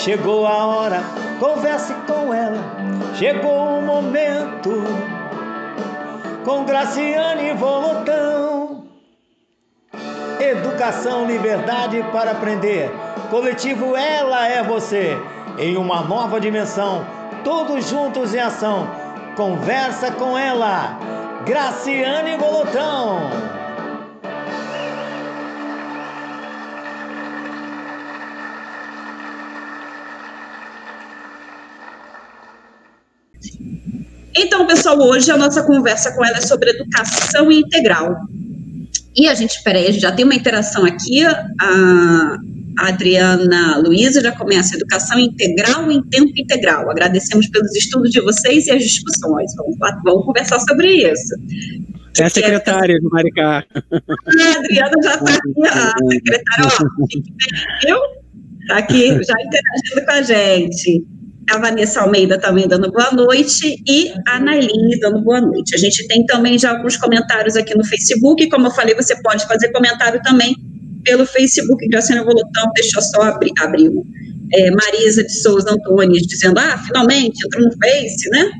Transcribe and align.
chegou 0.00 0.46
a 0.46 0.66
hora, 0.66 1.00
converse 1.38 1.92
com 2.06 2.32
ela. 2.32 2.58
Chegou 3.16 3.78
o 3.78 3.82
momento 3.82 4.82
com 6.44 6.64
Graciane 6.64 7.52
Volotão. 7.52 8.84
Educação, 10.40 11.26
liberdade 11.26 12.02
para 12.12 12.30
aprender. 12.30 12.90
Coletivo 13.30 13.94
Ela 13.94 14.48
é 14.48 14.62
Você. 14.62 15.18
Em 15.58 15.76
uma 15.76 16.00
nova 16.00 16.40
dimensão, 16.40 17.04
todos 17.44 17.88
juntos 17.88 18.34
em 18.34 18.40
ação. 18.40 18.88
Conversa 19.36 20.10
com 20.12 20.36
ela, 20.36 20.98
Graciane 21.44 22.36
Volotão. 22.38 23.59
Então, 34.60 34.76
pessoal, 34.76 34.98
hoje 35.00 35.30
a 35.30 35.38
nossa 35.38 35.62
conversa 35.62 36.12
com 36.12 36.22
ela 36.22 36.36
é 36.36 36.40
sobre 36.42 36.68
educação 36.68 37.50
integral. 37.50 38.14
E 39.16 39.26
a 39.26 39.34
gente, 39.34 39.62
peraí, 39.62 39.86
a 39.86 39.90
gente 39.90 40.02
já 40.02 40.12
tem 40.12 40.22
uma 40.22 40.34
interação 40.34 40.84
aqui. 40.84 41.24
A 41.24 42.38
Adriana 42.80 43.78
Luiza 43.78 44.20
já 44.20 44.32
começa 44.32 44.76
educação 44.76 45.18
integral 45.18 45.90
em 45.90 46.02
tempo 46.02 46.32
integral. 46.36 46.90
Agradecemos 46.90 47.48
pelos 47.48 47.74
estudos 47.74 48.10
de 48.10 48.20
vocês 48.20 48.66
e 48.66 48.70
as 48.70 48.82
discussões. 48.82 49.50
Vamos, 49.56 49.76
vamos 50.04 50.26
conversar 50.26 50.60
sobre 50.60 51.10
isso. 51.10 51.34
É 52.18 52.24
a 52.24 52.28
secretária 52.28 53.00
do 53.00 53.08
Maricá. 53.08 53.64
A 53.74 54.58
Adriana 54.58 54.94
já 55.02 55.14
está 55.14 55.36
aqui, 55.36 55.66
a 55.66 55.94
secretária, 56.12 56.66
ó, 56.66 57.86
viu? 57.86 57.98
Está 58.60 58.76
aqui 58.76 59.08
já 59.24 59.34
interagindo 59.40 60.04
com 60.04 60.10
a 60.10 60.20
gente 60.20 61.19
a 61.50 61.58
Vanessa 61.58 62.00
Almeida 62.00 62.38
também 62.38 62.68
dando 62.68 62.90
boa 62.90 63.10
noite 63.12 63.82
e 63.86 64.12
a 64.26 64.38
Nailine 64.38 64.98
dando 65.00 65.22
boa 65.22 65.40
noite. 65.40 65.74
A 65.74 65.78
gente 65.78 66.06
tem 66.06 66.24
também 66.24 66.58
já 66.58 66.70
alguns 66.70 66.96
comentários 66.96 67.56
aqui 67.56 67.76
no 67.76 67.84
Facebook, 67.84 68.48
como 68.48 68.68
eu 68.68 68.70
falei, 68.70 68.94
você 68.94 69.20
pode 69.22 69.46
fazer 69.46 69.70
comentário 69.72 70.20
também 70.22 70.54
pelo 71.04 71.26
Facebook, 71.26 71.86
Graciana 71.88 72.22
Volutão, 72.22 72.70
deixa 72.74 72.98
eu 72.98 73.02
só 73.02 73.22
abrir, 73.22 73.52
abrir 73.58 73.90
é, 74.52 74.70
Marisa 74.70 75.24
de 75.24 75.32
Souza 75.42 75.72
Antônio 75.72 76.20
dizendo, 76.26 76.58
ah, 76.58 76.78
finalmente 76.86 77.44
entrou 77.44 77.64
no 77.64 77.72
Face, 77.72 78.30
né? 78.30 78.50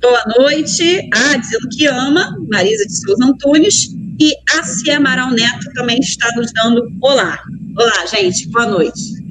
Boa 0.00 0.24
noite, 0.38 1.08
ah, 1.14 1.36
dizendo 1.36 1.68
que 1.76 1.86
ama, 1.86 2.36
Marisa 2.50 2.86
de 2.86 2.96
Souza 2.98 3.24
Antunes, 3.24 3.88
e 4.20 4.32
a 4.56 4.62
Cia 4.62 4.98
Amaral 4.98 5.30
Neto 5.32 5.72
também 5.74 5.98
está 5.98 6.28
nos 6.36 6.52
dando 6.52 6.82
olá. 7.00 7.38
Olá, 7.76 8.06
gente, 8.06 8.48
boa 8.50 8.66
noite. 8.66 9.21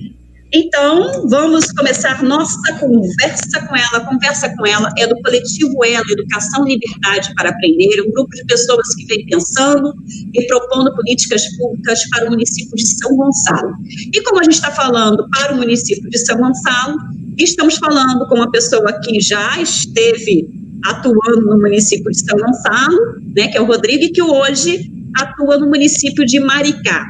Então, 0.53 1.29
vamos 1.29 1.71
começar 1.71 2.21
nossa 2.21 2.73
conversa 2.77 3.65
com 3.67 3.73
ela. 3.73 4.05
Conversa 4.05 4.53
com 4.57 4.67
ela 4.67 4.89
é 4.97 5.07
do 5.07 5.15
coletivo 5.21 5.85
Ela, 5.85 6.03
Educação 6.09 6.65
Liberdade 6.65 7.33
para 7.35 7.51
Aprender, 7.51 8.01
um 8.01 8.11
grupo 8.11 8.35
de 8.35 8.43
pessoas 8.45 8.93
que 8.95 9.05
vem 9.05 9.25
pensando 9.27 9.93
e 10.33 10.45
propondo 10.47 10.93
políticas 10.93 11.43
públicas 11.55 12.01
para 12.09 12.27
o 12.27 12.31
município 12.31 12.75
de 12.75 12.85
São 12.85 13.15
Gonçalo. 13.15 13.71
E 14.13 14.21
como 14.23 14.41
a 14.41 14.43
gente 14.43 14.55
está 14.55 14.71
falando 14.71 15.25
para 15.29 15.53
o 15.53 15.57
município 15.57 16.09
de 16.09 16.17
São 16.17 16.37
Gonçalo, 16.37 16.97
estamos 17.37 17.77
falando 17.77 18.27
com 18.27 18.35
uma 18.35 18.51
pessoa 18.51 18.91
que 19.01 19.21
já 19.21 19.57
esteve 19.61 20.49
atuando 20.83 21.45
no 21.45 21.61
município 21.61 22.11
de 22.11 22.19
São 22.19 22.37
Gonçalo, 22.37 23.21
né, 23.33 23.47
que 23.47 23.57
é 23.57 23.61
o 23.61 23.65
Rodrigo, 23.65 24.03
e 24.03 24.09
que 24.09 24.21
hoje 24.21 24.91
atua 25.15 25.57
no 25.57 25.67
município 25.67 26.25
de 26.25 26.41
Maricá. 26.41 27.05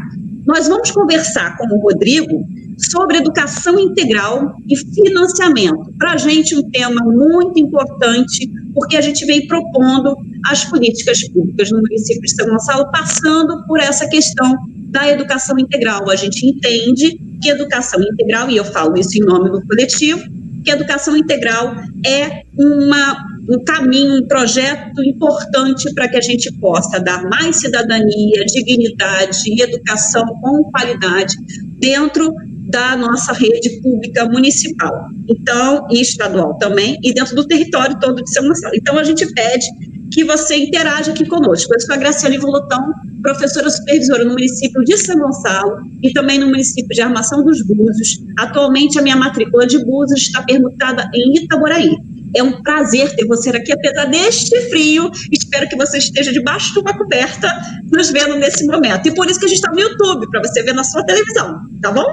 Nós 0.45 0.67
vamos 0.67 0.91
conversar 0.91 1.57
com 1.57 1.65
o 1.75 1.79
Rodrigo 1.79 2.45
sobre 2.89 3.17
educação 3.17 3.79
integral 3.79 4.55
e 4.67 4.75
financiamento. 4.75 5.93
Para 5.97 6.13
a 6.13 6.17
gente, 6.17 6.55
um 6.55 6.69
tema 6.69 7.01
muito 7.03 7.59
importante, 7.59 8.49
porque 8.73 8.97
a 8.97 9.01
gente 9.01 9.25
vem 9.25 9.45
propondo 9.47 10.15
as 10.45 10.65
políticas 10.65 11.27
públicas 11.29 11.69
no 11.71 11.79
município 11.79 12.21
de 12.21 12.31
São 12.31 12.47
Gonçalo, 12.47 12.91
passando 12.91 13.65
por 13.67 13.79
essa 13.79 14.07
questão 14.07 14.55
da 14.89 15.07
educação 15.09 15.57
integral. 15.59 16.09
A 16.09 16.15
gente 16.15 16.45
entende 16.45 17.19
que 17.41 17.49
educação 17.49 18.01
integral, 18.01 18.49
e 18.49 18.57
eu 18.57 18.65
falo 18.65 18.97
isso 18.97 19.17
em 19.17 19.21
nome 19.25 19.49
do 19.49 19.65
coletivo, 19.65 20.21
que 20.63 20.71
educação 20.71 21.15
integral 21.17 21.75
é 22.05 22.43
uma, 22.57 23.25
um 23.49 23.63
caminho, 23.63 24.19
um 24.19 24.27
projeto 24.27 25.03
importante 25.03 25.91
para 25.93 26.07
que 26.07 26.17
a 26.17 26.21
gente 26.21 26.51
possa 26.59 26.99
dar 26.99 27.23
mais 27.29 27.57
cidadania, 27.57 28.45
dignidade 28.45 29.39
e 29.47 29.61
educação 29.61 30.25
com 30.39 30.63
qualidade 30.71 31.35
dentro 31.79 32.33
da 32.71 32.95
nossa 32.95 33.33
rede 33.33 33.81
pública 33.81 34.25
municipal, 34.25 35.05
então, 35.29 35.87
e 35.91 36.01
estadual 36.01 36.57
também, 36.57 36.97
e 37.03 37.13
dentro 37.13 37.35
do 37.35 37.45
território 37.45 37.99
todo 37.99 38.23
de 38.23 38.31
São 38.31 38.47
Gonçalo. 38.47 38.73
Então, 38.75 38.97
a 38.97 39.03
gente 39.03 39.25
pede 39.33 39.65
que 40.11 40.23
você 40.23 40.55
interaja 40.55 41.11
aqui 41.11 41.25
conosco. 41.25 41.73
Eu 41.73 41.79
sou 41.79 41.95
a 41.95 41.97
Graciane 41.97 42.37
Volotão, 42.37 42.91
professora 43.21 43.69
supervisora 43.69 44.23
no 44.25 44.31
município 44.31 44.83
de 44.83 44.97
São 44.97 45.17
Gonçalo 45.17 45.77
e 46.03 46.11
também 46.11 46.39
no 46.39 46.47
município 46.47 46.93
de 46.93 47.01
Armação 47.01 47.43
dos 47.43 47.61
Búzios. 47.65 48.19
Atualmente, 48.37 48.99
a 48.99 49.01
minha 49.01 49.15
matrícula 49.15 49.65
de 49.65 49.83
Búzios 49.83 50.21
está 50.21 50.41
permutada 50.43 51.09
em 51.13 51.43
Itaboraí. 51.43 51.95
É 52.35 52.43
um 52.43 52.61
prazer 52.61 53.13
ter 53.15 53.25
você 53.25 53.49
aqui, 53.49 53.71
apesar 53.71 54.05
deste 54.05 54.59
frio. 54.69 55.11
Espero 55.31 55.67
que 55.67 55.75
você 55.75 55.97
esteja 55.97 56.31
debaixo 56.31 56.73
de 56.73 56.79
uma 56.79 56.97
coberta 56.97 57.49
nos 57.91 58.09
vendo 58.09 58.35
nesse 58.37 58.65
momento. 58.65 59.07
E 59.07 59.13
por 59.13 59.29
isso 59.29 59.39
que 59.39 59.45
a 59.45 59.49
gente 59.49 59.57
está 59.57 59.71
no 59.71 59.79
YouTube, 59.79 60.29
para 60.29 60.41
você 60.41 60.63
ver 60.63 60.73
na 60.73 60.83
sua 60.83 61.03
televisão, 61.05 61.59
tá 61.81 61.91
bom? 61.91 62.05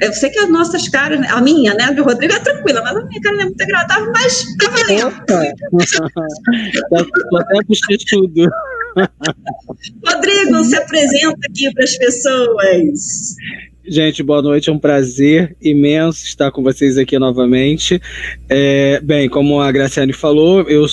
Eu 0.00 0.12
sei 0.12 0.30
que 0.30 0.38
as 0.38 0.50
nossas 0.50 0.88
caras, 0.88 1.20
a 1.30 1.40
minha, 1.40 1.74
né, 1.74 1.92
do 1.92 2.04
Rodrigo 2.04 2.34
é 2.34 2.38
tranquila, 2.38 2.82
mas 2.82 2.96
a 2.96 3.04
minha 3.04 3.20
cara 3.20 3.36
não 3.36 3.42
é 3.42 3.46
muito 3.46 3.62
agradável, 3.62 4.12
mas 4.12 4.44
tá 4.58 4.68
valendo. 4.70 5.16
Tô 7.30 7.36
até 7.36 7.64
puxei 7.66 7.96
tudo. 8.08 8.48
Rodrigo, 10.06 10.64
se 10.64 10.76
apresenta 10.76 11.38
aqui 11.50 11.72
para 11.72 11.84
as 11.84 11.96
pessoas. 11.96 13.34
Gente, 13.88 14.20
boa 14.20 14.42
noite. 14.42 14.68
É 14.68 14.72
um 14.72 14.80
prazer 14.80 15.56
imenso 15.62 16.24
estar 16.24 16.50
com 16.50 16.60
vocês 16.60 16.98
aqui 16.98 17.16
novamente. 17.20 18.00
É, 18.48 19.00
bem, 19.00 19.28
como 19.28 19.60
a 19.60 19.70
Graciane 19.70 20.12
falou, 20.12 20.62
eu 20.62 20.84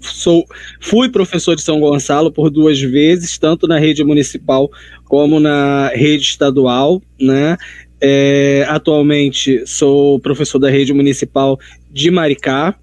sou, 0.00 0.44
fui 0.80 1.08
professor 1.08 1.54
de 1.54 1.62
São 1.62 1.78
Gonçalo 1.78 2.32
por 2.32 2.50
duas 2.50 2.80
vezes, 2.80 3.38
tanto 3.38 3.68
na 3.68 3.78
rede 3.78 4.02
municipal 4.02 4.68
como 5.04 5.38
na 5.38 5.92
rede 5.94 6.24
estadual, 6.24 7.00
né? 7.20 7.56
É, 8.00 8.66
atualmente 8.68 9.64
sou 9.64 10.18
professor 10.18 10.58
da 10.58 10.68
rede 10.68 10.92
municipal 10.92 11.56
de 11.92 12.10
Maricá, 12.10 12.74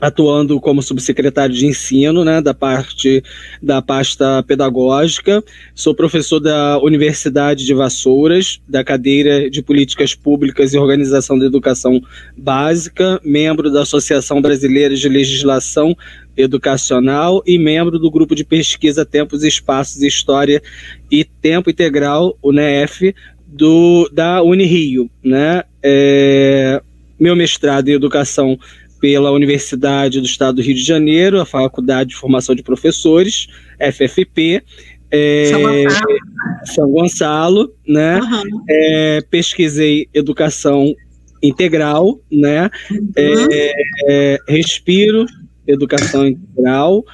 atuando 0.00 0.60
como 0.60 0.82
subsecretário 0.82 1.54
de 1.54 1.66
ensino, 1.66 2.24
né, 2.24 2.40
da 2.40 2.52
parte 2.52 3.22
da 3.62 3.80
pasta 3.80 4.42
pedagógica. 4.42 5.42
Sou 5.74 5.94
professor 5.94 6.40
da 6.40 6.78
Universidade 6.78 7.64
de 7.64 7.74
Vassouras, 7.74 8.60
da 8.68 8.84
cadeira 8.84 9.50
de 9.50 9.62
Políticas 9.62 10.14
Públicas 10.14 10.74
e 10.74 10.78
Organização 10.78 11.38
da 11.38 11.46
Educação 11.46 12.00
Básica, 12.36 13.20
membro 13.24 13.70
da 13.70 13.82
Associação 13.82 14.40
Brasileira 14.40 14.94
de 14.94 15.08
Legislação 15.08 15.96
Educacional 16.36 17.42
e 17.46 17.58
membro 17.58 17.98
do 17.98 18.10
grupo 18.10 18.34
de 18.34 18.44
pesquisa 18.44 19.06
Tempos, 19.06 19.42
Espaços, 19.42 20.02
História 20.02 20.62
e 21.10 21.24
Tempo 21.24 21.70
Integral, 21.70 22.36
UNEF, 22.42 23.14
do, 23.46 24.10
da 24.12 24.42
Unirio, 24.42 25.08
né? 25.24 25.62
É, 25.82 26.82
meu 27.18 27.34
mestrado 27.34 27.88
em 27.88 27.92
Educação 27.92 28.58
pela 29.00 29.30
Universidade 29.30 30.20
do 30.20 30.26
Estado 30.26 30.56
do 30.56 30.62
Rio 30.62 30.74
de 30.74 30.82
Janeiro, 30.82 31.40
a 31.40 31.46
Faculdade 31.46 32.10
de 32.10 32.16
Formação 32.16 32.54
de 32.54 32.62
Professores, 32.62 33.46
FFP, 33.78 34.62
é, 35.10 35.46
São, 35.46 35.62
Gonçalo. 35.62 36.18
São 36.64 36.90
Gonçalo, 36.90 37.74
né? 37.86 38.20
Uhum. 38.20 38.64
É, 38.68 39.20
pesquisei 39.30 40.08
educação 40.12 40.94
integral, 41.42 42.20
né? 42.30 42.70
Uhum. 42.90 43.08
É, 43.16 43.72
é 44.08 44.38
respiro, 44.48 45.26
educação 45.66 46.26
integral, 46.26 47.04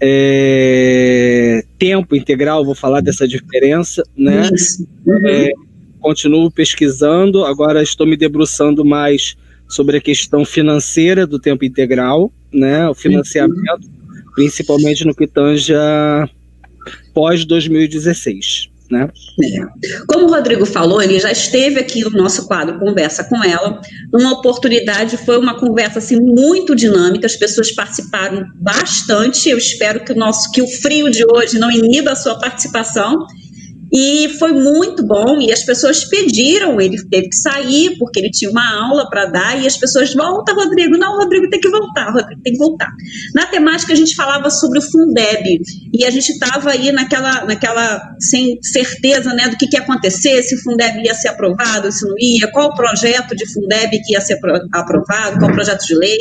é, 0.00 1.62
tempo 1.78 2.16
integral, 2.16 2.64
vou 2.64 2.74
falar 2.74 3.00
dessa 3.00 3.26
diferença, 3.26 4.02
né? 4.16 4.48
Uhum. 5.06 5.28
É, 5.28 5.50
continuo 6.00 6.50
pesquisando, 6.50 7.44
agora 7.44 7.82
estou 7.82 8.06
me 8.06 8.16
debruçando 8.16 8.84
mais 8.84 9.36
sobre 9.70 9.96
a 9.96 10.00
questão 10.00 10.44
financeira 10.44 11.26
do 11.26 11.38
tempo 11.38 11.64
integral, 11.64 12.30
né, 12.52 12.88
o 12.88 12.94
financiamento, 12.94 13.88
principalmente 14.34 15.04
no 15.04 15.14
que 15.14 15.28
pós 17.14 17.44
2016. 17.44 18.68
Né? 18.90 19.08
É. 19.44 20.04
Como 20.08 20.26
o 20.26 20.30
Rodrigo 20.30 20.66
falou, 20.66 21.00
ele 21.00 21.20
já 21.20 21.30
esteve 21.30 21.78
aqui 21.78 22.02
no 22.02 22.10
nosso 22.10 22.48
quadro 22.48 22.76
Conversa 22.80 23.22
com 23.22 23.36
ela. 23.44 23.80
Uma 24.12 24.32
oportunidade, 24.32 25.16
foi 25.16 25.38
uma 25.38 25.56
conversa 25.56 26.00
assim, 26.00 26.18
muito 26.20 26.74
dinâmica, 26.74 27.24
as 27.24 27.36
pessoas 27.36 27.70
participaram 27.70 28.44
bastante. 28.56 29.48
Eu 29.48 29.58
espero 29.58 30.04
que 30.04 30.12
o 30.12 30.16
nosso 30.16 30.50
que 30.50 30.60
o 30.60 30.66
frio 30.66 31.08
de 31.08 31.24
hoje 31.24 31.56
não 31.56 31.70
iniba 31.70 32.10
a 32.10 32.16
sua 32.16 32.36
participação. 32.36 33.26
E 33.92 34.28
foi 34.38 34.52
muito 34.52 35.04
bom, 35.04 35.40
e 35.40 35.52
as 35.52 35.64
pessoas 35.64 36.04
pediram, 36.04 36.80
ele 36.80 36.96
teve 37.08 37.28
que 37.28 37.36
sair, 37.36 37.96
porque 37.98 38.20
ele 38.20 38.30
tinha 38.30 38.50
uma 38.50 38.86
aula 38.86 39.08
para 39.10 39.26
dar, 39.26 39.60
e 39.60 39.66
as 39.66 39.76
pessoas, 39.76 40.14
volta, 40.14 40.52
Rodrigo, 40.52 40.96
não, 40.96 41.18
Rodrigo 41.18 41.48
tem 41.50 41.60
que 41.60 41.68
voltar, 41.68 42.12
Rodrigo 42.12 42.40
tem 42.42 42.52
que 42.52 42.58
voltar. 42.58 42.88
Na 43.34 43.46
temática, 43.46 43.92
a 43.92 43.96
gente 43.96 44.14
falava 44.14 44.48
sobre 44.48 44.78
o 44.78 44.82
Fundeb, 44.82 45.60
e 45.92 46.04
a 46.04 46.10
gente 46.10 46.30
estava 46.30 46.70
aí 46.70 46.92
naquela, 46.92 47.44
naquela, 47.44 48.00
sem 48.20 48.58
certeza, 48.62 49.34
né, 49.34 49.48
do 49.48 49.56
que, 49.56 49.66
que 49.66 49.76
ia 49.76 49.82
acontecer, 49.82 50.40
se 50.42 50.54
o 50.54 50.62
Fundeb 50.62 51.02
ia 51.04 51.14
ser 51.14 51.28
aprovado, 51.28 51.90
se 51.90 52.06
não 52.06 52.14
ia, 52.16 52.50
qual 52.52 52.68
o 52.68 52.74
projeto 52.74 53.34
de 53.34 53.52
Fundeb 53.52 53.90
que 54.04 54.12
ia 54.12 54.20
ser 54.20 54.38
aprovado, 54.72 55.38
qual 55.38 55.50
o 55.50 55.54
projeto 55.54 55.84
de 55.84 55.96
lei, 55.96 56.16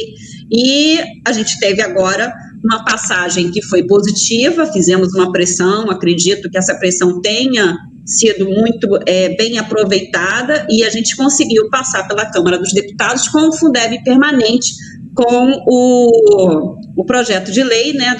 e 0.52 1.00
a 1.26 1.32
gente 1.32 1.60
teve 1.60 1.82
agora 1.84 2.34
uma 2.64 2.84
passagem 2.84 3.52
que 3.52 3.62
foi 3.64 3.84
positiva, 3.86 4.66
fizemos 4.72 5.14
uma 5.14 5.32
pressão, 5.32 5.90
acredito 5.90 6.50
que 6.50 6.58
essa 6.58 6.76
pressão 6.76 7.22
tenha 7.22 7.78
sido 8.06 8.46
muito 8.46 8.88
é, 9.06 9.36
bem 9.36 9.60
aproveitada 9.60 10.66
e 10.70 10.84
a 10.84 10.90
gente 10.90 11.16
conseguiu 11.16 11.70
passar 11.70 12.08
pela 12.08 12.26
Câmara 12.26 12.58
dos 12.58 12.74
Deputados 12.74 13.28
com 13.28 13.48
o 13.48 13.54
Fundeb 13.54 14.04
permanente, 14.04 14.74
com 15.14 15.64
o, 15.68 16.76
o 16.98 17.06
projeto 17.06 17.52
de 17.52 17.64
lei 17.64 17.94
né, 17.94 18.16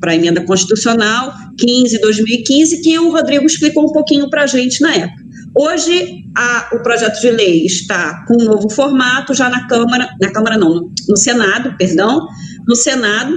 para 0.00 0.12
a 0.12 0.14
emenda 0.14 0.44
constitucional 0.44 1.32
15-2015, 1.56 2.82
que 2.82 2.98
o 2.98 3.10
Rodrigo 3.10 3.46
explicou 3.46 3.84
um 3.84 3.92
pouquinho 3.92 4.28
para 4.28 4.42
a 4.42 4.46
gente 4.46 4.80
na 4.80 4.94
época. 4.94 5.28
Hoje, 5.54 6.24
a, 6.36 6.70
o 6.74 6.82
projeto 6.82 7.20
de 7.20 7.30
lei 7.30 7.64
está 7.64 8.24
com 8.26 8.34
um 8.34 8.44
novo 8.44 8.68
formato, 8.68 9.34
já 9.34 9.48
na 9.48 9.66
Câmara, 9.66 10.08
na 10.20 10.30
Câmara 10.30 10.58
não, 10.58 10.90
no 11.08 11.16
Senado, 11.16 11.76
perdão, 11.76 12.26
no 12.66 12.76
Senado, 12.76 13.34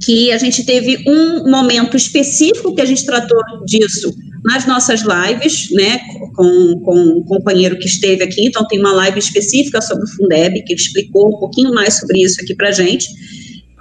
que 0.00 0.32
a 0.32 0.38
gente 0.38 0.64
teve 0.64 1.04
um 1.06 1.50
momento 1.50 1.96
específico 1.96 2.74
que 2.74 2.80
a 2.80 2.86
gente 2.86 3.04
tratou 3.04 3.38
disso 3.66 4.14
nas 4.44 4.66
nossas 4.66 5.02
lives, 5.02 5.70
né, 5.72 6.00
com, 6.34 6.80
com 6.84 6.94
um 6.94 7.22
companheiro 7.24 7.78
que 7.78 7.86
esteve 7.86 8.22
aqui, 8.22 8.46
então 8.46 8.66
tem 8.66 8.78
uma 8.78 8.92
live 8.92 9.18
específica 9.18 9.80
sobre 9.80 10.04
o 10.04 10.08
Fundeb, 10.08 10.62
que 10.64 10.74
explicou 10.74 11.28
um 11.28 11.38
pouquinho 11.38 11.72
mais 11.72 11.98
sobre 11.98 12.22
isso 12.22 12.40
aqui 12.42 12.54
para 12.54 12.70
gente, 12.70 13.06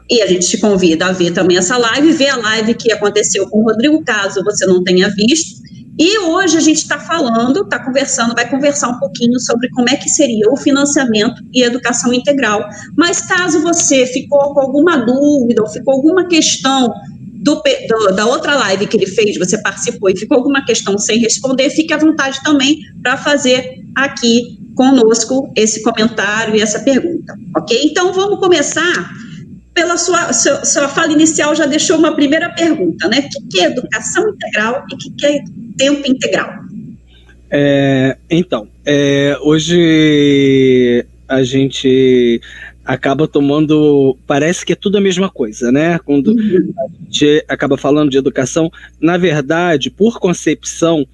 e 0.09 0.21
a 0.21 0.27
gente 0.27 0.47
te 0.47 0.57
convida 0.57 1.07
a 1.07 1.11
ver 1.11 1.31
também 1.31 1.57
essa 1.57 1.77
live, 1.77 2.11
ver 2.11 2.29
a 2.29 2.37
live 2.37 2.73
que 2.75 2.91
aconteceu 2.91 3.47
com 3.49 3.59
o 3.59 3.63
Rodrigo, 3.63 4.03
caso 4.03 4.43
você 4.43 4.65
não 4.65 4.83
tenha 4.83 5.09
visto, 5.09 5.62
e 5.97 6.19
hoje 6.19 6.57
a 6.57 6.59
gente 6.59 6.77
está 6.77 6.99
falando, 6.99 7.61
está 7.61 7.83
conversando, 7.83 8.33
vai 8.33 8.49
conversar 8.49 8.89
um 8.89 8.99
pouquinho 8.99 9.39
sobre 9.39 9.69
como 9.69 9.89
é 9.89 9.95
que 9.95 10.09
seria 10.09 10.49
o 10.51 10.57
financiamento 10.57 11.41
e 11.53 11.61
educação 11.61 12.11
integral. 12.11 12.67
Mas 12.97 13.21
caso 13.21 13.61
você 13.61 14.05
ficou 14.07 14.53
com 14.53 14.59
alguma 14.59 14.97
dúvida 14.97 15.61
ou 15.61 15.69
ficou 15.69 15.93
alguma 15.93 16.27
questão 16.27 16.91
do, 17.43 17.61
do, 17.87 18.15
da 18.15 18.25
outra 18.25 18.55
live 18.55 18.87
que 18.87 18.97
ele 18.97 19.05
fez, 19.05 19.37
você 19.37 19.61
participou 19.61 20.09
e 20.09 20.17
ficou 20.17 20.37
alguma 20.37 20.65
questão 20.65 20.97
sem 20.97 21.19
responder, 21.19 21.69
fique 21.69 21.93
à 21.93 21.97
vontade 21.97 22.41
também 22.43 22.79
para 23.01 23.17
fazer 23.17 23.83
aqui 23.95 24.57
conosco 24.75 25.51
esse 25.55 25.83
comentário 25.83 26.55
e 26.55 26.61
essa 26.61 26.79
pergunta, 26.79 27.35
ok? 27.55 27.79
Então 27.83 28.13
vamos 28.13 28.39
começar 28.39 29.11
pela 29.73 29.97
sua, 29.97 30.31
sua, 30.33 30.63
sua 30.63 30.87
fala 30.87 31.11
inicial 31.11 31.55
já 31.55 31.65
deixou 31.65 31.97
uma 31.97 32.15
primeira 32.15 32.49
pergunta, 32.49 33.07
né? 33.07 33.27
O 33.37 33.47
que 33.49 33.59
é 33.59 33.65
educação 33.65 34.29
integral 34.29 34.85
e 34.89 34.93
o 34.93 34.97
que 35.15 35.25
é 35.25 35.43
tempo 35.77 36.09
integral? 36.09 36.53
É, 37.49 38.17
então, 38.29 38.67
é, 38.85 39.37
hoje 39.41 41.05
a 41.27 41.43
gente 41.43 42.41
acaba 42.85 43.27
tomando. 43.27 44.17
Parece 44.27 44.65
que 44.65 44.73
é 44.73 44.75
tudo 44.75 44.97
a 44.97 45.01
mesma 45.01 45.29
coisa, 45.29 45.71
né? 45.71 45.99
Quando 45.99 46.27
uhum. 46.27 46.73
a 46.77 47.03
gente 47.03 47.45
acaba 47.47 47.77
falando 47.77 48.09
de 48.09 48.17
educação, 48.17 48.69
na 48.99 49.17
verdade, 49.17 49.89
por 49.89 50.19
concepção, 50.19 51.05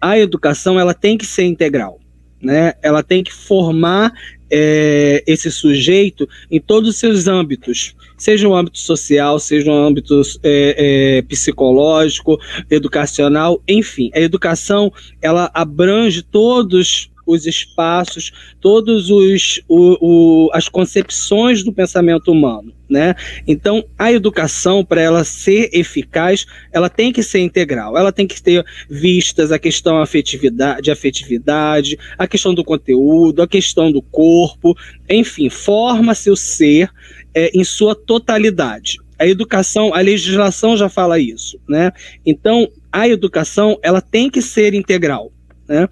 a 0.00 0.18
educação 0.18 0.78
ela 0.78 0.94
tem 0.94 1.18
que 1.18 1.26
ser 1.26 1.44
integral. 1.44 2.00
Né? 2.42 2.72
Ela 2.82 3.02
tem 3.02 3.22
que 3.22 3.32
formar 3.32 4.12
é, 4.50 5.22
esse 5.26 5.50
sujeito 5.50 6.28
em 6.50 6.60
todos 6.60 6.90
os 6.90 6.96
seus 6.96 7.26
âmbitos 7.26 7.94
seja 8.16 8.46
um 8.46 8.54
âmbito 8.54 8.78
social, 8.78 9.38
seja 9.38 9.70
um 9.70 9.86
âmbito 9.86 10.20
é, 10.42 11.18
é, 11.18 11.22
psicológico, 11.22 12.38
educacional, 12.70 13.62
enfim, 13.66 14.10
a 14.14 14.20
educação 14.20 14.92
ela 15.22 15.50
abrange 15.54 16.22
todos 16.22 17.09
os 17.30 17.46
espaços, 17.46 18.32
todos 18.60 19.10
os 19.10 19.60
o, 19.68 19.96
o, 20.00 20.50
as 20.52 20.68
concepções 20.68 21.62
do 21.62 21.72
pensamento 21.72 22.30
humano, 22.30 22.72
né? 22.88 23.14
Então, 23.46 23.84
a 23.98 24.12
educação 24.12 24.84
para 24.84 25.00
ela 25.00 25.24
ser 25.24 25.70
eficaz, 25.72 26.46
ela 26.72 26.88
tem 26.88 27.12
que 27.12 27.22
ser 27.22 27.40
integral. 27.40 27.96
Ela 27.96 28.12
tem 28.12 28.26
que 28.26 28.42
ter 28.42 28.64
vistas 28.88 29.52
a 29.52 29.58
questão 29.58 29.98
afetividade, 29.98 30.82
de 30.82 30.90
afetividade, 30.90 31.98
a 32.18 32.26
questão 32.26 32.54
do 32.54 32.64
conteúdo, 32.64 33.42
a 33.42 33.48
questão 33.48 33.92
do 33.92 34.02
corpo, 34.02 34.76
enfim, 35.08 35.48
forma-se 35.48 36.30
o 36.30 36.36
ser 36.36 36.90
é, 37.34 37.50
em 37.54 37.64
sua 37.64 37.94
totalidade. 37.94 38.98
A 39.18 39.26
educação, 39.26 39.94
a 39.94 40.00
legislação 40.00 40.76
já 40.76 40.88
fala 40.88 41.18
isso, 41.18 41.60
né? 41.68 41.92
Então, 42.24 42.68
a 42.90 43.08
educação, 43.08 43.78
ela 43.82 44.00
tem 44.00 44.30
que 44.30 44.42
ser 44.42 44.74
integral. 44.74 45.32
Né? 45.68 45.88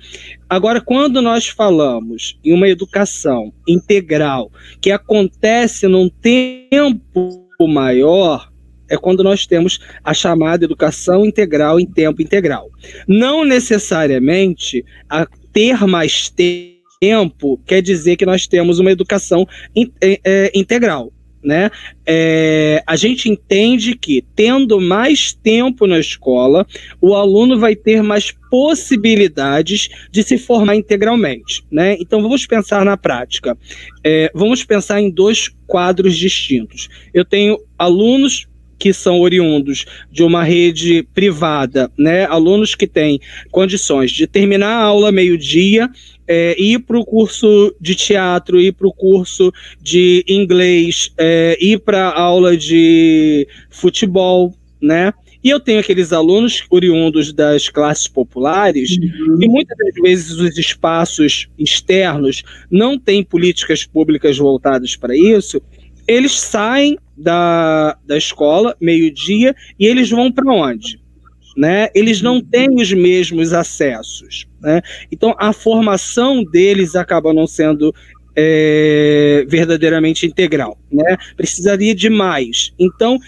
Agora, 0.48 0.80
quando 0.80 1.20
nós 1.20 1.46
falamos 1.48 2.38
em 2.42 2.52
uma 2.52 2.68
educação 2.68 3.52
integral 3.66 4.50
que 4.80 4.90
acontece 4.90 5.86
num 5.86 6.08
tempo 6.08 7.46
maior, 7.68 8.50
é 8.88 8.96
quando 8.96 9.22
nós 9.22 9.46
temos 9.46 9.78
a 10.02 10.14
chamada 10.14 10.64
educação 10.64 11.26
integral 11.26 11.78
em 11.78 11.86
tempo 11.86 12.22
integral. 12.22 12.70
Não 13.06 13.44
necessariamente 13.44 14.84
a 15.08 15.26
ter 15.52 15.86
mais 15.86 16.30
tempo 16.30 17.60
quer 17.66 17.82
dizer 17.82 18.16
que 18.16 18.26
nós 18.26 18.46
temos 18.46 18.78
uma 18.78 18.90
educação 18.90 19.46
in, 19.76 19.92
é, 20.00 20.50
integral 20.54 21.12
né? 21.48 21.70
É, 22.06 22.82
a 22.86 22.94
gente 22.94 23.30
entende 23.30 23.96
que, 23.96 24.22
tendo 24.36 24.78
mais 24.78 25.32
tempo 25.32 25.86
na 25.86 25.98
escola, 25.98 26.66
o 27.00 27.14
aluno 27.14 27.58
vai 27.58 27.74
ter 27.74 28.02
mais 28.02 28.30
possibilidades 28.50 29.88
de 30.12 30.22
se 30.22 30.36
formar 30.36 30.76
integralmente, 30.76 31.64
né? 31.72 31.96
Então, 31.98 32.20
vamos 32.20 32.44
pensar 32.44 32.84
na 32.84 32.98
prática. 32.98 33.56
É, 34.04 34.30
vamos 34.34 34.62
pensar 34.62 35.00
em 35.00 35.10
dois 35.10 35.48
quadros 35.66 36.18
distintos. 36.18 36.90
Eu 37.14 37.24
tenho 37.24 37.58
alunos 37.78 38.46
que 38.78 38.92
são 38.92 39.20
oriundos 39.20 39.84
de 40.10 40.22
uma 40.22 40.44
rede 40.44 41.02
privada, 41.14 41.90
né? 41.98 42.24
Alunos 42.26 42.74
que 42.74 42.86
têm 42.86 43.20
condições 43.50 44.10
de 44.10 44.26
terminar 44.26 44.70
a 44.70 44.84
aula 44.84 45.10
meio-dia 45.10 45.90
é, 46.28 46.54
ir 46.60 46.80
para 46.80 46.98
o 46.98 47.04
curso 47.04 47.74
de 47.80 47.94
teatro, 47.94 48.60
ir 48.60 48.72
para 48.72 48.86
o 48.86 48.92
curso 48.92 49.50
de 49.80 50.22
inglês, 50.28 51.10
é, 51.16 51.56
ir 51.58 51.80
para 51.80 52.08
a 52.08 52.20
aula 52.20 52.54
de 52.54 53.48
futebol, 53.70 54.54
né? 54.80 55.12
E 55.42 55.50
eu 55.50 55.60
tenho 55.60 55.80
aqueles 55.80 56.12
alunos 56.12 56.64
oriundos 56.68 57.32
das 57.32 57.68
classes 57.68 58.08
populares, 58.08 58.98
uhum. 58.98 59.38
e 59.40 59.48
muitas 59.48 59.76
das 59.78 59.94
vezes 59.94 60.32
os 60.32 60.58
espaços 60.58 61.48
externos 61.56 62.42
não 62.70 62.98
têm 62.98 63.22
políticas 63.22 63.86
públicas 63.86 64.36
voltadas 64.36 64.96
para 64.96 65.16
isso, 65.16 65.62
eles 66.08 66.40
saem 66.40 66.98
da, 67.16 67.96
da 68.06 68.16
escola, 68.16 68.74
meio-dia, 68.80 69.54
e 69.78 69.86
eles 69.86 70.08
vão 70.08 70.32
para 70.32 70.50
onde? 70.50 70.98
Né? 71.56 71.88
Eles 71.94 72.22
não 72.22 72.40
têm 72.40 72.80
os 72.80 72.92
mesmos 72.92 73.52
acessos. 73.52 74.46
Né? 74.60 74.80
Então, 75.12 75.34
a 75.38 75.52
formação 75.52 76.42
deles 76.42 76.96
acaba 76.96 77.34
não 77.34 77.46
sendo 77.46 77.94
é, 78.34 79.44
verdadeiramente 79.48 80.24
integral. 80.24 80.78
Né? 80.90 81.16
Precisaria 81.36 81.94
de 81.94 82.08
mais. 82.08 82.72
Então, 82.78 83.18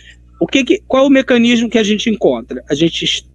o 0.41 0.47
que, 0.47 0.65
que 0.65 0.83
qual 0.89 1.05
é 1.05 1.07
o 1.07 1.11
mecanismo 1.11 1.69
que 1.69 1.79
a 1.79 1.83
gente 1.83 2.09
encontra? 2.09 2.65
A 2.71 2.75
gente 2.75 3.29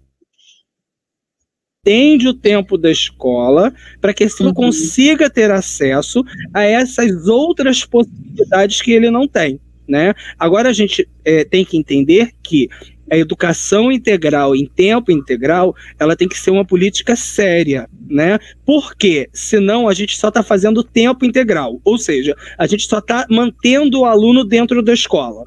estende 1.86 2.28
o 2.28 2.34
tempo 2.34 2.78
da 2.78 2.90
escola 2.90 3.72
para 4.02 4.14
que 4.14 4.24
ele 4.24 4.34
uhum. 4.40 4.54
consiga 4.54 5.30
ter 5.30 5.52
acesso 5.52 6.24
a 6.52 6.64
essas 6.64 7.28
outras 7.28 7.86
possibilidades 7.86 8.82
que 8.82 8.92
ele 8.92 9.12
não 9.12 9.28
tem. 9.28 9.60
Né? 9.88 10.16
Agora 10.40 10.70
a 10.70 10.74
gente 10.74 11.08
é, 11.24 11.44
tem 11.44 11.64
que 11.64 11.78
entender 11.78 12.32
que 12.42 12.68
a 13.12 13.16
educação 13.16 13.92
integral 13.92 14.56
em 14.56 14.66
tempo 14.66 15.12
integral, 15.12 15.76
ela 16.00 16.16
tem 16.16 16.28
que 16.28 16.40
ser 16.40 16.50
uma 16.50 16.66
política 16.66 17.16
séria, 17.16 17.88
né? 18.10 18.40
Porque 18.66 19.30
senão 19.32 19.88
a 19.88 19.94
gente 19.94 20.18
só 20.18 20.30
está 20.30 20.42
fazendo 20.42 20.84
tempo 20.84 21.24
integral, 21.24 21.80
ou 21.86 22.00
seja, 22.00 22.36
a 22.58 22.66
gente 22.66 22.88
só 22.88 22.98
está 22.98 23.28
mantendo 23.30 24.00
o 24.00 24.06
aluno 24.06 24.44
dentro 24.44 24.82
da 24.82 24.92
escola, 24.92 25.44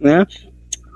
né? 0.00 0.26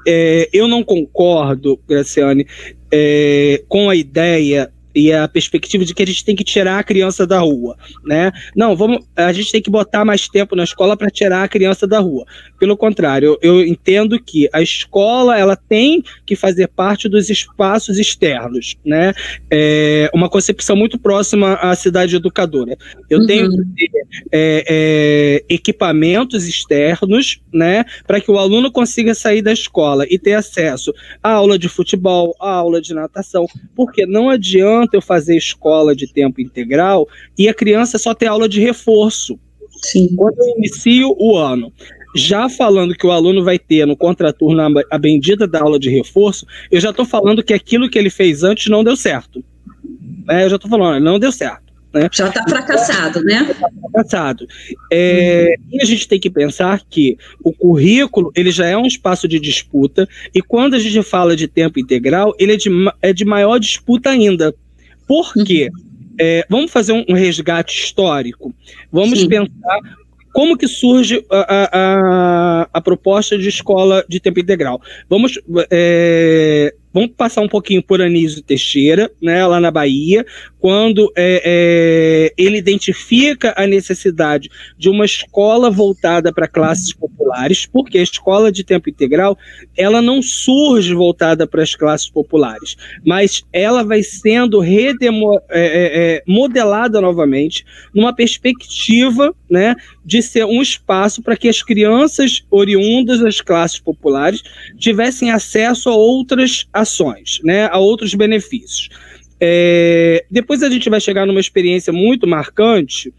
É, 0.04 0.48
eu 0.52 0.66
não 0.66 0.82
concordo, 0.82 1.78
Graciane, 1.86 2.44
é, 2.90 3.62
com 3.68 3.88
a 3.88 3.94
ideia 3.94 4.68
e 4.94 5.12
a 5.12 5.28
perspectiva 5.28 5.84
de 5.84 5.94
que 5.94 6.02
a 6.02 6.06
gente 6.06 6.24
tem 6.24 6.34
que 6.34 6.44
tirar 6.44 6.78
a 6.78 6.82
criança 6.82 7.26
da 7.26 7.38
rua, 7.40 7.76
né? 8.04 8.32
Não, 8.54 8.74
vamos, 8.74 9.04
a 9.16 9.32
gente 9.32 9.52
tem 9.52 9.62
que 9.62 9.70
botar 9.70 10.04
mais 10.04 10.28
tempo 10.28 10.56
na 10.56 10.64
escola 10.64 10.96
para 10.96 11.10
tirar 11.10 11.44
a 11.44 11.48
criança 11.48 11.86
da 11.86 12.00
rua. 12.00 12.26
Pelo 12.58 12.76
contrário, 12.76 13.38
eu, 13.40 13.60
eu, 13.60 13.66
entendo 13.66 14.20
que 14.20 14.48
a 14.52 14.60
escola 14.60 15.38
ela 15.38 15.56
tem 15.56 16.02
que 16.26 16.34
fazer 16.34 16.68
parte 16.68 17.08
dos 17.08 17.30
espaços 17.30 17.98
externos, 17.98 18.76
né? 18.84 19.12
É 19.50 20.10
uma 20.12 20.28
concepção 20.28 20.76
muito 20.76 20.98
próxima 20.98 21.54
à 21.54 21.74
cidade 21.74 22.16
educadora. 22.16 22.76
Eu 23.08 23.20
uhum. 23.20 23.26
tenho 23.26 23.50
que 23.50 23.56
ter 23.76 23.90
é, 24.32 24.64
é, 24.68 25.44
equipamentos 25.48 26.46
externos, 26.46 27.40
né, 27.52 27.84
para 28.06 28.20
que 28.20 28.30
o 28.30 28.38
aluno 28.38 28.70
consiga 28.70 29.14
sair 29.14 29.42
da 29.42 29.52
escola 29.52 30.06
e 30.08 30.18
ter 30.18 30.34
acesso 30.34 30.92
à 31.22 31.32
aula 31.32 31.58
de 31.58 31.68
futebol, 31.68 32.34
à 32.40 32.50
aula 32.50 32.80
de 32.80 32.94
natação, 32.94 33.46
porque 33.74 34.06
não 34.06 34.28
adianta 34.28 34.79
eu 34.92 35.02
fazer 35.02 35.36
escola 35.36 35.94
de 35.94 36.12
tempo 36.12 36.40
integral 36.40 37.08
e 37.38 37.48
a 37.48 37.54
criança 37.54 37.98
só 37.98 38.14
ter 38.14 38.26
aula 38.26 38.48
de 38.48 38.60
reforço. 38.60 39.38
Sim. 39.82 40.14
Quando 40.16 40.38
eu 40.38 40.56
inicio 40.58 41.16
o 41.18 41.36
ano, 41.36 41.72
já 42.14 42.48
falando 42.48 42.94
que 42.94 43.06
o 43.06 43.10
aluno 43.10 43.44
vai 43.44 43.58
ter 43.58 43.86
no 43.86 43.96
contraturno 43.96 44.62
a 44.90 44.98
bendita 44.98 45.46
da 45.46 45.60
aula 45.60 45.78
de 45.78 45.88
reforço, 45.88 46.46
eu 46.70 46.80
já 46.80 46.90
estou 46.90 47.04
falando 47.04 47.42
que 47.42 47.54
aquilo 47.54 47.88
que 47.88 47.98
ele 47.98 48.10
fez 48.10 48.42
antes 48.42 48.68
não 48.68 48.84
deu 48.84 48.96
certo. 48.96 49.44
É, 50.28 50.44
eu 50.44 50.50
já 50.50 50.56
estou 50.56 50.70
falando, 50.70 51.02
não 51.02 51.18
deu 51.18 51.32
certo. 51.32 51.70
Né? 51.92 52.08
Já 52.12 52.28
está 52.28 52.44
fracassado, 52.48 53.20
né? 53.24 53.44
Já 53.48 53.54
tá 53.54 53.68
fracassado. 53.80 54.46
É, 54.92 55.56
uhum. 55.58 55.68
E 55.72 55.82
a 55.82 55.84
gente 55.84 56.06
tem 56.06 56.20
que 56.20 56.30
pensar 56.30 56.82
que 56.88 57.16
o 57.42 57.52
currículo 57.52 58.30
ele 58.36 58.50
já 58.52 58.66
é 58.66 58.76
um 58.76 58.86
espaço 58.86 59.26
de 59.26 59.40
disputa, 59.40 60.08
e 60.34 60.40
quando 60.40 60.74
a 60.74 60.78
gente 60.78 61.02
fala 61.02 61.34
de 61.34 61.48
tempo 61.48 61.80
integral, 61.80 62.34
ele 62.38 62.52
é 62.52 62.56
de, 62.56 62.70
é 63.02 63.12
de 63.12 63.24
maior 63.24 63.58
disputa 63.58 64.10
ainda. 64.10 64.54
Por 65.10 65.34
quê? 65.44 65.70
Uhum. 65.72 66.14
É, 66.20 66.46
vamos 66.48 66.70
fazer 66.70 66.92
um, 66.92 67.04
um, 67.08 67.14
resgate 67.14 67.76
histórico. 67.76 68.54
Vamos 68.92 69.18
Sim. 69.18 69.28
pensar 69.28 69.80
como 70.32 70.56
que 70.56 70.68
surge 70.68 71.26
a, 71.28 71.68
a, 71.72 72.68
a, 72.72 72.80
proposta 72.80 73.36
de 73.36 73.48
escola 73.48 74.04
de 74.08 74.20
tempo 74.20 74.38
integral. 74.38 74.80
Vamos 75.08 75.36
é, 75.68 76.72
Vamos 76.92 77.10
passar 77.16 77.40
um 77.40 77.48
pouquinho 77.48 77.82
por 77.82 78.02
Anísio 78.02 78.42
Teixeira, 78.42 79.10
né, 79.22 79.46
lá 79.46 79.60
na 79.60 79.70
Bahia, 79.70 80.26
quando 80.60 81.10
é, 81.16 81.42
é, 81.44 82.34
ele 82.36 82.58
identifica 82.58 83.54
a 83.56 83.66
necessidade 83.66 84.50
de 84.76 84.90
uma 84.90 85.06
escola 85.06 85.70
voltada 85.70 86.32
para 86.32 86.46
classes 86.46 86.92
populares, 86.92 87.66
porque 87.66 87.98
a 87.98 88.02
escola 88.02 88.52
de 88.52 88.62
tempo 88.62 88.90
integral 88.90 89.38
ela 89.76 90.02
não 90.02 90.20
surge 90.20 90.92
voltada 90.92 91.46
para 91.46 91.62
as 91.62 91.74
classes 91.74 92.10
populares, 92.10 92.76
mas 93.04 93.42
ela 93.52 93.82
vai 93.82 94.02
sendo 94.02 94.60
redemo, 94.60 95.40
é, 95.48 95.60
é, 95.60 96.14
é 96.16 96.22
modelada 96.26 97.00
novamente 97.00 97.64
numa 97.94 98.14
perspectiva 98.14 99.34
né, 99.48 99.74
de 100.04 100.20
ser 100.22 100.44
um 100.44 100.60
espaço 100.60 101.22
para 101.22 101.36
que 101.36 101.48
as 101.48 101.62
crianças 101.62 102.44
oriundas 102.50 103.20
das 103.20 103.40
classes 103.40 103.80
populares 103.80 104.42
tivessem 104.78 105.30
acesso 105.30 105.88
a 105.88 105.94
outras 105.94 106.66
ações, 106.72 107.40
né, 107.42 107.66
a 107.66 107.78
outros 107.78 108.14
benefícios. 108.14 108.90
É, 109.40 110.24
depois 110.30 110.62
a 110.62 110.68
gente 110.68 110.90
vai 110.90 111.00
chegar 111.00 111.26
numa 111.26 111.40
experiência 111.40 111.92
muito 111.92 112.26
marcante, 112.26 113.12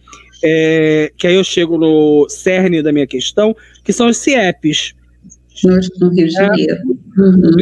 é, 0.44 1.12
que 1.18 1.28
aí 1.28 1.36
eu 1.36 1.44
chego 1.44 1.78
no 1.78 2.28
cerne 2.30 2.82
da 2.82 2.92
minha 2.92 3.08
questão, 3.08 3.56
que 3.84 3.92
são 3.92 4.08
os 4.08 4.18
CIEPs. 4.18 4.94
No 6.00 6.10
Rio 6.10 6.28
de 6.28 6.34
Janeiro. 6.34 6.74
É, 6.74 7.22
uhum. 7.22 7.58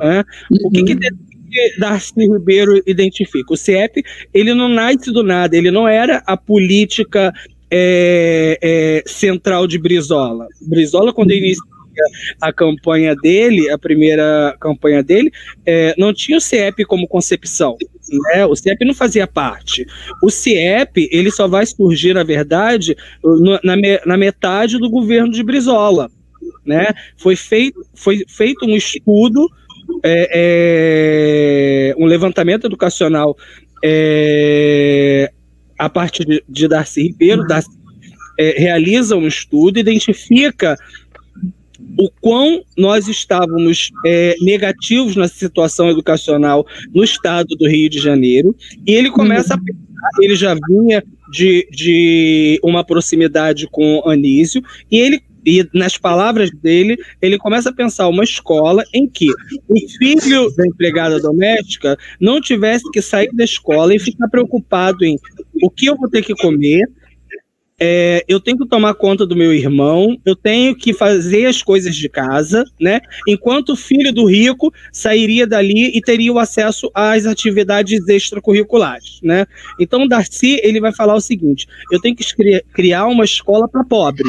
né? 0.00 0.24
O 0.64 0.70
que, 0.70 0.82
que 0.82 0.92
uhum. 0.94 1.00
Darcy 1.78 2.14
Ribeiro 2.16 2.80
identifica? 2.86 3.52
O 3.52 3.56
CIEP, 3.56 4.02
ele 4.32 4.54
não 4.54 4.68
nasce 4.68 5.12
do 5.12 5.22
nada, 5.22 5.56
ele 5.56 5.70
não 5.70 5.88
era 5.88 6.22
a 6.26 6.36
política 6.36 7.32
é, 7.70 8.58
é, 8.60 9.02
central 9.06 9.66
de 9.66 9.78
Brizola. 9.78 10.46
Brizola, 10.60 11.12
quando 11.12 11.30
ele 11.30 11.46
inicia 11.46 11.69
a 12.40 12.52
campanha 12.52 13.14
dele, 13.14 13.70
a 13.70 13.78
primeira 13.78 14.56
campanha 14.60 15.02
dele, 15.02 15.32
é, 15.66 15.94
não 15.98 16.12
tinha 16.12 16.38
o 16.38 16.40
CIEP 16.40 16.84
como 16.84 17.08
concepção. 17.08 17.76
Né? 18.10 18.44
O 18.46 18.56
CIEP 18.56 18.84
não 18.84 18.94
fazia 18.94 19.26
parte. 19.26 19.86
O 20.22 20.30
CIEP 20.30 21.08
ele 21.12 21.30
só 21.30 21.46
vai 21.46 21.66
surgir, 21.66 22.14
na 22.14 22.24
verdade, 22.24 22.96
no, 23.22 23.58
na, 23.62 23.76
na 24.06 24.16
metade 24.16 24.78
do 24.78 24.90
governo 24.90 25.30
de 25.30 25.42
Brizola. 25.42 26.10
Né? 26.64 26.88
Foi, 27.16 27.36
feito, 27.36 27.80
foi 27.94 28.24
feito 28.28 28.64
um 28.66 28.76
estudo, 28.76 29.48
é, 30.02 31.92
é, 31.92 31.94
um 31.98 32.06
levantamento 32.06 32.66
educacional 32.66 33.36
é, 33.84 35.30
a 35.78 35.88
partir 35.88 36.24
de, 36.24 36.42
de 36.48 36.68
Darcy 36.68 37.02
Ribeiro. 37.02 37.46
Darcy 37.46 37.80
é, 38.38 38.54
realiza 38.58 39.16
um 39.16 39.26
estudo, 39.26 39.78
identifica 39.78 40.74
o 41.98 42.10
quão 42.20 42.62
nós 42.76 43.08
estávamos 43.08 43.90
é, 44.06 44.34
negativos 44.40 45.16
na 45.16 45.28
situação 45.28 45.90
educacional 45.90 46.66
no 46.94 47.04
estado 47.04 47.56
do 47.56 47.68
Rio 47.68 47.88
de 47.88 47.98
Janeiro, 47.98 48.54
e 48.86 48.92
ele 48.94 49.10
começa 49.10 49.54
uhum. 49.54 49.60
a 49.60 49.64
pensar, 49.64 50.10
ele 50.22 50.34
já 50.34 50.56
vinha 50.68 51.02
de, 51.32 51.68
de 51.70 52.60
uma 52.62 52.84
proximidade 52.84 53.68
com 53.70 54.02
Anísio, 54.06 54.62
e 54.90 54.98
ele 54.98 55.20
e 55.44 55.66
nas 55.72 55.96
palavras 55.96 56.50
dele, 56.50 56.98
ele 57.20 57.38
começa 57.38 57.70
a 57.70 57.74
pensar 57.74 58.08
uma 58.08 58.24
escola 58.24 58.84
em 58.92 59.08
que 59.08 59.30
o 59.30 59.88
filho 59.98 60.54
da 60.54 60.66
empregada 60.66 61.18
doméstica 61.18 61.96
não 62.20 62.40
tivesse 62.40 62.84
que 62.90 63.00
sair 63.00 63.30
da 63.32 63.44
escola 63.44 63.94
e 63.94 63.98
ficar 63.98 64.28
preocupado 64.28 65.04
em 65.04 65.18
o 65.62 65.70
que 65.70 65.86
eu 65.86 65.96
vou 65.96 66.08
ter 66.08 66.22
que 66.22 66.34
comer, 66.34 66.86
é, 67.80 68.22
eu 68.28 68.38
tenho 68.38 68.58
que 68.58 68.68
tomar 68.68 68.92
conta 68.92 69.26
do 69.26 69.34
meu 69.34 69.54
irmão, 69.54 70.18
eu 70.26 70.36
tenho 70.36 70.76
que 70.76 70.92
fazer 70.92 71.46
as 71.46 71.62
coisas 71.62 71.96
de 71.96 72.08
casa, 72.10 72.62
né? 72.78 73.00
Enquanto 73.26 73.70
o 73.70 73.76
filho 73.76 74.12
do 74.12 74.26
rico 74.26 74.70
sairia 74.92 75.46
dali 75.46 75.90
e 75.94 76.00
teria 76.02 76.30
o 76.30 76.38
acesso 76.38 76.90
às 76.94 77.24
atividades 77.24 78.06
extracurriculares, 78.06 79.20
né? 79.22 79.46
Então, 79.80 80.06
Darcy 80.06 80.60
ele 80.62 80.78
vai 80.78 80.92
falar 80.92 81.14
o 81.14 81.20
seguinte: 81.20 81.66
eu 81.90 81.98
tenho 82.00 82.14
que 82.14 82.24
criar 82.74 83.06
uma 83.06 83.24
escola 83.24 83.66
para 83.66 83.82
pobre. 83.82 84.28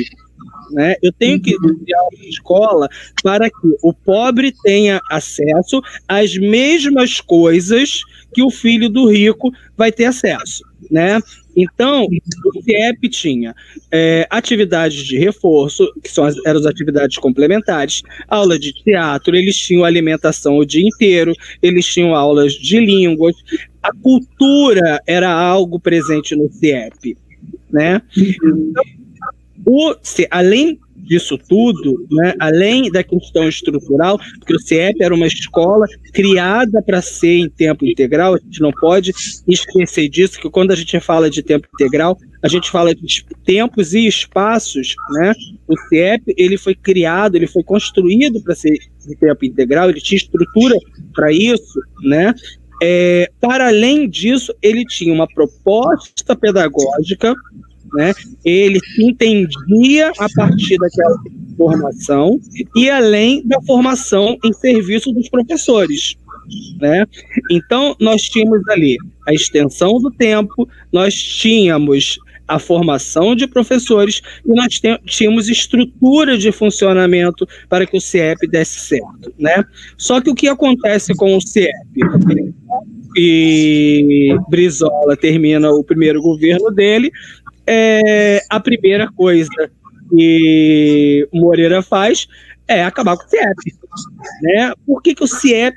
Né? 0.71 0.95
Eu 1.01 1.11
tenho 1.11 1.37
que 1.37 1.53
uhum. 1.53 1.77
criar 1.79 2.01
uma 2.13 2.29
escola 2.29 2.87
para 3.21 3.49
que 3.49 3.75
o 3.83 3.93
pobre 3.93 4.53
tenha 4.63 5.01
acesso 5.09 5.81
às 6.07 6.37
mesmas 6.37 7.19
coisas 7.19 8.03
que 8.33 8.41
o 8.41 8.49
filho 8.49 8.89
do 8.89 9.09
rico 9.09 9.51
vai 9.77 9.91
ter 9.91 10.05
acesso, 10.05 10.63
né? 10.89 11.19
Então, 11.55 12.05
o 12.05 12.61
CIEP 12.61 13.09
tinha 13.09 13.53
é, 13.91 14.25
atividades 14.29 15.03
de 15.03 15.17
reforço, 15.17 15.91
que 16.01 16.09
são 16.09 16.23
as, 16.23 16.35
eram 16.45 16.59
as 16.59 16.65
atividades 16.65 17.17
complementares, 17.17 18.01
aula 18.27 18.57
de 18.57 18.71
teatro, 18.71 19.35
eles 19.35 19.57
tinham 19.57 19.83
alimentação 19.83 20.57
o 20.57 20.65
dia 20.65 20.87
inteiro, 20.87 21.33
eles 21.61 21.85
tinham 21.85 22.15
aulas 22.15 22.53
de 22.53 22.79
línguas, 22.79 23.35
a 23.83 23.91
cultura 23.93 25.01
era 25.05 25.29
algo 25.29 25.79
presente 25.79 26.35
no 26.35 26.49
CIEP, 26.51 27.17
né? 27.69 28.01
Então, 28.17 28.83
o, 29.65 29.93
além 30.29 30.79
disso 31.11 31.37
tudo, 31.37 32.07
né, 32.09 32.33
além 32.39 32.89
da 32.89 33.03
questão 33.03 33.49
estrutural, 33.49 34.17
porque 34.39 34.55
o 34.55 34.59
CIEP 34.59 35.03
era 35.03 35.13
uma 35.13 35.27
escola 35.27 35.85
criada 36.13 36.81
para 36.81 37.01
ser 37.01 37.39
em 37.39 37.49
tempo 37.49 37.85
integral, 37.85 38.35
a 38.35 38.37
gente 38.37 38.61
não 38.61 38.71
pode 38.71 39.11
esquecer 39.45 40.07
disso, 40.07 40.39
que 40.39 40.49
quando 40.49 40.71
a 40.71 40.75
gente 40.75 40.97
fala 41.01 41.29
de 41.29 41.43
tempo 41.43 41.67
integral, 41.73 42.17
a 42.41 42.47
gente 42.47 42.71
fala 42.71 42.95
de 42.95 43.25
tempos 43.43 43.93
e 43.93 44.07
espaços, 44.07 44.95
né? 45.11 45.33
O 45.67 45.77
CIEP, 45.77 46.33
ele 46.37 46.57
foi 46.57 46.73
criado, 46.73 47.35
ele 47.35 47.45
foi 47.45 47.61
construído 47.61 48.41
para 48.41 48.55
ser 48.55 48.71
de 49.05 49.15
tempo 49.17 49.45
integral, 49.45 49.89
ele 49.89 49.99
tinha 49.99 50.17
estrutura 50.17 50.77
para 51.13 51.29
isso, 51.31 51.79
né? 52.03 52.33
É, 52.81 53.29
para 53.39 53.67
além 53.67 54.09
disso, 54.09 54.53
ele 54.61 54.85
tinha 54.85 55.13
uma 55.13 55.27
proposta 55.27 56.35
pedagógica 56.35 57.35
né? 57.93 58.13
Ele 58.43 58.79
entendia 58.99 60.11
a 60.17 60.27
partir 60.35 60.77
daquela 60.77 61.17
formação 61.57 62.39
e 62.75 62.89
além 62.89 63.45
da 63.45 63.61
formação 63.61 64.37
em 64.43 64.53
serviço 64.53 65.11
dos 65.11 65.29
professores. 65.29 66.15
Né? 66.79 67.05
Então, 67.49 67.95
nós 67.99 68.23
tínhamos 68.23 68.67
ali 68.69 68.97
a 69.27 69.33
extensão 69.33 69.99
do 69.99 70.11
tempo, 70.11 70.67
nós 70.91 71.13
tínhamos 71.13 72.19
a 72.47 72.59
formação 72.59 73.33
de 73.33 73.47
professores 73.47 74.21
e 74.45 74.53
nós 74.53 74.79
tínhamos 75.05 75.47
estrutura 75.47 76.37
de 76.37 76.51
funcionamento 76.51 77.47
para 77.69 77.85
que 77.85 77.95
o 77.95 78.01
CIEP 78.01 78.45
desse 78.47 78.79
certo. 78.79 79.33
Né? 79.39 79.63
Só 79.97 80.19
que 80.19 80.29
o 80.29 80.35
que 80.35 80.49
acontece 80.49 81.15
com 81.15 81.37
o 81.37 81.41
CIEP? 81.41 81.71
E 83.15 84.35
Brizola 84.49 85.15
termina 85.17 85.69
o 85.69 85.83
primeiro 85.83 86.21
governo 86.21 86.71
dele, 86.71 87.11
é, 87.65 88.41
a 88.49 88.59
primeira 88.59 89.11
coisa 89.11 89.71
que 90.09 91.27
Moreira 91.33 91.81
faz 91.81 92.27
é 92.67 92.83
acabar 92.83 93.17
com 93.17 93.25
o 93.25 93.29
CIEP. 93.29 93.75
Né? 94.41 94.73
Por 94.85 95.01
que, 95.01 95.15
que 95.15 95.23
o 95.23 95.27
CIEP 95.27 95.75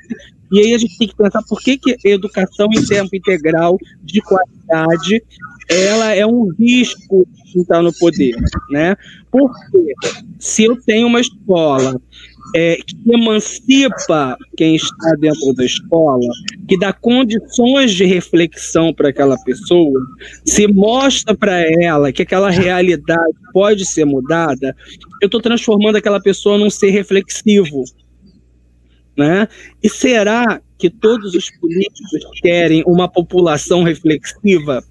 E 0.51 0.59
aí 0.59 0.73
a 0.73 0.77
gente 0.77 0.97
tem 0.97 1.07
que 1.07 1.15
pensar 1.15 1.41
por 1.47 1.59
que, 1.59 1.77
que 1.77 1.95
educação 2.05 2.67
em 2.71 2.85
tempo 2.85 3.15
integral 3.15 3.77
de 4.03 4.21
qualidade 4.21 5.23
ela 5.69 6.13
é 6.13 6.25
um 6.25 6.49
risco 6.59 7.27
de 7.45 7.61
estar 7.61 7.81
no 7.81 7.91
poder, 7.93 8.35
né? 8.69 8.95
Porque 9.31 9.93
se 10.39 10.65
eu 10.65 10.79
tenho 10.79 11.07
uma 11.07 11.19
escola 11.19 11.99
é, 12.53 12.75
que 12.75 12.95
emancipa 13.11 14.37
quem 14.57 14.75
está 14.75 15.11
dentro 15.19 15.53
da 15.53 15.65
escola, 15.65 16.27
que 16.67 16.77
dá 16.77 16.93
condições 16.93 17.93
de 17.93 18.05
reflexão 18.05 18.93
para 18.93 19.09
aquela 19.09 19.37
pessoa, 19.43 19.99
se 20.45 20.67
mostra 20.67 21.35
para 21.35 21.61
ela 21.81 22.11
que 22.11 22.21
aquela 22.21 22.49
realidade 22.49 23.33
pode 23.51 23.85
ser 23.85 24.05
mudada, 24.05 24.75
eu 25.21 25.27
estou 25.27 25.41
transformando 25.41 25.97
aquela 25.97 26.21
pessoa 26.21 26.57
num 26.57 26.69
ser 26.69 26.91
reflexivo. 26.91 27.83
Né? 29.17 29.47
E 29.81 29.89
será 29.89 30.61
que 30.77 30.89
todos 30.89 31.33
os 31.33 31.49
políticos 31.49 32.21
querem 32.41 32.83
uma 32.85 33.07
população 33.07 33.83
reflexiva? 33.83 34.83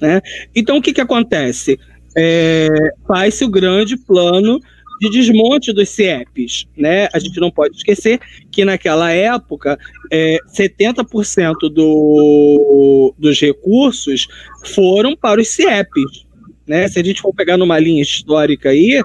Né? 0.00 0.20
Então, 0.54 0.78
o 0.78 0.82
que, 0.82 0.92
que 0.92 1.00
acontece? 1.00 1.78
É, 2.16 2.68
Faz-se 3.06 3.44
o 3.44 3.50
grande 3.50 3.96
plano 3.96 4.60
de 5.00 5.10
desmonte 5.10 5.72
dos 5.72 5.88
CIEPs. 5.90 6.66
Né? 6.76 7.08
A 7.12 7.18
gente 7.18 7.38
não 7.40 7.50
pode 7.50 7.76
esquecer 7.76 8.20
que 8.50 8.64
naquela 8.64 9.10
época 9.10 9.78
é, 10.10 10.38
70% 10.56 11.54
do, 11.72 13.14
dos 13.18 13.40
recursos 13.40 14.26
foram 14.74 15.16
para 15.16 15.40
os 15.40 15.48
CIEPs. 15.48 16.26
Né? 16.66 16.88
Se 16.88 16.98
a 16.98 17.04
gente 17.04 17.20
for 17.20 17.34
pegar 17.34 17.56
numa 17.56 17.78
linha 17.78 18.02
histórica 18.02 18.70
aí, 18.70 19.00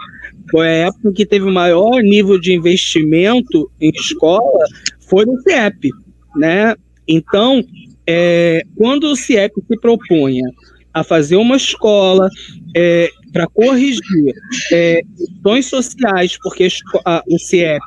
foi 0.52 0.68
a 0.68 0.88
época 0.88 1.14
que 1.14 1.26
teve 1.26 1.46
o 1.46 1.52
maior 1.52 2.02
nível 2.02 2.40
de 2.40 2.54
investimento 2.54 3.72
em 3.80 3.92
escola 3.92 4.66
foi 5.00 5.26
no 5.26 5.40
CIEP. 5.42 5.90
Né? 6.36 6.76
Então, 7.08 7.64
é, 8.06 8.64
quando 8.76 9.06
o 9.06 9.16
CIEP 9.16 9.54
se 9.68 9.80
propunha 9.80 10.44
a 10.94 11.04
fazer 11.04 11.36
uma 11.36 11.56
escola 11.56 12.30
é, 12.76 13.10
para 13.32 13.48
corrigir 13.48 14.34
é, 14.72 15.02
questões 15.18 15.66
sociais, 15.66 16.38
porque 16.42 16.68
a, 17.04 17.24
o 17.28 17.40
CIEP, 17.40 17.84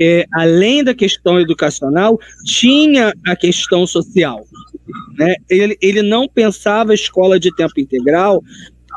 é, 0.00 0.24
além 0.34 0.82
da 0.82 0.92
questão 0.92 1.40
educacional, 1.40 2.18
tinha 2.44 3.12
a 3.26 3.36
questão 3.36 3.86
social. 3.86 4.44
Né? 5.16 5.36
Ele, 5.48 5.78
ele 5.80 6.02
não 6.02 6.28
pensava 6.28 6.90
a 6.90 6.94
escola 6.94 7.38
de 7.38 7.54
tempo 7.54 7.78
integral 7.78 8.42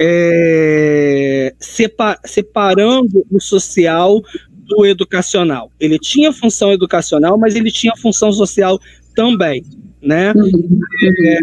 é, 0.01 1.53
separ, 1.59 2.19
separando 2.25 3.23
o 3.29 3.39
social 3.39 4.21
do 4.65 4.85
educacional. 4.85 5.71
Ele 5.79 5.99
tinha 5.99 6.33
função 6.33 6.71
educacional, 6.73 7.37
mas 7.37 7.55
ele 7.55 7.71
tinha 7.71 7.93
função 7.97 8.31
social 8.31 8.79
também. 9.15 9.63
Né? 10.01 10.33
Uhum. 10.35 10.79
É, 11.25 11.39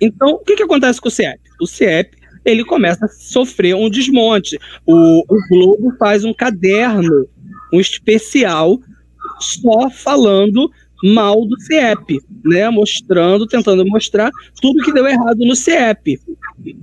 então, 0.00 0.30
o 0.30 0.38
que, 0.38 0.56
que 0.56 0.62
acontece 0.62 1.00
com 1.00 1.08
o 1.08 1.10
CIEP? 1.10 1.40
O 1.60 1.66
CIEP 1.66 2.16
ele 2.44 2.64
começa 2.64 3.04
a 3.04 3.08
sofrer 3.08 3.74
um 3.74 3.90
desmonte. 3.90 4.58
O, 4.86 5.24
o 5.28 5.48
Globo 5.48 5.94
faz 5.98 6.24
um 6.24 6.32
caderno, 6.32 7.28
um 7.72 7.80
especial, 7.80 8.78
só 9.38 9.90
falando 9.90 10.70
mal 11.02 11.46
do 11.46 11.58
CIEP, 11.60 12.18
né? 12.44 12.68
Mostrando, 12.70 13.46
tentando 13.46 13.84
mostrar 13.86 14.30
tudo 14.60 14.84
que 14.84 14.92
deu 14.92 15.06
errado 15.06 15.38
no 15.38 15.54
CIEP, 15.54 16.18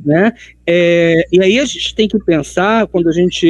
né? 0.03 0.31
É, 0.65 1.27
e 1.31 1.41
aí 1.41 1.59
a 1.59 1.65
gente 1.65 1.93
tem 1.93 2.07
que 2.07 2.17
pensar 2.19 2.87
quando 2.87 3.09
a 3.09 3.11
gente 3.11 3.49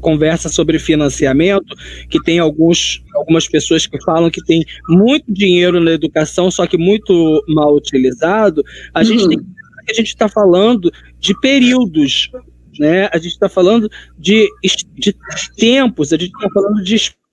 conversa 0.00 0.48
sobre 0.48 0.78
financiamento, 0.78 1.74
que 2.08 2.22
tem 2.22 2.38
alguns, 2.38 3.02
algumas 3.14 3.46
pessoas 3.46 3.86
que 3.86 4.02
falam 4.02 4.30
que 4.30 4.44
tem 4.44 4.64
muito 4.88 5.24
dinheiro 5.32 5.80
na 5.80 5.92
educação, 5.92 6.50
só 6.50 6.66
que 6.66 6.78
muito 6.78 7.44
mal 7.48 7.74
utilizado. 7.74 8.62
A 8.94 9.00
uhum. 9.00 9.04
gente 9.04 9.28
tem 9.28 9.38
que 9.38 9.92
a 9.92 9.94
gente 9.94 10.08
está 10.08 10.28
falando 10.28 10.92
de 11.20 11.38
períodos, 11.40 12.30
né? 12.78 13.08
A 13.12 13.18
gente 13.18 13.32
está 13.32 13.48
falando 13.48 13.88
de, 14.18 14.48
de 14.94 15.14
tempos, 15.56 16.12
a 16.12 16.16
gente 16.16 16.34
está 16.34 16.48
falando 16.52 16.82
de 16.82 16.96
espaços, 16.96 17.25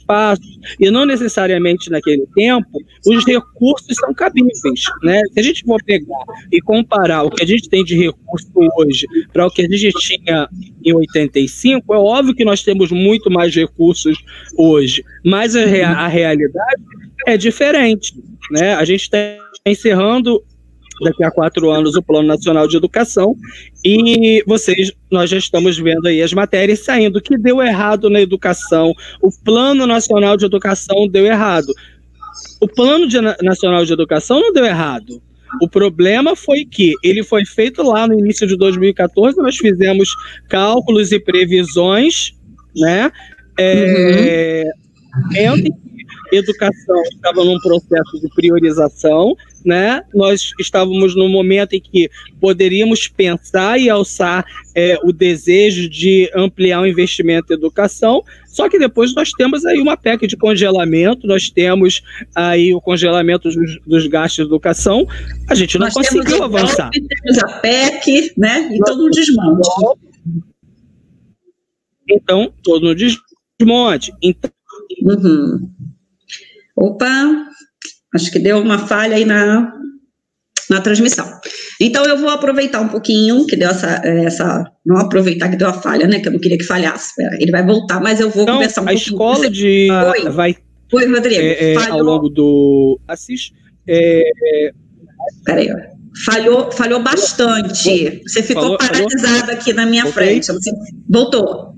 e 0.79 0.89
não 0.89 1.05
necessariamente 1.05 1.89
naquele 1.89 2.25
tempo 2.35 2.79
os 3.05 3.25
recursos 3.25 3.95
são 3.97 4.13
cabíveis, 4.13 4.83
né? 5.03 5.21
Se 5.31 5.39
a 5.39 5.43
gente 5.43 5.63
for 5.63 5.81
pegar 5.83 6.23
e 6.51 6.61
comparar 6.61 7.23
o 7.23 7.29
que 7.29 7.43
a 7.43 7.47
gente 7.47 7.69
tem 7.69 7.83
de 7.83 7.97
recurso 7.97 8.47
hoje 8.77 9.05
para 9.31 9.45
o 9.45 9.51
que 9.51 9.61
a 9.61 9.67
gente 9.67 9.91
tinha 9.99 10.47
em 10.83 10.93
85, 10.93 11.93
é 11.93 11.97
óbvio 11.97 12.35
que 12.35 12.45
nós 12.45 12.63
temos 12.63 12.91
muito 12.91 13.29
mais 13.29 13.53
recursos 13.55 14.17
hoje, 14.57 15.03
mas 15.23 15.55
a, 15.55 15.65
rea 15.65 15.89
a 15.89 16.07
realidade 16.07 16.83
é 17.25 17.37
diferente, 17.37 18.13
né? 18.51 18.75
A 18.75 18.85
gente 18.85 19.01
está 19.01 19.17
encerrando 19.65 20.43
daqui 21.01 21.23
a 21.23 21.31
quatro 21.31 21.69
anos 21.69 21.95
o 21.95 22.03
Plano 22.03 22.27
Nacional 22.27 22.67
de 22.67 22.77
Educação 22.77 23.35
e 23.83 24.43
vocês, 24.45 24.91
nós 25.11 25.29
já 25.29 25.37
estamos 25.37 25.77
vendo 25.77 26.07
aí 26.07 26.21
as 26.21 26.33
matérias 26.33 26.79
saindo 26.79 27.21
que 27.21 27.37
deu 27.37 27.61
errado 27.61 28.09
na 28.09 28.21
educação, 28.21 28.93
o 29.21 29.29
Plano 29.43 29.85
Nacional 29.87 30.37
de 30.37 30.45
Educação 30.45 31.07
deu 31.07 31.25
errado. 31.25 31.73
O 32.61 32.67
Plano 32.67 33.07
de, 33.07 33.19
Nacional 33.41 33.85
de 33.85 33.93
Educação 33.93 34.39
não 34.39 34.53
deu 34.53 34.65
errado. 34.65 35.21
O 35.61 35.69
problema 35.69 36.35
foi 36.35 36.65
que 36.65 36.93
ele 37.03 37.23
foi 37.23 37.45
feito 37.45 37.83
lá 37.83 38.07
no 38.07 38.17
início 38.17 38.47
de 38.47 38.57
2014, 38.57 39.37
nós 39.37 39.55
fizemos 39.55 40.09
cálculos 40.49 41.11
e 41.11 41.19
previsões, 41.19 42.31
né? 42.75 43.11
É, 43.59 44.63
uhum 44.65 45.73
educação 46.37 47.01
estava 47.13 47.43
num 47.43 47.59
processo 47.59 48.19
de 48.19 48.27
priorização, 48.35 49.35
né? 49.65 50.03
Nós 50.13 50.51
estávamos 50.59 51.15
num 51.15 51.29
momento 51.29 51.73
em 51.73 51.81
que 51.81 52.09
poderíamos 52.39 53.07
pensar 53.07 53.79
e 53.79 53.89
alçar 53.89 54.45
é, 54.75 54.97
o 55.03 55.11
desejo 55.11 55.89
de 55.89 56.29
ampliar 56.35 56.81
o 56.81 56.87
investimento 56.87 57.51
em 57.51 57.55
educação, 57.55 58.23
só 58.47 58.69
que 58.69 58.77
depois 58.77 59.15
nós 59.15 59.31
temos 59.31 59.65
aí 59.65 59.79
uma 59.79 59.97
PEC 59.97 60.27
de 60.27 60.37
congelamento, 60.37 61.25
nós 61.25 61.49
temos 61.49 62.01
aí 62.35 62.73
o 62.73 62.79
congelamento 62.79 63.49
dos, 63.49 63.79
dos 63.85 64.07
gastos 64.07 64.45
de 64.45 64.49
educação, 64.49 65.07
a 65.49 65.55
gente 65.55 65.77
não 65.77 65.87
nós 65.87 65.93
conseguiu 65.93 66.43
avançar. 66.43 66.89
PEC, 66.91 67.07
temos 67.07 67.43
a 67.43 67.59
PEC, 67.59 68.33
né? 68.37 68.69
E 68.71 68.79
todo 68.79 69.07
um 69.07 69.09
desmonte. 69.09 69.69
Então, 72.09 72.53
todo 72.63 72.91
um 72.91 72.95
desmonte. 72.95 74.11
Então, 74.21 74.51
uhum. 75.01 75.69
Opa, 76.75 77.47
acho 78.13 78.31
que 78.31 78.39
deu 78.39 78.59
uma 78.59 78.87
falha 78.87 79.15
aí 79.15 79.25
na, 79.25 79.73
na 80.69 80.81
transmissão. 80.81 81.27
Então 81.79 82.05
eu 82.05 82.17
vou 82.17 82.29
aproveitar 82.29 82.81
um 82.81 82.87
pouquinho 82.87 83.45
que 83.45 83.55
deu 83.55 83.69
essa, 83.69 84.01
essa 84.05 84.63
não 84.85 84.97
aproveitar 84.97 85.49
que 85.49 85.55
deu 85.55 85.67
a 85.67 85.73
falha, 85.73 86.07
né? 86.07 86.19
Que 86.19 86.27
eu 86.27 86.33
não 86.33 86.39
queria 86.39 86.57
que 86.57 86.63
falhasse. 86.63 87.13
Ele 87.39 87.51
vai 87.51 87.65
voltar, 87.65 87.99
mas 87.99 88.19
eu 88.19 88.29
vou 88.29 88.43
então, 88.43 88.55
conversar 88.55 88.81
um 88.81 88.85
a 88.85 88.87
pouquinho. 88.91 89.21
A 89.21 89.31
escola 89.31 89.49
de 89.49 89.87
Oi. 89.91 90.29
vai 90.29 90.55
Oi, 90.93 91.07
Rodrigo. 91.07 91.41
É, 91.41 91.73
é, 91.73 91.89
ao 91.89 92.03
longo 92.03 92.29
do 92.29 92.99
assiste. 93.07 93.53
É, 93.87 94.21
Peraí, 95.43 95.69
falhou, 96.25 96.71
falhou 96.71 97.01
bastante. 97.01 98.21
Você 98.27 98.43
ficou 98.43 98.63
falou, 98.63 98.77
paralisado 98.77 99.39
falou? 99.39 99.53
aqui 99.53 99.73
na 99.73 99.85
minha 99.85 100.05
frente. 100.05 100.47
Você 100.47 100.71
voltou. 101.09 101.73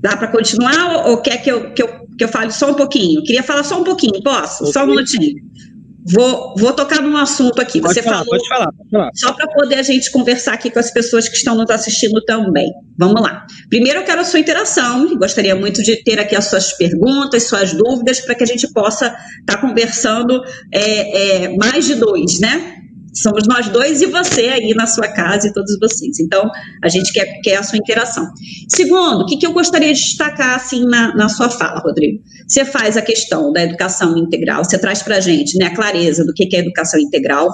Dá 0.00 0.16
para 0.16 0.28
continuar 0.28 1.08
ou 1.08 1.20
quer 1.20 1.38
que 1.38 1.50
eu, 1.50 1.72
que 1.72 1.82
eu 1.82 2.06
que 2.16 2.24
eu 2.24 2.28
fale 2.28 2.50
só 2.50 2.70
um 2.70 2.74
pouquinho. 2.74 3.22
Queria 3.22 3.42
falar 3.42 3.62
só 3.62 3.80
um 3.80 3.84
pouquinho, 3.84 4.22
posso? 4.22 4.72
Só 4.72 4.84
um 4.84 4.88
minutinho. 4.88 5.34
Vou, 6.08 6.54
vou 6.56 6.72
tocar 6.72 7.02
num 7.02 7.16
assunto 7.16 7.60
aqui. 7.60 7.80
Pode 7.80 7.94
Você 7.94 8.02
falar, 8.02 8.18
falou. 8.18 8.30
Pode 8.30 8.48
falar, 8.48 8.72
pode 8.72 8.90
falar. 8.90 9.10
Só 9.14 9.32
para 9.32 9.48
poder 9.48 9.76
a 9.76 9.82
gente 9.82 10.10
conversar 10.10 10.54
aqui 10.54 10.70
com 10.70 10.78
as 10.78 10.90
pessoas 10.90 11.28
que 11.28 11.36
estão 11.36 11.56
nos 11.56 11.68
assistindo 11.68 12.22
também. 12.24 12.72
Vamos 12.96 13.20
lá. 13.20 13.44
Primeiro, 13.68 14.00
eu 14.00 14.04
quero 14.04 14.20
a 14.20 14.24
sua 14.24 14.38
interação. 14.38 15.16
Gostaria 15.16 15.56
muito 15.56 15.82
de 15.82 16.02
ter 16.04 16.20
aqui 16.20 16.36
as 16.36 16.44
suas 16.44 16.72
perguntas, 16.74 17.48
suas 17.48 17.72
dúvidas, 17.72 18.20
para 18.20 18.34
que 18.34 18.44
a 18.44 18.46
gente 18.46 18.72
possa 18.72 19.06
estar 19.06 19.56
tá 19.56 19.58
conversando 19.58 20.42
é, 20.72 21.44
é, 21.44 21.56
mais 21.56 21.86
de 21.86 21.96
dois, 21.96 22.38
né? 22.38 22.76
Somos 23.16 23.46
nós 23.48 23.68
dois 23.68 24.02
e 24.02 24.06
você 24.06 24.42
aí 24.48 24.74
na 24.74 24.86
sua 24.86 25.08
casa 25.08 25.48
e 25.48 25.52
todos 25.52 25.76
vocês. 25.78 26.20
Então, 26.20 26.50
a 26.82 26.88
gente 26.88 27.12
quer, 27.12 27.40
quer 27.42 27.56
a 27.56 27.62
sua 27.62 27.78
interação. 27.78 28.28
Segundo, 28.68 29.22
o 29.22 29.26
que, 29.26 29.36
que 29.38 29.46
eu 29.46 29.52
gostaria 29.52 29.92
de 29.92 30.00
destacar 30.00 30.56
assim 30.56 30.84
na, 30.84 31.14
na 31.14 31.28
sua 31.28 31.48
fala, 31.48 31.80
Rodrigo? 31.80 32.22
Você 32.46 32.64
faz 32.64 32.96
a 32.96 33.02
questão 33.02 33.52
da 33.52 33.62
educação 33.62 34.16
integral, 34.18 34.64
você 34.64 34.78
traz 34.78 35.02
para 35.02 35.16
a 35.16 35.20
gente 35.20 35.58
né, 35.58 35.66
a 35.66 35.74
clareza 35.74 36.24
do 36.24 36.32
que, 36.32 36.46
que 36.46 36.56
é 36.56 36.60
educação 36.60 37.00
integral, 37.00 37.48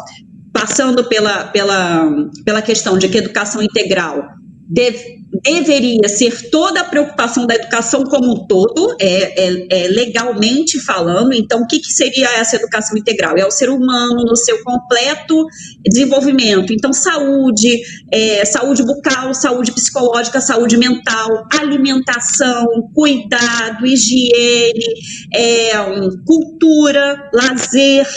passando 0.52 1.08
pela, 1.08 1.44
pela, 1.44 2.10
pela 2.44 2.60
questão 2.60 2.98
de 2.98 3.08
que 3.08 3.18
educação 3.18 3.62
integral 3.62 4.41
deve, 4.72 5.20
deveria 5.44 6.08
ser 6.08 6.50
toda 6.50 6.80
a 6.80 6.84
preocupação 6.84 7.46
da 7.46 7.54
educação 7.54 8.04
como 8.04 8.32
um 8.32 8.46
todo, 8.46 8.96
é, 8.98 9.46
é, 9.46 9.66
é 9.84 9.88
legalmente 9.88 10.80
falando. 10.80 11.34
Então, 11.34 11.62
o 11.62 11.66
que, 11.66 11.78
que, 11.78 11.92
seria 11.92 12.26
essa 12.38 12.56
educação 12.56 12.96
integral? 12.96 13.36
É 13.36 13.46
o 13.46 13.50
ser 13.50 13.68
humano 13.68 14.24
no 14.24 14.34
seu 14.34 14.62
completo 14.64 15.44
desenvolvimento. 15.84 16.72
Então, 16.72 16.92
saúde, 16.92 17.82
é, 18.10 18.44
saúde 18.46 18.82
bucal, 18.82 19.34
saúde 19.34 19.72
psicológica, 19.72 20.40
saúde 20.40 20.78
mental, 20.78 21.46
alimentação, 21.52 22.66
cuidado, 22.94 23.86
higiene, 23.86 24.86
é, 25.34 25.80
um, 25.80 26.08
cultura, 26.24 27.30
lazer, 27.34 28.08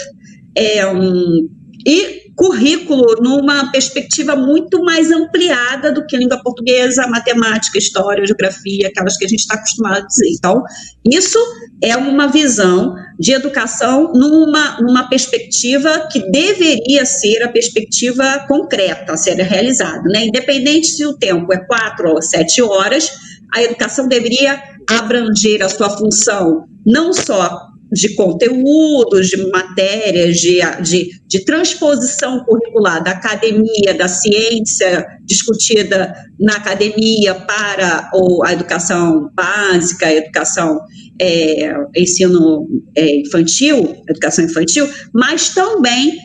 é, 0.54 0.86
um, 0.86 1.50
e 1.86 2.25
currículo 2.36 3.16
numa 3.22 3.72
perspectiva 3.72 4.36
muito 4.36 4.82
mais 4.84 5.10
ampliada 5.10 5.90
do 5.90 6.06
que 6.06 6.18
língua 6.18 6.40
portuguesa, 6.42 7.08
matemática, 7.08 7.78
história, 7.78 8.26
geografia, 8.26 8.88
aquelas 8.88 9.16
que 9.16 9.24
a 9.24 9.28
gente 9.28 9.40
está 9.40 9.54
acostumado 9.54 10.02
a 10.02 10.06
dizer. 10.06 10.28
Então, 10.28 10.62
isso 11.10 11.38
é 11.82 11.96
uma 11.96 12.26
visão 12.28 12.94
de 13.18 13.32
educação 13.32 14.12
numa, 14.12 14.78
numa 14.82 15.08
perspectiva 15.08 16.06
que 16.12 16.30
deveria 16.30 17.06
ser 17.06 17.42
a 17.42 17.48
perspectiva 17.48 18.44
concreta 18.46 19.14
a 19.14 19.16
ser 19.16 19.36
realizada. 19.36 20.02
Né? 20.04 20.26
Independente 20.26 20.88
se 20.88 21.06
o 21.06 21.16
tempo 21.16 21.52
é 21.54 21.58
quatro 21.64 22.10
ou 22.10 22.20
sete 22.20 22.60
horas, 22.60 23.10
a 23.54 23.62
educação 23.62 24.06
deveria 24.08 24.62
abranger 24.88 25.62
a 25.62 25.68
sua 25.70 25.88
função 25.88 26.66
não 26.84 27.12
só 27.12 27.75
de 27.92 28.14
conteúdos, 28.14 29.28
de 29.28 29.36
matérias, 29.48 30.38
de, 30.38 30.60
de, 30.82 31.20
de, 31.26 31.44
transposição 31.44 32.44
curricular 32.44 33.02
da 33.02 33.12
academia, 33.12 33.94
da 33.96 34.08
ciência 34.08 35.06
discutida 35.24 36.12
na 36.38 36.56
academia 36.56 37.34
para 37.34 38.10
ou 38.12 38.44
a 38.44 38.52
educação 38.52 39.30
básica, 39.34 40.06
a 40.06 40.14
educação 40.14 40.80
é, 41.20 41.72
ensino 41.96 42.66
é, 42.94 43.20
infantil, 43.20 43.96
educação 44.08 44.44
infantil, 44.44 44.88
mas 45.14 45.50
também 45.50 46.18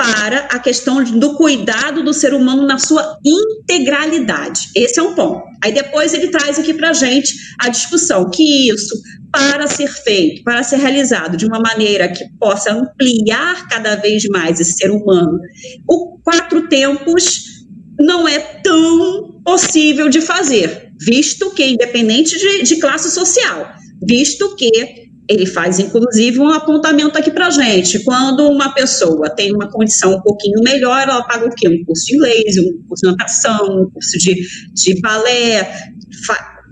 para 0.00 0.46
a 0.46 0.58
questão 0.58 1.04
do 1.04 1.34
cuidado 1.34 2.02
do 2.02 2.14
ser 2.14 2.32
humano 2.32 2.66
na 2.66 2.78
sua 2.78 3.18
integralidade. 3.22 4.70
Esse 4.74 4.98
é 4.98 5.02
um 5.02 5.14
ponto. 5.14 5.42
Aí 5.62 5.74
depois 5.74 6.14
ele 6.14 6.28
traz 6.28 6.58
aqui 6.58 6.72
para 6.72 6.88
a 6.88 6.94
gente 6.94 7.34
a 7.60 7.68
discussão 7.68 8.30
que 8.30 8.70
isso, 8.70 8.98
para 9.30 9.66
ser 9.66 9.88
feito, 9.88 10.42
para 10.42 10.62
ser 10.62 10.76
realizado 10.76 11.36
de 11.36 11.44
uma 11.44 11.60
maneira 11.60 12.08
que 12.08 12.24
possa 12.38 12.72
ampliar 12.72 13.68
cada 13.68 13.94
vez 13.96 14.24
mais 14.30 14.58
esse 14.58 14.72
ser 14.72 14.90
humano, 14.90 15.38
o 15.86 16.18
quatro 16.24 16.66
tempos 16.66 17.66
não 18.00 18.26
é 18.26 18.38
tão 18.38 19.42
possível 19.44 20.08
de 20.08 20.22
fazer, 20.22 20.92
visto 20.98 21.50
que, 21.50 21.62
independente 21.62 22.38
de, 22.38 22.62
de 22.62 22.76
classe 22.76 23.10
social, 23.10 23.70
visto 24.02 24.56
que 24.56 24.99
ele 25.30 25.46
faz, 25.46 25.78
inclusive, 25.78 26.40
um 26.40 26.48
apontamento 26.48 27.16
aqui 27.16 27.30
para 27.30 27.48
gente. 27.50 28.02
Quando 28.02 28.48
uma 28.48 28.74
pessoa 28.74 29.30
tem 29.30 29.54
uma 29.54 29.70
condição 29.70 30.16
um 30.16 30.20
pouquinho 30.20 30.60
melhor, 30.60 31.00
ela 31.02 31.22
paga 31.22 31.46
o 31.46 31.54
quê? 31.54 31.68
Um 31.68 31.84
curso 31.84 32.06
de 32.06 32.16
inglês, 32.16 32.58
um 32.58 32.82
curso 32.88 33.02
de 33.04 33.10
natação, 33.10 33.82
um 33.82 33.90
curso 33.90 34.18
de, 34.18 34.34
de 34.74 35.00
balé, 35.00 35.92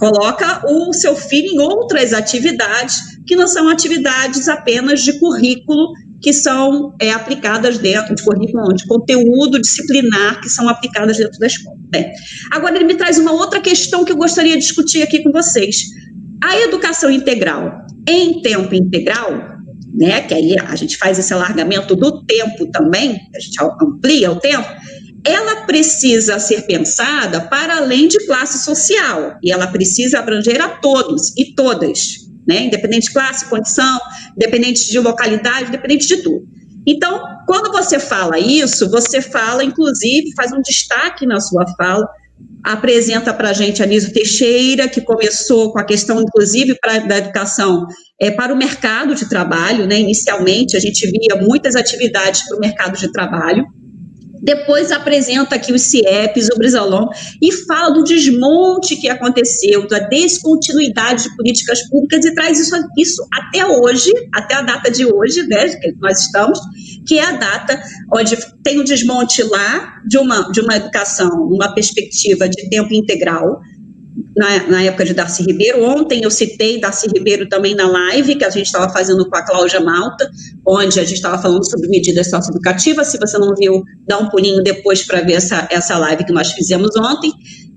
coloca 0.00 0.62
o 0.68 0.92
seu 0.92 1.14
filho 1.14 1.52
em 1.52 1.58
outras 1.60 2.12
atividades 2.12 3.00
que 3.24 3.36
não 3.36 3.46
são 3.46 3.68
atividades 3.68 4.48
apenas 4.48 5.02
de 5.02 5.20
currículo 5.20 5.92
que 6.20 6.32
são 6.32 6.96
é, 7.00 7.12
aplicadas 7.12 7.78
dentro 7.78 8.12
de 8.12 8.24
currículo, 8.24 8.74
de 8.74 8.84
conteúdo 8.88 9.60
disciplinar 9.60 10.40
que 10.40 10.48
são 10.48 10.68
aplicadas 10.68 11.16
dentro 11.16 11.38
da 11.38 11.46
escola. 11.46 11.76
Bem, 11.90 12.10
agora 12.50 12.74
ele 12.74 12.86
me 12.86 12.96
traz 12.96 13.18
uma 13.18 13.30
outra 13.30 13.60
questão 13.60 14.04
que 14.04 14.10
eu 14.10 14.16
gostaria 14.16 14.54
de 14.54 14.62
discutir 14.62 15.00
aqui 15.00 15.22
com 15.22 15.30
vocês. 15.30 15.84
A 16.42 16.56
educação 16.60 17.10
integral 17.10 17.86
em 18.08 18.40
tempo 18.40 18.74
integral, 18.74 19.58
né, 19.94 20.20
que 20.22 20.34
aí 20.34 20.56
a 20.58 20.74
gente 20.76 20.96
faz 20.96 21.18
esse 21.18 21.32
alargamento 21.32 21.96
do 21.96 22.24
tempo 22.24 22.70
também, 22.70 23.20
a 23.34 23.40
gente 23.40 23.58
amplia 23.60 24.30
o 24.30 24.36
tempo, 24.36 24.68
ela 25.24 25.66
precisa 25.66 26.38
ser 26.38 26.62
pensada 26.62 27.40
para 27.40 27.78
além 27.78 28.08
de 28.08 28.24
classe 28.26 28.64
social, 28.64 29.36
e 29.42 29.50
ela 29.50 29.66
precisa 29.66 30.20
abranger 30.20 30.60
a 30.60 30.68
todos 30.68 31.36
e 31.36 31.54
todas, 31.54 32.28
né, 32.46 32.62
independente 32.62 33.08
de 33.08 33.12
classe, 33.12 33.48
condição, 33.50 33.98
independente 34.34 34.88
de 34.88 34.98
localidade, 35.00 35.68
independente 35.68 36.06
de 36.06 36.22
tudo. 36.22 36.46
Então, 36.86 37.22
quando 37.46 37.70
você 37.70 37.98
fala 37.98 38.38
isso, 38.38 38.88
você 38.90 39.20
fala, 39.20 39.62
inclusive, 39.62 40.32
faz 40.34 40.52
um 40.52 40.62
destaque 40.62 41.26
na 41.26 41.40
sua 41.40 41.66
fala 41.76 42.08
apresenta 42.62 43.32
para 43.32 43.50
a 43.50 43.52
gente 43.52 43.82
a 43.82 43.86
Nísio 43.86 44.12
Teixeira, 44.12 44.88
que 44.88 45.00
começou 45.00 45.72
com 45.72 45.78
a 45.78 45.84
questão, 45.84 46.20
inclusive, 46.20 46.76
pra, 46.80 46.98
da 46.98 47.18
educação 47.18 47.86
é, 48.20 48.30
para 48.30 48.52
o 48.52 48.56
mercado 48.56 49.14
de 49.14 49.28
trabalho. 49.28 49.86
Né? 49.86 50.00
Inicialmente, 50.00 50.76
a 50.76 50.80
gente 50.80 51.06
via 51.06 51.40
muitas 51.40 51.74
atividades 51.74 52.46
para 52.46 52.56
o 52.56 52.60
mercado 52.60 52.98
de 52.98 53.10
trabalho. 53.12 53.64
Depois 54.40 54.92
apresenta 54.92 55.56
aqui 55.56 55.72
os 55.72 55.82
CIEPs, 55.82 56.48
o 56.54 56.58
Brisalon, 56.58 57.08
e 57.42 57.52
fala 57.52 57.90
do 57.90 58.04
desmonte 58.04 58.96
que 58.96 59.08
aconteceu, 59.08 59.86
da 59.88 59.98
descontinuidade 59.98 61.24
de 61.24 61.36
políticas 61.36 61.86
públicas 61.88 62.24
e 62.24 62.34
traz 62.34 62.58
isso, 62.58 62.74
isso 62.96 63.26
até 63.32 63.66
hoje, 63.66 64.12
até 64.32 64.54
a 64.54 64.62
data 64.62 64.90
de 64.90 65.04
hoje, 65.04 65.42
né, 65.46 65.68
que 65.68 65.92
nós 66.00 66.20
estamos, 66.20 66.58
que 67.06 67.18
é 67.18 67.24
a 67.24 67.32
data 67.32 67.80
onde 68.12 68.36
tem 68.62 68.78
o 68.78 68.84
desmonte 68.84 69.42
lá 69.42 70.00
de 70.06 70.18
uma, 70.18 70.50
de 70.50 70.60
uma 70.60 70.76
educação, 70.76 71.28
uma 71.42 71.74
perspectiva 71.74 72.48
de 72.48 72.68
tempo 72.68 72.92
integral, 72.94 73.60
na, 74.36 74.66
na, 74.68 74.82
época 74.82 75.04
de 75.04 75.14
Darcy 75.14 75.42
Ribeiro. 75.42 75.84
Ontem 75.84 76.22
eu 76.22 76.30
citei 76.30 76.80
Darcy 76.80 77.08
Ribeiro 77.08 77.48
também 77.48 77.74
na 77.74 77.88
live 77.88 78.36
que 78.36 78.44
a 78.44 78.50
gente 78.50 78.66
estava 78.66 78.92
fazendo 78.92 79.28
com 79.28 79.36
a 79.36 79.42
Cláudia 79.42 79.80
Malta, 79.80 80.28
onde 80.66 80.98
a 80.98 81.04
gente 81.04 81.16
estava 81.16 81.40
falando 81.40 81.68
sobre 81.68 81.88
medidas 81.88 82.30
socioeducativas. 82.30 83.08
Se 83.08 83.18
você 83.18 83.38
não 83.38 83.54
viu, 83.54 83.82
dá 84.06 84.18
um 84.18 84.28
pulinho 84.28 84.62
depois 84.62 85.02
para 85.02 85.20
ver 85.20 85.34
essa, 85.34 85.66
essa 85.70 85.96
live 85.98 86.24
que 86.24 86.32
nós 86.32 86.52
fizemos 86.52 86.90
ontem. 86.96 87.32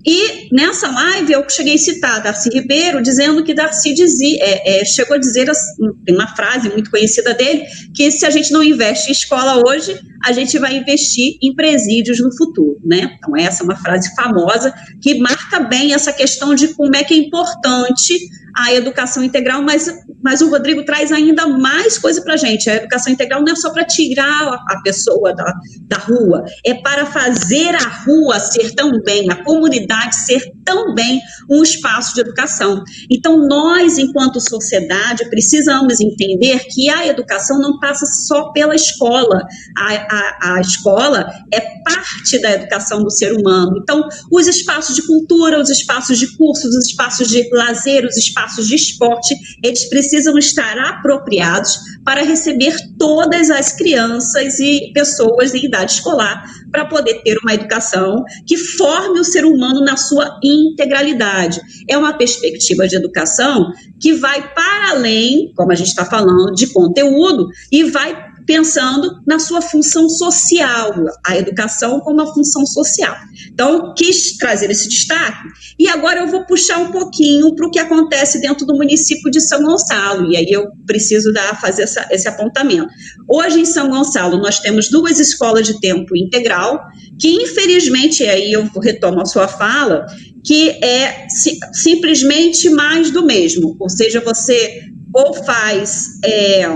E 0.06 0.50
nessa 0.52 0.90
live 0.90 1.34
eu 1.34 1.48
cheguei 1.50 1.76
a 1.76 1.78
citar 1.78 2.22
Darcy 2.22 2.50
Ribeiro, 2.50 3.02
dizendo 3.02 3.44
que 3.44 3.54
Darcy 3.54 3.94
dizia, 3.94 4.38
é, 4.44 4.82
é, 4.82 4.86
chegou 4.86 5.16
a 5.16 5.20
dizer 5.20 5.50
assim, 5.50 5.72
uma 6.10 6.28
frase 6.36 6.70
muito 6.70 6.90
conhecida 6.90 7.34
dele, 7.34 7.66
que 7.94 8.10
se 8.12 8.26
a 8.26 8.30
gente 8.30 8.52
não 8.52 8.64
investe 8.64 9.10
em 9.10 9.12
escola 9.12 9.62
hoje, 9.68 10.00
a 10.26 10.32
gente 10.32 10.58
vai 10.58 10.78
investir 10.78 11.38
em 11.42 11.54
presídios 11.54 12.20
no 12.20 12.36
futuro, 12.36 12.80
né? 12.84 13.16
Então 13.18 13.36
essa 13.36 13.64
é 13.64 13.66
uma 13.66 13.76
frase 13.76 14.14
famosa 14.16 14.74
que 15.02 15.20
marca 15.20 15.60
bem 15.60 15.94
essa 15.94 16.14
questão 16.14 16.56
de 16.56 16.70
como 16.70 16.96
é 16.96 17.04
que 17.04 17.14
é 17.14 17.18
importante 17.18 18.20
a 18.56 18.74
educação 18.74 19.24
integral, 19.24 19.62
mas, 19.62 19.90
mas 20.22 20.42
o 20.42 20.50
Rodrigo 20.50 20.84
traz 20.84 21.12
ainda 21.12 21.48
mais 21.48 21.98
coisa 21.98 22.22
para 22.22 22.34
a 22.34 22.38
gente. 22.38 22.70
A 22.70 22.76
educação 22.76 23.12
integral 23.14 23.42
não 23.42 23.54
é 23.54 23.56
só 23.56 23.72
para 23.72 23.86
tirar 23.86 24.54
a 24.68 24.82
pessoa 24.84 25.34
da, 25.34 25.54
da 25.84 25.98
rua, 25.98 26.44
é 26.66 26.74
para 26.74 27.06
fazer 27.06 27.76
a 27.76 27.88
rua 28.06 28.40
ser 28.40 28.72
também, 28.76 29.30
a 29.30 29.44
comunidade 29.44 30.16
ser 30.16 30.42
também 30.64 31.20
um 31.50 31.64
espaço 31.64 32.14
de 32.14 32.22
educação. 32.22 32.84
Então, 33.10 33.48
nós, 33.48 33.98
enquanto 33.98 34.40
sociedade, 34.40 35.30
precisamos 35.30 36.00
entender 36.00 36.60
que 36.70 36.90
a 36.90 37.08
educação 37.08 37.60
não 37.60 37.80
passa 37.80 38.06
só 38.06 38.52
pela 38.52 38.76
escola. 38.76 39.42
A, 39.78 39.94
a, 39.94 40.56
a 40.56 40.62
escola 40.62 41.32
é 41.54 41.60
parte 41.84 42.40
da 42.42 42.52
educação 42.52 43.04
do 43.04 43.10
ser 43.10 43.34
humano. 43.34 43.80
Então, 43.82 44.08
os 44.32 44.48
espaços 44.48 44.96
de 44.96 45.06
cultura, 45.06 45.60
os 45.60 45.70
espaços 45.70 46.20
de 46.20 46.38
cursos, 46.38 46.76
os 46.76 46.88
espaços 46.88 47.28
de 47.30 47.50
lazer, 47.52 48.06
os 48.06 48.18
espaços 48.18 48.41
espaços 48.42 48.68
de 48.68 48.76
esporte, 48.76 49.36
eles 49.64 49.88
precisam 49.90 50.38
estar 50.38 50.78
apropriados 50.80 51.78
para 52.04 52.24
receber 52.24 52.76
todas 52.98 53.50
as 53.50 53.74
crianças 53.74 54.60
e 54.60 54.92
pessoas 54.94 55.54
em 55.54 55.66
idade 55.66 55.94
escolar, 55.94 56.44
para 56.72 56.86
poder 56.86 57.22
ter 57.24 57.38
uma 57.44 57.54
educação 57.54 58.24
que 58.48 58.58
forme 58.58 59.20
o 59.20 59.24
ser 59.24 59.46
humano 59.46 59.84
na 59.84 59.98
sua 59.98 60.40
integralidade. 60.44 61.60
É 61.90 61.98
uma 61.98 62.14
perspectiva 62.14 62.88
de 62.88 62.96
educação 62.96 63.72
que 64.00 64.14
vai 64.14 64.54
para 64.54 64.92
além, 64.92 65.52
como 65.56 65.72
a 65.72 65.76
gente 65.76 65.90
está 65.90 66.06
falando, 66.06 66.54
de 66.54 66.68
conteúdo 66.68 67.50
e 67.72 67.84
vai 67.84 68.31
pensando 68.52 69.10
na 69.26 69.40
sua 69.40 69.62
função 69.62 70.10
social, 70.10 70.94
a 71.26 71.38
educação 71.38 72.02
como 72.02 72.22
uma 72.22 72.34
função 72.34 72.66
social. 72.66 73.16
Então, 73.50 73.94
quis 73.96 74.36
trazer 74.36 74.70
esse 74.70 74.90
destaque, 74.90 75.48
e 75.80 75.88
agora 75.88 76.20
eu 76.20 76.28
vou 76.28 76.46
puxar 76.46 76.80
um 76.80 76.92
pouquinho 76.92 77.56
para 77.56 77.66
o 77.66 77.72
que 77.72 77.80
acontece 77.80 78.42
dentro 78.42 78.66
do 78.66 78.76
município 78.76 79.32
de 79.32 79.40
São 79.40 79.64
Gonçalo, 79.64 80.30
e 80.30 80.36
aí 80.36 80.48
eu 80.50 80.68
preciso 80.86 81.32
dar, 81.32 81.62
fazer 81.62 81.84
essa, 81.84 82.06
esse 82.12 82.28
apontamento. 82.28 82.90
Hoje, 83.30 83.62
em 83.62 83.66
São 83.66 83.90
Gonçalo, 83.90 84.38
nós 84.38 84.60
temos 84.60 84.90
duas 84.90 85.18
escolas 85.18 85.66
de 85.66 85.80
tempo 85.80 86.14
integral, 86.18 86.78
que 87.18 87.30
infelizmente, 87.30 88.24
aí 88.26 88.52
eu 88.52 88.70
retomo 88.84 89.22
a 89.22 89.26
sua 89.26 89.48
fala, 89.48 90.06
que 90.46 90.72
é 90.84 91.26
simplesmente 91.72 92.70
mais 92.70 93.12
do 93.12 93.26
mesmo, 93.26 93.78
ou 93.80 93.90
seja, 93.90 94.20
você 94.20 94.92
ou 95.14 95.34
faz 95.34 96.20
é, 96.24 96.68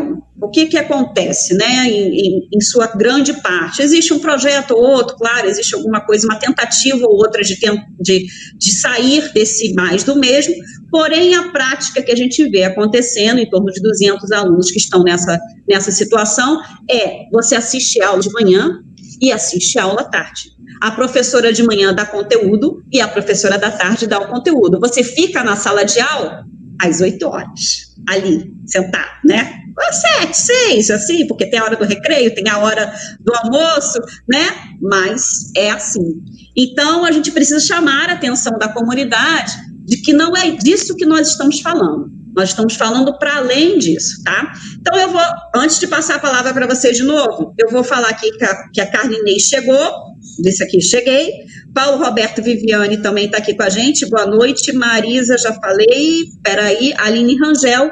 o 0.42 0.50
que, 0.50 0.68
que 0.68 0.78
acontece, 0.78 1.54
né, 1.56 1.88
em, 1.88 2.20
em, 2.20 2.50
em, 2.54 2.62
sua 2.62 2.88
grande 2.88 3.34
parte? 3.42 3.82
Existe 3.82 4.14
um 4.14 4.20
projeto 4.20 4.72
ou 4.72 4.82
outro, 4.82 5.16
claro, 5.16 5.48
existe 5.48 5.74
alguma 5.74 6.02
coisa, 6.02 6.28
uma 6.28 6.38
tentativa 6.38 7.06
ou 7.06 7.16
outra 7.16 7.42
de, 7.42 7.58
de, 8.00 8.26
de 8.58 8.72
sair 8.74 9.32
desse 9.34 9.74
mais 9.74 10.04
do 10.04 10.16
mesmo, 10.16 10.54
porém 10.92 11.36
a 11.36 11.50
prática 11.50 12.02
que 12.02 12.12
a 12.12 12.16
gente 12.16 12.48
vê 12.50 12.64
acontecendo, 12.64 13.40
em 13.40 13.50
torno 13.50 13.72
de 13.72 13.82
200 13.82 14.32
alunos 14.32 14.70
que 14.70 14.78
estão 14.78 15.04
nessa, 15.04 15.40
nessa 15.68 15.92
situação, 15.92 16.62
é 16.90 17.30
você 17.32 17.56
assiste 17.56 18.02
aula 18.02 18.20
de 18.20 18.32
manhã 18.32 18.80
e 19.22 19.32
assiste 19.32 19.80
aula 19.80 20.02
à 20.02 20.06
tarde. 20.06 20.54
A 20.82 20.92
professora 20.92 21.54
de 21.54 21.64
manhã 21.64 21.94
dá 21.94 22.06
conteúdo 22.06 22.84
e 22.92 23.00
a 23.00 23.08
professora 23.08 23.58
da 23.58 23.72
tarde 23.72 24.06
dá 24.06 24.20
o 24.20 24.28
conteúdo. 24.28 24.78
Você 24.82 25.04
fica 25.04 25.42
na 25.42 25.56
sala 25.56 25.86
de 25.86 26.02
aula 26.02 26.46
às 26.82 27.02
8 27.02 27.28
horas, 27.28 27.96
ali, 28.08 28.54
sentado, 28.66 29.20
né? 29.24 29.62
Às 29.78 29.98
sete, 29.98 30.38
seis, 30.38 30.90
assim, 30.90 31.28
porque 31.28 31.46
tem 31.48 31.60
a 31.60 31.64
hora 31.66 31.76
do 31.76 31.84
recreio, 31.84 32.34
tem 32.34 32.48
a 32.48 32.60
hora 32.60 32.94
do 33.20 33.34
almoço, 33.36 34.00
né? 34.28 34.48
Mas 34.82 35.52
é 35.56 35.70
assim. 35.70 36.24
Então, 36.56 37.04
a 37.04 37.12
gente 37.12 37.30
precisa 37.32 37.60
chamar 37.60 38.10
a 38.10 38.14
atenção 38.14 38.58
da 38.58 38.70
comunidade 38.70 39.54
de 39.86 39.98
que 39.98 40.14
não 40.14 40.36
é 40.36 40.52
disso 40.52 40.96
que 40.96 41.06
nós 41.06 41.28
estamos 41.28 41.60
falando. 41.60 42.10
Nós 42.34 42.50
estamos 42.50 42.76
falando 42.76 43.18
para 43.18 43.38
além 43.38 43.78
disso, 43.78 44.24
tá? 44.24 44.54
Então, 44.80 44.98
eu 44.98 45.10
vou, 45.10 45.22
antes 45.56 45.80
de 45.80 45.88
passar 45.88 46.16
a 46.16 46.20
palavra 46.20 46.54
para 46.54 46.68
você 46.68 46.92
de 46.92 47.04
novo, 47.04 47.54
eu 47.58 47.70
vou 47.70 47.84
falar 47.84 48.10
aqui 48.10 48.32
que 48.32 48.44
a, 48.44 48.70
que 48.74 48.82
a 48.82 48.90
Carne 48.90 49.40
chegou, 49.40 49.92
disse 50.40 50.64
aqui, 50.64 50.82
cheguei. 50.82 51.32
Paulo 51.76 52.02
Roberto 52.02 52.42
Viviane 52.42 53.02
também 53.02 53.26
está 53.26 53.40
aqui 53.40 53.54
com 53.54 53.64
a 53.64 53.70
gente, 53.70 54.10
boa 54.10 54.26
noite. 54.26 54.72
Marisa, 54.72 55.38
já 55.38 55.54
falei, 55.56 56.22
peraí. 56.42 56.94
Aline 56.96 57.38
Rangel, 57.38 57.92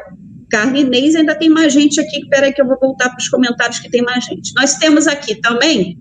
Carne 0.49 0.81
Inês, 0.81 1.15
ainda 1.15 1.35
tem 1.35 1.49
mais 1.49 1.73
gente 1.73 1.99
aqui, 1.99 2.25
peraí 2.29 2.53
que 2.53 2.61
eu 2.61 2.65
vou 2.65 2.79
voltar 2.79 3.09
para 3.09 3.17
os 3.17 3.27
comentários 3.27 3.79
que 3.79 3.91
tem 3.91 4.01
mais 4.01 4.23
gente. 4.23 4.53
Nós 4.55 4.77
temos 4.77 5.05
aqui 5.05 5.35
também 5.41 5.99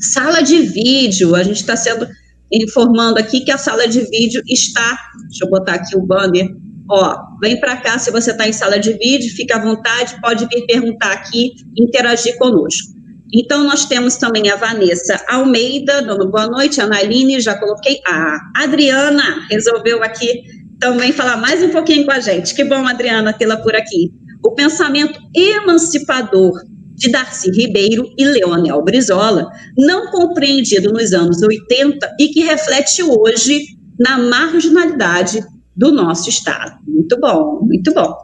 sala 0.00 0.42
de 0.42 0.60
vídeo, 0.62 1.36
a 1.36 1.44
gente 1.44 1.58
está 1.58 1.76
sendo 1.76 2.04
informando 2.50 3.20
aqui 3.20 3.44
que 3.44 3.52
a 3.52 3.58
sala 3.58 3.86
de 3.86 4.00
vídeo 4.00 4.42
está, 4.48 4.98
deixa 5.28 5.44
eu 5.44 5.50
botar 5.50 5.74
aqui 5.74 5.96
o 5.96 6.04
banner, 6.04 6.48
ó, 6.90 7.16
vem 7.40 7.60
para 7.60 7.76
cá 7.76 7.96
se 7.96 8.10
você 8.10 8.32
está 8.32 8.48
em 8.48 8.52
sala 8.52 8.76
de 8.78 8.92
vídeo, 8.92 9.30
fica 9.36 9.56
à 9.56 9.62
vontade, 9.62 10.20
pode 10.20 10.46
vir 10.46 10.66
perguntar 10.66 11.12
aqui, 11.12 11.52
interagir 11.78 12.36
conosco. 12.38 12.93
Então, 13.36 13.64
nós 13.64 13.84
temos 13.84 14.16
também 14.16 14.48
a 14.48 14.54
Vanessa 14.54 15.20
Almeida, 15.28 16.02
dando 16.02 16.30
boa 16.30 16.46
noite, 16.46 16.80
a 16.80 16.84
Analine, 16.84 17.40
já 17.40 17.58
coloquei. 17.58 17.98
A 18.06 18.38
Adriana 18.62 19.46
resolveu 19.50 20.04
aqui 20.04 20.42
também 20.78 21.12
falar 21.12 21.36
mais 21.36 21.62
um 21.62 21.70
pouquinho 21.70 22.04
com 22.04 22.12
a 22.12 22.20
gente. 22.20 22.54
Que 22.54 22.62
bom, 22.62 22.86
Adriana, 22.86 23.32
tê-la 23.32 23.56
por 23.56 23.74
aqui. 23.74 24.12
O 24.44 24.52
pensamento 24.52 25.18
emancipador 25.34 26.52
de 26.94 27.10
Darcy 27.10 27.50
Ribeiro 27.50 28.08
e 28.16 28.24
Leonel 28.24 28.80
Brizola, 28.82 29.48
não 29.76 30.12
compreendido 30.12 30.92
nos 30.92 31.12
anos 31.12 31.42
80 31.42 32.16
e 32.20 32.28
que 32.28 32.40
reflete 32.42 33.02
hoje 33.02 33.64
na 33.98 34.16
marginalidade 34.16 35.42
do 35.76 35.90
nosso 35.90 36.28
Estado. 36.28 36.78
Muito 36.86 37.18
bom, 37.18 37.60
muito 37.62 37.92
bom. 37.92 38.14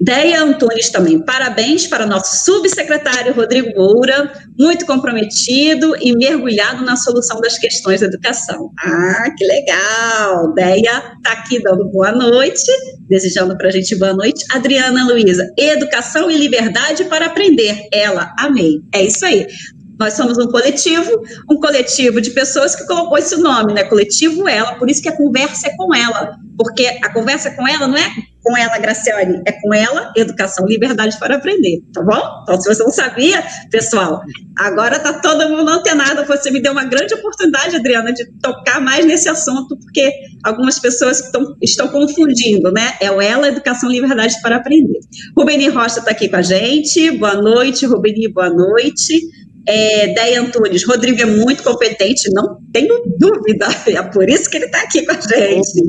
Deia 0.00 0.42
Antunes 0.42 0.90
também, 0.90 1.24
parabéns 1.24 1.86
para 1.86 2.04
o 2.04 2.08
nosso 2.08 2.44
subsecretário 2.44 3.34
Rodrigo 3.34 3.70
Moura, 3.76 4.30
muito 4.58 4.84
comprometido 4.84 5.96
e 6.00 6.14
mergulhado 6.16 6.84
na 6.84 6.96
solução 6.96 7.40
das 7.40 7.58
questões 7.58 8.00
da 8.00 8.06
educação. 8.06 8.70
Ah, 8.78 9.30
que 9.36 9.44
legal! 9.44 10.52
Deia 10.54 11.16
está 11.16 11.32
aqui 11.32 11.62
dando 11.62 11.90
boa 11.90 12.12
noite, 12.12 12.70
desejando 13.08 13.56
para 13.56 13.68
a 13.68 13.70
gente 13.70 13.96
boa 13.96 14.12
noite. 14.12 14.44
Adriana 14.50 15.06
Luiza, 15.06 15.50
educação 15.56 16.30
e 16.30 16.36
liberdade 16.36 17.04
para 17.04 17.26
aprender. 17.26 17.88
Ela, 17.92 18.34
amei. 18.38 18.82
É 18.94 19.02
isso 19.02 19.24
aí. 19.24 19.46
Nós 19.98 20.14
somos 20.14 20.38
um 20.38 20.46
coletivo, 20.46 21.22
um 21.50 21.58
coletivo 21.58 22.20
de 22.20 22.30
pessoas 22.30 22.74
que 22.76 22.86
colocou 22.86 23.16
esse 23.18 23.36
nome, 23.36 23.72
né? 23.72 23.84
Coletivo 23.84 24.48
Ela, 24.48 24.74
por 24.74 24.90
isso 24.90 25.02
que 25.02 25.08
a 25.08 25.16
conversa 25.16 25.68
é 25.68 25.76
com 25.76 25.94
ela, 25.94 26.36
porque 26.56 26.86
a 27.02 27.12
conversa 27.12 27.50
com 27.50 27.66
ela 27.66 27.86
não 27.86 27.96
é 27.96 28.10
com 28.46 28.56
ela, 28.56 28.78
Graciane, 28.78 29.42
é 29.44 29.50
com 29.50 29.74
ela, 29.74 30.12
educação, 30.16 30.64
liberdade 30.66 31.18
para 31.18 31.34
aprender, 31.34 31.82
tá 31.92 32.00
bom? 32.00 32.42
Então, 32.42 32.60
se 32.60 32.68
você 32.72 32.80
não 32.80 32.92
sabia, 32.92 33.42
pessoal, 33.72 34.22
agora 34.56 35.00
tá 35.00 35.14
todo 35.14 35.48
mundo 35.48 35.68
antenado, 35.68 36.24
você 36.24 36.52
me 36.52 36.62
deu 36.62 36.70
uma 36.70 36.84
grande 36.84 37.12
oportunidade, 37.14 37.74
Adriana, 37.74 38.12
de 38.12 38.24
tocar 38.40 38.80
mais 38.80 39.04
nesse 39.04 39.28
assunto, 39.28 39.76
porque 39.76 40.12
algumas 40.44 40.78
pessoas 40.78 41.18
estão, 41.18 41.56
estão 41.60 41.88
confundindo, 41.88 42.70
né? 42.70 42.94
É 43.00 43.10
o 43.10 43.20
ela, 43.20 43.48
educação, 43.48 43.90
liberdade 43.90 44.40
para 44.40 44.56
aprender. 44.56 45.00
Rubeni 45.36 45.68
Rocha 45.68 45.98
está 45.98 46.12
aqui 46.12 46.28
com 46.28 46.36
a 46.36 46.42
gente, 46.42 47.10
boa 47.12 47.34
noite, 47.34 47.84
Rubeni, 47.84 48.28
boa 48.28 48.48
noite. 48.48 49.20
É, 49.68 50.14
Deia 50.14 50.40
Antunes, 50.40 50.84
Rodrigo 50.84 51.20
é 51.20 51.26
muito 51.26 51.62
competente, 51.62 52.30
não 52.32 52.58
tenho 52.72 53.02
dúvida, 53.18 53.66
é 53.88 54.02
por 54.02 54.28
isso 54.28 54.48
que 54.48 54.58
ele 54.58 54.66
está 54.66 54.82
aqui 54.82 55.04
com 55.04 55.12
a 55.12 55.20
gente. 55.20 55.82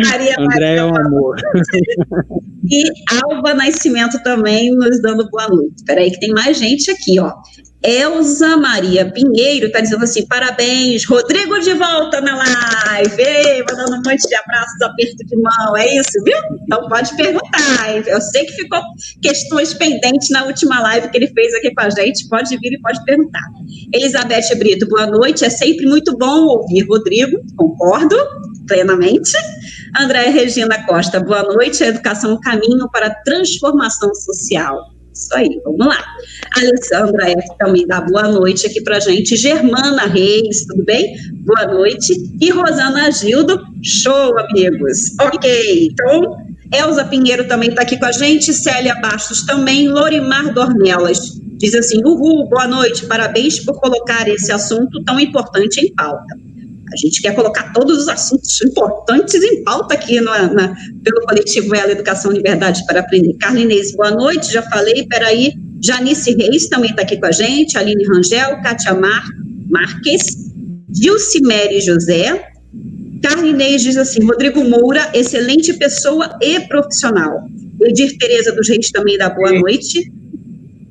Maria 0.08 0.36
André 0.38 0.76
é 0.76 0.84
um 0.84 0.96
amor. 0.96 1.36
E 2.70 2.84
Alba 3.22 3.52
Nascimento 3.54 4.22
também 4.22 4.70
nos 4.74 5.02
dando 5.02 5.28
boa 5.28 5.48
noite. 5.48 5.74
Espera 5.76 6.00
aí 6.00 6.10
que 6.10 6.20
tem 6.20 6.30
mais 6.30 6.56
gente 6.58 6.90
aqui, 6.90 7.20
ó. 7.20 7.32
Elza 7.82 8.58
Maria 8.58 9.10
Pinheiro 9.10 9.66
está 9.66 9.80
dizendo 9.80 10.04
assim: 10.04 10.26
parabéns, 10.26 11.06
Rodrigo 11.06 11.58
de 11.60 11.72
volta 11.74 12.20
na 12.20 12.36
live, 12.36 13.22
Ei, 13.22 13.62
mandando 13.62 13.94
um 13.94 13.96
monte 13.96 14.28
de 14.28 14.34
abraços, 14.34 14.82
aperto 14.82 15.24
de 15.24 15.36
mão, 15.36 15.76
é 15.76 15.96
isso, 15.96 16.22
viu? 16.24 16.36
Então 16.62 16.86
pode 16.88 17.16
perguntar. 17.16 18.06
Eu 18.06 18.20
sei 18.20 18.44
que 18.44 18.52
ficou 18.52 18.80
questões 19.22 19.72
pendentes 19.72 20.28
na 20.28 20.44
última 20.44 20.80
live 20.80 21.08
que 21.08 21.16
ele 21.16 21.28
fez 21.28 21.54
aqui 21.54 21.74
com 21.74 21.80
a 21.80 21.90
gente, 21.90 22.28
pode 22.28 22.54
vir 22.58 22.72
e 22.72 22.80
pode 22.80 23.02
perguntar. 23.04 23.44
Elizabeth 23.94 24.54
Brito, 24.58 24.86
boa 24.86 25.06
noite, 25.06 25.44
é 25.44 25.50
sempre 25.50 25.86
muito 25.86 26.16
bom 26.18 26.46
ouvir 26.48 26.86
Rodrigo, 26.86 27.38
concordo 27.56 28.16
plenamente. 28.66 29.32
Andréa 29.98 30.30
Regina 30.30 30.86
Costa, 30.86 31.18
boa 31.18 31.42
noite, 31.42 31.82
a 31.82 31.88
educação 31.88 32.32
é 32.32 32.34
um 32.34 32.40
caminho 32.40 32.88
para 32.92 33.06
a 33.06 33.14
transformação 33.22 34.14
social. 34.14 34.99
Isso 35.20 35.34
aí, 35.34 35.60
vamos 35.62 35.86
lá. 35.86 36.02
Alessandra 36.56 37.30
F. 37.30 37.46
também 37.58 37.86
dá 37.86 38.00
boa 38.00 38.28
noite 38.28 38.66
aqui 38.66 38.80
pra 38.80 38.98
gente. 38.98 39.36
Germana 39.36 40.06
Reis, 40.06 40.64
tudo 40.66 40.82
bem? 40.82 41.14
Boa 41.44 41.66
noite. 41.66 42.14
E 42.40 42.50
Rosana 42.50 43.10
Gildo, 43.10 43.60
show, 43.82 44.38
amigos. 44.38 45.14
Ok, 45.20 45.88
então, 45.92 46.38
Elza 46.72 47.04
Pinheiro 47.04 47.46
também 47.46 47.68
está 47.68 47.82
aqui 47.82 47.98
com 47.98 48.06
a 48.06 48.12
gente. 48.12 48.54
Célia 48.54 48.94
Bastos 48.94 49.44
também. 49.44 49.88
Lorimar 49.88 50.54
Dornelas 50.54 51.38
diz 51.58 51.74
assim: 51.74 51.98
Uhul, 52.02 52.48
boa 52.48 52.66
noite, 52.66 53.04
parabéns 53.04 53.60
por 53.60 53.78
colocar 53.78 54.26
esse 54.26 54.50
assunto 54.50 55.04
tão 55.04 55.20
importante 55.20 55.80
em 55.80 55.94
pauta. 55.94 56.34
A 56.92 56.96
gente 56.96 57.22
quer 57.22 57.34
colocar 57.34 57.72
todos 57.72 57.98
os 57.98 58.08
assuntos 58.08 58.60
importantes 58.62 59.42
em 59.42 59.62
pauta 59.62 59.94
aqui 59.94 60.20
no, 60.20 60.30
na, 60.30 60.74
pelo 61.04 61.24
coletivo 61.26 61.74
Ela 61.74 61.92
Educação 61.92 62.32
Liberdade 62.32 62.84
para 62.86 63.00
Aprender. 63.00 63.34
Carlinês, 63.38 63.94
boa 63.94 64.10
noite, 64.10 64.52
já 64.52 64.62
falei, 64.62 65.06
peraí. 65.06 65.52
Janice 65.82 66.34
Reis 66.34 66.68
também 66.68 66.90
está 66.90 67.02
aqui 67.02 67.18
com 67.18 67.26
a 67.26 67.32
gente, 67.32 67.78
Aline 67.78 68.04
Rangel, 68.06 68.60
Kátia 68.62 68.92
Mar, 68.92 69.24
Marques, 69.70 70.52
Dilcimere 70.88 71.80
José. 71.80 72.50
Carlinês 73.22 73.82
diz 73.82 73.96
assim, 73.96 74.24
Rodrigo 74.24 74.62
Moura, 74.64 75.10
excelente 75.14 75.72
pessoa 75.74 76.38
e 76.42 76.60
profissional. 76.60 77.44
Edir 77.82 78.16
Tereza 78.18 78.52
dos 78.52 78.68
Reis 78.68 78.90
também 78.90 79.16
dá 79.16 79.30
boa 79.30 79.52
noite. 79.52 80.10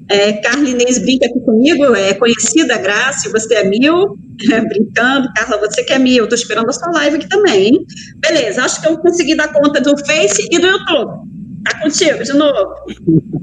É, 0.10 0.34
Carla 0.34 0.68
Inês 0.68 0.98
brinca 0.98 1.28
aqui 1.28 1.40
comigo, 1.42 1.96
é 1.96 2.16
conhecida, 2.16 2.78
Graça, 2.80 3.30
você 3.30 3.54
é 3.54 3.64
mil, 3.64 4.18
é, 4.52 4.62
brincando. 4.66 5.32
Carla, 5.36 5.60
você 5.60 5.84
que 5.84 5.94
é 5.94 6.00
mil, 6.00 6.24
eu 6.24 6.28
tô 6.28 6.34
esperando 6.34 6.70
a 6.70 6.74
sua 6.74 6.92
live 6.92 7.18
aqui 7.18 7.30
também, 7.30 7.68
hein? 7.68 7.86
Beleza, 8.18 8.64
acho 8.64 8.82
que 8.82 8.88
eu 8.88 8.98
consegui 8.98 9.36
dar 9.36 9.54
conta 9.54 9.80
do 9.80 9.96
Face 10.06 10.48
e 10.50 10.60
do 10.60 10.66
YouTube. 10.66 11.30
Tá 11.64 11.80
contigo, 11.80 12.24
de 12.24 12.34
novo. 12.34 12.76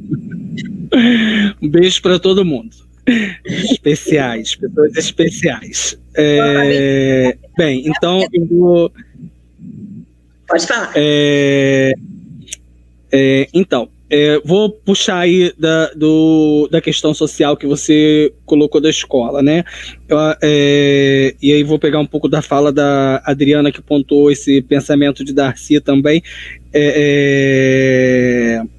Um 1.61 1.69
beijo 1.69 2.01
para 2.01 2.19
todo 2.19 2.45
mundo. 2.45 2.75
Especiais, 3.45 4.55
pessoas 4.55 4.97
especiais. 4.97 5.99
É, 6.17 7.37
bem, 7.57 7.87
então 7.87 8.27
eu 8.33 8.47
vou. 8.47 8.93
Pode 10.49 10.67
falar. 10.67 10.93
É, 10.95 11.93
é, 13.13 13.49
então, 13.53 13.89
é, 14.09 14.41
vou 14.45 14.71
puxar 14.71 15.19
aí 15.19 15.53
da, 15.59 15.91
do, 15.95 16.69
da 16.71 16.81
questão 16.81 17.13
social 17.13 17.57
que 17.57 17.67
você 17.67 18.33
colocou 18.45 18.81
da 18.81 18.89
escola, 18.89 19.43
né? 19.43 19.65
Eu, 20.09 20.19
é, 20.43 21.35
e 21.43 21.53
aí 21.53 21.65
vou 21.65 21.79
pegar 21.79 21.99
um 21.99 22.07
pouco 22.07 22.29
da 22.29 22.41
fala 22.41 22.73
da 22.73 23.21
Adriana 23.25 23.73
que 23.73 23.83
pontuou 23.83 24.31
esse 24.31 24.63
pensamento 24.63 25.25
de 25.25 25.33
Darcy 25.33 25.81
também. 25.81 26.23
É, 26.73 28.61
é 28.63 28.77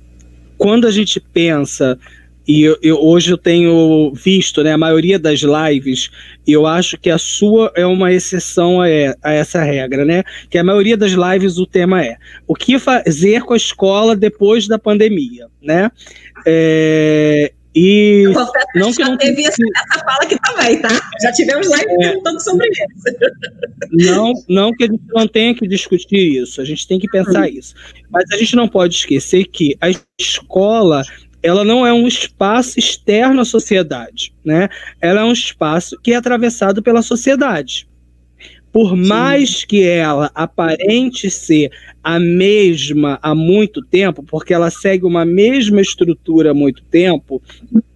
quando 0.58 0.88
a 0.88 0.92
gente 0.92 1.20
pensa 1.20 2.00
e 2.48 2.64
eu, 2.64 2.78
eu, 2.82 3.04
hoje 3.04 3.32
eu 3.32 3.38
tenho 3.38 4.14
visto, 4.16 4.64
né, 4.64 4.72
a 4.72 4.78
maioria 4.78 5.20
das 5.20 5.42
lives, 5.42 6.10
e 6.46 6.54
eu 6.54 6.66
acho 6.66 6.98
que 6.98 7.10
a 7.10 7.18
sua 7.18 7.72
é 7.76 7.86
uma 7.86 8.14
exceção 8.14 8.82
a, 8.82 8.86
a, 9.22 9.34
essa 9.34 9.62
regra, 9.62 10.06
né? 10.06 10.24
Que 10.50 10.58
a 10.58 10.64
maioria 10.64 10.96
das 10.96 11.12
lives 11.12 11.58
o 11.58 11.66
tema 11.66 12.04
é 12.04 12.16
o 12.48 12.56
que 12.56 12.80
fazer 12.80 13.42
com 13.42 13.54
a 13.54 13.58
escola 13.58 14.16
depois 14.16 14.68
da 14.68 14.80
pandemia, 14.80 15.48
né? 15.62 15.92
É, 16.46 17.52
e 17.76 18.24
não 18.74 18.92
que 18.92 19.04
não 19.04 19.18
teve 19.18 19.46
essa, 19.46 19.62
essa 19.76 20.04
fala 20.04 20.24
aqui 20.24 20.36
também, 20.42 20.82
tá? 20.82 20.90
Já 21.22 21.32
tivemos 21.32 21.68
live 21.70 21.92
é, 21.92 21.98
perguntando 21.98 22.42
sobre 22.42 22.68
isso. 22.70 24.16
Não, 24.16 24.34
não 24.50 24.72
que 24.72 24.86
a 24.86 24.88
gente 24.88 25.04
não 25.10 25.28
tenha 25.28 25.54
que 25.54 25.68
discutir 25.68 26.42
isso, 26.42 26.60
a 26.60 26.66
gente 26.66 26.88
tem 26.88 26.98
que 26.98 27.08
pensar 27.10 27.44
hum. 27.44 27.52
isso. 27.54 27.76
Mas 28.10 28.24
a 28.32 28.38
gente 28.38 28.56
não 28.56 28.68
pode 28.68 28.96
esquecer 28.96 29.46
que 29.46 29.78
a 29.80 29.92
escola 30.20 31.04
ela 31.42 31.64
não 31.64 31.86
é 31.86 31.94
um 31.94 32.08
espaço 32.08 32.80
externo 32.80 33.42
à 33.42 33.46
sociedade, 33.46 34.34
né? 34.44 34.70
Ela 35.02 35.22
é 35.22 35.24
um 35.24 35.32
espaço 35.32 35.98
que 36.02 36.12
é 36.12 36.16
atravessado 36.16 36.82
pela 36.82 37.02
sociedade. 37.02 37.88
Por 38.72 38.92
Sim. 38.92 39.08
mais 39.08 39.64
que 39.64 39.84
ela 39.84 40.30
aparente 40.36 41.30
ser 41.30 41.72
a 42.04 42.20
mesma 42.20 43.18
há 43.22 43.34
muito 43.34 43.82
tempo, 43.82 44.24
porque 44.24 44.54
ela 44.54 44.70
segue 44.70 45.06
uma 45.06 45.26
mesma 45.26 45.82
estrutura 45.82 46.52
há 46.52 46.54
muito 46.54 46.84
tempo, 46.84 47.42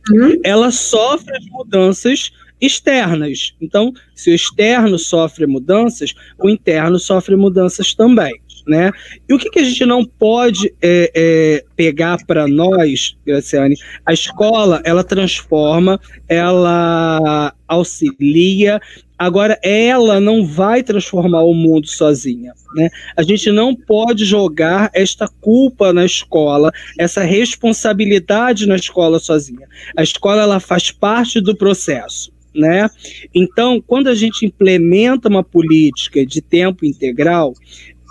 uhum. 0.09 0.39
ela 0.43 0.71
sofre 0.71 1.35
as 1.35 1.45
mudanças 1.45 2.31
externas. 2.59 3.53
Então, 3.59 3.91
se 4.15 4.31
o 4.31 4.35
externo 4.35 4.97
sofre 4.97 5.45
mudanças, 5.45 6.13
o 6.39 6.49
interno 6.49 6.99
sofre 6.99 7.35
mudanças 7.35 7.93
também 7.93 8.39
né? 8.67 8.91
E 9.27 9.33
o 9.33 9.37
que, 9.37 9.49
que 9.49 9.59
a 9.59 9.63
gente 9.63 9.85
não 9.85 10.05
pode 10.05 10.73
é, 10.81 11.11
é, 11.15 11.65
pegar 11.75 12.25
para 12.25 12.47
nós, 12.47 13.15
Graciane? 13.25 13.75
A 14.05 14.13
escola, 14.13 14.81
ela 14.83 15.03
transforma, 15.03 15.99
ela 16.27 17.53
auxilia, 17.67 18.79
Agora, 19.21 19.59
ela 19.61 20.19
não 20.19 20.43
vai 20.43 20.81
transformar 20.81 21.43
o 21.43 21.53
mundo 21.53 21.87
sozinha. 21.87 22.53
Né? 22.73 22.89
A 23.15 23.21
gente 23.21 23.51
não 23.51 23.75
pode 23.75 24.25
jogar 24.25 24.89
esta 24.95 25.27
culpa 25.27 25.93
na 25.93 26.03
escola, 26.03 26.71
essa 26.97 27.21
responsabilidade 27.21 28.65
na 28.65 28.75
escola 28.75 29.19
sozinha. 29.19 29.67
A 29.95 30.01
escola 30.01 30.41
ela 30.41 30.59
faz 30.59 30.89
parte 30.89 31.39
do 31.39 31.55
processo. 31.55 32.33
Né? 32.51 32.89
Então, 33.31 33.79
quando 33.85 34.07
a 34.07 34.15
gente 34.15 34.43
implementa 34.43 35.29
uma 35.29 35.43
política 35.43 36.25
de 36.25 36.41
tempo 36.41 36.83
integral, 36.83 37.53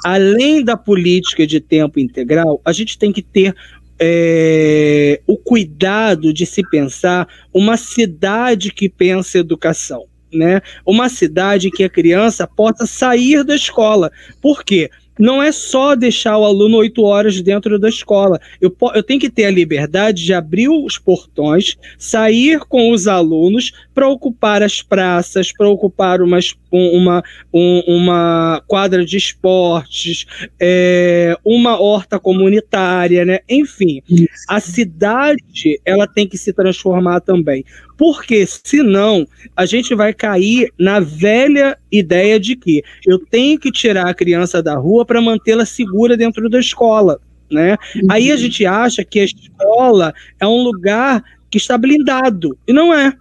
além 0.04 0.64
da 0.64 0.76
política 0.76 1.46
de 1.46 1.60
tempo 1.60 1.98
integral, 1.98 2.60
a 2.64 2.72
gente 2.72 2.98
tem 2.98 3.12
que 3.12 3.22
ter 3.22 3.54
é, 3.98 5.20
o 5.26 5.36
cuidado 5.36 6.32
de 6.32 6.46
se 6.46 6.62
pensar 6.70 7.28
uma 7.52 7.76
cidade 7.76 8.72
que 8.72 8.88
pensa 8.88 9.38
educação. 9.38 10.04
Né? 10.32 10.62
Uma 10.86 11.08
cidade 11.08 11.70
que 11.70 11.82
a 11.82 11.90
criança 11.90 12.46
possa 12.46 12.86
sair 12.86 13.44
da 13.44 13.54
escola. 13.54 14.12
Por 14.40 14.64
quê? 14.64 14.88
não 15.20 15.42
é 15.42 15.52
só 15.52 15.94
deixar 15.94 16.38
o 16.38 16.44
aluno 16.46 16.78
oito 16.78 17.02
horas 17.02 17.42
dentro 17.42 17.78
da 17.78 17.90
escola. 17.90 18.40
Eu, 18.58 18.74
eu 18.94 19.02
tenho 19.02 19.20
que 19.20 19.28
ter 19.28 19.44
a 19.44 19.50
liberdade 19.50 20.24
de 20.24 20.32
abrir 20.32 20.70
os 20.70 20.96
portões, 20.96 21.76
sair 21.98 22.60
com 22.60 22.90
os 22.90 23.06
alunos 23.06 23.70
para 23.94 24.08
ocupar 24.08 24.62
as 24.62 24.80
praças, 24.80 25.52
para 25.52 25.68
ocupar 25.68 26.22
umas, 26.22 26.54
uma, 26.70 27.22
um, 27.52 27.83
uma 27.87 28.62
quadra 28.66 29.04
de 29.04 29.16
esportes, 29.16 30.26
é, 30.59 31.37
uma 31.44 31.80
horta 31.80 32.18
comunitária, 32.18 33.24
né? 33.24 33.40
Enfim, 33.48 34.02
a 34.48 34.61
cidade 34.61 35.80
ela 35.85 36.06
tem 36.06 36.26
que 36.26 36.38
se 36.38 36.52
transformar 36.52 37.20
também. 37.20 37.64
Porque 37.96 38.46
senão 38.46 39.26
a 39.54 39.66
gente 39.66 39.94
vai 39.94 40.14
cair 40.14 40.72
na 40.78 41.00
velha 41.00 41.76
ideia 41.92 42.40
de 42.40 42.56
que 42.56 42.83
eu 43.06 43.18
tenho 43.18 43.59
que 43.59 43.70
tirar 43.70 44.09
a 44.09 44.14
criança 44.14 44.62
da 44.62 44.76
rua 44.76 45.04
para 45.04 45.20
mantê-la 45.20 45.66
segura 45.66 46.16
dentro 46.16 46.48
da 46.48 46.59
escola. 46.59 47.20
Né? 47.50 47.76
Uhum. 47.96 48.06
Aí 48.11 48.30
a 48.30 48.37
gente 48.37 48.64
acha 48.64 49.04
que 49.04 49.20
a 49.20 49.24
escola 49.24 50.14
é 50.38 50.46
um 50.46 50.62
lugar 50.62 51.22
que 51.50 51.59
está 51.59 51.76
blindado. 51.76 52.56
E 52.66 52.72
não 52.72 52.94
é 52.94 53.12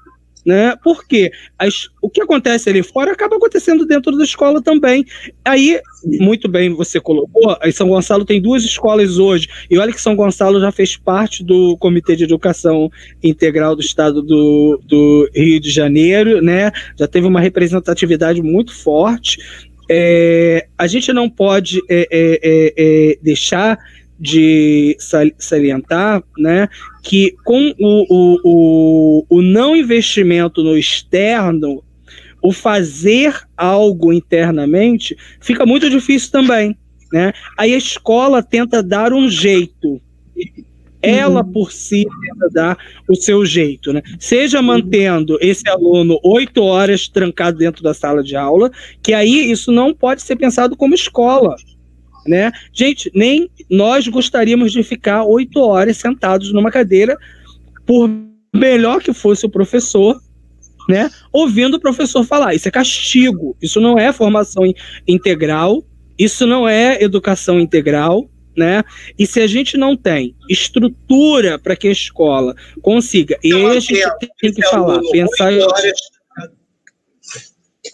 né? 0.49 0.75
Porque 0.83 1.31
as, 1.59 1.89
o 2.01 2.09
que 2.09 2.19
acontece 2.19 2.71
ali 2.71 2.81
fora 2.81 3.11
acaba 3.11 3.35
acontecendo 3.35 3.85
dentro 3.85 4.17
da 4.17 4.23
escola 4.23 4.59
também. 4.59 5.05
Aí, 5.45 5.79
muito 6.03 6.49
bem, 6.49 6.73
você 6.73 6.99
colocou, 6.99 7.55
aí 7.61 7.71
São 7.71 7.87
Gonçalo 7.87 8.25
tem 8.25 8.41
duas 8.41 8.63
escolas 8.63 9.19
hoje, 9.19 9.47
e 9.69 9.77
olha 9.77 9.93
que 9.93 10.01
São 10.01 10.15
Gonçalo 10.15 10.59
já 10.59 10.71
fez 10.71 10.97
parte 10.97 11.43
do 11.43 11.77
Comitê 11.77 12.15
de 12.15 12.23
Educação 12.23 12.89
Integral 13.21 13.75
do 13.75 13.81
Estado 13.81 14.23
do, 14.23 14.81
do 14.87 15.29
Rio 15.35 15.59
de 15.59 15.69
Janeiro, 15.69 16.41
né? 16.41 16.71
Já 16.97 17.07
teve 17.07 17.27
uma 17.27 17.39
representatividade 17.39 18.41
muito 18.41 18.75
forte. 18.75 19.37
É, 19.87 20.65
a 20.75 20.87
gente 20.87 21.13
não 21.13 21.29
pode 21.29 21.79
é, 21.87 22.07
é, 22.11 22.39
é, 22.43 22.73
é 22.75 23.17
deixar 23.21 23.77
de 24.19 24.97
salientar 25.37 26.21
né, 26.37 26.67
que 27.01 27.35
com 27.45 27.73
o, 27.79 28.05
o, 28.09 28.39
o, 28.43 29.25
o 29.29 29.41
não 29.41 29.75
investimento 29.75 30.61
no 30.61 30.77
externo, 30.77 31.81
o 32.41 32.51
fazer 32.51 33.33
algo 33.55 34.11
internamente 34.11 35.15
fica 35.39 35.65
muito 35.65 35.89
difícil 35.89 36.31
também. 36.31 36.77
Né? 37.11 37.31
Aí 37.57 37.73
a 37.73 37.77
escola 37.77 38.43
tenta 38.43 38.83
dar 38.83 39.13
um 39.13 39.29
jeito. 39.29 40.01
Ela 41.01 41.41
uhum. 41.41 41.51
por 41.53 41.71
si 41.71 42.05
tenta 42.21 42.49
dar 42.53 42.77
o 43.07 43.15
seu 43.15 43.45
jeito, 43.45 43.93
né? 43.93 44.01
Seja 44.19 44.61
mantendo 44.61 45.37
esse 45.39 45.67
aluno 45.69 46.19
oito 46.21 46.61
horas 46.61 47.07
trancado 47.07 47.57
dentro 47.57 47.81
da 47.81 47.93
sala 47.93 48.21
de 48.21 48.35
aula, 48.35 48.69
que 49.01 49.13
aí 49.13 49.49
isso 49.49 49.71
não 49.71 49.93
pode 49.93 50.21
ser 50.21 50.35
pensado 50.35 50.75
como 50.75 50.93
escola 50.93 51.55
né? 52.27 52.51
Gente, 52.73 53.11
nem 53.13 53.49
nós 53.69 54.07
gostaríamos 54.07 54.71
de 54.71 54.83
ficar 54.83 55.23
oito 55.23 55.59
horas 55.59 55.97
sentados 55.97 56.51
numa 56.53 56.71
cadeira, 56.71 57.17
por 57.85 58.09
melhor 58.53 59.01
que 59.01 59.13
fosse 59.13 59.45
o 59.45 59.49
professor, 59.49 60.19
né? 60.87 61.09
Ouvindo 61.31 61.75
o 61.75 61.79
professor 61.79 62.23
falar. 62.23 62.55
Isso 62.55 62.67
é 62.67 62.71
castigo. 62.71 63.55
Isso 63.61 63.79
não 63.79 63.97
é 63.97 64.11
formação 64.11 64.63
integral. 65.07 65.83
Isso 66.17 66.45
não 66.47 66.67
é 66.67 67.01
educação 67.01 67.59
integral. 67.59 68.29
Né? 68.57 68.83
E 69.17 69.25
se 69.25 69.39
a 69.39 69.47
gente 69.47 69.77
não 69.77 69.95
tem 69.95 70.35
estrutura 70.49 71.57
para 71.57 71.77
que 71.77 71.87
a 71.87 71.91
escola 71.91 72.53
consiga, 72.81 73.37
e 73.41 73.53
aí 73.53 73.65
a 73.65 73.79
gente 73.79 74.03
tem 74.41 74.51
que 74.51 74.61
falar, 74.63 74.99
pensar. 75.11 75.51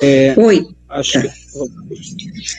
É, 0.01 0.35
Oi. 0.37 0.67
Acho 0.89 1.21
que. 1.21 1.29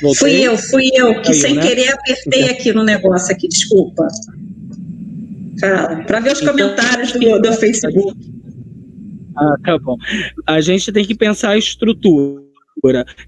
Voltei. 0.03 0.15
Fui 0.15 0.33
eu, 0.33 0.59
fui 0.59 0.91
eu, 0.93 1.15
que 1.17 1.29
Caiu, 1.29 1.41
sem 1.41 1.55
né? 1.55 1.63
querer 1.67 1.89
apertei 1.93 2.49
aqui 2.51 2.73
no 2.73 2.83
negócio 2.83 3.33
aqui, 3.33 3.49
desculpa. 3.49 4.07
Para 6.07 6.21
ver 6.21 6.33
os 6.33 6.43
então, 6.43 6.53
comentários 6.53 7.13
do, 7.13 7.41
do 7.41 7.53
Facebook. 7.55 8.15
Ah, 9.37 9.57
tá 9.65 9.79
bom. 9.79 9.97
A 10.47 10.61
gente 10.61 10.93
tem 10.93 11.05
que 11.05 11.15
pensar 11.15 11.51
a 11.51 11.59
estrutura. 11.59 12.45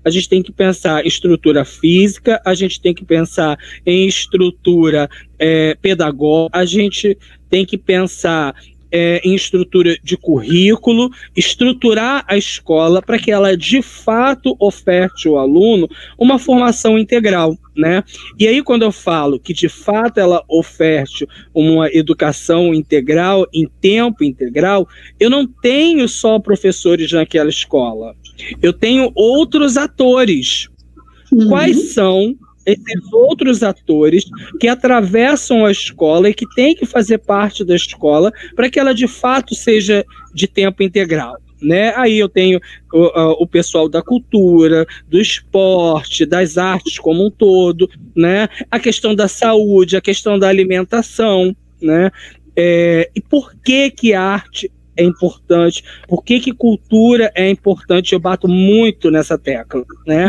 A 0.04 0.10
gente 0.10 0.28
tem 0.28 0.42
que 0.42 0.52
pensar 0.52 1.06
estrutura 1.06 1.64
física, 1.64 2.40
a 2.44 2.54
gente 2.54 2.80
tem 2.80 2.94
que 2.94 3.04
pensar 3.04 3.58
em 3.86 4.06
estrutura 4.06 5.08
é, 5.38 5.74
pedagógica, 5.80 6.58
a 6.58 6.64
gente 6.66 7.16
tem 7.48 7.64
que 7.64 7.78
pensar 7.78 8.54
é, 8.90 9.20
em 9.24 9.34
estrutura 9.34 9.96
de 10.02 10.16
currículo, 10.16 11.10
estruturar 11.36 12.24
a 12.26 12.36
escola 12.36 13.02
para 13.02 13.18
que 13.18 13.30
ela 13.30 13.56
de 13.56 13.82
fato 13.82 14.56
oferte 14.58 15.28
ao 15.28 15.38
aluno 15.38 15.88
uma 16.18 16.38
formação 16.38 16.98
integral. 16.98 17.56
Né? 17.76 18.02
E 18.36 18.48
aí, 18.48 18.60
quando 18.60 18.82
eu 18.82 18.90
falo 18.90 19.38
que 19.38 19.54
de 19.54 19.68
fato 19.68 20.18
ela 20.18 20.42
oferte 20.48 21.28
uma 21.54 21.88
educação 21.88 22.74
integral, 22.74 23.46
em 23.52 23.68
tempo 23.80 24.24
integral, 24.24 24.88
eu 25.20 25.30
não 25.30 25.46
tenho 25.46 26.08
só 26.08 26.40
professores 26.40 27.12
naquela 27.12 27.48
escola, 27.48 28.16
eu 28.60 28.72
tenho 28.72 29.12
outros 29.14 29.76
atores. 29.76 30.68
Uhum. 31.30 31.48
Quais 31.48 31.92
são 31.92 32.34
esses 32.68 33.12
outros 33.12 33.62
atores 33.62 34.24
que 34.60 34.68
atravessam 34.68 35.64
a 35.64 35.70
escola 35.70 36.28
e 36.28 36.34
que 36.34 36.46
têm 36.54 36.74
que 36.74 36.84
fazer 36.84 37.18
parte 37.18 37.64
da 37.64 37.74
escola 37.74 38.30
para 38.54 38.68
que 38.68 38.78
ela 38.78 38.94
de 38.94 39.08
fato 39.08 39.54
seja 39.54 40.04
de 40.34 40.46
tempo 40.46 40.82
integral. 40.82 41.38
Né? 41.60 41.92
Aí 41.96 42.18
eu 42.18 42.28
tenho 42.28 42.60
o, 42.92 43.42
o, 43.42 43.46
pessoal 43.46 43.88
da 43.88 44.00
cultura, 44.00 44.86
do 45.08 45.20
esporte, 45.20 46.24
das 46.24 46.56
artes 46.56 47.00
como 47.00 47.26
um 47.26 47.30
todo, 47.30 47.90
né? 48.14 48.48
A 48.70 48.78
questão 48.78 49.12
da 49.12 49.26
saúde, 49.26 49.96
a 49.96 50.00
questão 50.00 50.38
da 50.38 50.48
alimentação, 50.48 51.56
né? 51.82 52.12
É, 52.54 53.10
e 53.12 53.20
por 53.20 53.56
que 53.56 53.90
que 53.90 54.14
arte 54.14 54.70
é 54.98 55.04
importante, 55.04 55.82
por 56.08 56.24
que, 56.24 56.40
que 56.40 56.52
cultura 56.52 57.30
é 57.34 57.48
importante, 57.48 58.12
eu 58.12 58.18
bato 58.18 58.48
muito 58.48 59.10
nessa 59.10 59.38
tecla. 59.38 59.84
Né? 60.06 60.28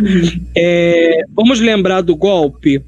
É, 0.55 1.23
vamos 1.34 1.60
lembrar 1.60 2.01
do 2.01 2.15
golpe 2.15 2.82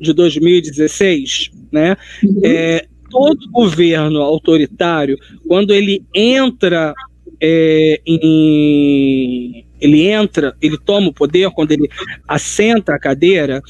de 0.00 0.12
2016, 0.12 1.50
né? 1.72 1.96
Uhum. 2.24 2.40
É, 2.44 2.86
todo 3.10 3.50
governo 3.50 4.22
autoritário, 4.22 5.18
quando 5.46 5.74
ele 5.74 6.04
entra 6.14 6.94
é, 7.40 8.00
em, 8.06 9.66
ele 9.80 10.06
entra, 10.06 10.56
ele 10.60 10.78
toma 10.78 11.08
o 11.08 11.12
poder, 11.12 11.50
quando 11.50 11.72
ele 11.72 11.88
assenta 12.26 12.94
a 12.94 12.98
cadeira, 12.98 13.60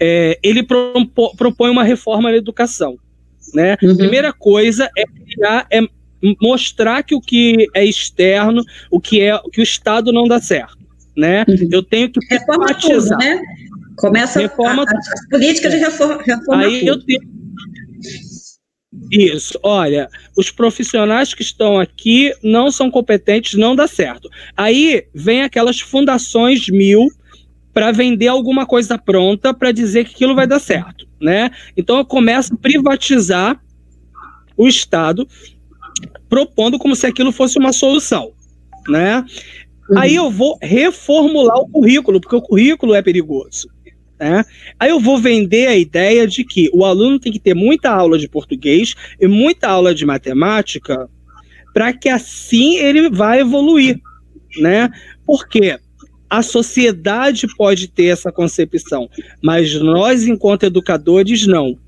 é, 0.00 0.38
ele 0.42 0.62
propõe 1.36 1.70
uma 1.70 1.82
reforma 1.82 2.30
na 2.30 2.36
educação. 2.36 2.98
Né? 3.54 3.76
Uhum. 3.82 3.96
Primeira 3.96 4.32
coisa 4.32 4.88
é 4.96 5.04
criar, 5.06 5.66
é 5.70 5.80
mostrar 6.40 7.02
que 7.02 7.14
o 7.14 7.20
que 7.20 7.66
é 7.74 7.84
externo, 7.84 8.62
o 8.90 9.00
que 9.00 9.20
é 9.20 9.34
o 9.34 9.50
que 9.50 9.60
o 9.60 9.62
Estado 9.62 10.12
não 10.12 10.24
dá 10.24 10.40
certo. 10.40 10.78
Né? 11.16 11.44
Uhum. 11.48 11.68
Eu 11.72 11.82
tenho 11.82 12.10
que 12.10 12.20
privatizar. 12.20 13.18
né? 13.18 13.40
Começa 13.96 14.40
reforma, 14.40 14.82
a, 14.82 14.98
as 14.98 15.28
políticas 15.30 15.72
de 15.72 15.78
reforma. 15.78 16.22
reforma 16.22 16.62
aí 16.62 16.80
tudo. 16.80 16.88
eu 16.88 17.04
tenho 17.04 17.36
isso, 19.10 19.58
olha, 19.62 20.08
os 20.36 20.50
profissionais 20.50 21.32
que 21.32 21.42
estão 21.42 21.78
aqui 21.78 22.32
não 22.42 22.70
são 22.70 22.90
competentes, 22.90 23.54
não 23.54 23.76
dá 23.76 23.86
certo. 23.86 24.28
Aí 24.56 25.06
vem 25.14 25.42
aquelas 25.42 25.80
fundações 25.80 26.68
mil 26.68 27.08
para 27.72 27.92
vender 27.92 28.28
alguma 28.28 28.66
coisa 28.66 28.96
pronta 28.96 29.52
para 29.52 29.70
dizer 29.70 30.06
que 30.06 30.14
aquilo 30.14 30.34
vai 30.34 30.46
dar 30.46 30.58
certo, 30.58 31.06
né? 31.20 31.50
Então 31.76 31.98
eu 31.98 32.04
começo 32.04 32.54
a 32.54 32.56
privatizar 32.56 33.60
o 34.56 34.66
Estado, 34.66 35.28
propondo 36.28 36.78
como 36.78 36.96
se 36.96 37.06
aquilo 37.06 37.32
fosse 37.32 37.58
uma 37.58 37.72
solução, 37.72 38.32
né? 38.88 39.24
Uhum. 39.88 39.98
Aí 39.98 40.14
eu 40.14 40.30
vou 40.30 40.58
reformular 40.60 41.58
o 41.58 41.68
currículo, 41.68 42.20
porque 42.20 42.36
o 42.36 42.42
currículo 42.42 42.94
é 42.94 43.02
perigoso. 43.02 43.68
Né? 44.18 44.44
Aí 44.80 44.90
eu 44.90 44.98
vou 44.98 45.18
vender 45.18 45.68
a 45.68 45.76
ideia 45.76 46.26
de 46.26 46.42
que 46.42 46.70
o 46.72 46.84
aluno 46.84 47.20
tem 47.20 47.30
que 47.30 47.38
ter 47.38 47.54
muita 47.54 47.90
aula 47.90 48.18
de 48.18 48.28
português 48.28 48.94
e 49.20 49.26
muita 49.26 49.68
aula 49.68 49.94
de 49.94 50.06
matemática 50.06 51.08
para 51.74 51.92
que 51.92 52.08
assim 52.08 52.76
ele 52.76 53.10
vá 53.10 53.36
evoluir, 53.36 54.00
né? 54.58 54.90
Porque 55.26 55.78
a 56.30 56.42
sociedade 56.42 57.46
pode 57.56 57.88
ter 57.88 58.06
essa 58.06 58.32
concepção, 58.32 59.08
mas 59.42 59.74
nós, 59.74 60.26
enquanto 60.26 60.64
educadores, 60.64 61.46
não 61.46 61.78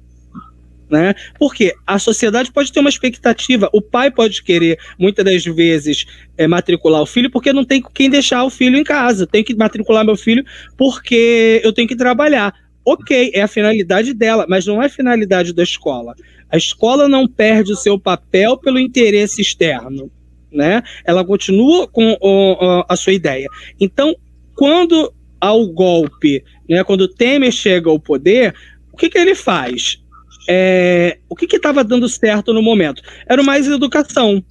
né? 0.91 1.15
Porque 1.39 1.75
a 1.87 1.99
sociedade 1.99 2.53
pode 2.53 2.73
ter 2.73 2.81
uma 2.81 2.89
expectativa, 2.89 3.69
o 3.73 3.83
pai 3.83 4.11
pode 4.11 4.43
querer, 4.43 4.79
muitas 4.99 5.25
das 5.25 5.45
vezes, 5.45 6.07
é, 6.37 6.47
matricular 6.47 7.03
o 7.03 7.07
filho 7.07 7.31
porque 7.31 7.53
não 7.53 7.65
tem 7.65 7.83
quem 7.95 8.09
deixar 8.09 8.45
o 8.45 8.51
filho 8.51 8.77
em 8.77 8.85
casa. 8.85 9.27
Tem 9.27 9.45
que 9.45 9.55
matricular 9.55 10.05
meu 10.05 10.17
filho 10.17 10.45
porque 10.77 11.61
eu 11.63 11.73
tenho 11.73 11.89
que 11.89 11.97
trabalhar. 11.97 12.55
Ok, 12.85 13.33
é 13.35 13.43
a 13.43 13.49
finalidade 13.49 14.15
dela, 14.15 14.47
mas 14.49 14.67
não 14.67 14.83
é 14.83 14.87
a 14.87 14.91
finalidade 14.91 15.53
da 15.53 15.63
escola. 15.63 16.15
A 16.51 16.57
escola 16.57 17.07
não 17.07 17.29
perde 17.29 17.73
o 17.73 17.77
seu 17.77 17.99
papel 17.99 18.57
pelo 18.57 18.79
interesse 18.79 19.43
externo, 19.43 20.11
né? 20.51 20.83
Ela 21.05 21.23
continua 21.23 21.87
com 21.87 22.17
o, 22.19 22.85
a 22.89 22.97
sua 22.97 23.13
ideia. 23.13 23.47
Então, 23.79 24.17
quando 24.55 25.13
há 25.39 25.53
o 25.53 25.69
golpe, 25.69 26.43
né, 26.69 26.83
quando 26.83 27.09
Temer 27.09 27.53
chega 27.53 27.91
ao 27.91 28.01
poder, 28.01 28.55
o 28.93 28.97
que, 28.97 29.11
que 29.11 29.19
ele 29.19 29.35
faz? 29.35 30.03
É, 30.49 31.19
o 31.29 31.37
que 31.37 31.55
estava 31.55 31.85
dando 31.85 32.09
certo 32.09 32.55
no 32.55 32.63
momento? 32.63 33.03
Era 33.29 33.43
o 33.43 33.45
Mais 33.45 33.67
Educação. 33.67 34.43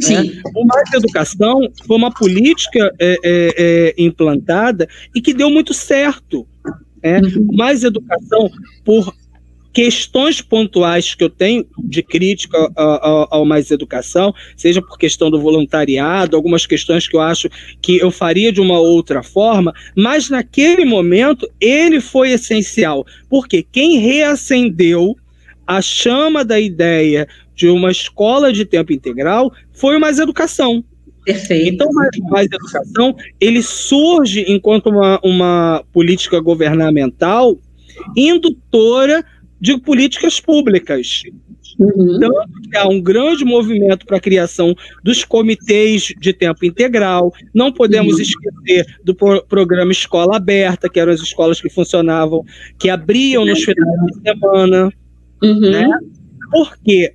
Sim. 0.00 0.14
Né? 0.14 0.42
O 0.54 0.64
Mais 0.64 0.92
Educação 0.92 1.60
foi 1.84 1.96
uma 1.96 2.12
política 2.12 2.94
é, 3.00 3.16
é, 3.24 3.54
é 3.56 3.94
implantada 3.98 4.88
e 5.14 5.20
que 5.20 5.34
deu 5.34 5.50
muito 5.50 5.74
certo. 5.74 6.46
Né? 7.02 7.20
Uhum. 7.20 7.48
Mais 7.56 7.82
Educação, 7.82 8.48
por 8.84 9.12
questões 9.72 10.40
pontuais 10.40 11.14
que 11.14 11.24
eu 11.24 11.30
tenho 11.30 11.66
de 11.78 12.02
crítica 12.02 12.70
ao, 12.76 13.26
ao, 13.30 13.44
Mais 13.44 13.70
Educação, 13.70 14.34
seja 14.56 14.82
por 14.82 14.98
questão 14.98 15.30
do 15.30 15.40
voluntariado, 15.40 16.36
algumas 16.36 16.66
questões 16.66 17.08
que 17.08 17.16
eu 17.16 17.20
acho 17.20 17.48
que 17.80 17.96
eu 17.96 18.10
faria 18.10 18.52
de 18.52 18.60
uma 18.60 18.78
outra 18.78 19.22
forma, 19.22 19.72
mas 19.96 20.28
naquele 20.28 20.84
momento 20.84 21.50
ele 21.58 22.00
foi 22.00 22.32
essencial, 22.32 23.04
porque 23.30 23.62
quem 23.62 23.98
reacendeu 23.98 25.16
a 25.76 25.82
chama 25.82 26.44
da 26.44 26.58
ideia 26.60 27.26
de 27.54 27.68
uma 27.68 27.90
escola 27.90 28.52
de 28.52 28.64
tempo 28.64 28.92
integral 28.92 29.52
foi 29.72 29.96
o 29.96 30.00
Mais 30.00 30.18
Educação. 30.18 30.84
Perfeito. 31.24 31.74
Então, 31.74 31.88
mais, 31.92 32.10
mais 32.30 32.46
Educação, 32.46 33.14
ele 33.40 33.62
surge 33.62 34.44
enquanto 34.48 34.88
uma, 34.88 35.20
uma 35.22 35.84
política 35.92 36.40
governamental 36.40 37.58
indutora 38.16 39.24
de 39.60 39.78
políticas 39.78 40.40
públicas. 40.40 41.22
Uhum. 41.78 42.18
Tanto 42.20 42.70
que 42.70 42.76
há 42.76 42.86
um 42.88 43.00
grande 43.00 43.44
movimento 43.44 44.04
para 44.04 44.16
a 44.16 44.20
criação 44.20 44.74
dos 45.02 45.24
comitês 45.24 46.12
de 46.20 46.32
tempo 46.32 46.64
integral. 46.64 47.32
Não 47.54 47.72
podemos 47.72 48.16
uhum. 48.16 48.22
esquecer 48.22 48.86
do 49.04 49.14
pro 49.14 49.42
programa 49.46 49.92
Escola 49.92 50.36
Aberta, 50.36 50.88
que 50.88 51.00
eram 51.00 51.12
as 51.12 51.20
escolas 51.20 51.60
que 51.60 51.70
funcionavam, 51.70 52.44
que 52.78 52.90
abriam 52.90 53.44
nos 53.44 53.62
finais 53.62 54.06
de 54.06 54.30
semana. 54.30 54.92
Uhum. 55.42 55.70
Né? 55.70 55.88
Porque 56.50 57.14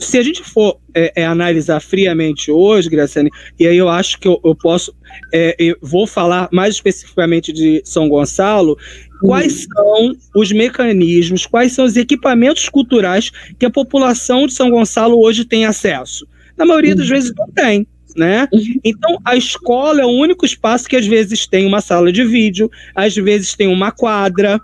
se 0.00 0.16
a 0.16 0.22
gente 0.22 0.42
for 0.42 0.78
é, 0.94 1.12
é, 1.14 1.26
analisar 1.26 1.78
friamente 1.80 2.50
hoje, 2.50 2.88
Graciane, 2.88 3.30
e 3.58 3.66
aí 3.66 3.76
eu 3.76 3.88
acho 3.88 4.18
que 4.18 4.26
eu, 4.26 4.40
eu 4.42 4.54
posso, 4.54 4.94
é, 5.32 5.54
eu 5.58 5.76
vou 5.82 6.06
falar 6.06 6.48
mais 6.50 6.74
especificamente 6.74 7.52
de 7.52 7.82
São 7.84 8.08
Gonçalo, 8.08 8.78
quais 9.20 9.66
uhum. 9.66 9.74
são 9.74 10.16
os 10.34 10.50
mecanismos, 10.50 11.44
quais 11.44 11.72
são 11.72 11.84
os 11.84 11.96
equipamentos 11.96 12.68
culturais 12.70 13.30
que 13.58 13.66
a 13.66 13.70
população 13.70 14.46
de 14.46 14.54
São 14.54 14.70
Gonçalo 14.70 15.20
hoje 15.20 15.44
tem 15.44 15.66
acesso? 15.66 16.26
Na 16.56 16.64
maioria 16.64 16.92
uhum. 16.92 16.98
das 16.98 17.08
vezes 17.08 17.32
não 17.36 17.48
tem. 17.48 17.86
Né? 18.16 18.48
Uhum. 18.52 18.80
Então, 18.82 19.18
a 19.24 19.36
escola 19.36 20.00
é 20.00 20.04
o 20.04 20.08
único 20.08 20.44
espaço 20.44 20.88
que 20.88 20.96
às 20.96 21.06
vezes 21.06 21.46
tem 21.46 21.64
uma 21.66 21.80
sala 21.80 22.10
de 22.10 22.24
vídeo, 22.24 22.68
às 22.92 23.14
vezes 23.14 23.54
tem 23.54 23.68
uma 23.68 23.92
quadra, 23.92 24.60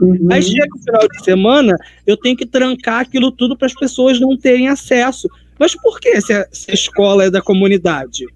Uhum. 0.00 0.28
Aí 0.30 0.42
chega 0.42 0.68
o 0.74 0.78
final 0.78 1.08
de 1.08 1.24
semana, 1.24 1.76
eu 2.06 2.16
tenho 2.16 2.36
que 2.36 2.46
trancar 2.46 3.00
aquilo 3.00 3.30
tudo 3.30 3.56
para 3.56 3.66
as 3.66 3.74
pessoas 3.74 4.20
não 4.20 4.36
terem 4.36 4.68
acesso. 4.68 5.28
Mas 5.58 5.74
por 5.74 5.98
que 6.00 6.20
se 6.20 6.32
a, 6.32 6.46
se 6.52 6.70
a 6.70 6.74
escola 6.74 7.24
é 7.24 7.30
da 7.30 7.40
comunidade? 7.40 8.26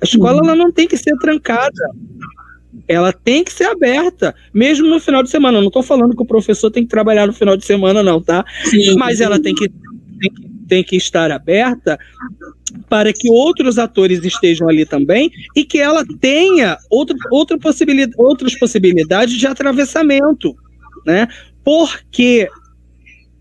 A 0.00 0.04
escola 0.04 0.42
uhum. 0.42 0.48
ela 0.48 0.56
não 0.56 0.72
tem 0.72 0.86
que 0.86 0.96
ser 0.96 1.16
trancada. 1.18 1.90
Ela 2.86 3.12
tem 3.12 3.42
que 3.44 3.52
ser 3.52 3.64
aberta, 3.64 4.34
mesmo 4.52 4.86
no 4.86 5.00
final 5.00 5.22
de 5.22 5.30
semana. 5.30 5.58
Eu 5.58 5.62
não 5.62 5.68
estou 5.68 5.82
falando 5.82 6.14
que 6.14 6.22
o 6.22 6.26
professor 6.26 6.70
tem 6.70 6.84
que 6.84 6.88
trabalhar 6.88 7.26
no 7.26 7.32
final 7.32 7.56
de 7.56 7.64
semana, 7.64 8.02
não, 8.02 8.20
tá? 8.22 8.44
Sim, 8.64 8.94
Mas 8.96 9.20
ela 9.20 9.40
tem 9.40 9.54
que, 9.54 9.68
tem 9.68 10.30
que, 10.32 10.48
tem 10.68 10.84
que 10.84 10.96
estar 10.96 11.30
aberta 11.30 11.98
para 12.88 13.12
que 13.12 13.30
outros 13.30 13.78
atores 13.78 14.24
estejam 14.24 14.68
ali 14.68 14.86
também 14.86 15.30
e 15.56 15.64
que 15.64 15.78
ela 15.78 16.04
tenha 16.20 16.78
outra, 16.88 17.16
outra 17.30 17.58
possibilidade, 17.58 18.14
outras 18.16 18.58
possibilidades 18.58 19.36
de 19.36 19.46
atravessamento 19.46 20.56
né? 21.06 21.28
Por 21.64 22.00
que 22.10 22.48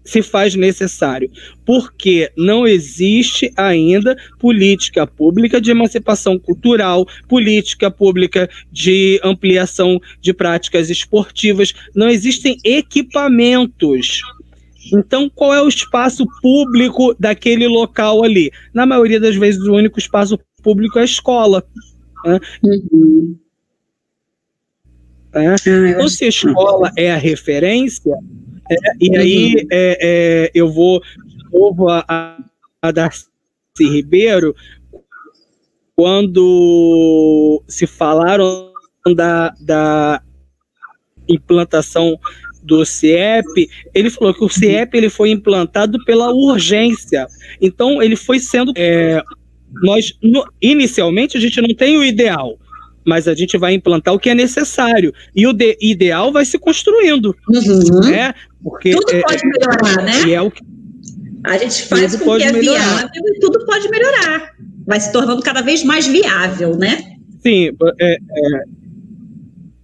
se 0.03 0.21
faz 0.21 0.55
necessário? 0.55 1.29
Porque 1.65 2.31
não 2.35 2.67
existe 2.67 3.51
ainda 3.55 4.17
política 4.39 5.05
pública 5.05 5.61
de 5.61 5.71
emancipação 5.71 6.39
cultural, 6.39 7.07
política 7.27 7.91
pública 7.91 8.49
de 8.71 9.19
ampliação 9.23 9.99
de 10.19 10.33
práticas 10.33 10.89
esportivas, 10.89 11.73
não 11.95 12.09
existem 12.09 12.57
equipamentos. 12.63 14.21
Então, 14.91 15.29
qual 15.29 15.53
é 15.53 15.61
o 15.61 15.67
espaço 15.67 16.25
público 16.41 17.15
daquele 17.19 17.67
local 17.67 18.23
ali? 18.23 18.51
Na 18.73 18.85
maioria 18.85 19.19
das 19.19 19.35
vezes, 19.35 19.61
o 19.61 19.73
único 19.73 19.99
espaço 19.99 20.39
público 20.63 20.97
é 20.97 21.03
a 21.03 21.05
escola. 21.05 21.63
Né? 22.25 22.39
Uhum. 22.63 23.37
Então, 25.29 26.07
se 26.07 26.25
a 26.25 26.27
escola 26.27 26.91
é 26.97 27.11
a 27.11 27.17
referência, 27.17 28.13
é, 28.69 28.75
e 28.99 29.17
aí 29.17 29.67
é, 29.71 29.97
é, 30.01 30.51
eu 30.53 30.71
vou 30.71 31.01
de 31.01 31.43
novo 31.51 31.89
a, 31.89 32.37
a 32.81 32.91
Darcy 32.91 33.27
Ribeiro, 33.79 34.55
quando 35.95 37.61
se 37.67 37.85
falaram 37.85 38.71
da, 39.15 39.53
da 39.59 40.21
implantação 41.27 42.17
do 42.63 42.85
CIEP, 42.85 43.69
ele 43.93 44.09
falou 44.09 44.33
que 44.33 44.43
o 44.43 44.49
CIEP 44.49 44.95
ele 44.95 45.09
foi 45.09 45.29
implantado 45.31 46.03
pela 46.05 46.31
urgência. 46.31 47.27
Então, 47.61 48.01
ele 48.01 48.15
foi 48.15 48.39
sendo. 48.39 48.71
É, 48.75 49.21
nós, 49.83 50.17
no, 50.21 50.43
inicialmente, 50.61 51.37
a 51.37 51.39
gente 51.39 51.61
não 51.61 51.73
tem 51.75 51.97
o 51.97 52.03
ideal 52.03 52.57
mas 53.09 53.27
a 53.27 53.33
gente 53.33 53.57
vai 53.57 53.73
implantar 53.73 54.13
o 54.13 54.19
que 54.19 54.29
é 54.29 54.35
necessário. 54.35 55.11
E 55.35 55.47
o 55.47 55.51
de, 55.51 55.75
ideal 55.81 56.31
vai 56.31 56.45
se 56.45 56.59
construindo. 56.59 57.35
Uhum. 57.49 58.01
Né? 58.01 58.35
Porque 58.63 58.91
tudo 58.91 59.11
é, 59.11 59.21
pode 59.21 59.43
melhorar, 59.47 60.03
né? 60.03 60.31
É 60.31 60.41
o 60.41 60.51
que, 60.51 60.63
a 61.43 61.57
gente 61.57 61.83
faz 61.87 62.15
com 62.15 62.37
que 62.37 62.43
é 62.43 62.51
melhorar. 62.51 62.79
viável 62.79 63.23
e 63.25 63.39
tudo 63.39 63.65
pode 63.65 63.89
melhorar. 63.89 64.53
Vai 64.85 64.99
se 64.99 65.11
tornando 65.11 65.41
cada 65.41 65.61
vez 65.61 65.83
mais 65.83 66.05
viável, 66.05 66.77
né? 66.77 67.15
Sim, 67.41 67.71
é, 67.99 68.13
é, 68.13 68.17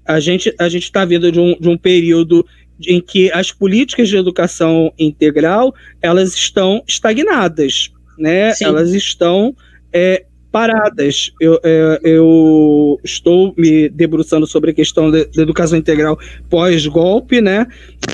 a 0.05 0.19
gente 0.19 0.53
a 0.59 0.69
gente 0.69 0.83
está 0.83 1.03
vindo 1.03 1.31
de 1.31 1.39
um, 1.39 1.57
de 1.59 1.67
um 1.67 1.77
período 1.77 2.45
em 2.85 3.01
que 3.01 3.31
as 3.31 3.51
políticas 3.51 4.09
de 4.09 4.17
educação 4.17 4.93
integral 4.99 5.73
elas 6.01 6.35
estão 6.35 6.83
estagnadas, 6.87 7.91
né? 8.19 8.53
Sim. 8.53 8.65
Elas 8.65 8.93
estão 8.93 9.55
é, 9.93 10.25
paradas. 10.55 11.33
Eu, 11.37 11.59
é, 11.65 11.99
eu, 12.01 12.97
estou 13.03 13.53
me 13.57 13.89
debruçando 13.89 14.47
sobre 14.47 14.71
a 14.71 14.73
questão 14.73 15.11
da 15.11 15.19
educação 15.37 15.77
integral 15.77 16.17
pós-golpe, 16.49 17.41
né? 17.41 17.67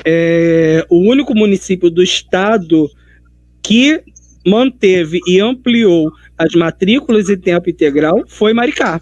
É, 0.04 0.84
o 0.90 1.08
único 1.08 1.36
município 1.36 1.88
do 1.88 2.02
estado 2.02 2.90
que 3.62 4.02
manteve 4.44 5.20
e 5.28 5.38
ampliou 5.38 6.10
as 6.36 6.52
matrículas 6.56 7.30
em 7.30 7.38
tempo 7.38 7.70
integral 7.70 8.24
foi 8.26 8.52
Maricá. 8.52 9.00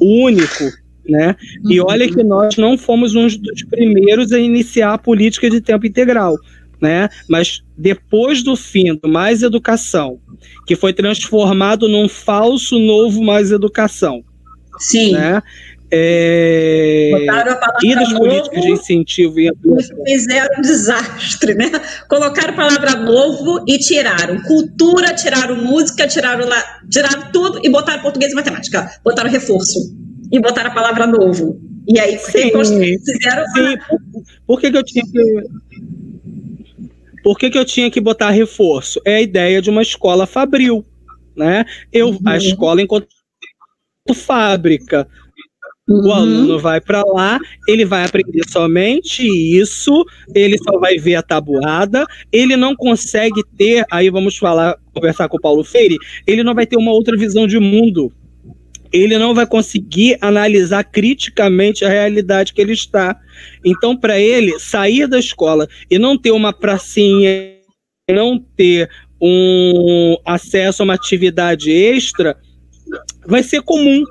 O 0.00 0.24
único, 0.24 0.70
né? 1.08 1.34
E 1.68 1.80
uhum. 1.80 1.86
olha 1.88 2.08
que 2.08 2.22
nós 2.22 2.56
não 2.56 2.78
fomos 2.78 3.16
um 3.16 3.26
dos 3.26 3.64
primeiros 3.68 4.30
a 4.30 4.38
iniciar 4.38 4.94
a 4.94 4.98
política 4.98 5.50
de 5.50 5.60
tempo 5.60 5.84
integral 5.84 6.36
né? 6.80 7.08
Mas 7.28 7.62
depois 7.76 8.42
do 8.42 8.56
fim 8.56 8.94
do 8.94 9.08
Mais 9.08 9.42
Educação, 9.42 10.18
que 10.66 10.76
foi 10.76 10.92
transformado 10.92 11.88
num 11.88 12.08
falso 12.08 12.78
novo 12.78 13.22
Mais 13.22 13.50
Educação. 13.50 14.22
Sim. 14.78 15.12
Né? 15.12 15.42
É... 15.92 17.10
e 17.82 17.94
das 17.96 18.12
políticas 18.12 18.62
de 18.62 18.70
incentivo 18.70 19.40
e 19.40 19.50
fizeram 20.06 20.58
um 20.58 20.60
desastre, 20.60 21.54
né? 21.54 21.68
Colocaram 22.08 22.52
a 22.52 22.56
palavra 22.56 22.94
novo 22.94 23.64
e 23.66 23.76
tiraram 23.76 24.40
cultura, 24.42 25.12
tiraram 25.14 25.56
música, 25.56 26.06
tiraram 26.06 26.46
lá, 26.46 26.80
tiraram 26.88 27.32
tudo 27.32 27.60
e 27.64 27.68
botaram 27.68 28.02
português 28.02 28.30
e 28.30 28.36
matemática, 28.36 28.88
botaram 29.02 29.28
reforço 29.28 29.92
e 30.30 30.38
botaram 30.38 30.70
a 30.70 30.74
palavra 30.74 31.08
novo. 31.08 31.60
E 31.88 31.98
aí 31.98 32.16
sim, 32.18 32.52
fizeram. 32.52 33.44
Sim. 33.48 33.76
Por 34.46 34.60
que, 34.60 34.70
que 34.70 34.76
eu 34.76 34.84
tinha 34.84 35.04
que 35.04 35.42
por 37.22 37.38
que, 37.38 37.50
que 37.50 37.58
eu 37.58 37.64
tinha 37.64 37.90
que 37.90 38.00
botar 38.00 38.30
reforço? 38.30 39.00
É 39.04 39.16
a 39.16 39.20
ideia 39.20 39.60
de 39.60 39.70
uma 39.70 39.82
escola 39.82 40.26
fabril, 40.26 40.84
né? 41.36 41.64
Eu, 41.92 42.10
uhum. 42.10 42.18
A 42.26 42.36
escola 42.36 42.82
enquanto 42.82 43.08
fábrica. 44.14 45.06
Uhum. 45.88 46.06
O 46.06 46.12
aluno 46.12 46.58
vai 46.58 46.80
para 46.80 47.02
lá, 47.04 47.38
ele 47.66 47.84
vai 47.84 48.04
aprender 48.04 48.42
somente 48.48 49.26
isso, 49.26 50.04
ele 50.32 50.56
só 50.58 50.78
vai 50.78 50.96
ver 50.98 51.16
a 51.16 51.22
tabuada, 51.22 52.04
ele 52.30 52.56
não 52.56 52.76
consegue 52.76 53.42
ter, 53.56 53.84
aí 53.90 54.08
vamos 54.08 54.36
falar, 54.36 54.76
conversar 54.94 55.28
com 55.28 55.36
o 55.36 55.40
Paulo 55.40 55.64
Freire, 55.64 55.96
ele 56.28 56.44
não 56.44 56.54
vai 56.54 56.64
ter 56.64 56.76
uma 56.76 56.92
outra 56.92 57.16
visão 57.16 57.44
de 57.44 57.58
mundo 57.58 58.12
ele 58.92 59.18
não 59.18 59.34
vai 59.34 59.46
conseguir 59.46 60.18
analisar 60.20 60.84
criticamente 60.84 61.84
a 61.84 61.88
realidade 61.88 62.52
que 62.52 62.60
ele 62.60 62.72
está. 62.72 63.18
Então, 63.64 63.96
para 63.96 64.18
ele, 64.18 64.58
sair 64.58 65.06
da 65.06 65.18
escola 65.18 65.68
e 65.90 65.98
não 65.98 66.18
ter 66.18 66.32
uma 66.32 66.52
pracinha, 66.52 67.30
não 68.10 68.38
ter 68.38 68.90
um 69.20 70.16
acesso 70.24 70.82
a 70.82 70.84
uma 70.84 70.94
atividade 70.94 71.70
extra, 71.70 72.36
vai 73.26 73.42
ser 73.42 73.62
comum, 73.62 74.04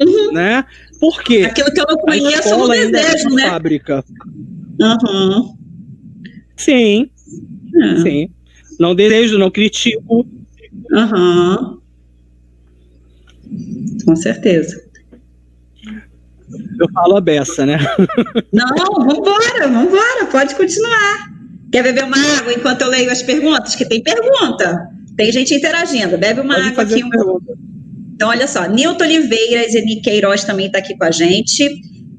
uhum. 0.00 0.32
né? 0.32 0.64
Por 1.00 1.22
quê? 1.22 1.44
Aquilo 1.44 1.72
que 1.72 1.80
eu 1.80 1.86
não 1.88 1.96
conheço, 1.96 2.48
eu 2.48 2.58
não 2.58 2.72
é 2.72 2.86
desejo, 2.86 3.28
né? 3.30 3.48
Fábrica. 3.48 4.04
Uhum. 4.80 5.56
Sim, 6.56 7.10
uhum. 7.74 8.02
sim. 8.02 8.30
Não 8.78 8.94
desejo, 8.94 9.38
não 9.38 9.50
critico. 9.50 10.26
Uhum. 10.90 11.80
Com 14.04 14.16
certeza. 14.16 14.82
Eu 16.78 16.90
falo 16.92 17.16
a 17.16 17.20
beça, 17.20 17.64
né? 17.64 17.78
Não, 18.52 18.94
vambora, 18.98 19.68
vambora, 19.68 20.26
pode 20.30 20.54
continuar. 20.54 21.30
Quer 21.72 21.82
beber 21.82 22.04
uma 22.04 22.18
água 22.38 22.52
enquanto 22.52 22.82
eu 22.82 22.88
leio 22.88 23.10
as 23.10 23.22
perguntas? 23.22 23.74
Que 23.74 23.84
tem 23.84 24.02
pergunta. 24.02 24.88
Tem 25.16 25.32
gente 25.32 25.54
interagindo. 25.54 26.18
Bebe 26.18 26.40
uma 26.40 26.54
pode 26.54 26.68
água 26.68 26.82
aqui. 26.84 27.04
Um... 27.04 27.08
Então, 28.14 28.28
olha 28.28 28.46
só. 28.46 28.68
Nilton 28.68 29.04
Oliveira, 29.04 29.68
Zeni 29.68 30.00
Queiroz 30.00 30.44
também 30.44 30.66
está 30.66 30.78
aqui 30.78 30.96
com 30.96 31.04
a 31.04 31.10
gente. 31.10 31.68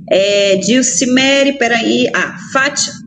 É, 0.10 0.58
Dilcimere, 0.58 1.54
peraí. 1.54 2.10
Ah, 2.14 2.38
Fátima. 2.52 3.06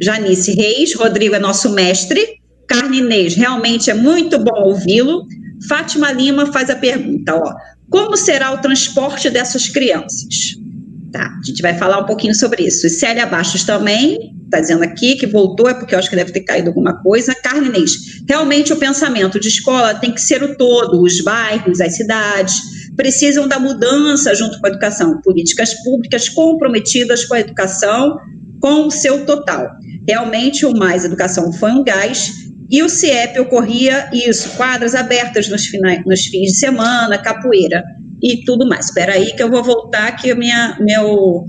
Janice 0.00 0.52
Reis, 0.54 0.94
Rodrigo 0.94 1.34
é 1.34 1.38
nosso 1.38 1.70
mestre. 1.70 2.38
Carne 2.66 3.00
realmente 3.28 3.90
é 3.90 3.94
muito 3.94 4.38
bom 4.38 4.62
ouvi-lo. 4.64 5.26
Fátima 5.66 6.12
Lima 6.12 6.52
faz 6.52 6.70
a 6.70 6.76
pergunta, 6.76 7.34
ó, 7.34 7.54
como 7.90 8.16
será 8.16 8.52
o 8.52 8.58
transporte 8.58 9.30
dessas 9.30 9.68
crianças? 9.68 10.56
Tá, 11.10 11.26
a 11.26 11.46
gente 11.46 11.62
vai 11.62 11.76
falar 11.76 12.00
um 12.00 12.04
pouquinho 12.04 12.34
sobre 12.34 12.66
isso. 12.66 12.86
E 12.86 12.90
Célia 12.90 13.24
Bastos 13.24 13.64
também 13.64 14.34
está 14.44 14.60
dizendo 14.60 14.82
aqui 14.82 15.16
que 15.16 15.26
voltou, 15.26 15.68
é 15.68 15.74
porque 15.74 15.94
eu 15.94 15.98
acho 15.98 16.10
que 16.10 16.16
deve 16.16 16.32
ter 16.32 16.40
caído 16.40 16.68
alguma 16.68 17.02
coisa. 17.02 17.34
Carlinês, 17.34 18.22
realmente 18.28 18.72
o 18.72 18.76
pensamento 18.76 19.40
de 19.40 19.48
escola 19.48 19.94
tem 19.94 20.12
que 20.12 20.20
ser 20.20 20.42
o 20.42 20.56
todo, 20.56 21.00
os 21.02 21.20
bairros, 21.22 21.80
as 21.80 21.96
cidades, 21.96 22.60
precisam 22.94 23.48
da 23.48 23.58
mudança 23.58 24.34
junto 24.34 24.60
com 24.60 24.66
a 24.66 24.70
educação, 24.70 25.20
políticas 25.22 25.72
públicas 25.82 26.28
comprometidas 26.28 27.24
com 27.24 27.34
a 27.34 27.40
educação, 27.40 28.18
com 28.60 28.86
o 28.86 28.90
seu 28.90 29.24
total. 29.24 29.66
Realmente 30.06 30.66
o 30.66 30.76
Mais 30.76 31.04
Educação 31.04 31.52
foi 31.52 31.70
um 31.70 31.84
gás 31.84 32.32
e 32.70 32.82
o 32.82 32.88
CIEP 32.88 33.40
ocorria 33.40 34.10
isso, 34.12 34.50
quadras 34.56 34.94
abertas 34.94 35.48
nos, 35.48 35.66
finais, 35.66 36.02
nos 36.04 36.26
fins 36.26 36.52
de 36.52 36.58
semana, 36.58 37.16
capoeira 37.16 37.82
e 38.22 38.44
tudo 38.44 38.68
mais. 38.68 38.86
Espera 38.86 39.14
aí 39.14 39.32
que 39.34 39.42
eu 39.42 39.50
vou 39.50 39.64
voltar 39.64 40.12
que 40.16 40.34
minha, 40.34 40.76
meu, 40.80 41.46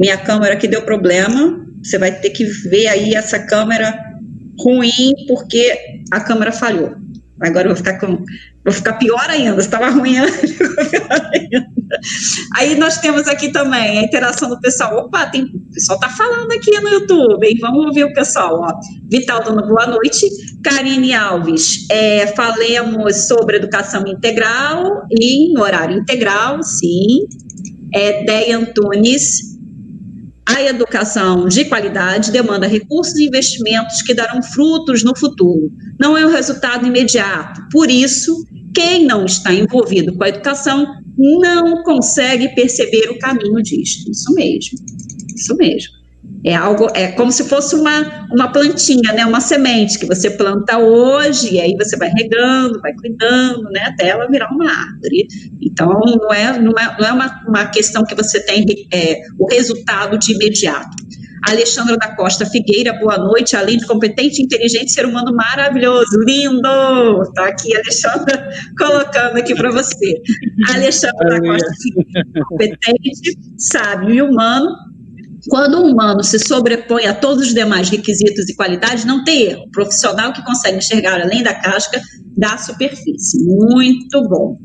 minha 0.00 0.16
câmera 0.16 0.54
aqui 0.54 0.66
deu 0.66 0.82
problema. 0.82 1.66
Você 1.82 1.98
vai 1.98 2.12
ter 2.12 2.30
que 2.30 2.44
ver 2.44 2.86
aí 2.86 3.14
essa 3.14 3.38
câmera 3.38 3.94
ruim 4.58 5.14
porque 5.26 5.78
a 6.10 6.20
câmera 6.20 6.50
falhou. 6.50 6.96
Agora 7.40 7.66
eu 7.68 7.74
vou 7.74 7.76
ficar 7.76 7.98
com 7.98 8.24
Vou 8.68 8.74
ficar 8.74 8.92
pior 8.94 9.24
ainda, 9.30 9.58
estava 9.58 9.88
ruim 9.88 10.18
antes, 10.18 10.58
Aí 12.54 12.74
nós 12.74 12.98
temos 12.98 13.26
aqui 13.26 13.48
também 13.50 13.98
a 13.98 14.02
interação 14.02 14.50
do 14.50 14.60
pessoal. 14.60 15.06
Opa, 15.06 15.24
tem, 15.24 15.44
o 15.44 15.72
pessoal 15.72 15.98
está 15.98 16.10
falando 16.10 16.52
aqui 16.52 16.78
no 16.80 16.88
YouTube, 16.90 17.46
hein? 17.46 17.56
Vamos 17.62 17.86
ouvir 17.86 18.04
o 18.04 18.12
pessoal. 18.12 18.60
Ó. 18.60 18.72
Vital 19.10 19.42
dando 19.42 19.66
boa 19.66 19.86
noite. 19.86 20.28
Karine 20.62 21.14
Alves, 21.14 21.86
é, 21.90 22.26
falemos 22.28 23.26
sobre 23.26 23.56
educação 23.56 24.06
integral 24.06 25.06
e 25.10 25.50
no 25.54 25.62
horário 25.62 25.96
integral, 25.96 26.62
sim. 26.62 27.20
É, 27.94 28.22
Deia 28.22 28.58
Antunes, 28.58 29.56
a 30.48 30.62
educação 30.62 31.46
de 31.46 31.66
qualidade 31.66 32.30
demanda 32.30 32.66
recursos 32.66 33.16
e 33.16 33.26
investimentos 33.26 34.02
que 34.02 34.14
darão 34.14 34.42
frutos 34.42 35.02
no 35.02 35.16
futuro. 35.16 35.70
Não 35.98 36.16
é 36.16 36.24
um 36.24 36.30
resultado 36.30 36.86
imediato. 36.86 37.68
Por 37.70 37.90
isso, 37.90 38.34
quem 38.74 39.04
não 39.04 39.24
está 39.24 39.52
envolvido 39.52 40.14
com 40.14 40.24
a 40.24 40.28
educação 40.28 40.86
não 41.16 41.82
consegue 41.82 42.48
perceber 42.54 43.10
o 43.10 43.18
caminho 43.18 43.62
disto. 43.62 44.10
Isso 44.10 44.32
mesmo. 44.34 44.78
Isso 45.34 45.56
mesmo. 45.56 45.98
É 46.44 46.54
algo, 46.54 46.88
é 46.94 47.08
como 47.12 47.32
se 47.32 47.44
fosse 47.48 47.74
uma, 47.74 48.26
uma 48.30 48.52
plantinha, 48.52 49.12
né? 49.12 49.26
Uma 49.26 49.40
semente 49.40 49.98
que 49.98 50.06
você 50.06 50.30
planta 50.30 50.78
hoje, 50.78 51.54
e 51.54 51.60
aí 51.60 51.74
você 51.76 51.96
vai 51.96 52.10
regando, 52.10 52.80
vai 52.80 52.92
cuidando, 52.94 53.62
né? 53.70 53.80
Até 53.86 54.08
ela 54.08 54.28
virar 54.28 54.48
uma 54.52 54.70
árvore. 54.70 55.26
Então, 55.60 55.88
não 55.90 56.32
é, 56.32 56.58
não 56.60 56.72
é, 56.78 56.96
não 56.98 57.08
é 57.08 57.12
uma, 57.12 57.44
uma 57.48 57.66
questão 57.66 58.04
que 58.04 58.14
você 58.14 58.40
tem 58.44 58.64
é, 58.92 59.20
o 59.38 59.46
resultado 59.50 60.16
de 60.18 60.32
imediato. 60.32 60.96
Alexandra 61.46 61.96
da 61.96 62.14
Costa 62.14 62.46
Figueira, 62.46 62.92
boa 62.94 63.18
noite. 63.18 63.56
Além 63.56 63.78
de 63.78 63.86
competente, 63.86 64.42
inteligente, 64.42 64.92
ser 64.92 65.06
humano 65.06 65.34
maravilhoso, 65.34 66.18
lindo. 66.26 66.68
Tá 67.34 67.48
aqui, 67.48 67.74
Alexandra, 67.76 68.48
colocando 68.78 69.36
aqui 69.36 69.54
para 69.54 69.70
você. 69.70 70.14
Alexandra 70.74 71.28
da 71.28 71.40
Costa 71.40 71.70
Figueira, 71.82 72.24
competente, 72.48 73.38
sábio 73.56 74.14
e 74.14 74.22
humano, 74.22 74.68
quando 75.48 75.78
o 75.78 75.90
humano 75.90 76.22
se 76.24 76.38
sobrepõe 76.38 77.06
a 77.06 77.14
todos 77.14 77.48
os 77.48 77.54
demais 77.54 77.88
requisitos 77.88 78.48
e 78.48 78.56
qualidades, 78.56 79.04
não 79.04 79.24
tem 79.24 79.42
erro. 79.42 79.64
O 79.64 79.70
profissional 79.70 80.32
que 80.32 80.44
consegue 80.44 80.78
enxergar 80.78 81.20
além 81.20 81.42
da 81.42 81.54
casca 81.54 82.00
da 82.36 82.58
superfície. 82.58 83.44
Muito 83.44 84.22
bom. 84.28 84.56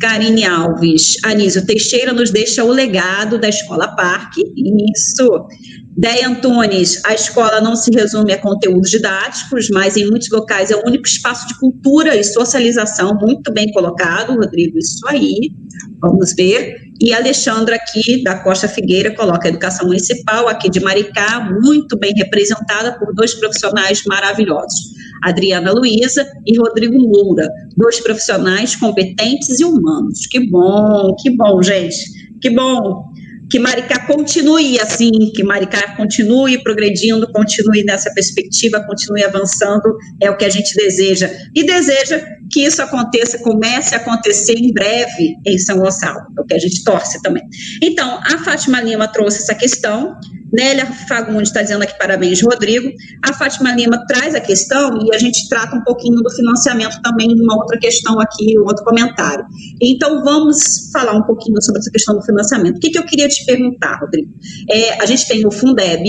Karine 0.00 0.44
Alves, 0.44 1.16
Anísio 1.24 1.64
Teixeira 1.64 2.12
nos 2.12 2.30
deixa 2.30 2.64
o 2.64 2.72
legado 2.72 3.38
da 3.38 3.48
Escola 3.48 3.94
Parque. 3.94 4.42
Isso. 4.56 5.46
Deia 5.94 6.26
Antunes, 6.26 7.02
a 7.04 7.12
escola 7.12 7.60
não 7.60 7.76
se 7.76 7.90
resume 7.90 8.32
a 8.32 8.40
conteúdos 8.40 8.90
didáticos, 8.90 9.68
mas 9.70 9.94
em 9.94 10.08
muitos 10.08 10.30
locais 10.30 10.70
é 10.70 10.76
o 10.76 10.86
único 10.86 11.06
espaço 11.06 11.46
de 11.46 11.58
cultura 11.58 12.16
e 12.16 12.24
socialização, 12.24 13.14
muito 13.20 13.52
bem 13.52 13.70
colocado, 13.72 14.34
Rodrigo, 14.34 14.78
isso 14.78 15.06
aí, 15.06 15.52
vamos 16.00 16.32
ver. 16.34 16.80
E 16.98 17.12
Alexandra 17.12 17.76
aqui, 17.76 18.22
da 18.22 18.38
Costa 18.38 18.66
Figueira, 18.66 19.14
coloca 19.14 19.46
a 19.46 19.50
educação 19.50 19.86
municipal 19.86 20.48
aqui 20.48 20.70
de 20.70 20.80
Maricá, 20.80 21.50
muito 21.62 21.98
bem 21.98 22.14
representada 22.16 22.98
por 22.98 23.14
dois 23.14 23.34
profissionais 23.34 24.02
maravilhosos, 24.06 24.94
Adriana 25.22 25.72
Luiza 25.72 26.26
e 26.46 26.56
Rodrigo 26.56 26.98
Moura, 26.98 27.46
dois 27.76 28.00
profissionais 28.00 28.74
competentes 28.74 29.60
e 29.60 29.64
humanos. 29.64 30.26
Que 30.26 30.48
bom, 30.48 31.14
que 31.20 31.36
bom, 31.36 31.62
gente, 31.62 31.96
que 32.40 32.48
bom 32.48 33.11
que 33.52 33.58
Maricá 33.58 34.06
continue 34.06 34.80
assim, 34.80 35.10
que 35.34 35.44
Maricá 35.44 35.94
continue 35.94 36.62
progredindo, 36.62 37.30
continue 37.30 37.84
nessa 37.84 38.10
perspectiva, 38.14 38.82
continue 38.86 39.22
avançando, 39.22 39.94
é 40.22 40.30
o 40.30 40.36
que 40.38 40.46
a 40.46 40.48
gente 40.48 40.74
deseja. 40.74 41.30
E 41.54 41.62
deseja 41.62 42.24
que 42.50 42.64
isso 42.64 42.80
aconteça, 42.80 43.38
comece 43.40 43.94
a 43.94 43.98
acontecer 43.98 44.54
em 44.54 44.72
breve 44.72 45.36
em 45.46 45.58
São 45.58 45.76
Gonçalo, 45.76 46.20
é 46.38 46.40
o 46.40 46.46
que 46.46 46.54
a 46.54 46.58
gente 46.58 46.82
torce 46.82 47.20
também. 47.20 47.42
Então, 47.82 48.20
a 48.24 48.38
Fátima 48.38 48.80
Lima 48.80 49.06
trouxe 49.06 49.42
essa 49.42 49.54
questão, 49.54 50.16
Nélia 50.52 50.84
Fagundes 51.08 51.48
está 51.48 51.62
dizendo 51.62 51.82
aqui 51.82 51.96
parabéns, 51.98 52.42
Rodrigo. 52.42 52.92
A 53.24 53.32
Fátima 53.32 53.72
Lima 53.72 54.04
traz 54.06 54.34
a 54.34 54.40
questão 54.40 54.98
e 55.02 55.14
a 55.14 55.18
gente 55.18 55.48
trata 55.48 55.74
um 55.74 55.82
pouquinho 55.82 56.16
do 56.16 56.30
financiamento 56.30 57.00
também, 57.00 57.28
uma 57.40 57.56
outra 57.56 57.78
questão 57.78 58.20
aqui, 58.20 58.58
um 58.58 58.64
outro 58.64 58.84
comentário. 58.84 59.46
Então, 59.80 60.22
vamos 60.22 60.90
falar 60.92 61.14
um 61.14 61.22
pouquinho 61.22 61.60
sobre 61.62 61.80
essa 61.80 61.90
questão 61.90 62.16
do 62.16 62.22
financiamento. 62.22 62.76
O 62.76 62.80
que, 62.80 62.90
que 62.90 62.98
eu 62.98 63.04
queria 63.04 63.28
te 63.28 63.41
perguntar, 63.44 63.98
Rodrigo? 64.00 64.32
É, 64.70 65.02
a 65.02 65.06
gente 65.06 65.26
tem 65.26 65.46
o 65.46 65.50
Fundeb, 65.50 66.04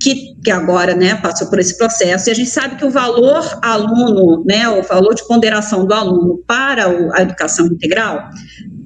que, 0.00 0.34
que, 0.42 0.50
agora 0.50 0.94
né, 0.94 1.14
passou 1.16 1.48
por 1.48 1.58
esse 1.58 1.76
processo, 1.76 2.28
e 2.28 2.32
a 2.32 2.34
gente 2.34 2.48
sabe 2.48 2.76
que 2.76 2.84
o 2.84 2.90
valor 2.90 3.44
aluno, 3.62 4.44
né, 4.46 4.68
o 4.68 4.82
valor 4.82 5.14
de 5.14 5.26
ponderação 5.26 5.84
do 5.84 5.92
aluno 5.92 6.42
para 6.46 6.88
o, 6.88 7.14
a 7.14 7.22
educação 7.22 7.66
integral, 7.66 8.30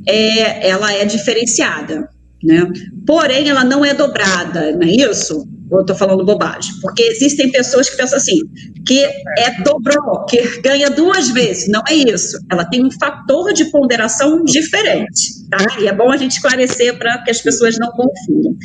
é, 0.06 0.68
ela 0.68 0.92
é 0.92 1.04
diferenciada 1.04 2.08
né? 2.44 2.70
Porém, 3.06 3.48
ela 3.48 3.64
não 3.64 3.84
é 3.84 3.94
dobrada, 3.94 4.72
não 4.72 4.82
é 4.82 4.90
isso? 4.90 5.48
Eu 5.76 5.80
estou 5.82 5.96
falando 5.96 6.24
bobagem? 6.24 6.72
Porque 6.80 7.02
existem 7.02 7.50
pessoas 7.50 7.88
que 7.88 7.96
pensam 7.96 8.16
assim, 8.16 8.38
que 8.86 9.02
é 9.02 9.62
dobrou, 9.62 10.24
que 10.26 10.60
ganha 10.60 10.90
duas 10.90 11.28
vezes. 11.30 11.68
Não 11.68 11.82
é 11.88 11.94
isso. 11.94 12.38
Ela 12.50 12.64
tem 12.64 12.84
um 12.84 12.90
fator 12.90 13.52
de 13.52 13.66
ponderação 13.66 14.44
diferente, 14.44 15.48
tá? 15.50 15.80
E 15.80 15.86
é 15.86 15.92
bom 15.92 16.10
a 16.10 16.16
gente 16.16 16.32
esclarecer 16.32 16.98
para 16.98 17.18
que 17.22 17.30
as 17.30 17.40
pessoas 17.40 17.78
não 17.78 17.90
confundam. 17.90 18.56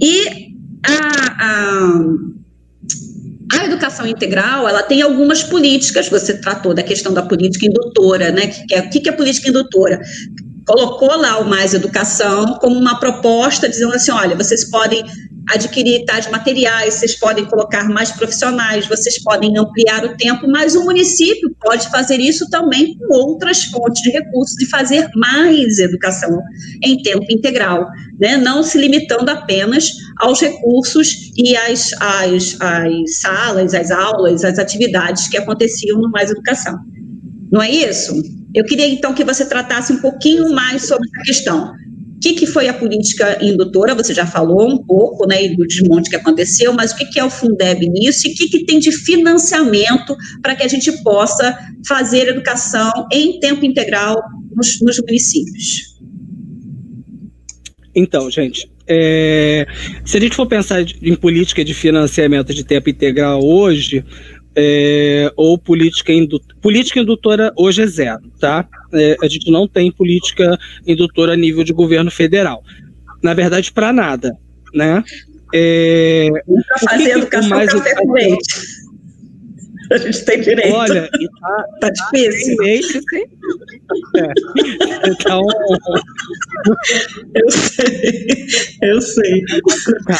E 0.00 0.52
a, 0.86 1.46
a 1.46 2.38
a 3.50 3.64
educação 3.64 4.06
integral, 4.06 4.68
ela 4.68 4.82
tem 4.82 5.00
algumas 5.00 5.42
políticas, 5.42 6.06
você 6.10 6.34
tratou 6.38 6.74
da 6.74 6.82
questão 6.82 7.14
da 7.14 7.22
política 7.22 7.64
indutora, 7.64 8.30
né? 8.30 8.46
Que, 8.46 8.66
que 8.66 8.74
é, 8.74 8.80
o 8.80 8.90
que 8.90 9.08
é 9.08 9.12
política 9.12 9.48
indutora? 9.48 9.98
colocou 10.68 11.16
lá 11.16 11.38
o 11.38 11.48
Mais 11.48 11.72
Educação 11.72 12.58
como 12.60 12.76
uma 12.76 13.00
proposta, 13.00 13.68
dizendo 13.68 13.94
assim: 13.94 14.12
olha, 14.12 14.36
vocês 14.36 14.68
podem 14.70 15.02
adquirir 15.48 16.04
tais 16.04 16.30
materiais, 16.30 16.94
vocês 16.94 17.14
podem 17.18 17.44
colocar 17.46 17.88
mais 17.88 18.10
profissionais, 18.12 18.86
vocês 18.86 19.22
podem 19.22 19.56
ampliar 19.58 20.04
o 20.04 20.16
tempo, 20.16 20.46
mas 20.48 20.74
o 20.74 20.84
município 20.84 21.54
pode 21.60 21.88
fazer 21.90 22.20
isso 22.20 22.48
também 22.50 22.96
com 22.98 23.14
outras 23.14 23.64
fontes 23.64 24.02
de 24.02 24.10
recursos 24.10 24.60
e 24.60 24.66
fazer 24.66 25.08
mais 25.16 25.78
educação 25.78 26.40
em 26.84 27.02
tempo 27.02 27.26
integral, 27.30 27.86
né? 28.18 28.36
não 28.36 28.62
se 28.62 28.78
limitando 28.78 29.30
apenas 29.30 29.90
aos 30.18 30.40
recursos 30.40 31.32
e 31.36 31.56
às, 31.56 31.92
às, 32.00 32.56
às 32.60 33.18
salas, 33.18 33.74
às 33.74 33.90
aulas, 33.90 34.44
às 34.44 34.58
atividades 34.58 35.28
que 35.28 35.36
aconteciam 35.36 35.98
no 35.98 36.10
Mais 36.10 36.30
Educação. 36.30 36.78
Não 37.50 37.62
é 37.62 37.70
isso? 37.70 38.20
Eu 38.54 38.64
queria 38.64 38.88
então 38.88 39.14
que 39.14 39.24
você 39.24 39.46
tratasse 39.46 39.92
um 39.92 39.98
pouquinho 39.98 40.50
mais 40.50 40.86
sobre 40.86 41.08
essa 41.14 41.24
questão. 41.24 41.72
O 42.18 42.20
que, 42.20 42.32
que 42.32 42.46
foi 42.46 42.66
a 42.66 42.74
política 42.74 43.38
indutora? 43.40 43.94
Você 43.94 44.12
já 44.12 44.26
falou 44.26 44.68
um 44.68 44.76
pouco, 44.76 45.24
né, 45.24 45.36
do 45.50 45.64
desmonte 45.64 46.10
que 46.10 46.16
aconteceu, 46.16 46.72
mas 46.72 46.90
o 46.90 46.96
que, 46.96 47.04
que 47.04 47.20
é 47.20 47.24
o 47.24 47.30
Fundeb 47.30 47.88
nisso 47.88 48.26
e 48.26 48.32
o 48.32 48.34
que, 48.34 48.48
que 48.48 48.64
tem 48.64 48.80
de 48.80 48.90
financiamento 48.90 50.16
para 50.42 50.56
que 50.56 50.64
a 50.64 50.68
gente 50.68 50.90
possa 51.04 51.56
fazer 51.86 52.26
educação 52.26 52.90
em 53.12 53.38
tempo 53.38 53.64
integral 53.64 54.20
nos, 54.52 54.80
nos 54.80 54.98
municípios? 54.98 55.96
Então, 57.94 58.28
gente, 58.28 58.68
é, 58.84 59.64
se 60.04 60.16
a 60.16 60.20
gente 60.20 60.34
for 60.34 60.46
pensar 60.46 60.82
em 61.00 61.14
política 61.14 61.64
de 61.64 61.72
financiamento 61.72 62.52
de 62.52 62.64
tempo 62.64 62.90
integral 62.90 63.44
hoje, 63.44 64.04
é, 64.60 65.32
ou 65.36 65.56
política, 65.56 66.12
indu 66.12 66.40
política 66.60 66.98
indutora 66.98 67.52
hoje 67.56 67.82
é 67.82 67.86
zero, 67.86 68.28
tá? 68.40 68.66
É, 68.92 69.16
a 69.22 69.28
gente 69.28 69.52
não 69.52 69.68
tem 69.68 69.92
política 69.92 70.58
indutora 70.84 71.34
a 71.34 71.36
nível 71.36 71.62
de 71.62 71.72
governo 71.72 72.10
federal. 72.10 72.64
Na 73.22 73.34
verdade, 73.34 73.70
para 73.70 73.92
nada, 73.92 74.36
né? 74.74 75.04
É, 75.54 76.28
para 76.68 76.90
fazer 76.90 77.10
educação 77.10 77.50
mais 77.50 77.72
café 77.72 77.94
com 77.94 78.12
leite. 78.12 78.88
A 79.90 79.96
gente 79.96 80.22
tem 80.22 80.40
direito. 80.42 80.74
Olha, 80.74 81.08
tá, 81.40 81.64
tá 81.80 81.88
difícil. 81.88 82.56
Tá 82.56 82.62
leite, 82.62 82.92
sim. 82.92 83.24
É. 84.16 85.08
Então. 85.08 85.42
eu 87.34 87.50
sei, 87.50 88.46
eu 88.82 89.00
sei. 89.00 89.44
Tá. 90.06 90.18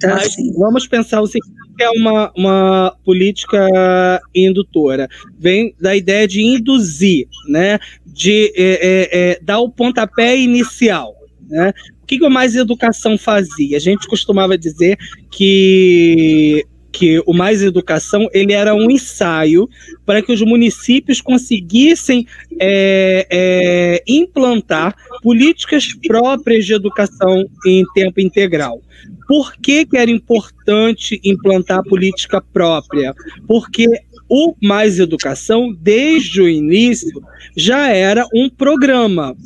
Tá 0.00 0.14
Mas 0.14 0.28
assim. 0.28 0.52
vamos 0.58 0.86
pensar 0.86 1.20
o 1.20 1.26
seguinte 1.26 1.60
é 1.78 1.90
uma, 1.90 2.32
uma 2.36 2.96
política 3.04 4.20
indutora? 4.34 5.08
Vem 5.38 5.74
da 5.80 5.96
ideia 5.96 6.26
de 6.26 6.42
induzir, 6.42 7.26
né? 7.48 7.78
De 8.04 8.52
é, 8.56 8.62
é, 8.64 9.08
é, 9.12 9.40
dar 9.42 9.60
o 9.60 9.70
pontapé 9.70 10.36
inicial. 10.36 11.14
Né? 11.48 11.72
O 12.02 12.06
que, 12.06 12.18
que 12.18 12.28
Mais 12.28 12.54
Educação 12.54 13.16
fazia? 13.16 13.76
A 13.76 13.80
gente 13.80 14.06
costumava 14.06 14.58
dizer 14.58 14.98
que 15.30 16.66
que 16.92 17.22
o 17.26 17.32
Mais 17.32 17.62
Educação 17.62 18.28
ele 18.32 18.52
era 18.52 18.74
um 18.74 18.90
ensaio 18.90 19.68
para 20.04 20.22
que 20.22 20.32
os 20.32 20.42
municípios 20.42 21.20
conseguissem 21.20 22.26
é, 22.58 23.26
é, 23.30 24.02
implantar 24.06 24.94
políticas 25.22 25.94
próprias 26.06 26.64
de 26.64 26.74
educação 26.74 27.44
em 27.66 27.84
tempo 27.94 28.20
integral. 28.20 28.80
Por 29.26 29.54
que, 29.56 29.86
que 29.86 29.96
era 29.96 30.10
importante 30.10 31.20
implantar 31.24 31.84
política 31.84 32.40
própria? 32.40 33.14
Porque 33.46 33.86
o 34.28 34.54
Mais 34.62 34.98
Educação, 34.98 35.74
desde 35.80 36.40
o 36.40 36.48
início, 36.48 37.22
já 37.56 37.90
era 37.90 38.26
um 38.34 38.48
programa. 38.48 39.36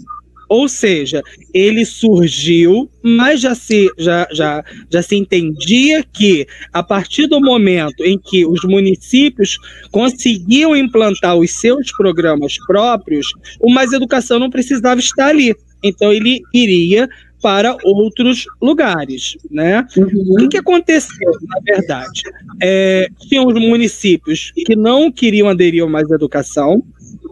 Ou 0.48 0.68
seja, 0.68 1.22
ele 1.52 1.84
surgiu, 1.84 2.90
mas 3.02 3.40
já 3.40 3.54
se, 3.54 3.90
já, 3.98 4.26
já, 4.32 4.64
já 4.90 5.02
se 5.02 5.16
entendia 5.16 6.04
que, 6.12 6.46
a 6.72 6.82
partir 6.82 7.26
do 7.26 7.40
momento 7.40 8.04
em 8.04 8.18
que 8.18 8.46
os 8.46 8.62
municípios 8.64 9.58
conseguiam 9.90 10.76
implantar 10.76 11.36
os 11.36 11.50
seus 11.50 11.92
programas 11.92 12.56
próprios, 12.66 13.26
o 13.60 13.72
Mais 13.72 13.92
Educação 13.92 14.38
não 14.38 14.50
precisava 14.50 15.00
estar 15.00 15.28
ali. 15.28 15.54
Então, 15.82 16.12
ele 16.12 16.40
iria 16.52 17.08
para 17.44 17.76
outros 17.84 18.46
lugares, 18.58 19.36
né? 19.50 19.86
Uhum. 19.98 20.06
O 20.30 20.36
que, 20.36 20.48
que, 20.48 20.56
aconteceu, 20.56 21.30
na 21.46 21.60
verdade? 21.62 22.22
É, 22.62 23.06
tinham 23.28 23.46
os 23.46 23.52
municípios 23.60 24.50
que 24.64 24.74
não 24.74 25.12
queriam 25.12 25.46
aderir 25.46 25.82
ao 25.82 25.88
mais 25.90 26.10
educação, 26.10 26.82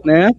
né? 0.05 0.29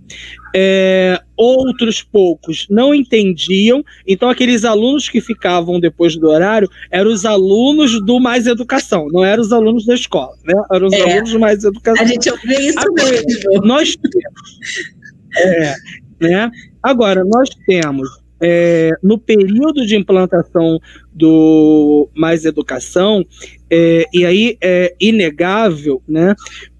É, 0.54 1.20
outros 1.36 2.04
poucos 2.04 2.68
não 2.70 2.94
entendiam, 2.94 3.84
então 4.06 4.30
aqueles 4.30 4.64
alunos 4.64 5.08
que 5.08 5.20
ficavam 5.20 5.80
depois 5.80 6.16
do 6.16 6.28
horário 6.28 6.70
eram 6.88 7.10
os 7.10 7.24
alunos 7.24 8.00
do 8.04 8.20
Mais 8.20 8.46
Educação, 8.46 9.08
não 9.10 9.24
eram 9.24 9.42
os 9.42 9.52
alunos 9.52 9.84
da 9.84 9.94
escola, 9.94 10.36
né? 10.44 10.54
Eram 10.70 10.86
os 10.86 10.92
é, 10.92 11.02
alunos 11.02 11.32
do 11.32 11.40
Mais 11.40 11.64
Educação. 11.64 12.00
A 12.00 12.06
gente 12.06 12.30
ouviu 12.30 12.60
isso 12.60 12.78
Agora, 12.78 13.10
mesmo. 13.10 13.66
Nós 13.66 13.96
temos. 13.96 14.60
É, 15.36 15.74
né? 16.20 16.48
Agora, 16.80 17.24
nós 17.24 17.48
temos 17.66 18.22
é, 18.46 18.90
no 19.02 19.18
período 19.18 19.86
de 19.86 19.96
implantação 19.96 20.78
do 21.10 22.10
Mais 22.14 22.44
Educação, 22.44 23.24
é, 23.70 24.04
e 24.12 24.26
aí 24.26 24.58
é 24.60 24.94
inegável, 25.00 26.02
né, 26.06 26.34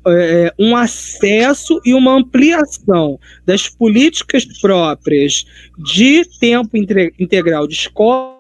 é, 0.07 0.53
um 0.59 0.77
acesso 0.77 1.81
e 1.83 1.95
uma 1.95 2.17
ampliação 2.17 3.19
das 3.47 3.67
políticas 3.67 4.45
próprias 4.61 5.47
de 5.79 6.23
tempo 6.39 6.77
integral, 6.77 7.67
de 7.67 7.75
escola 7.75 8.35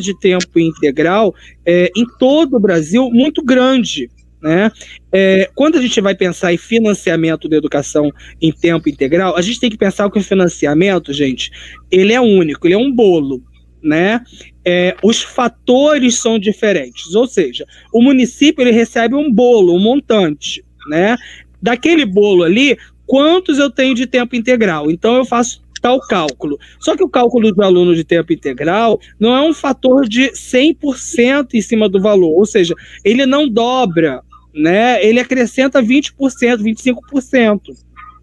de 0.00 0.16
tempo 0.20 0.60
integral, 0.60 1.34
é, 1.66 1.90
em 1.96 2.06
todo 2.20 2.56
o 2.56 2.60
Brasil, 2.60 3.10
muito 3.10 3.42
grande. 3.42 4.08
Né? 4.42 4.72
É, 5.12 5.48
quando 5.54 5.78
a 5.78 5.80
gente 5.80 6.00
vai 6.00 6.16
pensar 6.16 6.52
em 6.52 6.58
financiamento 6.58 7.48
da 7.48 7.56
educação 7.56 8.10
em 8.40 8.50
tempo 8.50 8.88
integral, 8.88 9.36
a 9.36 9.40
gente 9.40 9.60
tem 9.60 9.70
que 9.70 9.78
pensar 9.78 10.10
que 10.10 10.18
o 10.18 10.22
financiamento, 10.22 11.12
gente, 11.12 11.50
ele 11.90 12.12
é 12.12 12.20
único, 12.20 12.66
ele 12.66 12.74
é 12.74 12.78
um 12.78 12.92
bolo. 12.92 13.40
Né? 13.80 14.20
É, 14.64 14.96
os 15.02 15.22
fatores 15.22 16.16
são 16.16 16.38
diferentes, 16.38 17.14
ou 17.14 17.26
seja, 17.26 17.66
o 17.92 18.02
município 18.02 18.62
ele 18.62 18.70
recebe 18.70 19.14
um 19.14 19.32
bolo, 19.32 19.74
um 19.74 19.80
montante, 19.80 20.64
né? 20.88 21.16
Daquele 21.60 22.04
bolo 22.04 22.44
ali, 22.44 22.78
quantos 23.04 23.58
eu 23.58 23.68
tenho 23.68 23.92
de 23.92 24.06
tempo 24.06 24.36
integral? 24.36 24.88
Então 24.88 25.16
eu 25.16 25.24
faço 25.24 25.60
tal 25.80 25.98
cálculo. 25.98 26.58
Só 26.78 26.96
que 26.96 27.02
o 27.02 27.08
cálculo 27.08 27.52
do 27.52 27.62
aluno 27.62 27.94
de 27.94 28.04
tempo 28.04 28.32
integral 28.32 29.00
não 29.18 29.36
é 29.36 29.42
um 29.42 29.52
fator 29.52 30.08
de 30.08 30.30
100% 30.30 31.54
em 31.54 31.60
cima 31.60 31.88
do 31.88 32.00
valor, 32.00 32.38
ou 32.38 32.46
seja, 32.46 32.72
ele 33.04 33.26
não 33.26 33.48
dobra 33.48 34.22
né, 34.54 35.04
ele 35.04 35.20
acrescenta 35.20 35.82
20%, 35.82 36.12
25%. 36.58 37.60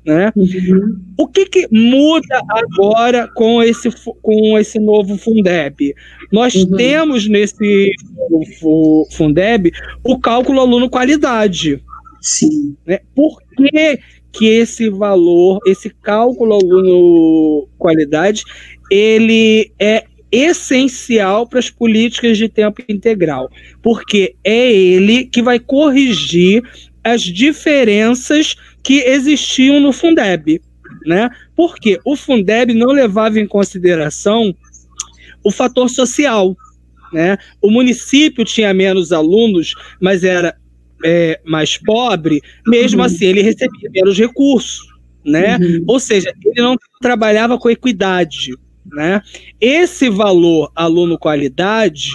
Né? 0.05 0.31
Uhum. 0.35 0.97
O 1.17 1.27
que, 1.27 1.45
que, 1.45 1.67
muda 1.69 2.41
agora 2.49 3.27
com 3.27 3.61
esse, 3.61 3.89
com 4.21 4.57
esse 4.57 4.79
novo 4.79 5.17
Fundeb? 5.17 5.93
Nós 6.31 6.55
uhum. 6.55 6.75
temos 6.77 7.27
nesse 7.27 7.91
Fundeb 9.11 9.71
o 10.03 10.19
cálculo 10.19 10.61
aluno 10.61 10.89
qualidade. 10.89 11.83
Sim. 12.21 12.75
Né? 12.87 12.99
Por 13.13 13.39
que, 13.55 13.99
que 14.31 14.47
esse 14.47 14.89
valor, 14.89 15.59
esse 15.67 15.89
cálculo 15.89 16.53
aluno 16.53 17.67
qualidade, 17.77 18.43
ele 18.89 19.71
é 19.77 20.05
essencial 20.31 21.47
para 21.47 21.59
as 21.59 21.69
políticas 21.69 22.37
de 22.37 22.47
tempo 22.47 22.81
integral, 22.87 23.49
porque 23.81 24.35
é 24.43 24.71
ele 24.71 25.25
que 25.25 25.41
vai 25.41 25.59
corrigir 25.59 26.63
as 27.03 27.21
diferenças 27.21 28.55
que 28.83 28.99
existiam 28.99 29.79
no 29.79 29.91
Fundeb, 29.91 30.61
né? 31.05 31.29
Porque 31.55 31.99
o 32.05 32.15
Fundeb 32.15 32.73
não 32.73 32.91
levava 32.91 33.39
em 33.39 33.47
consideração 33.47 34.55
o 35.43 35.51
fator 35.51 35.89
social, 35.89 36.55
né? 37.11 37.37
O 37.61 37.71
município 37.71 38.45
tinha 38.45 38.73
menos 38.73 39.11
alunos, 39.11 39.73
mas 39.99 40.23
era 40.23 40.55
é, 41.03 41.39
mais 41.45 41.77
pobre, 41.77 42.41
mesmo 42.67 42.99
uhum. 42.99 43.05
assim 43.05 43.25
ele 43.25 43.41
recebia 43.41 43.89
menos 43.89 44.17
recursos, 44.17 44.85
né? 45.25 45.57
Uhum. 45.57 45.83
Ou 45.87 45.99
seja, 45.99 46.33
ele 46.45 46.61
não 46.61 46.77
trabalhava 47.01 47.57
com 47.57 47.69
equidade, 47.69 48.53
né? 48.93 49.21
Esse 49.59 50.09
valor 50.09 50.71
aluno 50.75 51.17
qualidade 51.17 52.11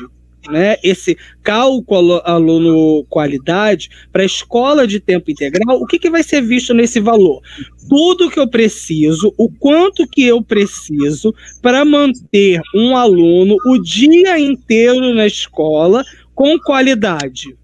né, 0.50 0.76
esse 0.82 1.16
cálculo 1.42 2.20
aluno-qualidade 2.24 3.88
para 4.12 4.22
a 4.22 4.26
escola 4.26 4.86
de 4.86 5.00
tempo 5.00 5.30
integral, 5.30 5.78
o 5.80 5.86
que, 5.86 5.98
que 5.98 6.10
vai 6.10 6.22
ser 6.22 6.42
visto 6.42 6.74
nesse 6.74 7.00
valor? 7.00 7.40
Tudo 7.88 8.30
que 8.30 8.38
eu 8.38 8.48
preciso, 8.48 9.32
o 9.38 9.50
quanto 9.50 10.06
que 10.06 10.24
eu 10.24 10.42
preciso 10.42 11.34
para 11.62 11.84
manter 11.84 12.60
um 12.74 12.96
aluno 12.96 13.56
o 13.66 13.78
dia 13.78 14.38
inteiro 14.38 15.14
na 15.14 15.26
escola 15.26 16.04
com 16.34 16.58
qualidade. 16.58 17.56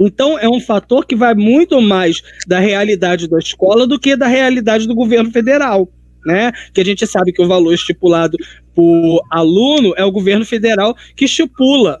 Então, 0.00 0.38
é 0.38 0.48
um 0.48 0.60
fator 0.60 1.04
que 1.04 1.16
vai 1.16 1.34
muito 1.34 1.80
mais 1.80 2.22
da 2.46 2.60
realidade 2.60 3.28
da 3.28 3.38
escola 3.38 3.86
do 3.86 3.98
que 3.98 4.14
da 4.14 4.28
realidade 4.28 4.86
do 4.86 4.94
governo 4.94 5.30
federal 5.32 5.88
né? 6.24 6.52
Que 6.72 6.80
a 6.80 6.84
gente 6.84 7.06
sabe 7.06 7.32
que 7.32 7.42
o 7.42 7.48
valor 7.48 7.72
estipulado 7.72 8.36
por 8.74 9.22
aluno 9.30 9.94
é 9.96 10.04
o 10.04 10.12
governo 10.12 10.44
federal 10.44 10.96
que 11.16 11.24
estipula, 11.24 12.00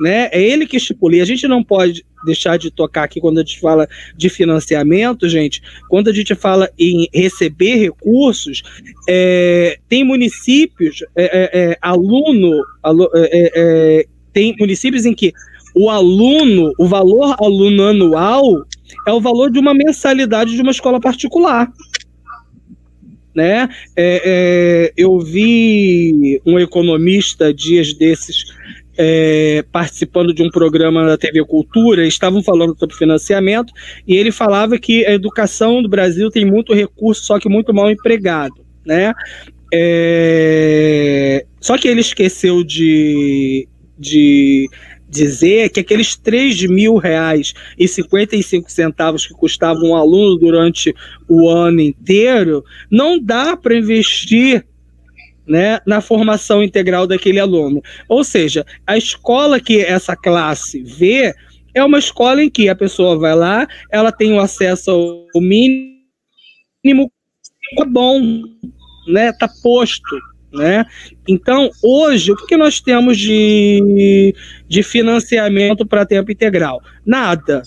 né? 0.00 0.28
É 0.32 0.42
ele 0.42 0.66
que 0.66 0.76
estipula. 0.76 1.16
E 1.16 1.20
a 1.20 1.24
gente 1.24 1.46
não 1.46 1.62
pode 1.62 2.04
deixar 2.24 2.58
de 2.58 2.70
tocar 2.70 3.04
aqui 3.04 3.20
quando 3.20 3.38
a 3.38 3.42
gente 3.42 3.60
fala 3.60 3.88
de 4.16 4.28
financiamento, 4.28 5.28
gente. 5.28 5.62
Quando 5.88 6.08
a 6.08 6.12
gente 6.12 6.34
fala 6.34 6.68
em 6.78 7.08
receber 7.14 7.76
recursos, 7.76 8.62
é, 9.08 9.78
tem 9.88 10.04
municípios, 10.04 11.04
é, 11.14 11.24
é, 11.24 11.70
é 11.70 11.78
aluno, 11.80 12.50
alu, 12.82 13.08
é, 13.14 13.52
é, 13.54 14.06
tem 14.32 14.54
municípios 14.58 15.06
em 15.06 15.14
que 15.14 15.32
o 15.74 15.90
aluno, 15.90 16.72
o 16.78 16.86
valor 16.86 17.36
aluno 17.38 17.84
anual 17.84 18.66
é 19.06 19.12
o 19.12 19.20
valor 19.20 19.50
de 19.50 19.58
uma 19.58 19.74
mensalidade 19.74 20.54
de 20.54 20.62
uma 20.62 20.70
escola 20.70 20.98
particular 20.98 21.70
né? 23.36 23.68
É, 23.94 24.22
é, 24.24 24.92
eu 24.96 25.20
vi 25.20 26.40
um 26.46 26.58
economista 26.58 27.52
dias 27.52 27.92
desses 27.92 28.46
é, 28.96 29.62
participando 29.70 30.32
de 30.32 30.42
um 30.42 30.50
programa 30.50 31.04
da 31.04 31.18
TV 31.18 31.44
Cultura, 31.44 32.06
estavam 32.06 32.42
falando 32.42 32.76
sobre 32.78 32.96
financiamento, 32.96 33.70
e 34.08 34.16
ele 34.16 34.32
falava 34.32 34.78
que 34.78 35.04
a 35.04 35.12
educação 35.12 35.82
do 35.82 35.88
Brasil 35.88 36.30
tem 36.30 36.46
muito 36.46 36.72
recurso, 36.72 37.22
só 37.24 37.38
que 37.38 37.46
muito 37.46 37.74
mal 37.74 37.90
empregado, 37.90 38.64
né? 38.86 39.12
É, 39.70 41.44
só 41.60 41.76
que 41.76 41.88
ele 41.88 42.00
esqueceu 42.00 42.64
de, 42.64 43.68
de 43.98 44.66
dizer 45.08 45.70
que 45.70 45.80
aqueles 45.80 46.16
3 46.16 46.66
mil 46.66 46.96
reais 46.96 47.54
e 47.78 47.86
55 47.86 48.70
centavos 48.70 49.26
que 49.26 49.34
custava 49.34 49.80
um 49.80 49.94
aluno 49.94 50.36
durante 50.36 50.94
o 51.28 51.48
ano 51.48 51.80
inteiro, 51.80 52.64
não 52.90 53.18
dá 53.18 53.56
para 53.56 53.76
investir 53.76 54.66
né, 55.46 55.80
na 55.86 56.00
formação 56.00 56.62
integral 56.62 57.06
daquele 57.06 57.38
aluno. 57.38 57.80
Ou 58.08 58.24
seja, 58.24 58.66
a 58.86 58.96
escola 58.96 59.60
que 59.60 59.80
essa 59.80 60.16
classe 60.16 60.82
vê 60.82 61.32
é 61.74 61.84
uma 61.84 61.98
escola 61.98 62.42
em 62.42 62.50
que 62.50 62.68
a 62.68 62.74
pessoa 62.74 63.18
vai 63.18 63.34
lá, 63.34 63.66
ela 63.92 64.10
tem 64.10 64.32
o 64.32 64.40
acesso 64.40 64.90
ao 64.90 65.40
mínimo, 65.40 67.12
tá 67.76 67.84
bom, 67.84 68.42
né, 69.06 69.32
tá 69.32 69.48
posto 69.62 70.16
né? 70.52 70.84
Então, 71.28 71.70
hoje, 71.82 72.32
o 72.32 72.36
que 72.36 72.56
nós 72.56 72.80
temos 72.80 73.18
de, 73.18 74.34
de 74.68 74.82
financiamento 74.82 75.86
para 75.86 76.06
tempo 76.06 76.30
integral? 76.30 76.80
Nada. 77.04 77.62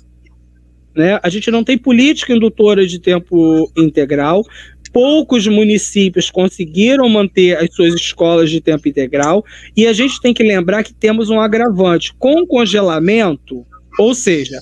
Né? 0.96 1.20
A 1.22 1.30
gente 1.30 1.52
não 1.52 1.64
tem 1.64 1.78
política 1.78 2.34
indutora 2.34 2.86
de 2.86 3.00
tempo 3.00 3.72
integral. 3.78 4.44
Poucos 4.92 5.46
municípios 5.46 6.32
conseguiram 6.32 7.08
manter 7.08 7.58
as 7.58 7.74
suas 7.76 7.94
escolas 7.94 8.50
de 8.50 8.60
tempo 8.60 8.88
integral. 8.88 9.46
E 9.78 9.86
a 9.86 9.94
gente 9.94 10.20
tem 10.20 10.34
que 10.34 10.44
lembrar 10.44 10.84
que 10.84 10.94
temos 10.94 11.30
um 11.30 11.40
agravante. 11.40 12.14
Com 12.18 12.46
congelamento, 12.46 13.66
ou 14.00 14.16
seja, 14.16 14.60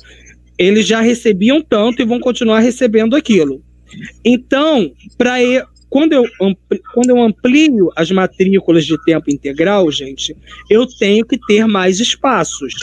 eles 0.58 0.86
já 0.86 1.00
recebiam 1.00 1.62
tanto 1.62 2.02
e 2.02 2.06
vão 2.06 2.20
continuar 2.20 2.60
recebendo 2.60 3.16
aquilo. 3.16 3.64
Então, 4.24 4.92
para 5.18 5.40
quando 5.90 6.14
eu, 6.14 6.24
quando 6.94 7.10
eu 7.10 7.22
amplio 7.22 7.90
as 7.96 8.12
matrículas 8.12 8.86
de 8.86 9.02
tempo 9.04 9.32
integral, 9.32 9.90
gente, 9.92 10.36
eu 10.70 10.86
tenho 10.86 11.26
que 11.26 11.40
ter 11.48 11.66
mais 11.66 12.00
espaços. 12.00 12.74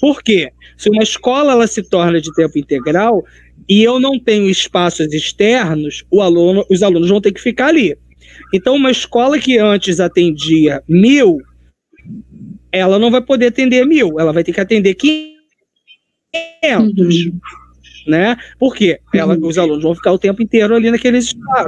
Por 0.00 0.22
quê? 0.22 0.52
Se 0.76 0.90
uma 0.90 1.02
escola 1.02 1.52
ela 1.52 1.66
se 1.66 1.82
torna 1.82 2.20
de 2.20 2.32
tempo 2.34 2.58
integral 2.58 3.24
e 3.68 3.82
eu 3.82 3.98
não 3.98 4.18
tenho 4.18 4.50
espaços 4.50 5.12
externos, 5.12 6.04
o 6.10 6.20
aluno, 6.20 6.64
os 6.70 6.82
alunos 6.82 7.08
vão 7.08 7.20
ter 7.20 7.32
que 7.32 7.40
ficar 7.40 7.68
ali. 7.68 7.96
Então, 8.52 8.76
uma 8.76 8.90
escola 8.90 9.38
que 9.38 9.58
antes 9.58 9.98
atendia 9.98 10.82
mil, 10.86 11.38
ela 12.70 12.98
não 12.98 13.10
vai 13.10 13.22
poder 13.22 13.46
atender 13.46 13.86
mil, 13.86 14.20
ela 14.20 14.32
vai 14.32 14.44
ter 14.44 14.52
que 14.52 14.60
atender 14.60 14.94
500. 14.94 15.32
Uhum 16.62 17.65
né? 18.06 18.36
Porque 18.58 19.00
ela, 19.12 19.34
uhum. 19.34 19.46
os 19.46 19.58
alunos 19.58 19.82
vão 19.82 19.94
ficar 19.94 20.12
o 20.12 20.18
tempo 20.18 20.42
inteiro 20.42 20.74
ali 20.74 20.90
naquele, 20.90 21.18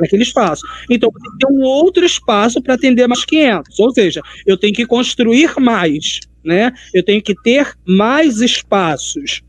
naquele 0.01 0.23
espaço. 0.23 0.67
Então, 0.89 1.11
tem 1.11 1.33
que 1.33 1.39
ter 1.39 1.53
um 1.53 1.63
outro 1.63 2.05
espaço 2.05 2.63
para 2.63 2.75
atender 2.75 3.07
mais 3.07 3.25
500. 3.25 3.79
Ou 3.81 3.91
seja, 3.93 4.23
eu 4.47 4.57
tenho 4.57 4.75
que 4.75 4.87
construir 4.87 5.59
mais, 5.59 6.21
né? 6.45 6.73
Eu 6.95 7.05
tenho 7.05 7.23
que 7.23 7.35
ter 7.35 7.75
mais 7.87 8.41
espaços. 8.41 9.43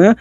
Né? 0.00 0.14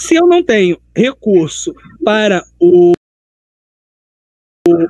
Se 0.00 0.14
eu 0.14 0.26
não 0.26 0.42
tenho 0.42 0.80
recurso 0.96 1.74
para 2.04 2.44
o 2.60 2.92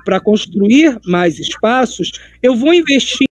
para 0.04 0.20
construir 0.20 0.98
mais 1.04 1.38
espaços, 1.38 2.10
eu 2.42 2.56
vou 2.56 2.74
investir 2.74 3.28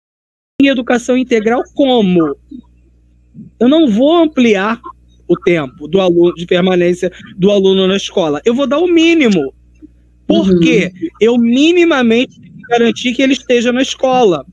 em 0.61 0.69
educação 0.69 1.17
integral 1.17 1.63
como? 1.75 2.37
Eu 3.59 3.69
não 3.69 3.89
vou 3.89 4.15
ampliar 4.15 4.81
o 5.29 5.37
tempo 5.37 5.89
do 5.89 6.01
aluno 6.01 6.35
de 6.35 6.47
permanência 6.47 7.11
do 7.37 7.51
aluno 7.51 7.87
na 7.87 7.97
escola. 7.97 8.41
Eu 8.45 8.55
vou 8.55 8.67
dar 8.67 8.79
o 8.79 8.87
mínimo. 8.87 9.53
Porque 10.27 10.87
uhum. 10.87 11.09
eu 11.21 11.39
minimamente 11.39 12.41
garantir 12.69 13.15
que 13.15 13.23
ele 13.23 13.35
esteja 13.35 13.73
na 13.73 13.83
escola. 13.83 14.45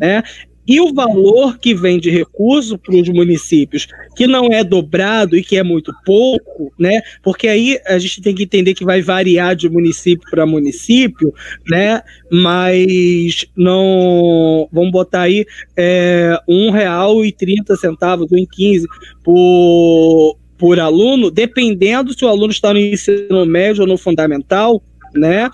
Né? 0.00 0.22
E 0.66 0.80
o 0.80 0.94
valor 0.94 1.58
que 1.58 1.74
vem 1.74 1.98
de 1.98 2.08
recurso 2.08 2.78
para 2.78 2.94
os 2.94 3.08
municípios, 3.08 3.88
que 4.14 4.28
não 4.28 4.46
é 4.46 4.62
dobrado 4.62 5.36
e 5.36 5.42
que 5.42 5.56
é 5.56 5.62
muito 5.62 5.92
pouco, 6.04 6.72
né? 6.78 7.02
Porque 7.20 7.48
aí 7.48 7.80
a 7.84 7.98
gente 7.98 8.22
tem 8.22 8.34
que 8.34 8.44
entender 8.44 8.74
que 8.74 8.84
vai 8.84 9.02
variar 9.02 9.56
de 9.56 9.68
município 9.68 10.30
para 10.30 10.46
município, 10.46 11.34
né? 11.68 12.00
Mas 12.30 13.44
não. 13.56 14.68
Vamos 14.72 14.92
botar 14.92 15.22
aí 15.22 15.44
é, 15.76 16.38
um 16.48 16.70
real 16.70 17.24
e 17.24 17.32
trinta 17.32 17.74
centavos, 17.74 18.30
um 18.30 18.46
quinze 18.46 18.86
por, 19.24 20.36
por 20.56 20.78
aluno, 20.78 21.28
dependendo 21.28 22.16
se 22.16 22.24
o 22.24 22.28
aluno 22.28 22.52
está 22.52 22.72
no 22.72 22.78
ensino 22.78 23.44
médio 23.44 23.82
ou 23.82 23.88
no 23.88 23.98
fundamental, 23.98 24.80
né? 25.12 25.50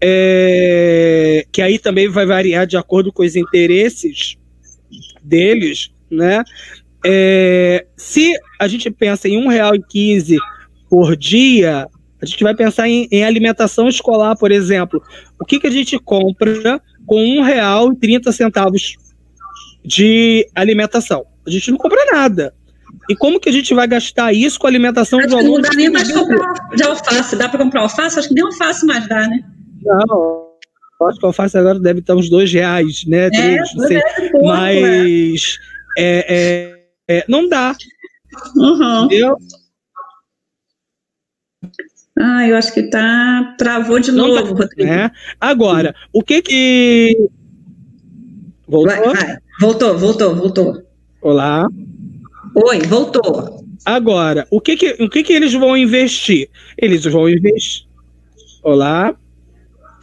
É, 0.00 1.44
que 1.50 1.60
aí 1.60 1.80
também 1.80 2.08
vai 2.08 2.26
variar 2.26 2.64
de 2.64 2.76
acordo 2.76 3.12
com 3.12 3.24
os 3.24 3.34
interesses 3.34 4.36
deles, 5.22 5.90
né? 6.10 6.42
É, 7.04 7.86
se 7.96 8.32
a 8.60 8.68
gente 8.68 8.90
pensa 8.90 9.28
em 9.28 9.48
R$ 9.48 9.58
1,15 9.58 10.36
por 10.88 11.16
dia, 11.16 11.88
a 12.20 12.26
gente 12.26 12.44
vai 12.44 12.54
pensar 12.54 12.88
em, 12.88 13.08
em, 13.10 13.24
alimentação 13.24 13.88
escolar, 13.88 14.36
por 14.36 14.52
exemplo. 14.52 15.02
O 15.40 15.44
que, 15.44 15.58
que 15.58 15.66
a 15.66 15.70
gente 15.70 15.98
compra 15.98 16.80
com 17.06 17.42
R$ 17.42 17.54
1,30 17.54 18.96
de 19.84 20.46
alimentação? 20.54 21.24
A 21.44 21.50
gente 21.50 21.70
não 21.72 21.78
compra 21.78 21.98
nada. 22.12 22.54
E 23.08 23.16
como 23.16 23.40
que 23.40 23.48
a 23.48 23.52
gente 23.52 23.74
vai 23.74 23.88
gastar 23.88 24.32
isso 24.32 24.60
com 24.60 24.68
alimentação 24.68 25.18
Acho 25.18 25.28
de 25.28 25.34
que 25.34 25.42
não 25.42 25.50
aluno? 25.50 25.62
dá 25.62 25.70
nem 25.74 25.90
mais 25.90 26.12
comprar 26.12 26.52
de 26.76 26.82
alface. 26.84 27.36
Dá 27.36 27.48
para 27.48 27.64
comprar 27.64 27.80
alface? 27.82 28.18
Acho 28.18 28.28
que 28.28 28.34
nem 28.34 28.44
alface 28.44 28.86
mais 28.86 29.08
dá, 29.08 29.26
né? 29.26 29.44
Não, 29.82 30.41
eu 31.02 31.08
acho 31.08 31.18
que 31.18 31.26
alface 31.26 31.56
agora 31.58 31.78
deve 31.78 32.00
estar 32.00 32.14
uns 32.14 32.28
dois 32.30 32.52
reais, 32.52 33.04
né? 33.06 33.28
Três, 33.30 33.74
não 33.74 33.86
sei. 33.86 33.98
é 33.98 34.30
pouco, 34.30 34.46
né? 34.48 34.80
Mas 34.80 35.58
é, 35.98 36.74
é, 37.08 37.16
é, 37.18 37.24
não 37.28 37.48
dá, 37.48 37.74
Uhum. 38.56 39.04
entendeu? 39.04 39.36
Ah, 42.18 42.46
eu 42.46 42.56
acho 42.56 42.72
que 42.72 42.82
tá. 42.84 43.54
Travou 43.58 43.98
de 43.98 44.12
Não 44.12 44.28
novo, 44.28 44.54
tá, 44.54 44.62
Rodrigo. 44.62 44.90
né? 44.90 45.10
Agora, 45.40 45.94
o 46.12 46.22
que 46.22 46.42
que. 46.42 47.16
Voltou? 48.68 48.94
Vai, 48.96 49.14
vai. 49.14 49.36
Voltou, 49.60 49.98
voltou, 49.98 50.34
voltou. 50.34 50.82
Olá. 51.22 51.66
Oi, 52.54 52.78
voltou. 52.80 53.62
Agora, 53.84 54.46
o 54.50 54.60
que 54.60 54.76
que, 54.76 55.02
o 55.02 55.08
que 55.08 55.22
que 55.22 55.32
eles 55.32 55.52
vão 55.54 55.76
investir? 55.76 56.48
Eles 56.76 57.04
vão 57.04 57.28
investir. 57.28 57.86
Olá. 58.62 59.14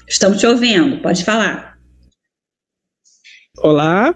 Estamos 0.10 0.39
te 0.39 0.47
ouvindo, 0.47 0.97
pode 1.03 1.24
falar. 1.24 1.78
Olá. 3.60 4.16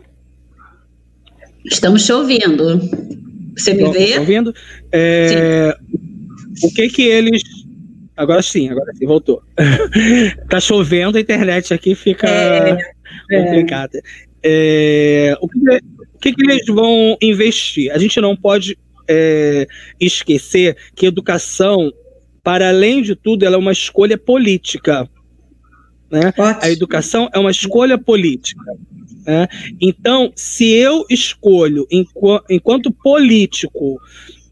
Estamos 1.64 2.04
te 2.04 2.12
ouvindo. 2.12 2.80
Você 3.56 3.76
me 3.76 3.92
vê? 3.92 4.18
ouvindo? 4.18 4.52
É, 4.92 5.78
o 6.64 6.74
que 6.74 6.90
que 6.90 7.04
eles. 7.04 7.44
Agora 8.18 8.42
sim, 8.42 8.70
agora 8.70 8.92
sim, 8.96 9.06
voltou. 9.06 9.44
tá 10.50 10.60
chovendo, 10.60 11.20
a 11.20 11.22
internet 11.22 11.72
aqui 11.72 11.94
fica 11.94 12.28
É, 12.28 12.76
é. 13.32 13.44
complicada. 13.44 14.02
É, 14.42 15.38
o, 15.40 15.48
que, 15.48 15.60
o 15.60 16.20
que 16.20 16.34
que 16.34 16.52
eles 16.52 16.66
vão 16.66 17.16
investir? 17.22 17.92
A 17.92 18.00
gente 18.00 18.20
não 18.20 18.36
pode 18.36 18.76
é, 19.08 19.68
esquecer 20.00 20.76
que 20.96 21.06
educação, 21.06 21.94
para 22.44 22.70
além 22.70 23.04
de 23.04 23.16
tudo, 23.16 23.46
ela 23.46 23.56
é 23.56 23.60
uma 23.60 23.72
escolha 23.72 24.18
política. 24.18 25.08
Né? 26.14 26.32
A 26.62 26.70
educação 26.70 27.28
é 27.34 27.40
uma 27.40 27.50
escolha 27.50 27.98
política. 27.98 28.64
né? 29.26 29.48
Então, 29.82 30.32
se 30.36 30.70
eu 30.70 31.06
escolho, 31.10 31.88
enqu- 31.92 32.44
enquanto 32.48 32.92
político, 32.92 34.00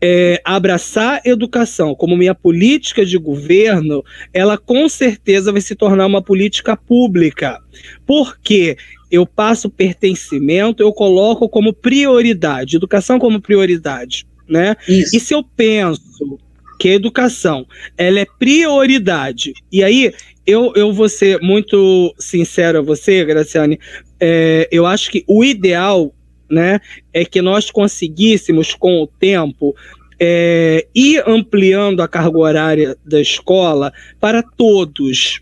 é, 0.02 0.42
abraçar 0.44 1.22
a 1.24 1.30
educação 1.30 1.94
como 1.94 2.18
minha 2.18 2.34
política 2.34 3.06
de 3.06 3.16
governo, 3.16 4.04
ela 4.34 4.58
com 4.58 4.90
certeza 4.90 5.52
vai 5.52 5.62
se 5.62 5.76
tornar 5.76 6.08
uma 6.08 6.24
política 6.24 6.76
pública. 6.76 7.60
Porque 8.08 8.76
eu 9.12 9.28
passo 9.28 9.70
pertencimento, 9.70 10.82
eu 10.82 10.92
coloco 10.92 11.48
como 11.48 11.72
prioridade, 11.74 12.78
educação 12.78 13.20
como 13.20 13.40
prioridade. 13.40 14.26
Né? 14.50 14.76
Isso. 14.90 15.16
E 15.16 15.20
se 15.20 15.34
eu 15.36 15.44
penso 15.44 16.40
que 16.80 16.90
a 16.90 16.94
educação 16.96 17.68
ela 17.96 18.20
é 18.20 18.26
prioridade, 18.40 19.54
e 19.72 19.84
aí 19.84 20.12
eu, 20.52 20.74
eu 20.76 20.94
vou 20.94 21.08
ser 21.10 21.40
muito 21.42 22.14
sincero 22.20 22.80
a 22.80 22.82
você, 22.82 23.24
Graciane, 23.26 23.80
é, 24.20 24.68
eu 24.72 24.86
acho 24.86 25.10
que 25.10 25.24
o 25.28 25.44
ideal 25.44 26.14
né, 26.50 26.80
é 27.14 27.24
que 27.24 27.42
nós 27.42 27.72
conseguíssemos, 27.72 28.74
com 28.74 29.02
o 29.02 29.08
tempo, 29.08 29.74
é, 30.20 30.86
ir 30.94 31.24
ampliando 31.28 32.02
a 32.02 32.08
carga 32.08 32.38
horária 32.38 32.98
da 33.06 33.20
escola 33.20 33.92
para 34.20 34.44
todos, 34.44 35.42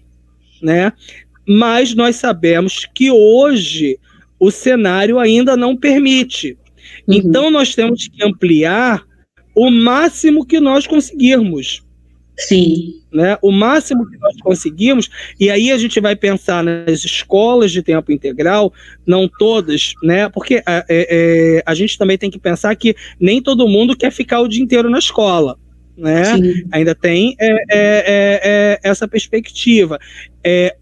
né? 0.62 0.94
Mas 1.46 1.96
nós 1.96 2.16
sabemos 2.16 2.88
que 2.94 3.10
hoje 3.10 4.00
o 4.40 4.52
cenário 4.52 5.20
ainda 5.20 5.58
não 5.58 5.76
permite. 5.76 6.58
Uhum. 7.08 7.16
Então 7.16 7.52
nós 7.52 7.76
temos 7.76 8.08
que 8.08 8.24
ampliar 8.24 9.04
o 9.56 9.70
máximo 9.70 10.46
que 10.46 10.60
nós 10.60 10.88
conseguirmos, 10.88 11.84
Sim. 12.40 13.02
né? 13.12 13.38
O 13.42 13.52
máximo 13.52 14.10
que 14.10 14.18
nós 14.18 14.36
conseguirmos, 14.42 15.10
e 15.40 15.50
aí 15.50 15.72
a 15.72 15.78
gente 15.78 16.00
vai 16.00 16.16
pensar 16.16 16.64
nas 16.64 17.04
escolas 17.04 17.72
de 17.72 17.84
tempo 17.84 18.12
integral, 18.12 18.74
não 19.06 19.28
todas, 19.28 19.94
né? 20.04 20.30
Porque 20.30 20.64
a, 20.66 20.86
é- 20.90 21.08
é, 21.60 21.64
a 21.66 21.74
gente 21.74 21.98
também 21.98 22.18
tem 22.18 22.32
que 22.32 22.40
pensar 22.40 22.76
que 22.76 22.96
nem 23.20 23.42
todo 23.42 23.68
mundo 23.68 23.96
quer 23.96 24.12
ficar 24.12 24.40
o 24.42 24.48
dia 24.48 24.64
inteiro 24.64 24.90
na 24.90 25.00
escola, 25.00 25.58
né? 25.98 26.24
Sim. 26.24 26.54
ainda 26.72 26.96
tem 26.96 27.36
é, 27.40 27.48
é, 27.48 27.58
é, 27.70 28.42
é, 28.44 28.80
essa 28.84 29.08
perspectiva. 29.08 30.00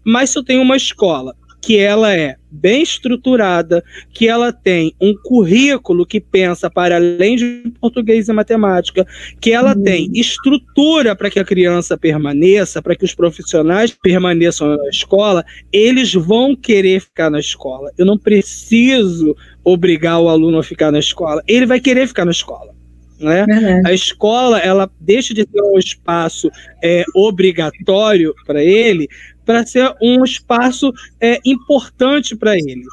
Mas 0.04 0.30
se 0.30 0.38
eu 0.38 0.44
tenho 0.44 0.62
uma 0.62 0.76
escola 0.76 1.34
que 1.60 1.76
ela 1.78 2.14
é 2.14 2.36
bem 2.50 2.82
estruturada, 2.82 3.82
que 4.12 4.28
ela 4.28 4.52
tem 4.52 4.94
um 5.00 5.14
currículo 5.22 6.06
que 6.06 6.20
pensa 6.20 6.70
para 6.70 6.96
além 6.96 7.36
de 7.36 7.72
português 7.80 8.28
e 8.28 8.32
matemática, 8.32 9.06
que 9.40 9.52
ela 9.52 9.74
Uhum. 9.74 9.82
tem 9.82 10.10
estrutura 10.14 11.14
para 11.14 11.30
que 11.30 11.38
a 11.38 11.44
criança 11.44 11.96
permaneça, 11.96 12.82
para 12.82 12.96
que 12.96 13.04
os 13.04 13.14
profissionais 13.14 13.90
permaneçam 13.90 14.76
na 14.76 14.88
escola, 14.88 15.44
eles 15.72 16.14
vão 16.14 16.56
querer 16.56 17.00
ficar 17.00 17.30
na 17.30 17.40
escola. 17.40 17.90
Eu 17.96 18.06
não 18.06 18.18
preciso 18.18 19.36
obrigar 19.64 20.20
o 20.20 20.28
aluno 20.28 20.58
a 20.58 20.62
ficar 20.62 20.90
na 20.90 20.98
escola. 20.98 21.42
Ele 21.46 21.66
vai 21.66 21.80
querer 21.80 22.06
ficar 22.06 22.24
na 22.24 22.30
escola. 22.30 22.74
Né? 23.20 23.44
Verdade. 23.46 23.82
A 23.84 23.92
escola 23.92 24.58
ela 24.60 24.88
deixa 25.00 25.34
de 25.34 25.42
ser 25.42 25.60
um 25.60 25.76
espaço 25.76 26.48
é, 26.82 27.04
obrigatório 27.14 28.32
para 28.46 28.62
ele 28.62 29.08
para 29.48 29.64
ser 29.64 29.94
um 30.02 30.22
espaço 30.22 30.92
é, 31.18 31.40
importante 31.42 32.36
para 32.36 32.54
ele, 32.54 32.84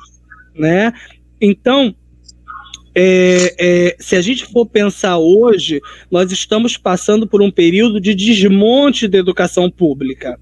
né? 0.58 0.94
Então, 1.42 1.94
é, 2.96 3.56
é, 3.60 3.96
se 4.00 4.16
a 4.16 4.22
gente 4.22 4.46
for 4.46 4.66
pensar 4.66 5.18
hoje, 5.18 5.82
nós 6.10 6.32
estamos 6.32 6.78
passando 6.78 7.28
por 7.28 7.42
um 7.42 7.52
período 7.52 8.00
de 8.00 8.16
desmonte 8.16 9.06
da 9.06 9.18
educação 9.18 9.70
pública. 9.70 10.40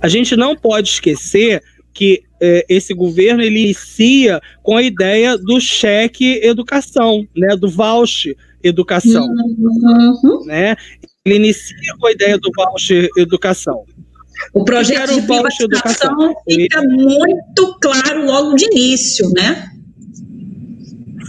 A 0.00 0.06
gente 0.06 0.36
não 0.36 0.54
pode 0.54 0.90
esquecer 0.90 1.60
que 1.92 2.22
é, 2.40 2.64
esse 2.68 2.94
governo 2.94 3.42
ele 3.42 3.58
inicia 3.58 4.40
com 4.62 4.76
a 4.76 4.84
ideia 4.84 5.36
do 5.36 5.60
cheque 5.60 6.38
educação, 6.44 7.26
né, 7.36 7.56
do 7.56 7.68
voucher 7.68 8.36
educação 8.62 9.26
Uhum. 9.26 10.44
né? 10.46 10.76
Ele 11.24 11.36
inicia 11.36 11.96
com 11.98 12.06
a 12.06 12.12
ideia 12.12 12.38
do 12.38 12.52
voucher 12.54 13.08
educação. 13.18 13.84
O 14.52 14.64
projeto 14.64 15.14
de 15.14 15.22
privatização 15.22 16.34
fica 16.48 16.82
muito 16.82 17.78
claro 17.80 18.24
logo 18.24 18.54
de 18.54 18.64
início, 18.66 19.28
né? 19.30 19.70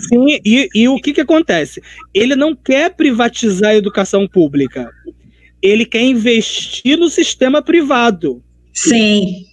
Sim, 0.08 0.39
e, 0.45 0.70
e 0.74 0.88
o 0.88 0.97
que, 0.97 1.14
que 1.14 1.22
acontece? 1.22 1.82
Ele 2.14 2.36
não 2.36 2.56
quer 2.56 2.93
privatizar 2.93 3.72
a 3.72 3.76
educação 3.76 4.28
pública. 4.28 4.91
Ele 5.62 5.86
quer 5.86 6.03
investir 6.03 6.97
no 6.97 7.10
sistema 7.10 7.62
privado, 7.62 8.43
Sim, 8.74 9.45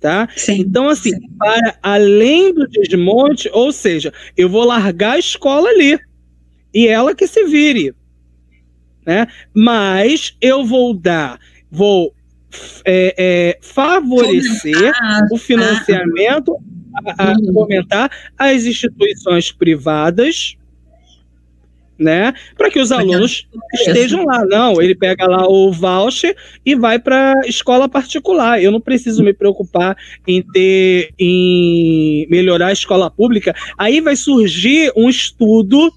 tá? 0.00 0.28
sim. 0.36 0.60
Então, 0.60 0.88
assim, 0.88 1.12
para 1.38 1.78
além 1.80 2.52
do 2.52 2.66
desmonte, 2.66 3.48
ou 3.52 3.72
seja, 3.72 4.12
eu 4.36 4.48
vou 4.48 4.64
largar 4.64 5.12
a 5.12 5.18
escola 5.18 5.70
ali 5.70 5.98
e 6.74 6.88
ela 6.88 7.14
que 7.14 7.26
se 7.26 7.44
vire, 7.44 7.94
né? 9.06 9.28
Mas 9.54 10.36
eu 10.40 10.66
vou 10.66 10.92
dar, 10.92 11.38
vou 11.70 12.12
é, 12.84 13.14
é, 13.16 13.58
favorecer 13.60 14.92
Ah, 15.00 15.26
o 15.30 15.38
financiamento, 15.38 16.56
a, 17.16 17.30
a 17.30 17.32
Uhum. 17.32 17.52
fomentar 17.52 18.10
as 18.38 18.64
instituições 18.64 19.50
privadas, 19.52 20.56
né? 21.98 22.34
Para 22.56 22.70
que 22.70 22.80
os 22.80 22.90
alunos 22.90 23.46
estejam 23.72 24.24
lá. 24.24 24.44
Não, 24.44 24.82
ele 24.82 24.94
pega 24.96 25.26
lá 25.26 25.46
o 25.48 25.70
voucher 25.72 26.36
e 26.66 26.74
vai 26.74 26.98
para 26.98 27.34
escola 27.46 27.88
particular. 27.88 28.60
Eu 28.62 28.72
não 28.72 28.80
preciso 28.80 29.22
me 29.22 29.32
preocupar 29.32 29.96
em 30.26 30.42
ter, 30.42 31.10
em 31.18 32.26
melhorar 32.28 32.68
a 32.68 32.72
escola 32.72 33.10
pública. 33.10 33.54
Aí 33.78 34.00
vai 34.00 34.16
surgir 34.16 34.92
um 34.96 35.08
estudo 35.08 35.92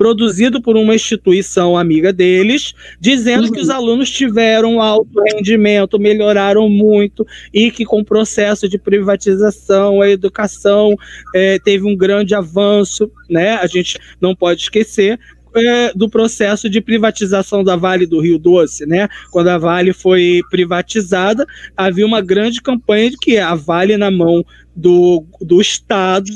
produzido 0.00 0.62
por 0.62 0.78
uma 0.78 0.94
instituição 0.94 1.76
amiga 1.76 2.10
deles, 2.10 2.72
dizendo 2.98 3.48
Uhum. 3.48 3.52
que 3.52 3.60
os 3.60 3.68
alunos 3.68 4.10
tiveram 4.10 4.80
alto 4.80 5.10
rendimento, 5.34 5.98
melhoraram 5.98 6.70
muito 6.70 7.26
e 7.52 7.70
que 7.70 7.84
com 7.84 8.00
o 8.00 8.04
processo 8.04 8.66
de 8.66 8.78
privatização 8.78 10.00
a 10.00 10.08
educação 10.08 10.94
eh, 11.34 11.58
teve 11.62 11.84
um 11.84 11.94
grande 11.94 12.34
avanço, 12.34 13.10
né? 13.28 13.56
A 13.56 13.66
gente 13.66 13.98
não 14.18 14.34
pode 14.34 14.62
esquecer 14.62 15.20
eh, 15.54 15.92
do 15.94 16.08
processo 16.08 16.70
de 16.70 16.80
privatização 16.80 17.62
da 17.62 17.76
Vale 17.76 18.06
do 18.06 18.22
Rio 18.22 18.38
Doce, 18.38 18.86
né? 18.86 19.06
Quando 19.30 19.48
a 19.48 19.58
Vale 19.58 19.92
foi 19.92 20.40
privatizada, 20.50 21.44
havia 21.76 22.06
uma 22.06 22.22
grande 22.22 22.62
campanha 22.62 23.10
de 23.10 23.18
que 23.18 23.36
a 23.36 23.54
Vale 23.54 23.98
na 23.98 24.10
mão 24.10 24.42
do, 24.74 25.26
do 25.42 25.60
Estado, 25.60 26.30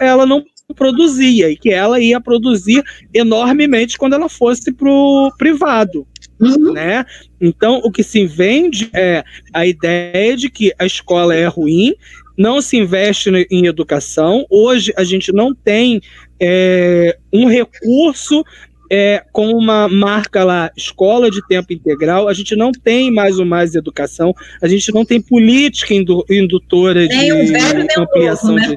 ela 0.00 0.24
não 0.24 0.44
produzia 0.74 1.50
e 1.50 1.56
que 1.56 1.70
ela 1.70 2.00
ia 2.00 2.20
produzir 2.20 2.82
enormemente 3.12 3.98
quando 3.98 4.14
ela 4.14 4.28
fosse 4.28 4.72
para 4.72 4.90
o 4.90 5.32
privado 5.36 6.06
Uhum. 6.40 6.72
né? 6.72 7.04
Então, 7.38 7.80
o 7.84 7.92
que 7.92 8.02
se 8.02 8.26
vende 8.26 8.88
é 8.94 9.22
a 9.52 9.66
ideia 9.66 10.34
de 10.36 10.48
que 10.48 10.72
a 10.78 10.86
escola 10.86 11.34
é 11.34 11.46
ruim, 11.46 11.94
não 12.36 12.62
se 12.62 12.78
investe 12.78 13.30
em 13.50 13.66
educação. 13.66 14.46
Hoje, 14.48 14.92
a 14.96 15.04
gente 15.04 15.32
não 15.32 15.54
tem 15.54 16.00
é, 16.40 17.18
um 17.30 17.46
recurso 17.46 18.42
é, 18.90 19.22
com 19.30 19.52
uma 19.52 19.88
marca 19.88 20.42
lá, 20.42 20.70
escola 20.76 21.30
de 21.30 21.46
tempo 21.46 21.72
integral, 21.72 22.26
a 22.26 22.32
gente 22.32 22.56
não 22.56 22.72
tem 22.72 23.10
mais 23.10 23.38
o 23.38 23.44
Mais 23.46 23.74
Educação, 23.76 24.34
a 24.60 24.66
gente 24.66 24.92
não 24.92 25.04
tem 25.04 25.20
política 25.20 25.94
indutora 25.94 27.06
de 27.06 27.16
velho, 27.16 27.86
ampliação 27.98 28.56
novo, 28.56 28.70
né? 28.70 28.76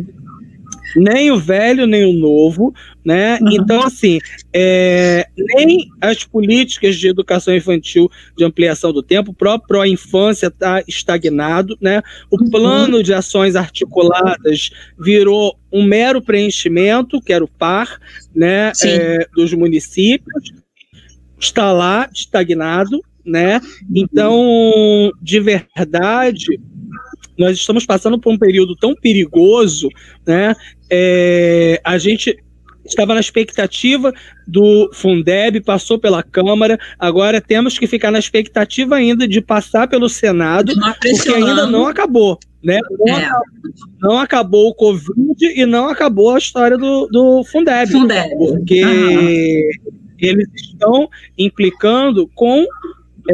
de 0.00 0.17
nem 0.96 1.30
o 1.30 1.38
velho 1.38 1.86
nem 1.86 2.04
o 2.04 2.18
novo, 2.18 2.74
né? 3.04 3.38
Uhum. 3.40 3.52
Então, 3.52 3.82
assim, 3.82 4.18
é, 4.52 5.26
nem 5.36 5.88
as 6.00 6.24
políticas 6.24 6.96
de 6.96 7.08
educação 7.08 7.54
infantil 7.54 8.10
de 8.36 8.44
ampliação 8.44 8.92
do 8.92 9.02
tempo, 9.02 9.30
o 9.30 9.34
próprio 9.34 9.68
Pro 9.68 9.84
Infância 9.84 10.46
está 10.46 10.82
estagnado, 10.86 11.76
né? 11.80 12.02
O 12.30 12.40
uhum. 12.40 12.50
plano 12.50 13.02
de 13.02 13.12
ações 13.12 13.56
articuladas 13.56 14.70
virou 14.98 15.58
um 15.72 15.82
mero 15.82 16.22
preenchimento, 16.22 17.20
que 17.20 17.32
era 17.32 17.44
o 17.44 17.48
par, 17.48 17.98
né? 18.34 18.72
É, 18.82 19.26
dos 19.34 19.52
municípios, 19.52 20.52
está 21.38 21.72
lá 21.72 22.08
estagnado, 22.14 23.00
né? 23.24 23.58
Uhum. 23.58 23.88
Então, 23.94 25.12
de 25.20 25.40
verdade, 25.40 26.60
nós 27.38 27.56
estamos 27.56 27.86
passando 27.86 28.18
por 28.18 28.32
um 28.32 28.38
período 28.38 28.74
tão 28.74 28.94
perigoso, 28.94 29.88
né? 30.26 30.54
É, 30.90 31.80
a 31.84 31.96
gente 31.98 32.36
estava 32.84 33.14
na 33.14 33.20
expectativa 33.20 34.12
do 34.46 34.90
Fundeb, 34.92 35.60
passou 35.60 35.98
pela 35.98 36.22
Câmara, 36.22 36.78
agora 36.98 37.40
temos 37.40 37.78
que 37.78 37.86
ficar 37.86 38.10
na 38.10 38.18
expectativa 38.18 38.96
ainda 38.96 39.28
de 39.28 39.40
passar 39.40 39.86
pelo 39.88 40.08
Senado, 40.08 40.72
porque 40.74 41.28
ainda 41.30 41.66
não 41.66 41.86
acabou. 41.86 42.38
Né? 42.62 42.80
Não, 42.98 43.14
é. 43.14 43.24
acabou, 43.24 43.42
não, 44.00 44.18
acabou 44.18 44.68
o 44.68 44.74
Covid 44.74 45.44
e 45.54 45.64
não 45.64 45.88
acabou 45.88 46.34
a 46.34 46.38
história 46.38 46.76
do, 46.76 47.06
do 47.06 47.44
Fundeb, 47.44 47.92
Fundeb. 47.92 48.30
porque 48.36 48.84
uhum. 48.84 49.70
eles 50.18 50.48
estão 50.56 51.08
implicando 51.36 52.28
com 52.34 52.66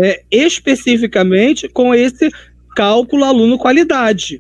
é, 0.03 0.23
especificamente 0.31 1.69
com 1.69 1.95
esse 1.95 2.31
cálculo 2.75 3.25
aluno 3.25 3.59
qualidade, 3.59 4.39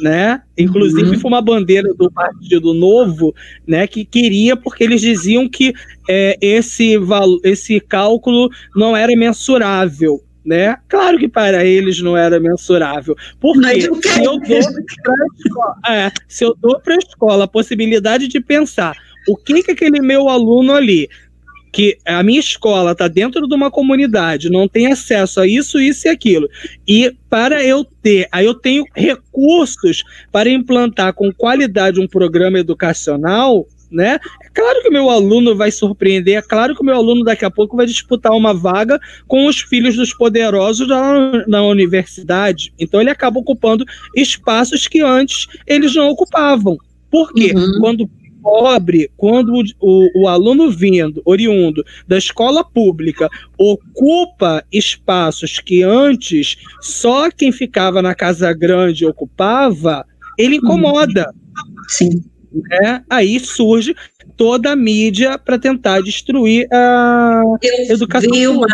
né? 0.00 0.42
Inclusive 0.56 1.10
uhum. 1.10 1.18
foi 1.18 1.30
uma 1.30 1.42
bandeira 1.42 1.92
do 1.94 2.10
Partido 2.10 2.74
Novo, 2.74 3.34
né, 3.66 3.86
que 3.86 4.04
queria 4.04 4.56
porque 4.56 4.84
eles 4.84 5.00
diziam 5.00 5.48
que 5.48 5.72
é, 6.08 6.36
esse 6.40 6.94
esse 7.44 7.80
cálculo 7.80 8.50
não 8.74 8.96
era 8.96 9.14
mensurável, 9.16 10.22
né? 10.44 10.76
Claro 10.88 11.18
que 11.18 11.28
para 11.28 11.64
eles 11.64 12.00
não 12.00 12.16
era 12.16 12.40
mensurável. 12.40 13.16
Porque 13.40 13.80
se 13.80 14.24
eu 14.24 14.38
dou 14.38 14.40
para 15.02 15.94
é, 15.94 16.12
se 16.28 16.44
eu 16.44 16.56
dou 16.60 16.80
para 16.80 16.94
a 16.94 16.98
escola 16.98 17.44
a 17.44 17.48
possibilidade 17.48 18.28
de 18.28 18.40
pensar 18.40 18.96
o 19.28 19.36
que 19.36 19.62
que 19.62 19.70
aquele 19.70 20.00
meu 20.00 20.28
aluno 20.28 20.72
ali 20.74 21.08
que 21.72 21.96
a 22.04 22.22
minha 22.22 22.38
escola 22.38 22.92
está 22.92 23.08
dentro 23.08 23.48
de 23.48 23.54
uma 23.54 23.70
comunidade, 23.70 24.50
não 24.50 24.68
tem 24.68 24.92
acesso 24.92 25.40
a 25.40 25.46
isso, 25.46 25.80
isso 25.80 26.06
e 26.06 26.10
aquilo. 26.10 26.48
E 26.86 27.16
para 27.30 27.64
eu 27.64 27.82
ter, 27.82 28.28
aí 28.30 28.44
eu 28.44 28.54
tenho 28.54 28.84
recursos 28.94 30.04
para 30.30 30.50
implantar 30.50 31.14
com 31.14 31.32
qualidade 31.32 31.98
um 31.98 32.06
programa 32.06 32.58
educacional, 32.58 33.66
né? 33.90 34.18
É 34.42 34.48
claro 34.52 34.82
que 34.82 34.88
o 34.88 34.92
meu 34.92 35.08
aluno 35.08 35.54
vai 35.54 35.70
surpreender, 35.70 36.38
é 36.38 36.42
claro 36.42 36.74
que 36.74 36.82
o 36.82 36.84
meu 36.84 36.94
aluno 36.94 37.24
daqui 37.24 37.44
a 37.44 37.50
pouco 37.50 37.76
vai 37.76 37.86
disputar 37.86 38.32
uma 38.32 38.52
vaga 38.52 38.98
com 39.26 39.46
os 39.46 39.60
filhos 39.60 39.96
dos 39.96 40.14
poderosos 40.14 40.88
na, 40.88 41.46
na 41.46 41.62
universidade. 41.62 42.72
Então 42.78 43.00
ele 43.00 43.10
acaba 43.10 43.38
ocupando 43.38 43.84
espaços 44.14 44.86
que 44.86 45.00
antes 45.00 45.46
eles 45.66 45.94
não 45.94 46.08
ocupavam. 46.08 46.76
Por 47.10 47.32
quê? 47.34 47.52
Uhum. 47.54 47.78
Quando 47.80 48.10
pobre, 48.42 49.10
quando 49.16 49.54
o, 49.54 49.62
o, 49.80 50.22
o, 50.22 50.28
aluno 50.28 50.70
vindo, 50.70 51.22
oriundo 51.24 51.84
da 52.06 52.18
escola 52.18 52.64
pública, 52.64 53.28
ocupa 53.56 54.64
espaços 54.72 55.60
que 55.60 55.82
antes 55.82 56.56
só 56.80 57.30
quem 57.30 57.52
ficava 57.52 58.02
na 58.02 58.14
casa 58.14 58.52
grande 58.52 59.06
ocupava, 59.06 60.04
ele 60.38 60.56
incomoda. 60.56 61.32
Sim. 61.88 62.22
Né? 62.52 63.02
Aí 63.08 63.40
surge 63.40 63.94
toda 64.36 64.72
a 64.72 64.76
mídia 64.76 65.38
para 65.38 65.58
tentar 65.58 66.02
destruir 66.02 66.66
a 66.72 67.42
eu 67.62 67.94
educação 67.94 68.30
vi 68.30 68.48
uma, 68.48 68.66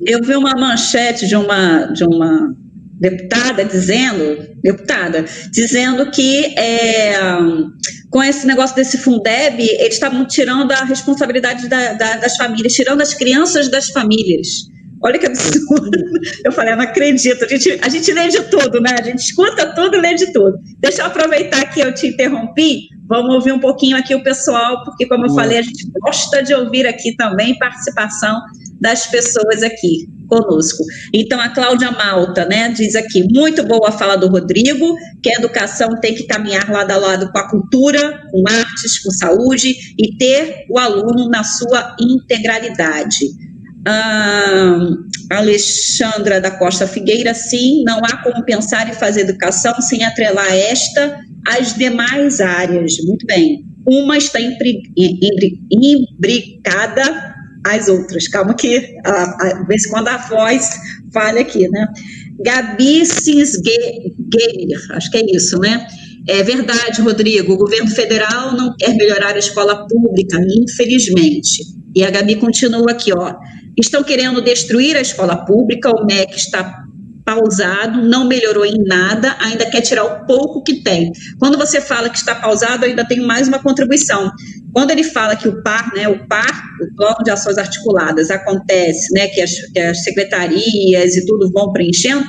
Eu 0.00 0.22
vi 0.22 0.34
uma 0.34 0.54
manchete 0.54 1.26
de 1.28 1.36
uma, 1.36 1.86
de 1.86 2.04
uma 2.04 2.54
deputada 3.02 3.64
dizendo, 3.64 4.56
deputada, 4.62 5.24
dizendo 5.50 6.10
que 6.10 6.54
é, 6.56 7.14
com 8.12 8.22
esse 8.22 8.46
negócio 8.46 8.76
desse 8.76 8.98
Fundeb, 8.98 9.58
eles 9.58 9.94
estavam 9.94 10.26
tirando 10.26 10.70
a 10.70 10.84
responsabilidade 10.84 11.66
da, 11.66 11.94
da, 11.94 12.16
das 12.16 12.36
famílias, 12.36 12.74
tirando 12.74 13.00
as 13.00 13.14
crianças 13.14 13.70
das 13.70 13.88
famílias. 13.88 14.70
Olha 15.02 15.18
que 15.18 15.26
absurdo. 15.26 15.90
Eu 16.44 16.52
falei, 16.52 16.72
eu 16.72 16.76
não 16.76 16.84
acredito. 16.84 17.44
A 17.44 17.48
gente, 17.48 17.80
a 17.82 17.88
gente 17.88 18.12
lê 18.12 18.28
de 18.28 18.42
tudo, 18.44 18.80
né? 18.80 18.90
A 18.98 19.02
gente 19.02 19.18
escuta 19.18 19.74
tudo 19.74 19.96
e 19.96 20.00
lê 20.00 20.14
de 20.14 20.32
tudo. 20.32 20.56
Deixa 20.78 21.02
eu 21.02 21.06
aproveitar 21.06 21.64
que 21.66 21.80
eu 21.80 21.92
te 21.92 22.06
interrompi. 22.06 22.86
Vamos 23.08 23.34
ouvir 23.34 23.50
um 23.50 23.58
pouquinho 23.58 23.96
aqui 23.96 24.14
o 24.14 24.22
pessoal, 24.22 24.84
porque, 24.84 25.06
como 25.06 25.26
eu 25.26 25.34
falei, 25.34 25.58
a 25.58 25.62
gente 25.62 25.90
gosta 26.00 26.42
de 26.42 26.54
ouvir 26.54 26.86
aqui 26.86 27.16
também 27.16 27.58
participação 27.58 28.40
das 28.80 29.06
pessoas 29.08 29.62
aqui 29.62 30.06
conosco. 30.32 30.82
Então, 31.12 31.38
a 31.38 31.50
Cláudia 31.50 31.90
Malta, 31.90 32.46
né, 32.46 32.70
diz 32.70 32.94
aqui, 32.94 33.22
muito 33.30 33.62
boa 33.64 33.90
a 33.90 33.92
fala 33.92 34.16
do 34.16 34.28
Rodrigo, 34.28 34.96
que 35.22 35.28
a 35.28 35.34
educação 35.34 36.00
tem 36.00 36.14
que 36.14 36.26
caminhar 36.26 36.70
lado 36.70 36.90
a 36.90 36.96
lado 36.96 37.30
com 37.30 37.38
a 37.38 37.50
cultura, 37.50 38.22
com 38.30 38.42
artes, 38.48 38.98
com 39.02 39.10
saúde, 39.10 39.74
e 39.98 40.16
ter 40.16 40.64
o 40.70 40.78
aluno 40.78 41.28
na 41.28 41.44
sua 41.44 41.94
integralidade. 42.00 43.26
Ah, 43.86 44.88
Alexandra 45.30 46.40
da 46.40 46.50
Costa 46.52 46.86
Figueira, 46.86 47.34
sim, 47.34 47.82
não 47.84 47.98
há 47.98 48.16
como 48.22 48.42
pensar 48.44 48.88
em 48.88 48.94
fazer 48.94 49.22
educação 49.22 49.74
sem 49.82 50.02
atrelar 50.04 50.50
esta 50.50 51.20
às 51.46 51.74
demais 51.74 52.40
áreas. 52.40 52.94
Muito 53.04 53.26
bem. 53.26 53.66
Uma 53.84 54.16
está 54.16 54.38
imbricada 55.70 57.31
às 57.64 57.88
outras. 57.88 58.28
Calma 58.28 58.54
que, 58.54 58.96
a, 59.04 59.64
vez 59.66 59.86
quando 59.86 60.08
a 60.08 60.16
voz 60.16 60.70
falha 61.12 61.40
aqui, 61.40 61.68
né? 61.68 61.86
Gabi 62.40 63.02
Gamer, 63.02 64.80
acho 64.90 65.10
que 65.10 65.18
é 65.18 65.36
isso, 65.36 65.58
né? 65.58 65.86
É 66.28 66.42
verdade, 66.42 67.02
Rodrigo, 67.02 67.52
o 67.52 67.56
governo 67.56 67.90
federal 67.90 68.56
não 68.56 68.74
quer 68.76 68.94
melhorar 68.94 69.34
a 69.34 69.38
escola 69.38 69.86
pública, 69.88 70.38
infelizmente. 70.56 71.62
E 71.94 72.04
a 72.04 72.10
Gabi 72.10 72.36
continua 72.36 72.92
aqui, 72.92 73.12
ó. 73.12 73.34
Estão 73.76 74.04
querendo 74.04 74.40
destruir 74.40 74.96
a 74.96 75.00
escola 75.00 75.44
pública, 75.44 75.90
o 75.90 76.06
MEC 76.06 76.36
está 76.36 76.84
pausado, 77.24 78.02
não 78.02 78.26
melhorou 78.26 78.64
em 78.64 78.82
nada, 78.84 79.36
ainda 79.40 79.68
quer 79.70 79.80
tirar 79.80 80.04
o 80.04 80.26
pouco 80.26 80.62
que 80.62 80.82
tem. 80.82 81.10
Quando 81.38 81.56
você 81.56 81.80
fala 81.80 82.10
que 82.10 82.18
está 82.18 82.34
pausado, 82.34 82.84
ainda 82.84 83.06
tem 83.06 83.20
mais 83.20 83.48
uma 83.48 83.58
contribuição. 83.58 84.30
Quando 84.72 84.90
ele 84.90 85.04
fala 85.04 85.36
que 85.36 85.48
o 85.48 85.62
PAR, 85.62 85.92
né, 85.94 86.08
o 86.08 86.26
PAR, 86.26 86.62
o 86.80 86.96
Plano 86.96 87.18
de 87.24 87.30
Ações 87.30 87.58
Articuladas, 87.58 88.30
acontece, 88.30 89.12
né, 89.12 89.28
que 89.28 89.40
as, 89.40 89.52
que 89.72 89.78
as 89.78 90.02
secretarias 90.02 91.16
e 91.16 91.26
tudo 91.26 91.50
vão 91.52 91.72
preenchendo, 91.72 92.24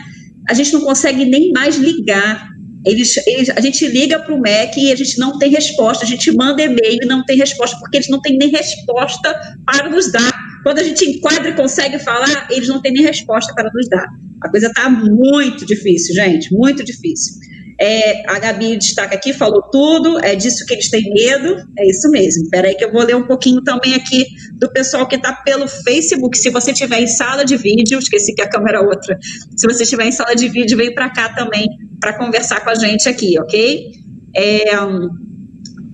a 0.49 0.53
gente 0.53 0.73
não 0.73 0.81
consegue 0.81 1.25
nem 1.25 1.51
mais 1.51 1.77
ligar. 1.77 2.49
Eles, 2.85 3.15
eles, 3.25 3.49
a 3.49 3.61
gente 3.61 3.87
liga 3.87 4.19
para 4.19 4.35
o 4.35 4.41
MEC 4.41 4.87
e 4.87 4.91
a 4.91 4.95
gente 4.95 5.17
não 5.17 5.37
tem 5.39 5.49
resposta, 5.49 6.03
a 6.03 6.07
gente 6.07 6.31
manda 6.33 6.61
e-mail 6.61 6.99
e 7.01 7.05
não 7.05 7.23
tem 7.23 7.37
resposta, 7.37 7.77
porque 7.79 7.97
eles 7.97 8.09
não 8.09 8.21
têm 8.21 8.37
nem 8.37 8.49
resposta 8.49 9.33
para 9.65 9.89
nos 9.89 10.11
dar. 10.11 10.42
Quando 10.63 10.79
a 10.79 10.83
gente 10.83 11.05
enquadra 11.05 11.49
e 11.49 11.55
consegue 11.55 11.99
falar, 11.99 12.47
eles 12.49 12.67
não 12.67 12.81
têm 12.81 12.93
nem 12.93 13.03
resposta 13.03 13.53
para 13.53 13.69
nos 13.73 13.87
dar. 13.89 14.07
A 14.41 14.49
coisa 14.49 14.67
está 14.67 14.89
muito 14.89 15.65
difícil, 15.65 16.15
gente, 16.15 16.53
muito 16.53 16.83
difícil. 16.83 17.35
É, 17.79 18.23
a 18.29 18.39
Gabi 18.39 18.77
destaca 18.77 19.15
aqui, 19.15 19.33
falou 19.33 19.61
tudo, 19.63 20.19
é 20.23 20.35
disso 20.35 20.65
que 20.65 20.73
eles 20.73 20.89
têm 20.89 21.03
medo, 21.13 21.57
é 21.77 21.89
isso 21.89 22.09
mesmo. 22.09 22.43
Espera 22.43 22.67
aí 22.67 22.75
que 22.75 22.85
eu 22.85 22.91
vou 22.91 23.03
ler 23.03 23.15
um 23.15 23.27
pouquinho 23.27 23.61
também 23.61 23.95
aqui 23.95 24.25
do 24.53 24.71
pessoal 24.71 25.07
que 25.07 25.15
está 25.15 25.33
pelo 25.33 25.67
Facebook. 25.67 26.37
Se 26.37 26.49
você 26.49 26.71
estiver 26.71 27.01
em 27.01 27.07
sala 27.07 27.43
de 27.43 27.57
vídeo, 27.57 27.99
esqueci 27.99 28.33
que 28.33 28.41
a 28.41 28.49
câmera 28.49 28.77
é 28.77 28.81
outra. 28.81 29.17
Se 29.57 29.67
você 29.67 29.83
estiver 29.83 30.05
em 30.05 30.11
sala 30.11 30.35
de 30.35 30.47
vídeo, 30.47 30.77
vem 30.77 30.93
para 30.93 31.09
cá 31.09 31.33
também 31.33 31.67
para 31.99 32.13
conversar 32.17 32.63
com 32.63 32.69
a 32.69 32.75
gente 32.75 33.09
aqui, 33.09 33.39
ok? 33.39 33.91
É, 34.35 34.63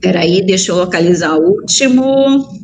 peraí, 0.02 0.46
deixa 0.46 0.72
eu 0.72 0.76
localizar 0.76 1.36
o 1.38 1.62
último. 1.62 2.60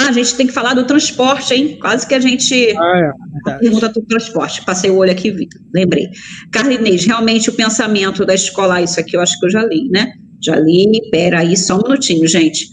Ah, 0.00 0.10
a 0.10 0.12
gente 0.12 0.36
tem 0.36 0.46
que 0.46 0.52
falar 0.52 0.74
do 0.74 0.84
transporte, 0.84 1.52
hein? 1.52 1.76
Quase 1.80 2.06
que 2.06 2.14
a 2.14 2.20
gente 2.20 2.72
ah, 2.78 3.12
é, 3.48 3.58
pergunta 3.58 3.88
do 3.88 4.00
transporte. 4.02 4.64
Passei 4.64 4.90
o 4.90 4.96
olho 4.96 5.10
aqui, 5.10 5.34
lembrei. 5.74 6.06
Carlinês, 6.52 7.04
realmente 7.04 7.50
o 7.50 7.52
pensamento 7.52 8.24
da 8.24 8.32
escola, 8.32 8.80
isso 8.80 9.00
aqui 9.00 9.16
eu 9.16 9.20
acho 9.20 9.36
que 9.40 9.46
eu 9.46 9.50
já 9.50 9.64
li, 9.64 9.88
né? 9.90 10.12
Já 10.40 10.54
li, 10.54 11.00
pera 11.10 11.40
aí, 11.40 11.56
só 11.56 11.78
um 11.78 11.82
minutinho, 11.82 12.28
gente. 12.28 12.68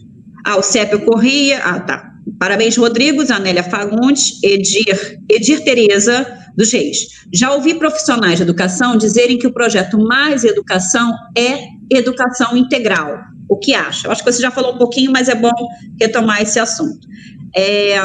Ah, 0.45 0.57
o 0.57 0.61
CEP 0.61 0.93
eu 0.93 1.01
corria, 1.01 1.57
ah, 1.63 1.79
tá. 1.79 2.11
Parabéns, 2.39 2.75
Rodrigo, 2.75 3.23
Zanélia 3.23 3.63
Fagundes, 3.63 4.41
Edir, 4.43 5.19
Edir 5.29 5.63
Tereza 5.63 6.25
dos 6.55 6.71
Reis. 6.71 7.07
Já 7.33 7.53
ouvi 7.53 7.75
profissionais 7.75 8.37
de 8.37 8.43
educação 8.43 8.97
dizerem 8.97 9.37
que 9.37 9.47
o 9.47 9.53
projeto 9.53 9.97
Mais 9.99 10.43
Educação 10.43 11.13
é 11.37 11.65
educação 11.89 12.57
integral. 12.57 13.17
O 13.47 13.57
que 13.57 13.73
acha? 13.75 14.11
Acho 14.11 14.23
que 14.23 14.31
você 14.31 14.41
já 14.41 14.49
falou 14.49 14.73
um 14.73 14.77
pouquinho, 14.77 15.11
mas 15.11 15.29
é 15.29 15.35
bom 15.35 15.53
retomar 15.99 16.41
esse 16.41 16.59
assunto. 16.59 17.07
É, 17.55 17.95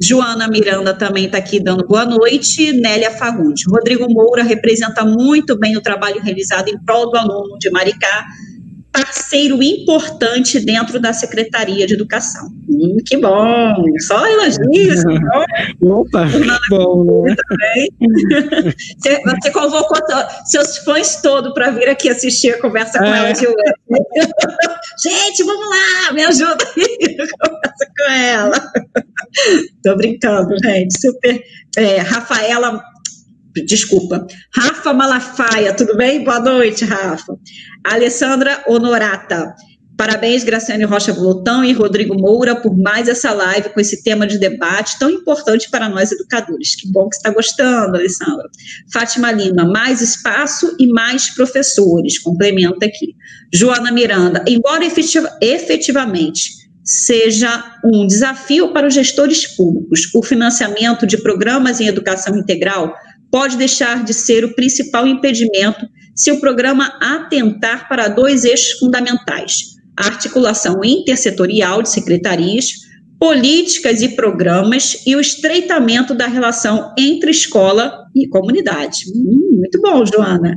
Joana 0.00 0.48
Miranda 0.48 0.94
também 0.94 1.26
está 1.26 1.38
aqui 1.38 1.60
dando 1.60 1.86
boa 1.86 2.06
noite. 2.06 2.72
Nélia 2.72 3.10
Fagundes. 3.10 3.64
Rodrigo 3.68 4.06
Moura 4.08 4.42
representa 4.42 5.04
muito 5.04 5.58
bem 5.58 5.76
o 5.76 5.80
trabalho 5.82 6.22
realizado 6.22 6.68
em 6.68 6.78
prol 6.84 7.10
do 7.10 7.18
aluno 7.18 7.58
de 7.58 7.70
Maricá 7.70 8.26
parceiro 8.98 9.62
importante 9.62 10.58
dentro 10.58 10.98
da 10.98 11.12
Secretaria 11.12 11.86
de 11.86 11.94
Educação. 11.94 12.48
Hum, 12.68 12.96
que 13.06 13.16
bom! 13.16 13.74
Só 14.00 14.26
elogios. 14.26 15.04
Opa, 15.80 16.26
que 16.26 16.70
bom, 16.70 17.24
né? 17.24 17.36
Você, 18.98 19.22
você, 19.22 19.50
convocou 19.50 19.96
seus 20.46 20.78
fãs 20.78 21.20
todos 21.22 21.52
para 21.54 21.70
vir 21.70 21.88
aqui 21.88 22.08
assistir 22.08 22.52
a 22.52 22.60
conversa 22.60 22.98
com 22.98 23.04
é. 23.04 23.18
ela 23.18 23.32
de 23.32 23.46
hoje. 23.46 23.56
Gente, 25.02 25.44
vamos 25.44 25.68
lá, 25.68 26.12
me 26.12 26.24
ajuda 26.24 26.58
aí, 26.76 27.16
conversa 27.16 27.86
com 27.96 28.12
ela. 28.12 28.72
Tô 29.82 29.96
brincando, 29.96 30.56
gente. 30.62 30.98
Super. 31.00 31.40
É, 31.76 31.98
Rafaela 31.98 32.82
desculpa. 33.64 34.26
Rafa 34.54 34.92
Malafaia, 34.92 35.74
tudo 35.74 35.96
bem? 35.96 36.24
Boa 36.24 36.40
noite, 36.40 36.84
Rafa. 36.84 37.36
Alessandra 37.84 38.64
Honorata. 38.66 39.54
Parabéns, 39.98 40.44
Graciane 40.44 40.84
Rocha 40.84 41.12
Voltão 41.12 41.64
e 41.64 41.72
Rodrigo 41.72 42.14
Moura, 42.14 42.54
por 42.54 42.78
mais 42.78 43.08
essa 43.08 43.32
live 43.32 43.70
com 43.70 43.80
esse 43.80 44.04
tema 44.04 44.28
de 44.28 44.38
debate 44.38 44.96
tão 44.96 45.10
importante 45.10 45.68
para 45.68 45.88
nós 45.88 46.12
educadores. 46.12 46.76
Que 46.76 46.88
bom 46.92 47.08
que 47.08 47.16
está 47.16 47.30
gostando, 47.30 47.96
Alessandra. 47.96 48.48
Fátima 48.92 49.32
Lima, 49.32 49.64
mais 49.64 50.00
espaço 50.00 50.76
e 50.78 50.86
mais 50.86 51.30
professores. 51.30 52.16
Complementa 52.20 52.86
aqui. 52.86 53.16
Joana 53.52 53.90
Miranda, 53.90 54.44
embora 54.46 54.84
efetiva, 54.84 55.36
efetivamente 55.42 56.58
seja 56.84 57.76
um 57.84 58.06
desafio 58.06 58.72
para 58.72 58.86
os 58.86 58.94
gestores 58.94 59.46
públicos, 59.46 60.08
o 60.14 60.22
financiamento 60.22 61.06
de 61.08 61.18
programas 61.18 61.80
em 61.80 61.86
educação 61.86 62.38
integral 62.38 62.94
pode 63.30 63.56
deixar 63.56 64.04
de 64.04 64.14
ser 64.14 64.44
o 64.44 64.54
principal 64.54 65.06
impedimento 65.06 65.86
se 66.14 66.32
o 66.32 66.40
programa 66.40 66.92
atentar 67.00 67.88
para 67.88 68.08
dois 68.08 68.44
eixos 68.44 68.78
fundamentais: 68.78 69.76
a 69.96 70.06
articulação 70.06 70.80
intersetorial 70.84 71.82
de 71.82 71.90
secretarias, 71.90 72.72
políticas 73.18 74.02
e 74.02 74.10
programas 74.10 75.02
e 75.06 75.14
o 75.14 75.20
estreitamento 75.20 76.14
da 76.14 76.26
relação 76.26 76.92
entre 76.98 77.30
escola 77.30 78.06
e 78.14 78.28
comunidade. 78.28 79.04
Hum, 79.14 79.58
muito 79.58 79.80
bom, 79.80 80.04
Joana. 80.04 80.56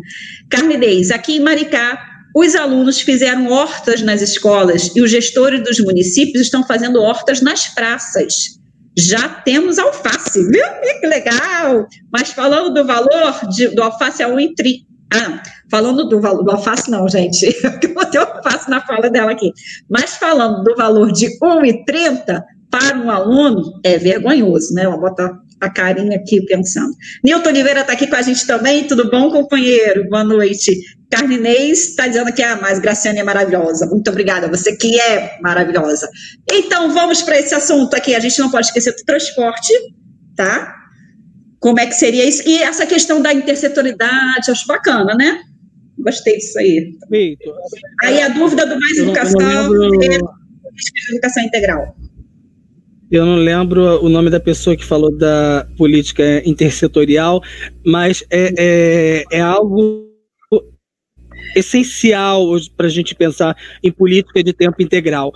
Carnidez, 0.50 1.12
aqui 1.12 1.38
em 1.38 1.40
Maricá, 1.40 2.00
os 2.36 2.56
alunos 2.56 3.02
fizeram 3.02 3.48
hortas 3.48 4.02
nas 4.02 4.22
escolas 4.22 4.92
e 4.96 5.02
os 5.02 5.12
gestores 5.12 5.64
dos 5.64 5.80
municípios 5.80 6.44
estão 6.44 6.66
fazendo 6.66 7.02
hortas 7.02 7.42
nas 7.42 7.68
praças 7.68 8.61
já 8.98 9.28
temos 9.30 9.80
alface, 9.80 10.44
viu? 10.50 10.64
Que 11.00 11.08
legal! 11.08 11.88
Mas 12.12 12.32
falando 12.32 12.74
do 12.74 12.86
valor 12.86 13.48
de, 13.50 13.70
do 13.70 13.82
alface 13.82 14.22
a 14.22 14.30
1,30. 14.30 14.86
Ah, 15.14 15.44
falando 15.70 16.08
do 16.08 16.22
valor 16.22 16.44
do 16.44 16.52
alface, 16.52 16.90
não, 16.90 17.08
gente. 17.08 17.46
Eu 17.84 17.94
botei 17.94 18.20
alface 18.20 18.70
na 18.70 18.82
fala 18.82 19.10
dela 19.10 19.32
aqui. 19.32 19.52
Mas 19.90 20.16
falando 20.16 20.64
do 20.64 20.76
valor 20.76 21.12
de 21.12 21.28
1,30 21.40 22.42
para 22.70 22.98
um 22.98 23.12
aluno, 23.12 23.80
é 23.84 23.98
vergonhoso, 23.98 24.74
né? 24.74 24.84
Ela 24.84 24.98
bota 24.98 25.38
a 25.60 25.70
carinha 25.70 26.18
aqui 26.18 26.44
pensando. 26.46 26.94
Nilton 27.24 27.50
Oliveira 27.50 27.82
está 27.82 27.94
aqui 27.94 28.08
com 28.08 28.16
a 28.16 28.22
gente 28.22 28.48
também. 28.48 28.88
Tudo 28.88 29.10
bom, 29.10 29.30
companheiro? 29.30 30.08
Boa 30.10 30.24
noite. 30.24 30.72
Carlinês 31.12 31.90
está 31.90 32.08
dizendo 32.08 32.32
que 32.32 32.42
a 32.42 32.54
ah, 32.54 32.62
mais 32.62 32.80
Graciane 32.80 33.20
é 33.20 33.24
maravilhosa. 33.24 33.86
Muito 33.86 34.10
obrigada, 34.10 34.48
você 34.48 34.76
que 34.78 35.00
é 35.00 35.38
maravilhosa. 35.42 36.10
Então, 36.50 36.94
vamos 36.94 37.22
para 37.22 37.38
esse 37.38 37.54
assunto 37.54 37.94
aqui. 37.96 38.16
A 38.16 38.20
gente 38.20 38.40
não 38.40 38.50
pode 38.50 38.68
esquecer 38.68 38.96
do 38.96 39.04
transporte, 39.04 39.74
tá? 40.38 40.74
Como 41.60 41.80
é 41.80 41.86
que 41.86 41.94
seria 41.94 42.26
isso? 42.26 42.48
E 42.48 42.60
essa 42.60 42.86
questão 42.86 43.22
da 43.22 43.34
intersetorialidade, 43.34 44.50
acho 44.50 44.66
bacana, 44.66 45.14
né? 45.14 45.42
Gostei 46.00 46.38
disso 46.38 46.58
aí. 46.58 46.98
Aí 48.02 48.22
a 48.22 48.30
dúvida 48.30 48.66
do 48.66 48.80
mais 48.80 48.98
educação 48.98 49.40
é 50.02 50.18
educação 51.12 51.44
integral. 51.44 51.96
Eu 53.12 53.26
não 53.26 53.36
lembro 53.36 54.02
o 54.02 54.08
nome 54.08 54.30
da 54.30 54.40
pessoa 54.40 54.78
que 54.78 54.86
falou 54.86 55.16
da 55.16 55.68
política 55.78 56.42
intersetorial, 56.46 57.44
mas 57.86 58.24
é, 58.32 58.54
é, 58.58 59.24
é 59.30 59.42
algo 59.42 60.11
essencial 61.56 62.48
para 62.76 62.88
a 62.88 62.90
gente 62.90 63.16
pensar 63.16 63.56
em 63.84 63.92
política 63.92 64.44
de 64.44 64.54
tempo 64.54 64.82
integral. 64.82 65.34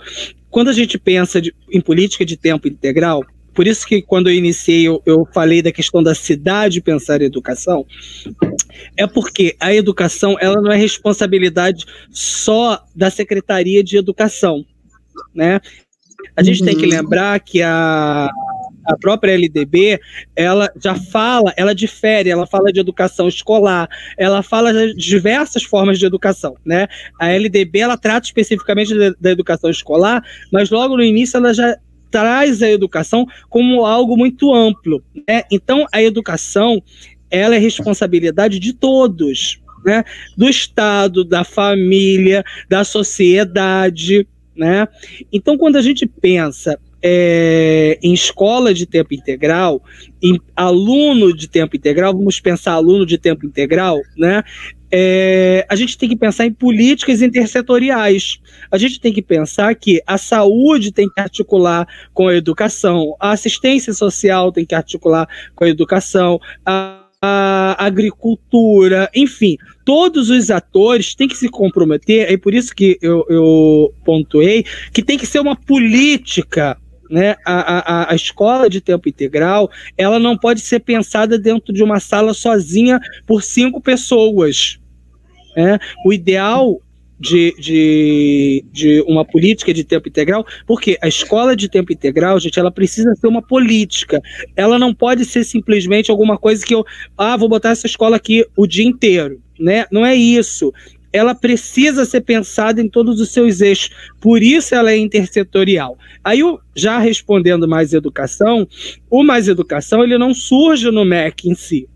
Quando 0.50 0.68
a 0.68 0.72
gente 0.72 0.98
pensa 0.98 1.40
de, 1.40 1.54
em 1.70 1.80
política 1.80 2.24
de 2.24 2.36
tempo 2.36 2.68
integral, 2.68 3.24
por 3.54 3.66
isso 3.66 3.86
que 3.86 4.02
quando 4.02 4.28
eu 4.28 4.34
iniciei 4.34 4.86
eu, 4.86 5.02
eu 5.06 5.26
falei 5.32 5.62
da 5.62 5.72
questão 5.72 6.02
da 6.02 6.14
cidade 6.14 6.80
pensar 6.80 7.22
em 7.22 7.24
educação, 7.24 7.86
é 8.96 9.06
porque 9.06 9.56
a 9.58 9.74
educação 9.74 10.36
ela 10.40 10.60
não 10.60 10.70
é 10.70 10.76
responsabilidade 10.76 11.86
só 12.10 12.84
da 12.94 13.10
Secretaria 13.10 13.82
de 13.82 13.96
Educação, 13.96 14.64
né? 15.34 15.60
A 16.36 16.42
gente 16.42 16.60
uhum. 16.60 16.66
tem 16.66 16.76
que 16.76 16.84
uhum. 16.84 16.90
lembrar 16.90 17.40
que 17.40 17.62
a, 17.62 18.28
a 18.86 18.96
própria 18.96 19.32
LDB, 19.32 20.00
ela 20.34 20.70
já 20.82 20.94
fala, 20.94 21.52
ela 21.56 21.74
difere, 21.74 22.30
ela 22.30 22.46
fala 22.46 22.72
de 22.72 22.80
educação 22.80 23.28
escolar, 23.28 23.88
ela 24.16 24.42
fala 24.42 24.72
de 24.72 24.94
diversas 24.94 25.62
formas 25.62 25.98
de 25.98 26.06
educação, 26.06 26.56
né? 26.64 26.86
A 27.20 27.28
LDB, 27.28 27.80
ela 27.80 27.96
trata 27.96 28.26
especificamente 28.26 28.92
da 29.20 29.30
educação 29.30 29.70
escolar, 29.70 30.22
mas 30.52 30.70
logo 30.70 30.96
no 30.96 31.02
início 31.02 31.36
ela 31.36 31.52
já 31.52 31.76
traz 32.10 32.62
a 32.62 32.70
educação 32.70 33.26
como 33.48 33.84
algo 33.84 34.16
muito 34.16 34.54
amplo, 34.54 35.02
né? 35.28 35.42
Então, 35.50 35.86
a 35.92 36.02
educação, 36.02 36.82
ela 37.30 37.56
é 37.56 37.58
responsabilidade 37.58 38.58
de 38.58 38.72
todos, 38.72 39.60
né? 39.84 40.04
Do 40.36 40.48
Estado, 40.48 41.24
da 41.24 41.44
família, 41.44 42.44
da 42.68 42.84
sociedade, 42.84 44.26
né? 44.56 44.86
Então, 45.32 45.58
quando 45.58 45.76
a 45.76 45.82
gente 45.82 46.06
pensa 46.06 46.78
é, 47.08 48.00
em 48.02 48.12
escola 48.12 48.74
de 48.74 48.84
tempo 48.84 49.14
integral, 49.14 49.80
em 50.20 50.40
aluno 50.56 51.32
de 51.32 51.46
tempo 51.46 51.76
integral, 51.76 52.12
vamos 52.12 52.40
pensar 52.40 52.72
aluno 52.72 53.06
de 53.06 53.16
tempo 53.16 53.46
integral, 53.46 54.00
né? 54.18 54.42
É, 54.90 55.64
a 55.68 55.76
gente 55.76 55.96
tem 55.96 56.08
que 56.08 56.16
pensar 56.16 56.46
em 56.46 56.52
políticas 56.52 57.22
intersetoriais. 57.22 58.40
A 58.72 58.76
gente 58.76 58.98
tem 58.98 59.12
que 59.12 59.22
pensar 59.22 59.76
que 59.76 60.02
a 60.04 60.18
saúde 60.18 60.90
tem 60.90 61.08
que 61.08 61.20
articular 61.20 61.86
com 62.12 62.26
a 62.26 62.34
educação, 62.34 63.14
a 63.20 63.30
assistência 63.30 63.92
social 63.92 64.50
tem 64.50 64.66
que 64.66 64.74
articular 64.74 65.28
com 65.54 65.62
a 65.62 65.68
educação, 65.68 66.40
a 66.64 67.02
a 67.22 67.74
agricultura, 67.84 69.10
enfim, 69.14 69.56
todos 69.86 70.28
os 70.28 70.50
atores 70.50 71.14
têm 71.14 71.26
que 71.26 71.36
se 71.36 71.48
comprometer, 71.48 72.30
é 72.30 72.36
por 72.36 72.52
isso 72.52 72.74
que 72.74 72.98
eu, 73.00 73.24
eu 73.30 73.94
pontuei 74.04 74.64
que 74.92 75.02
tem 75.02 75.16
que 75.16 75.26
ser 75.26 75.40
uma 75.40 75.56
política 75.56 76.76
né? 77.10 77.36
A, 77.44 78.04
a, 78.04 78.12
a 78.12 78.14
escola 78.14 78.68
de 78.68 78.80
tempo 78.80 79.08
integral 79.08 79.70
ela 79.96 80.18
não 80.18 80.36
pode 80.36 80.60
ser 80.60 80.80
pensada 80.80 81.38
dentro 81.38 81.72
de 81.72 81.82
uma 81.82 82.00
sala 82.00 82.34
sozinha 82.34 83.00
por 83.26 83.42
cinco 83.42 83.80
pessoas. 83.80 84.78
Né? 85.56 85.78
O 86.04 86.12
ideal 86.12 86.80
de, 87.18 87.54
de, 87.58 88.64
de 88.70 89.00
uma 89.08 89.24
política 89.24 89.72
de 89.72 89.82
tempo 89.84 90.08
integral, 90.08 90.46
porque 90.66 90.98
a 91.00 91.08
escola 91.08 91.56
de 91.56 91.68
tempo 91.68 91.92
integral, 91.92 92.38
gente, 92.38 92.58
ela 92.58 92.70
precisa 92.70 93.14
ser 93.14 93.26
uma 93.26 93.42
política. 93.42 94.20
Ela 94.54 94.78
não 94.78 94.94
pode 94.94 95.24
ser 95.24 95.44
simplesmente 95.44 96.10
alguma 96.10 96.36
coisa 96.36 96.64
que 96.64 96.74
eu, 96.74 96.84
ah, 97.16 97.36
vou 97.36 97.48
botar 97.48 97.70
essa 97.70 97.86
escola 97.86 98.16
aqui 98.16 98.44
o 98.54 98.66
dia 98.66 98.84
inteiro, 98.84 99.40
né? 99.58 99.86
Não 99.90 100.04
é 100.04 100.14
isso 100.14 100.72
ela 101.16 101.34
precisa 101.34 102.04
ser 102.04 102.20
pensada 102.20 102.80
em 102.80 102.88
todos 102.88 103.20
os 103.20 103.30
seus 103.30 103.60
eixos, 103.60 103.90
por 104.20 104.42
isso 104.42 104.74
ela 104.74 104.90
é 104.90 104.96
intersetorial. 104.96 105.98
Aí, 106.22 106.40
já 106.74 106.98
respondendo 106.98 107.66
mais 107.68 107.92
educação, 107.92 108.68
o 109.10 109.22
mais 109.22 109.48
educação 109.48 110.04
ele 110.04 110.18
não 110.18 110.34
surge 110.34 110.90
no 110.90 111.04
MEC 111.04 111.48
em 111.48 111.54
si. 111.54 111.88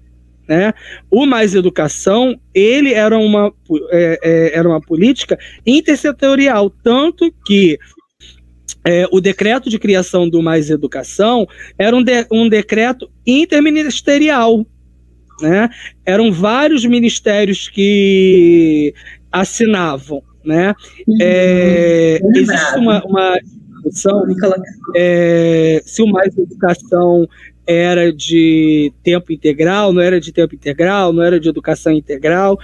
Né? 0.49 0.75
O 1.09 1.27
Mais 1.27 1.55
Educação, 1.55 2.37
ele 2.53 2.93
era 2.93 3.17
uma, 3.17 3.53
é, 3.93 4.19
é, 4.21 4.59
era 4.59 4.69
uma 4.69 4.81
política 4.81 5.39
intersetorial, 5.65 6.69
tanto 6.83 7.33
que 7.47 7.79
é, 8.85 9.07
o 9.13 9.21
decreto 9.21 9.71
de 9.71 9.79
criação 9.79 10.29
do 10.29 10.43
Mais 10.43 10.69
Educação 10.69 11.47
era 11.79 11.95
um, 11.95 12.03
de, 12.03 12.27
um 12.33 12.49
decreto 12.49 13.09
interministerial, 13.25 14.67
né? 15.41 15.69
Eram 16.05 16.33
vários 16.33 16.85
ministérios 16.85 17.69
que 17.69 18.95
assinavam, 19.31 20.23
né? 20.45 20.75
Uhum. 21.07 21.19
É, 21.21 22.21
existe 22.35 22.79
uma, 22.79 23.03
uma, 23.05 23.39
discussão 23.83 24.25
é, 24.95 25.83
se 25.85 26.03
o 26.03 26.07
mais 26.07 26.37
educação 26.37 27.27
era 27.67 28.13
de 28.13 28.93
tempo 29.03 29.33
integral, 29.33 29.93
não 29.93 30.03
era 30.03 30.21
de 30.21 30.33
tempo 30.33 30.55
integral, 30.55 31.13
não 31.13 31.23
era 31.23 31.39
de 31.39 31.49
educação 31.49 31.93
integral. 31.93 32.59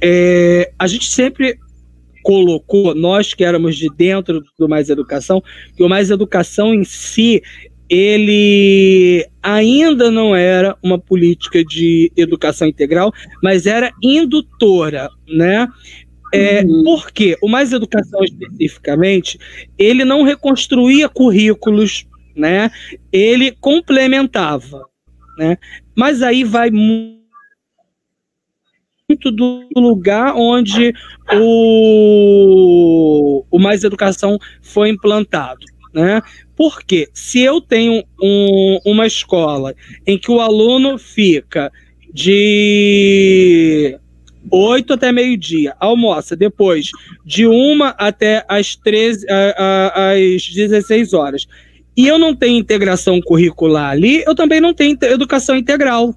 É, 0.00 0.70
a 0.78 0.86
gente 0.86 1.06
sempre 1.10 1.58
colocou, 2.22 2.94
nós 2.94 3.34
que 3.34 3.44
éramos 3.44 3.76
de 3.76 3.88
dentro 3.94 4.42
do 4.58 4.68
Mais 4.68 4.88
Educação, 4.88 5.42
que 5.76 5.82
o 5.82 5.88
Mais 5.88 6.10
Educação 6.10 6.72
em 6.72 6.84
si, 6.84 7.42
ele 7.88 9.26
ainda 9.42 10.10
não 10.10 10.34
era 10.34 10.76
uma 10.82 10.98
política 10.98 11.64
de 11.64 12.10
educação 12.16 12.66
integral, 12.66 13.12
mas 13.42 13.66
era 13.66 13.92
indutora, 14.02 15.10
né? 15.28 15.68
É, 16.32 16.62
uhum. 16.62 16.82
Porque 16.84 17.36
o 17.40 17.48
Mais 17.48 17.72
Educação 17.72 18.24
especificamente, 18.24 19.38
ele 19.78 20.04
não 20.04 20.24
reconstruía 20.24 21.08
currículos, 21.08 22.06
né? 22.34 22.70
Ele 23.12 23.52
complementava, 23.52 24.84
né? 25.38 25.56
Mas 25.94 26.22
aí 26.22 26.42
vai 26.42 26.72
muito 26.72 27.14
do 29.30 29.68
lugar 29.76 30.34
onde 30.34 30.92
o, 31.32 33.44
o 33.48 33.58
Mais 33.58 33.84
Educação 33.84 34.38
foi 34.60 34.88
implantado. 34.88 35.64
Né? 35.92 36.20
Porque 36.56 37.08
se 37.12 37.40
eu 37.40 37.60
tenho 37.60 38.04
um, 38.22 38.78
uma 38.84 39.06
escola 39.06 39.74
em 40.06 40.18
que 40.18 40.30
o 40.30 40.40
aluno 40.40 40.98
fica 40.98 41.70
de 42.12 43.98
8 44.50 44.92
até 44.92 45.10
meio-dia, 45.10 45.74
almoça 45.80 46.36
depois 46.36 46.90
de 47.24 47.46
uma 47.46 47.88
até 47.98 48.44
as 48.48 48.76
13, 48.76 49.26
às 49.28 50.48
16 50.48 51.12
horas, 51.12 51.46
e 51.96 52.06
eu 52.06 52.18
não 52.18 52.34
tenho 52.34 52.58
integração 52.58 53.20
curricular 53.20 53.90
ali, 53.90 54.22
eu 54.26 54.34
também 54.34 54.60
não 54.60 54.74
tenho 54.74 54.96
educação 55.02 55.56
integral. 55.56 56.14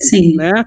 Sim. 0.00 0.34
Né? 0.36 0.64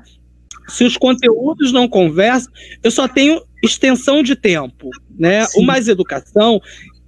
Se 0.68 0.84
os 0.84 0.98
conteúdos 0.98 1.72
não 1.72 1.88
conversam, 1.88 2.52
eu 2.84 2.92
só 2.92 3.08
tenho 3.08 3.42
extensão 3.64 4.22
de 4.22 4.36
tempo. 4.36 4.90
Né? 5.18 5.46
Sim. 5.46 5.62
O 5.62 5.66
Mais 5.66 5.88
Educação 5.88 6.62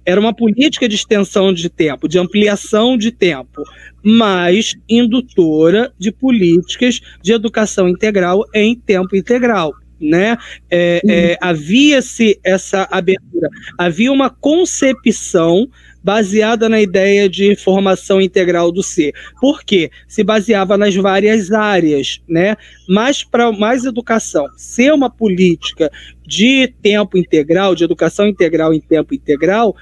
era 0.04 0.20
uma 0.20 0.34
política 0.34 0.88
de 0.88 0.94
extensão 0.94 1.52
de 1.52 1.68
tempo, 1.68 2.08
de 2.08 2.18
ampliação 2.18 2.96
de 2.96 3.10
tempo, 3.10 3.62
mas 4.02 4.74
indutora 4.88 5.92
de 5.98 6.10
políticas 6.10 7.00
de 7.22 7.32
educação 7.32 7.88
integral 7.88 8.44
em 8.54 8.74
tempo 8.74 9.16
integral. 9.16 9.72
Né? 10.00 10.36
É, 10.68 11.00
uhum. 11.04 11.10
é, 11.10 11.36
havia-se 11.40 12.38
essa 12.42 12.88
abertura, 12.90 13.48
havia 13.78 14.10
uma 14.10 14.28
concepção 14.28 15.68
baseada 16.02 16.68
na 16.68 16.80
ideia 16.80 17.28
de 17.28 17.54
formação 17.56 18.20
integral 18.20 18.72
do 18.72 18.82
ser. 18.82 19.12
Por 19.40 19.62
quê? 19.62 19.90
Se 20.08 20.24
baseava 20.24 20.76
nas 20.76 20.94
várias 20.94 21.52
áreas, 21.52 22.20
né? 22.28 22.56
Mas 22.88 23.22
para 23.22 23.52
mais 23.52 23.84
educação 23.84 24.46
ser 24.56 24.92
uma 24.92 25.10
política 25.10 25.90
de 26.26 26.72
tempo 26.82 27.16
integral, 27.16 27.74
de 27.74 27.84
educação 27.84 28.26
integral 28.26 28.72
em 28.72 28.80
tempo 28.80 29.14
integral, 29.14 29.76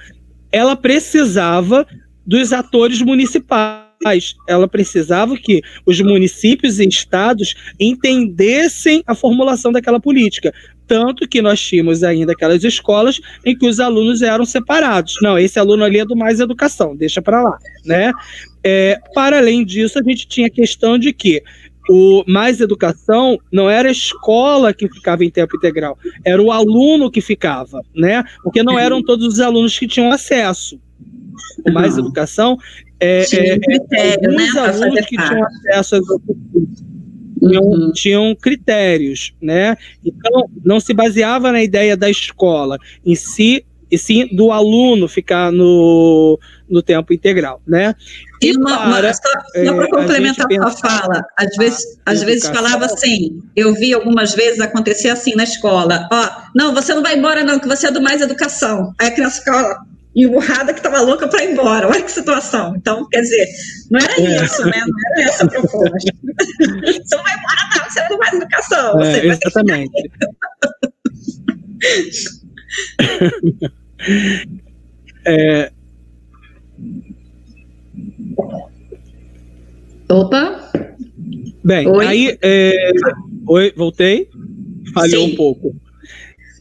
ela 0.51 0.75
precisava 0.75 1.87
dos 2.25 2.53
atores 2.53 3.01
municipais. 3.01 4.35
Ela 4.47 4.67
precisava 4.67 5.37
que 5.37 5.61
os 5.85 6.01
municípios 6.01 6.79
e 6.79 6.87
estados 6.87 7.53
entendessem 7.79 9.03
a 9.05 9.13
formulação 9.13 9.71
daquela 9.71 9.99
política. 9.99 10.51
Tanto 10.91 11.25
que 11.25 11.41
nós 11.41 11.57
tínhamos 11.61 12.03
ainda 12.03 12.33
aquelas 12.33 12.65
escolas 12.65 13.21
em 13.45 13.57
que 13.57 13.65
os 13.65 13.79
alunos 13.79 14.21
eram 14.21 14.43
separados. 14.43 15.15
Não, 15.21 15.39
esse 15.39 15.57
aluno 15.57 15.85
ali 15.85 15.99
é 15.99 16.05
do 16.05 16.17
mais 16.17 16.41
educação, 16.41 16.97
deixa 16.97 17.21
para 17.21 17.41
lá, 17.41 17.57
né? 17.85 18.11
É, 18.61 18.99
para 19.15 19.37
além 19.37 19.63
disso, 19.63 19.97
a 19.97 20.03
gente 20.03 20.27
tinha 20.27 20.47
a 20.47 20.49
questão 20.49 20.97
de 20.97 21.13
que 21.13 21.41
o 21.89 22.25
mais 22.27 22.59
educação 22.59 23.37
não 23.49 23.69
era 23.69 23.87
a 23.87 23.91
escola 23.93 24.73
que 24.73 24.89
ficava 24.89 25.23
em 25.23 25.29
tempo 25.29 25.55
integral, 25.55 25.97
era 26.25 26.41
o 26.41 26.51
aluno 26.51 27.09
que 27.09 27.21
ficava, 27.21 27.81
né? 27.95 28.25
Porque 28.43 28.61
não 28.61 28.77
eram 28.77 29.01
todos 29.01 29.25
os 29.25 29.39
alunos 29.39 29.79
que 29.79 29.87
tinham 29.87 30.11
acesso. 30.11 30.77
O 31.65 31.71
mais 31.71 31.97
educação 31.97 32.57
é, 32.99 33.23
é, 33.31 33.57
é 33.93 34.13
alguns 34.15 34.53
né, 34.53 34.59
alunos 34.59 35.05
que 35.05 35.15
tinham 35.15 35.45
acesso 35.45 35.95
às 35.95 36.09
oficinas 36.09 36.90
tinham, 37.41 37.63
uhum. 37.63 37.91
tinham 37.91 38.35
critérios, 38.35 39.33
né? 39.41 39.75
Então, 40.05 40.49
não 40.63 40.79
se 40.79 40.93
baseava 40.93 41.51
na 41.51 41.63
ideia 41.63 41.97
da 41.97 42.09
escola 42.09 42.77
em 43.05 43.15
si, 43.15 43.65
e 43.91 43.97
sim 43.97 44.25
do 44.33 44.53
aluno 44.53 45.05
ficar 45.07 45.51
no, 45.51 46.39
no 46.69 46.81
tempo 46.81 47.13
integral, 47.13 47.61
né? 47.67 47.93
E 48.41 48.55
uma, 48.55 48.89
para, 48.89 49.13
só, 49.13 49.21
só 49.21 49.73
para 49.75 49.85
é, 49.85 49.89
complementar 49.89 50.47
a 50.49 50.71
sua 50.71 50.71
fala, 50.71 51.25
às 51.37 51.55
vezes, 51.57 51.99
às 52.05 52.23
vezes 52.23 52.47
falava 52.47 52.85
assim, 52.85 53.41
eu 53.53 53.73
vi 53.73 53.93
algumas 53.93 54.33
vezes 54.33 54.61
acontecer 54.61 55.09
assim 55.09 55.35
na 55.35 55.43
escola, 55.43 56.07
ó, 56.11 56.29
não, 56.55 56.73
você 56.73 56.93
não 56.93 57.03
vai 57.03 57.17
embora 57.17 57.43
não, 57.43 57.59
que 57.59 57.67
você 57.67 57.87
é 57.87 57.91
do 57.91 58.01
mais 58.01 58.21
educação. 58.21 58.93
Aí 58.97 59.09
a 59.09 59.11
criança 59.11 59.39
ficava, 59.39 59.85
emburrada 60.15 60.73
que 60.73 60.79
estava 60.79 61.01
louca 61.01 61.27
para 61.27 61.43
ir 61.43 61.51
embora. 61.51 61.87
Olha 61.87 62.01
que 62.01 62.11
situação. 62.11 62.75
Então, 62.75 63.07
quer 63.09 63.21
dizer, 63.21 63.47
não 63.89 63.99
era 63.99 64.13
é. 64.19 64.43
isso, 64.43 64.65
né? 64.65 64.83
Não 64.85 64.97
era 65.15 65.29
essa 65.29 65.45
a 65.45 65.49
proposta. 65.49 65.89
você 66.83 67.15
não 67.15 67.23
vai 67.23 67.33
embora, 67.37 67.69
não, 67.75 67.89
você 67.89 68.09
não 68.09 68.17
mais 68.17 68.33
educação. 68.33 69.01
É, 69.01 69.25
exatamente. 69.25 70.11
é... 75.25 75.71
Opa! 80.09 80.71
Bem, 81.63 81.87
Oi. 81.87 82.05
aí. 82.05 82.37
É... 82.41 82.91
Oi, 83.47 83.73
voltei. 83.77 84.29
Falhou 84.93 85.25
Sim. 85.25 85.33
um 85.33 85.35
pouco. 85.35 85.75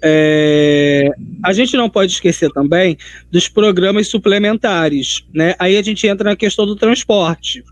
É, 0.02 1.10
a 1.44 1.52
gente 1.52 1.76
não 1.76 1.90
pode 1.90 2.12
esquecer 2.12 2.50
também 2.50 2.96
dos 3.30 3.48
programas 3.48 4.08
suplementares, 4.08 5.24
né? 5.32 5.54
Aí 5.58 5.76
a 5.76 5.82
gente 5.82 6.06
entra 6.06 6.30
na 6.30 6.36
questão 6.36 6.66
do 6.66 6.76
transporte. 6.76 7.62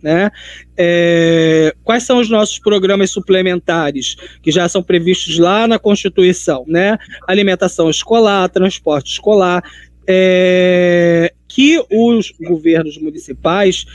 Né? 0.00 0.30
É, 0.76 1.74
quais 1.82 2.04
são 2.04 2.20
os 2.20 2.30
nossos 2.30 2.60
programas 2.60 3.10
suplementares 3.10 4.14
que 4.40 4.52
já 4.52 4.68
são 4.68 4.80
previstos 4.80 5.40
lá 5.40 5.66
na 5.66 5.76
Constituição, 5.76 6.64
né? 6.68 6.96
Alimentação 7.26 7.90
escolar, 7.90 8.48
transporte 8.48 9.10
escolar, 9.10 9.60
é, 10.06 11.32
que 11.48 11.84
os 11.90 12.32
governos 12.40 12.96
municipais 12.96 13.86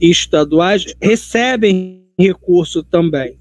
e 0.00 0.10
estaduais 0.10 0.94
recebem 1.02 2.04
recurso 2.16 2.82
também. 2.84 3.36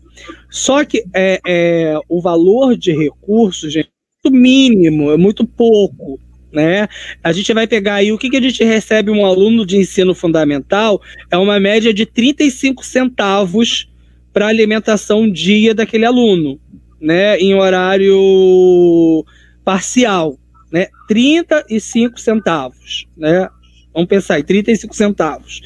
Só 0.49 0.83
que 0.83 1.03
é, 1.13 1.39
é, 1.47 1.99
o 2.09 2.21
valor 2.21 2.75
de 2.75 2.91
recursos, 2.91 3.71
gente, 3.71 3.91
muito 4.27 4.31
mínimo, 4.31 5.11
é 5.11 5.17
muito 5.17 5.45
pouco. 5.45 6.19
Né? 6.51 6.87
A 7.23 7.31
gente 7.31 7.53
vai 7.53 7.67
pegar 7.67 7.95
aí 7.95 8.11
o 8.11 8.17
que, 8.17 8.29
que 8.29 8.37
a 8.37 8.41
gente 8.41 8.63
recebe 8.63 9.11
um 9.11 9.25
aluno 9.25 9.65
de 9.65 9.77
ensino 9.77 10.15
fundamental 10.15 11.01
é 11.29 11.37
uma 11.37 11.59
média 11.59 11.93
de 11.93 12.05
35 12.05 12.85
centavos 12.85 13.89
para 14.33 14.47
alimentação 14.47 15.29
dia 15.29 15.73
daquele 15.73 16.05
aluno, 16.05 16.59
né? 17.01 17.37
Em 17.37 17.53
horário 17.53 19.25
parcial, 19.65 20.37
né? 20.71 20.87
35 21.07 22.19
centavos, 22.19 23.05
né? 23.17 23.49
Vamos 23.93 24.07
pensar 24.07 24.35
aí, 24.35 24.43
35 24.43 24.95
centavos 24.95 25.61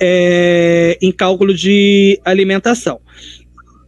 é, 0.00 0.98
em 1.00 1.12
cálculo 1.12 1.54
de 1.54 2.18
alimentação. 2.24 3.00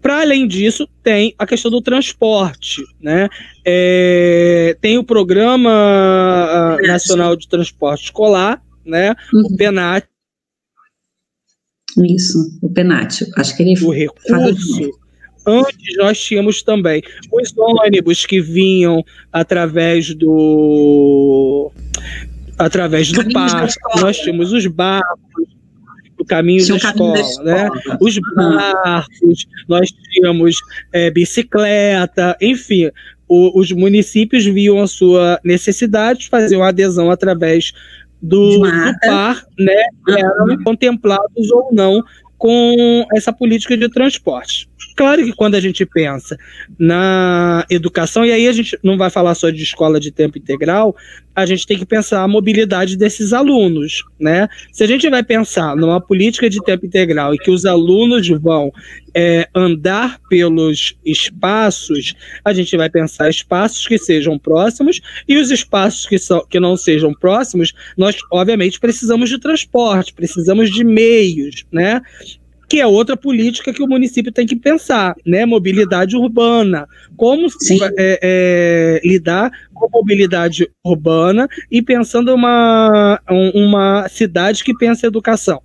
Para 0.01 0.21
além 0.21 0.47
disso, 0.47 0.89
tem 1.03 1.35
a 1.39 1.47
questão 1.47 1.71
do 1.71 1.83
transporte, 1.83 2.83
né? 3.01 3.29
É, 3.65 4.77
tem 4.81 4.97
o 4.99 5.05
Programa 5.05 5.71
ah, 5.71 6.77
Nacional 6.87 7.37
de 7.37 7.49
Transporte 7.49 8.05
Escolar, 8.05 8.63
né? 8.85 9.15
Uhum. 9.33 9.43
O 9.43 9.57
PENAT. 9.57 10.07
Isso, 12.05 12.39
o 12.63 12.71
PENAT. 12.73 13.27
Acho 13.37 13.57
que 13.57 13.63
ele 13.63 13.85
o 13.85 13.91
recurso. 13.91 14.91
Antes 15.47 15.97
nós 15.97 16.21
tínhamos 16.21 16.63
também 16.63 17.03
os 17.33 17.57
ônibus 17.57 18.27
que 18.27 18.41
vinham 18.41 19.03
através 19.33 20.15
do 20.15 21.73
através 22.59 23.11
do 23.13 23.33
parque, 23.33 23.79
nós 24.01 24.19
tínhamos 24.19 24.53
os 24.53 24.67
barcos, 24.67 25.58
o 26.19 26.25
caminho, 26.25 26.67
da, 26.67 26.77
escola, 26.77 27.13
da 27.13 27.21
escola, 27.21 27.45
né? 27.45 27.69
Os 28.01 28.19
barcos, 28.35 29.47
nós 29.69 29.91
tínhamos 29.91 30.57
é, 30.93 31.11
bicicleta, 31.11 32.37
enfim, 32.41 32.91
o, 33.29 33.59
os 33.59 33.71
municípios 33.73 34.45
viam 34.45 34.81
a 34.81 34.87
sua 34.87 35.41
necessidade, 35.45 36.29
faziam 36.29 36.63
adesão 36.63 37.11
através 37.11 37.73
do, 38.21 38.59
do 38.59 38.99
par, 39.07 39.45
né? 39.59 39.85
Eram 40.09 40.63
contemplados 40.65 41.51
ou 41.53 41.69
não 41.73 42.03
com 42.37 43.05
essa 43.15 43.33
política 43.33 43.77
de 43.77 43.89
transporte. 43.89 44.68
Claro 44.99 45.25
que 45.25 45.33
quando 45.33 45.55
a 45.55 45.61
gente 45.61 45.87
pensa 45.87 46.37
na 46.77 47.65
educação, 47.71 48.27
e 48.27 48.33
aí 48.33 48.49
a 48.49 48.53
gente 48.53 48.77
não 48.83 48.99
vai 48.99 49.09
falar 49.09 49.33
só 49.37 49.49
de 49.49 49.63
escola 49.63 50.01
de 50.01 50.11
tempo 50.11 50.39
integral, 50.39 50.97
a 51.37 51.47
gente 51.47 51.65
tem 51.69 51.79
que 51.79 51.87
pensar 51.87 52.25
a 52.25 52.27
mobilidade 52.27 52.97
desses 52.97 53.33
alunos, 53.33 54.03
né? 54.19 54.49
Se 54.73 54.83
a 54.83 54.89
gente 54.89 55.09
vai 55.09 55.23
pensar 55.23 55.77
numa 55.77 56.01
política 56.01 56.51
de 56.51 56.61
tempo 56.65 56.85
integral 56.85 57.33
e 57.33 57.39
que 57.39 57.49
os 57.49 57.65
alunos 57.65 58.27
vão 58.27 58.73
é, 59.15 59.49
andar 59.55 60.19
pelos 60.29 60.97
espaços, 61.07 62.17
a 62.45 62.53
gente 62.53 62.77
vai 62.77 62.91
pensar 62.91 63.31
espaços 63.31 63.87
que 63.87 63.99
sejam 63.99 64.37
próximos 64.37 65.01
e 65.29 65.37
os 65.37 65.53
espaços 65.53 66.07
que, 66.07 66.19
são, 66.19 66.45
que 66.45 66.59
não 66.59 66.77
sejam 66.77 67.15
próximos, 67.15 67.73
nós 67.97 68.17
obviamente 68.33 68.81
precisamos 68.81 69.31
de 69.31 69.39
transporte, 69.39 70.13
precisamos 70.13 70.69
de 70.69 70.83
meios, 70.83 71.65
né? 71.71 72.03
Que 72.69 72.81
é 72.81 72.87
outra 72.87 73.17
política 73.17 73.73
que 73.73 73.83
o 73.83 73.89
município 73.89 74.31
tem 74.31 74.47
que 74.47 74.55
pensar, 74.55 75.17
né? 75.25 75.47
Mobilidade 75.47 76.17
urbana, 76.17 76.87
como 77.17 77.47
é, 77.97 78.21
é, 78.23 79.01
lidar 79.03 79.51
com 79.73 79.89
mobilidade 79.91 80.71
urbana 80.85 81.49
e 81.71 81.81
pensando 81.81 82.35
uma, 82.35 83.19
uma 83.55 84.07
cidade 84.09 84.63
que 84.63 84.77
pensa 84.77 85.07
educação, 85.07 85.63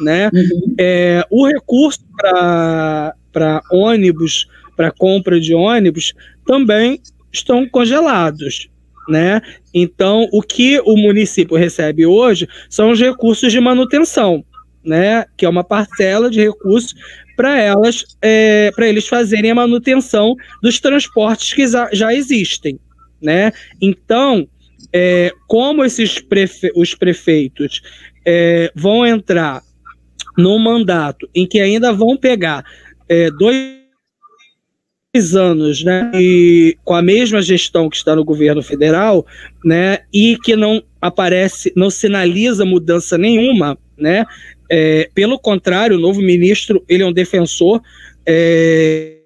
né? 0.00 0.30
Uhum. 0.34 0.74
É, 0.78 1.24
o 1.30 1.46
recurso 1.46 2.00
para 2.18 3.62
ônibus, 3.70 4.48
para 4.76 4.90
compra 4.90 5.38
de 5.38 5.54
ônibus, 5.54 6.12
também 6.44 7.00
estão 7.32 7.68
congelados. 7.68 8.68
Né? 9.08 9.42
Então, 9.74 10.28
o 10.32 10.40
que 10.40 10.80
o 10.84 10.96
município 10.96 11.56
recebe 11.56 12.06
hoje 12.06 12.48
são 12.70 12.92
os 12.92 13.00
recursos 13.00 13.50
de 13.50 13.60
manutenção 13.60 14.44
né, 14.84 15.24
que 15.36 15.44
é 15.44 15.48
uma 15.48 15.64
parcela 15.64 16.30
de 16.30 16.40
recursos 16.40 16.94
para 17.36 17.58
elas, 17.58 18.04
é, 18.20 18.70
para 18.74 18.88
eles 18.88 19.08
fazerem 19.08 19.50
a 19.50 19.54
manutenção 19.54 20.34
dos 20.62 20.78
transportes 20.80 21.54
que 21.54 21.66
já 21.66 22.14
existem, 22.14 22.78
né? 23.20 23.52
Então, 23.80 24.46
é, 24.92 25.32
como 25.48 25.84
esses 25.84 26.18
prefe 26.18 26.70
os 26.76 26.94
prefeitos 26.94 27.80
é, 28.26 28.70
vão 28.74 29.06
entrar 29.06 29.62
num 30.36 30.58
mandato 30.58 31.28
em 31.34 31.46
que 31.46 31.60
ainda 31.60 31.92
vão 31.92 32.16
pegar 32.16 32.64
é, 33.08 33.30
dois 33.30 33.82
anos, 35.36 35.84
né, 35.84 36.10
e 36.14 36.76
com 36.84 36.94
a 36.94 37.02
mesma 37.02 37.42
gestão 37.42 37.90
que 37.90 37.96
está 37.96 38.16
no 38.16 38.24
governo 38.24 38.62
federal, 38.62 39.26
né, 39.62 39.98
e 40.12 40.38
que 40.42 40.56
não 40.56 40.82
aparece, 41.00 41.70
não 41.76 41.90
sinaliza 41.90 42.64
mudança 42.64 43.18
nenhuma, 43.18 43.76
né, 43.98 44.24
é, 44.74 45.10
pelo 45.14 45.38
contrário, 45.38 45.98
o 45.98 46.00
novo 46.00 46.22
ministro 46.22 46.82
ele 46.88 47.02
é 47.02 47.06
um 47.06 47.12
defensor 47.12 47.82
é, 48.26 49.18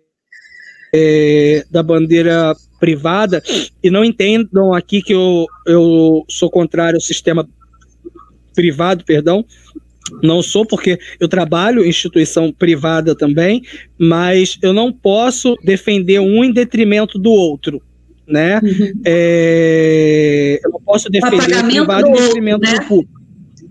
é, 0.92 1.64
da 1.70 1.84
bandeira 1.84 2.52
privada 2.80 3.40
e 3.80 3.88
não 3.88 4.04
entendam 4.04 4.74
aqui 4.74 5.00
que 5.00 5.14
eu, 5.14 5.46
eu 5.64 6.24
sou 6.28 6.50
contrário 6.50 6.96
ao 6.96 7.00
sistema 7.00 7.48
privado, 8.56 9.04
perdão, 9.04 9.44
não 10.20 10.42
sou 10.42 10.66
porque 10.66 10.98
eu 11.20 11.28
trabalho 11.28 11.84
em 11.84 11.90
instituição 11.90 12.52
privada 12.52 13.14
também, 13.14 13.62
mas 13.96 14.58
eu 14.60 14.72
não 14.72 14.92
posso 14.92 15.54
defender 15.62 16.18
um 16.18 16.42
em 16.42 16.52
detrimento 16.52 17.20
do 17.20 17.30
outro, 17.30 17.80
né? 18.26 18.58
Uhum. 18.64 19.00
É, 19.06 20.58
eu 20.64 20.70
não 20.72 20.80
posso 20.80 21.08
defender 21.08 21.36
o 21.36 21.86
privado 21.86 22.08
em 22.08 22.12
detrimento 22.12 22.60
né? 22.60 22.80
do 22.80 22.84
público. 22.86 23.15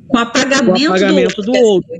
Com 0.07 0.17
apagamento, 0.17 0.81
o 0.81 0.93
apagamento 0.93 1.41
do, 1.41 1.51
do 1.51 1.59
outro. 1.59 1.93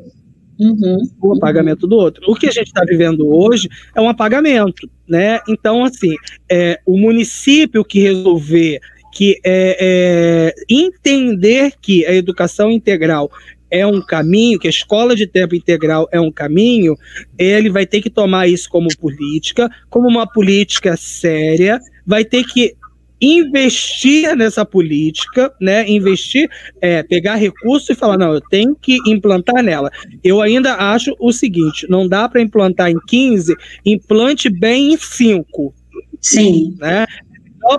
Uhum. 0.60 1.10
O 1.22 1.36
apagamento 1.36 1.88
do 1.88 1.96
outro. 1.96 2.24
O 2.28 2.36
que 2.36 2.48
a 2.48 2.52
gente 2.52 2.68
está 2.68 2.84
vivendo 2.86 3.28
hoje 3.28 3.70
é 3.94 4.02
um 4.02 4.08
apagamento, 4.08 4.90
né? 5.08 5.40
Então, 5.50 5.84
assim, 5.84 6.16
é, 6.50 6.80
o 6.86 6.98
município 6.98 7.84
que 7.84 8.00
resolver 8.00 8.80
que 9.16 9.40
é, 9.46 9.78
é, 9.80 10.54
entender 10.70 11.72
que 11.82 12.06
a 12.06 12.14
educação 12.14 12.70
integral 12.70 13.32
é 13.72 13.88
um 13.88 14.02
caminho, 14.02 14.60
que 14.60 14.68
a 14.68 14.70
escola 14.70 15.16
de 15.16 15.26
tempo 15.26 15.56
integral 15.56 16.08
é 16.12 16.20
um 16.20 16.32
caminho, 16.32 16.98
ele 17.38 17.70
vai 17.70 17.86
ter 17.86 18.02
que 18.02 18.10
tomar 18.10 18.48
isso 18.48 18.70
como 18.70 18.90
política, 18.98 19.70
como 19.90 20.08
uma 20.08 20.28
política 20.28 20.98
séria, 20.98 21.80
vai 22.06 22.26
ter 22.26 22.44
que 22.44 22.76
investir 23.22 24.36
nessa 24.36 24.66
política, 24.66 25.54
né? 25.60 25.90
Investir, 25.90 26.50
é, 26.82 27.02
pegar 27.04 27.36
recurso 27.36 27.92
e 27.92 27.96
falar, 27.96 28.18
não, 28.18 28.34
eu 28.34 28.42
tenho 28.42 28.76
que 28.76 28.98
implantar 29.08 29.64
nela. 29.64 29.90
Eu 30.24 30.42
ainda 30.42 30.76
acho 30.76 31.16
o 31.20 31.32
seguinte: 31.32 31.88
não 31.90 32.08
dá 32.08 32.28
para 32.28 32.42
implantar 32.42 32.90
em 32.90 33.00
15, 33.08 33.56
implante 33.86 34.50
bem 34.50 34.94
em 34.94 34.98
5. 34.98 35.74
Sim. 36.22 36.76
Né? 36.80 37.06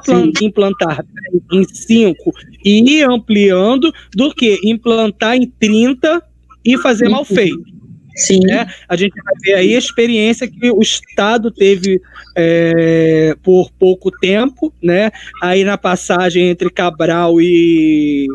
Sim. 0.04 0.32
implantar 0.42 1.04
em 1.52 1.64
5 1.64 2.32
e 2.64 2.98
ir 2.98 3.04
ampliando 3.04 3.92
do 4.14 4.34
que 4.34 4.58
implantar 4.64 5.36
em 5.36 5.46
30 5.46 6.22
e 6.64 6.76
fazer 6.78 7.08
mal 7.08 7.24
feito. 7.24 7.75
Sim. 8.16 8.40
Né? 8.44 8.66
A 8.88 8.96
gente 8.96 9.14
vai 9.22 9.34
ver 9.42 9.54
aí 9.54 9.74
a 9.74 9.78
experiência 9.78 10.48
que 10.48 10.70
o 10.70 10.80
Estado 10.80 11.50
teve 11.50 12.00
é, 12.34 13.36
por 13.42 13.70
pouco 13.78 14.10
tempo, 14.10 14.72
né? 14.82 15.10
Aí 15.42 15.64
na 15.64 15.76
passagem 15.76 16.48
entre 16.48 16.70
Cabral 16.70 17.40
e, 17.40 18.26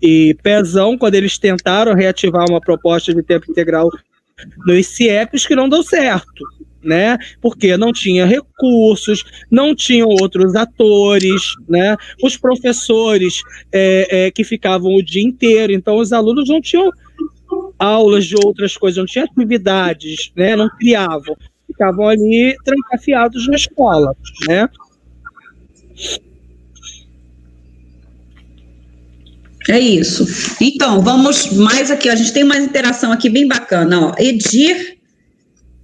e 0.00 0.36
Pezão, 0.42 0.96
quando 0.96 1.16
eles 1.16 1.38
tentaram 1.38 1.94
reativar 1.94 2.48
uma 2.48 2.60
proposta 2.60 3.12
de 3.12 3.22
tempo 3.22 3.50
integral 3.50 3.90
nos 4.64 4.86
CIEPs, 4.86 5.46
que 5.46 5.56
não 5.56 5.68
deu 5.68 5.82
certo. 5.82 6.44
Né? 6.82 7.18
Porque 7.40 7.76
não 7.76 7.92
tinha 7.92 8.24
recursos, 8.24 9.24
não 9.50 9.74
tinham 9.74 10.06
outros 10.08 10.54
atores, 10.54 11.42
né? 11.68 11.96
Os 12.22 12.36
professores 12.36 13.42
é, 13.72 14.26
é, 14.26 14.30
que 14.30 14.44
ficavam 14.44 14.94
o 14.94 15.02
dia 15.02 15.22
inteiro, 15.22 15.72
então 15.72 15.96
os 15.96 16.12
alunos 16.12 16.48
não 16.48 16.60
tinham 16.60 16.92
aulas 17.78 18.26
de 18.26 18.34
outras 18.36 18.76
coisas, 18.76 18.98
não 18.98 19.06
tinha 19.06 19.24
atividades, 19.24 20.32
né? 20.36 20.56
Não 20.56 20.68
criavam, 20.68 21.36
ficavam 21.66 22.08
ali 22.08 22.56
trancafiados 22.64 23.46
na 23.48 23.56
escola, 23.56 24.16
né? 24.46 24.68
É 29.68 29.78
isso. 29.78 30.24
Então, 30.60 31.02
vamos 31.02 31.52
mais 31.52 31.90
aqui. 31.90 32.08
A 32.08 32.14
gente 32.14 32.32
tem 32.32 32.44
mais 32.44 32.64
interação 32.64 33.10
aqui 33.10 33.28
bem 33.28 33.48
bacana. 33.48 34.08
Ó. 34.08 34.14
Edir 34.16 34.96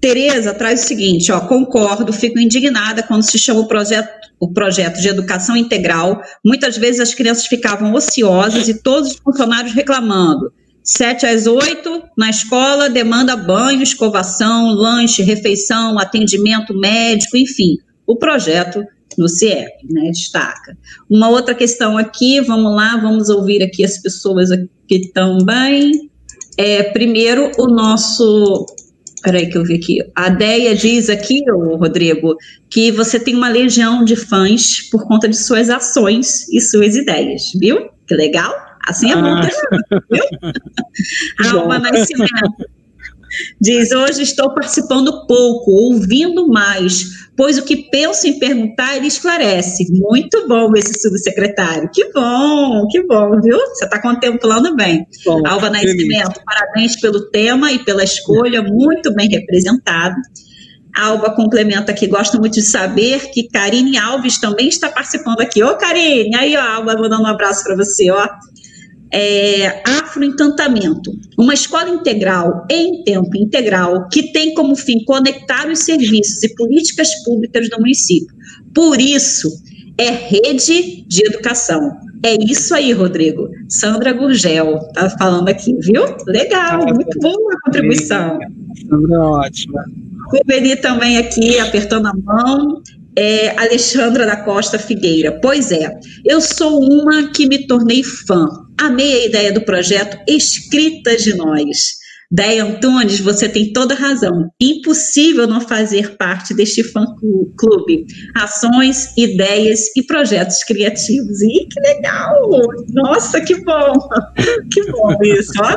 Tereza 0.02 0.52
traz 0.52 0.82
o 0.84 0.88
seguinte: 0.88 1.30
ó, 1.30 1.40
concordo, 1.42 2.12
fico 2.12 2.38
indignada 2.38 3.04
quando 3.04 3.22
se 3.22 3.38
chama 3.38 3.60
o 3.60 3.68
projeto, 3.68 4.08
o 4.40 4.52
projeto 4.52 5.00
de 5.00 5.06
educação 5.06 5.56
integral. 5.56 6.20
Muitas 6.44 6.76
vezes 6.76 7.00
as 7.00 7.14
crianças 7.14 7.46
ficavam 7.46 7.94
ociosas 7.94 8.68
e 8.68 8.82
todos 8.82 9.12
os 9.12 9.16
funcionários 9.18 9.72
reclamando. 9.72 10.52
Sete 10.82 11.26
às 11.26 11.46
oito, 11.46 12.02
na 12.16 12.30
escola, 12.30 12.90
demanda 12.90 13.36
banho, 13.36 13.82
escovação, 13.82 14.72
lanche, 14.72 15.22
refeição, 15.22 15.98
atendimento 15.98 16.74
médico, 16.74 17.36
enfim, 17.36 17.76
o 18.06 18.16
projeto 18.16 18.84
no 19.16 19.28
CIEP, 19.28 19.86
né, 19.90 20.10
destaca. 20.10 20.76
Uma 21.08 21.28
outra 21.28 21.54
questão 21.54 21.96
aqui, 21.98 22.40
vamos 22.40 22.74
lá, 22.74 22.96
vamos 22.96 23.28
ouvir 23.28 23.62
aqui 23.62 23.84
as 23.84 23.98
pessoas 23.98 24.50
aqui 24.50 25.10
também. 25.12 26.10
É, 26.56 26.82
primeiro, 26.82 27.50
o 27.58 27.66
nosso 27.66 28.66
Peraí 29.22 29.48
que 29.48 29.56
eu 29.56 29.64
vi 29.64 29.76
aqui. 29.76 29.98
A 30.16 30.28
Deia 30.28 30.74
diz 30.74 31.08
aqui, 31.08 31.44
Rodrigo, 31.48 32.36
que 32.68 32.90
você 32.90 33.20
tem 33.20 33.36
uma 33.36 33.48
legião 33.48 34.04
de 34.04 34.16
fãs 34.16 34.90
por 34.90 35.06
conta 35.06 35.28
de 35.28 35.36
suas 35.36 35.70
ações 35.70 36.48
e 36.48 36.60
suas 36.60 36.96
ideias, 36.96 37.52
viu? 37.54 37.88
Que 38.06 38.16
legal. 38.16 38.52
Assim 38.86 39.12
é 39.12 39.16
bom 39.16 39.40
ter, 39.40 39.50
viu? 40.10 40.24
Alma 41.60 41.78
Nascimento. 41.78 42.72
Diz, 43.60 43.92
hoje 43.92 44.22
estou 44.22 44.52
participando 44.52 45.26
pouco, 45.26 45.70
ouvindo 45.70 46.48
mais, 46.48 47.30
pois 47.36 47.56
o 47.56 47.64
que 47.64 47.88
penso 47.90 48.26
em 48.26 48.38
perguntar 48.38 48.96
ele 48.96 49.06
esclarece. 49.06 49.86
Muito 49.90 50.46
bom 50.46 50.70
esse 50.76 51.00
subsecretário. 51.00 51.88
Que 51.92 52.12
bom, 52.12 52.86
que 52.88 53.02
bom, 53.06 53.40
viu? 53.40 53.58
Você 53.68 53.84
está 53.84 54.00
contemplando 54.00 54.76
bem. 54.76 55.06
Bom, 55.24 55.42
Alva 55.46 55.70
Nascimento, 55.70 56.40
parabéns 56.44 57.00
pelo 57.00 57.30
tema 57.30 57.72
e 57.72 57.78
pela 57.78 58.04
escolha, 58.04 58.62
muito 58.62 59.14
bem 59.14 59.28
representado. 59.28 60.16
Alba 60.94 61.30
complementa 61.34 61.90
aqui, 61.90 62.06
gosto 62.06 62.38
muito 62.38 62.52
de 62.52 62.62
saber 62.62 63.30
que 63.30 63.48
Karine 63.48 63.96
Alves 63.96 64.38
também 64.38 64.68
está 64.68 64.90
participando 64.90 65.40
aqui. 65.40 65.62
Ô, 65.62 65.74
Karine, 65.78 66.36
aí, 66.36 66.54
ó, 66.54 66.60
Alba, 66.60 66.96
vou 66.96 67.08
dar 67.08 67.18
um 67.18 67.26
abraço 67.26 67.64
para 67.64 67.74
você, 67.76 68.10
ó 68.10 68.28
é, 69.12 69.82
Afroencantamento, 69.86 71.12
uma 71.38 71.52
escola 71.52 71.90
integral 71.90 72.66
em 72.70 73.04
tempo 73.04 73.36
integral 73.36 74.08
que 74.08 74.32
tem 74.32 74.54
como 74.54 74.74
fim 74.74 75.04
conectar 75.04 75.68
os 75.68 75.80
serviços 75.80 76.42
e 76.42 76.54
políticas 76.54 77.22
públicas 77.22 77.68
do 77.68 77.78
município. 77.78 78.34
Por 78.74 79.00
isso, 79.00 79.48
é 79.98 80.10
rede 80.10 81.04
de 81.06 81.26
educação. 81.26 81.92
É 82.24 82.36
isso 82.42 82.74
aí, 82.74 82.92
Rodrigo. 82.92 83.48
Sandra 83.68 84.12
Gurgel 84.12 84.78
está 84.88 85.10
falando 85.10 85.48
aqui, 85.48 85.74
viu? 85.80 86.04
Legal, 86.26 86.84
muito 86.86 87.18
boa 87.18 87.54
a 87.54 87.60
contribuição. 87.66 88.38
Sandra, 88.88 89.20
ótima. 89.20 89.84
Rubeni 90.30 90.76
também 90.76 91.18
aqui, 91.18 91.58
apertando 91.58 92.06
a 92.06 92.12
mão. 92.14 92.80
É, 93.16 93.50
Alexandra 93.58 94.24
da 94.26 94.36
Costa 94.36 94.78
Figueira. 94.78 95.38
Pois 95.40 95.70
é, 95.70 95.90
eu 96.24 96.40
sou 96.40 96.82
uma 96.82 97.30
que 97.32 97.46
me 97.46 97.66
tornei 97.66 98.02
fã. 98.02 98.46
Amei 98.80 99.22
a 99.22 99.26
ideia 99.26 99.52
do 99.52 99.64
projeto 99.64 100.18
Escritas 100.26 101.22
de 101.22 101.34
Nós. 101.34 102.02
Deia 102.34 102.64
Antunes, 102.64 103.20
você 103.20 103.46
tem 103.46 103.74
toda 103.74 103.94
razão. 103.94 104.50
Impossível 104.58 105.46
não 105.46 105.60
fazer 105.60 106.16
parte 106.16 106.54
deste 106.54 106.82
fã-clube. 106.82 108.06
Ações, 108.34 109.14
ideias 109.18 109.94
e 109.94 110.02
projetos 110.02 110.64
criativos. 110.64 111.42
Ih, 111.42 111.68
que 111.70 111.78
legal! 111.80 112.48
Nossa, 112.88 113.38
que 113.38 113.54
bom! 113.62 113.92
Que 114.72 114.90
bom 114.90 115.14
isso, 115.22 115.52
ó. 115.60 115.76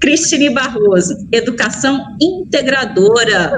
Cristine 0.00 0.50
Barroso, 0.50 1.16
educação 1.32 2.00
integradora. 2.20 3.56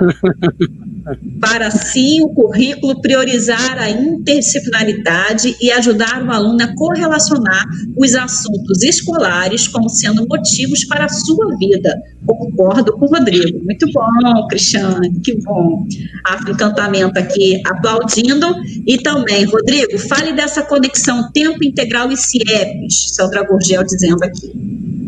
Para 1.40 1.68
assim 1.68 2.22
o 2.22 2.28
currículo 2.28 3.00
priorizar 3.00 3.78
a 3.78 3.90
interdisciplinaridade 3.90 5.56
e 5.60 5.70
ajudar 5.70 6.22
o 6.22 6.30
aluno 6.30 6.62
a 6.62 6.74
correlacionar 6.74 7.64
os 7.96 8.14
assuntos 8.14 8.82
escolares 8.82 9.68
como 9.68 9.88
sendo 9.88 10.26
motivos 10.26 10.84
para 10.84 11.04
a 11.06 11.08
sua 11.08 11.56
vida. 11.56 11.94
Concordo 12.26 12.92
com 12.92 13.06
o 13.06 13.08
Rodrigo. 13.08 13.64
Muito 13.64 13.86
bom, 13.92 14.46
Cristiane, 14.48 15.20
que 15.20 15.34
bom. 15.42 15.86
Afro-encantamento 16.24 17.18
aqui 17.18 17.60
aplaudindo. 17.66 18.54
E 18.86 18.98
também, 18.98 19.44
Rodrigo, 19.44 19.98
fale 19.98 20.32
dessa 20.32 20.62
conexão 20.62 21.30
tempo 21.32 21.64
integral 21.64 22.10
e 22.10 22.16
CIEPs, 22.16 23.14
Sandra 23.14 23.44
Gurgel 23.44 23.84
dizendo 23.84 24.22
aqui. 24.22 24.52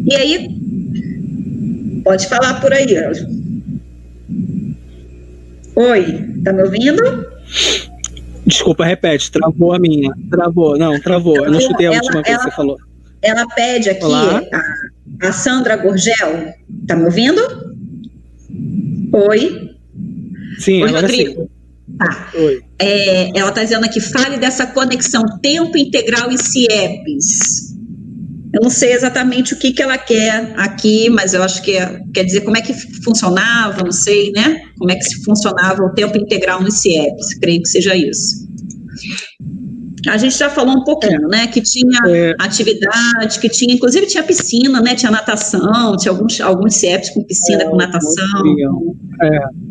E 0.06 0.14
aí, 0.14 0.48
pode 2.02 2.26
falar 2.26 2.60
por 2.60 2.72
aí, 2.72 2.96
Anjo. 2.96 3.39
Oi, 5.80 6.42
tá 6.44 6.52
me 6.52 6.62
ouvindo? 6.62 7.02
Desculpa, 8.44 8.84
repete, 8.84 9.30
travou 9.30 9.72
a 9.72 9.78
minha. 9.78 10.12
Travou, 10.30 10.76
não, 10.76 11.00
travou. 11.00 11.36
Eu 11.38 11.50
não 11.50 11.58
chutei 11.58 11.86
a 11.86 11.92
última 11.92 12.22
coisa 12.22 12.38
que 12.38 12.44
você 12.44 12.50
falou. 12.50 12.76
Ela 13.22 13.46
pede 13.46 13.88
aqui, 13.88 14.04
a, 14.04 15.28
a, 15.28 15.32
Sandra 15.32 15.76
Gorgel, 15.76 16.52
tá 16.86 16.96
me 16.96 17.04
ouvindo? 17.04 17.40
Oi? 19.10 19.74
Sim, 20.58 20.82
Oi, 20.82 20.90
Rodrigo. 20.90 21.42
Sim. 21.42 21.96
Tá. 21.96 22.30
Oi. 22.34 22.62
É, 22.78 23.38
ela 23.38 23.48
está 23.48 23.62
dizendo 23.62 23.86
aqui, 23.86 24.00
fale 24.00 24.36
dessa 24.36 24.66
conexão 24.66 25.24
tempo 25.40 25.78
integral 25.78 26.30
e 26.30 26.36
CIEPs. 26.36 27.69
Eu 28.52 28.62
não 28.62 28.70
sei 28.70 28.92
exatamente 28.92 29.54
o 29.54 29.58
que, 29.58 29.72
que 29.72 29.82
ela 29.82 29.96
quer 29.96 30.52
aqui, 30.56 31.08
mas 31.08 31.34
eu 31.34 31.42
acho 31.42 31.62
que 31.62 31.76
é, 31.76 32.00
quer 32.12 32.24
dizer 32.24 32.40
como 32.40 32.56
é 32.56 32.60
que 32.60 32.74
funcionava, 33.04 33.82
não 33.84 33.92
sei, 33.92 34.32
né? 34.32 34.60
Como 34.76 34.90
é 34.90 34.96
que 34.96 35.04
se 35.04 35.22
funcionava 35.22 35.82
o 35.84 35.94
tempo 35.94 36.18
integral 36.18 36.60
no 36.60 36.70
CIEPS, 36.70 37.38
creio 37.40 37.62
que 37.62 37.68
seja 37.68 37.94
isso. 37.94 38.48
A 40.08 40.16
gente 40.16 40.36
já 40.36 40.48
falou 40.48 40.76
um 40.76 40.84
pouquinho, 40.84 41.26
é. 41.26 41.28
né? 41.28 41.46
Que 41.46 41.60
tinha 41.60 42.00
é. 42.08 42.34
atividade, 42.40 43.38
que 43.40 43.48
tinha, 43.48 43.74
inclusive 43.74 44.06
tinha 44.06 44.22
piscina, 44.22 44.80
né? 44.80 44.94
Tinha 44.94 45.12
natação, 45.12 45.96
tinha 45.96 46.10
alguns, 46.10 46.40
alguns 46.40 46.74
CIEPs 46.74 47.10
com 47.10 47.22
piscina, 47.22 47.62
é, 47.62 47.66
com 47.66 47.76
natação. 47.76 48.44
É. 49.22 49.69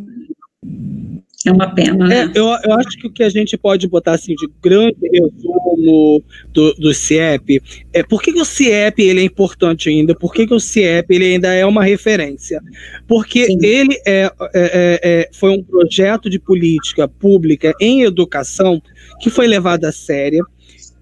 É 1.46 1.54
uma 1.54 1.74
pena, 1.74 2.06
né? 2.06 2.24
É, 2.24 2.38
eu, 2.38 2.48
eu 2.48 2.74
acho 2.74 2.98
que 2.98 3.08
o 3.08 3.12
que 3.12 3.24
a 3.24 3.30
gente 3.30 3.58
pode 3.58 3.88
botar 3.88 4.16
assim 4.16 4.36
de 4.36 4.50
grande 4.62 4.98
resumo 5.10 6.22
do, 6.50 6.74
do 6.74 6.94
CIEP 6.94 7.62
é 7.94 8.04
por 8.04 8.22
que, 8.22 8.34
que 8.34 8.42
o 8.42 8.46
CIEP 8.46 9.02
ele 9.02 9.22
é 9.22 9.24
importante 9.24 9.88
ainda, 9.88 10.14
por 10.14 10.34
que, 10.34 10.46
que 10.46 10.54
o 10.54 10.60
CIEP 10.60 11.16
ele 11.16 11.26
ainda 11.26 11.54
é 11.54 11.66
uma 11.66 11.86
referência. 11.86 12.62
Porque 13.08 13.46
Sim. 13.46 13.58
ele 13.64 13.96
é, 14.06 14.26
é, 14.26 14.32
é, 14.54 15.00
é, 15.02 15.30
foi 15.32 15.52
um 15.52 15.64
projeto 15.64 16.30
de 16.30 16.40
política 16.40 17.08
pública 17.08 17.74
em 17.80 18.02
educação 18.02 18.82
que 19.22 19.30
foi 19.30 19.48
levado 19.48 19.86
a 19.86 19.94
sério, 19.94 20.46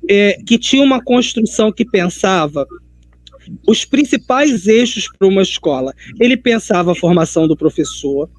é, 0.08 0.38
que 0.46 0.60
tinha 0.60 0.84
uma 0.84 1.04
construção 1.04 1.72
que 1.72 1.84
pensava 1.84 2.68
os 3.68 3.86
principais 3.86 4.68
eixos 4.68 5.08
para 5.18 5.28
uma 5.28 5.42
escola. 5.42 5.94
Ele 6.20 6.38
pensava 6.38 6.92
a 6.92 6.96
formação 6.96 7.48
do 7.48 7.58
professor, 7.58 8.30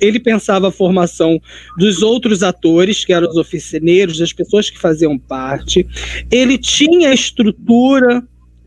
ele 0.00 0.18
pensava 0.18 0.68
a 0.68 0.72
formação 0.72 1.40
dos 1.76 2.02
outros 2.02 2.42
atores, 2.42 3.04
que 3.04 3.12
eram 3.12 3.28
os 3.28 3.36
oficineiros, 3.36 4.18
das 4.18 4.32
pessoas 4.32 4.70
que 4.70 4.78
faziam 4.78 5.18
parte. 5.18 5.86
Ele 6.30 6.56
tinha 6.58 7.12
estrutura 7.12 8.22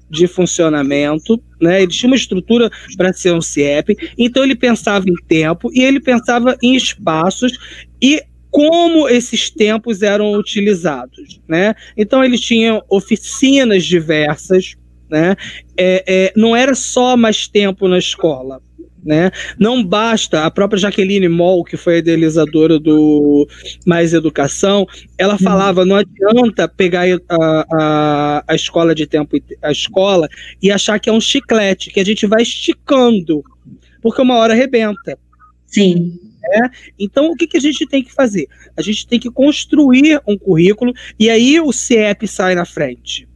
de 0.10 0.28
funcionamento, 0.28 1.42
né? 1.60 1.82
Ele 1.82 1.92
tinha 1.92 2.10
uma 2.10 2.16
estrutura 2.16 2.70
para 2.96 3.12
ser 3.12 3.34
um 3.34 3.42
CIEP, 3.42 3.96
então 4.18 4.44
ele 4.44 4.56
pensava 4.56 5.10
em 5.10 5.16
tempo 5.28 5.72
e 5.74 5.82
ele 5.82 6.00
pensava 6.00 6.56
em 6.62 6.76
espaços 6.76 7.58
e 8.00 8.22
como 8.52 9.10
esses 9.10 9.50
tempos 9.50 10.04
eram 10.04 10.34
utilizados, 10.34 11.42
né? 11.48 11.74
Então 11.98 12.24
ele 12.24 12.38
tinha 12.38 12.80
oficinas 12.88 13.84
diversas, 13.84 14.76
né? 15.10 15.36
É, 15.76 16.04
é, 16.08 16.34
não 16.36 16.56
era 16.56 16.76
só 16.76 17.18
mais 17.18 17.48
tempo 17.48 17.88
na 17.88 17.98
escola, 17.98 18.62
né? 19.06 19.32
Não 19.60 19.84
basta, 19.84 20.46
a 20.46 20.52
própria 20.52 20.80
Jaqueline 20.80 21.28
Moll, 21.28 21.64
que 21.64 21.78
foi 21.78 21.96
a 21.96 21.98
idealizadora 21.98 22.80
do 22.80 23.48
Mais 23.86 24.14
Educação, 24.14 24.88
ela 25.18 25.38
falava: 25.38 25.86
não 25.86 25.96
adianta 25.96 26.68
pegar 26.68 27.06
a, 27.30 27.66
a, 27.74 28.44
a 28.48 28.56
escola 28.56 28.96
de 28.96 29.06
tempo, 29.06 29.38
a 29.62 29.72
escola, 29.72 30.28
e 30.62 30.72
achar 30.72 31.00
que 31.00 31.10
é 31.10 31.14
um 31.14 31.22
chiclete, 31.22 31.92
que 31.92 32.00
a 32.00 32.06
gente 32.06 32.26
vai 32.26 32.42
esticando, 32.42 33.44
porque 34.02 34.22
uma 34.22 34.38
hora 34.38 34.54
arrebenta. 34.54 35.18
Sim. 35.68 36.20
É? 36.46 36.70
Então, 37.00 37.32
o 37.32 37.36
que, 37.36 37.48
que 37.48 37.58
a 37.58 37.60
gente 37.60 37.88
tem 37.88 38.04
que 38.04 38.14
fazer? 38.14 38.48
A 38.76 38.82
gente 38.82 39.08
tem 39.08 39.18
que 39.18 39.32
construir 39.32 40.22
um 40.28 40.38
currículo, 40.38 40.94
e 41.18 41.30
aí 41.30 41.60
o 41.60 41.72
CIEP 41.72 42.28
sai 42.28 42.54
na 42.54 42.66
frente. 42.66 43.28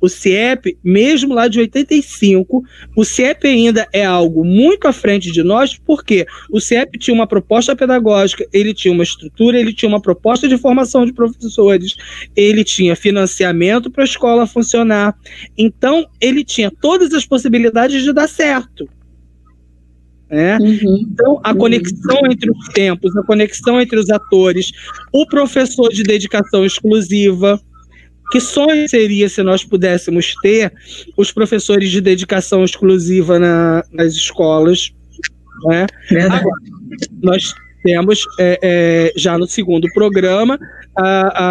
O 0.00 0.08
CIEP, 0.08 0.78
mesmo 0.82 1.34
lá 1.34 1.48
de 1.48 1.58
85, 1.58 2.62
o 2.94 3.04
CIEP 3.04 3.46
ainda 3.46 3.88
é 3.92 4.04
algo 4.04 4.44
muito 4.44 4.86
à 4.86 4.92
frente 4.92 5.32
de 5.32 5.42
nós, 5.42 5.76
porque 5.76 6.26
o 6.50 6.60
CIEP 6.60 6.98
tinha 6.98 7.14
uma 7.14 7.26
proposta 7.26 7.74
pedagógica, 7.74 8.46
ele 8.52 8.72
tinha 8.72 8.92
uma 8.92 9.02
estrutura, 9.02 9.58
ele 9.58 9.72
tinha 9.72 9.88
uma 9.88 10.00
proposta 10.00 10.48
de 10.48 10.56
formação 10.56 11.04
de 11.04 11.12
professores, 11.12 11.96
ele 12.36 12.62
tinha 12.62 12.94
financiamento 12.94 13.90
para 13.90 14.04
a 14.04 14.06
escola 14.06 14.46
funcionar. 14.46 15.14
Então, 15.58 16.06
ele 16.20 16.44
tinha 16.44 16.70
todas 16.70 17.12
as 17.12 17.26
possibilidades 17.26 18.02
de 18.02 18.12
dar 18.12 18.28
certo. 18.28 18.88
É? 20.28 20.56
Uhum. 20.56 21.06
Então, 21.08 21.40
a 21.42 21.54
conexão 21.54 22.18
entre 22.26 22.50
os 22.50 22.68
tempos, 22.68 23.16
a 23.16 23.22
conexão 23.22 23.80
entre 23.80 23.98
os 23.98 24.10
atores, 24.10 24.72
o 25.12 25.24
professor 25.26 25.88
de 25.90 26.02
dedicação 26.02 26.64
exclusiva, 26.64 27.60
que 28.30 28.40
sonho 28.40 28.88
seria 28.88 29.28
se 29.28 29.42
nós 29.42 29.64
pudéssemos 29.64 30.34
ter 30.42 30.72
os 31.16 31.30
professores 31.30 31.90
de 31.90 32.00
dedicação 32.00 32.64
exclusiva 32.64 33.38
na, 33.38 33.84
nas 33.92 34.14
escolas? 34.14 34.92
Né? 35.64 35.86
Agora, 36.24 36.60
nós 37.22 37.54
temos 37.82 38.24
é, 38.38 38.58
é, 38.62 39.12
já 39.16 39.38
no 39.38 39.46
segundo 39.46 39.86
programa 39.94 40.58
a, 40.96 41.44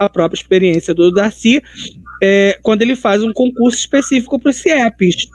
a, 0.00 0.06
a 0.06 0.08
própria 0.08 0.38
experiência 0.38 0.92
do 0.92 1.12
Darcy, 1.12 1.62
é, 2.22 2.58
quando 2.62 2.82
ele 2.82 2.96
faz 2.96 3.22
um 3.22 3.32
concurso 3.32 3.78
específico 3.78 4.38
para 4.38 4.50
os 4.50 4.56
CIEPs. 4.56 5.28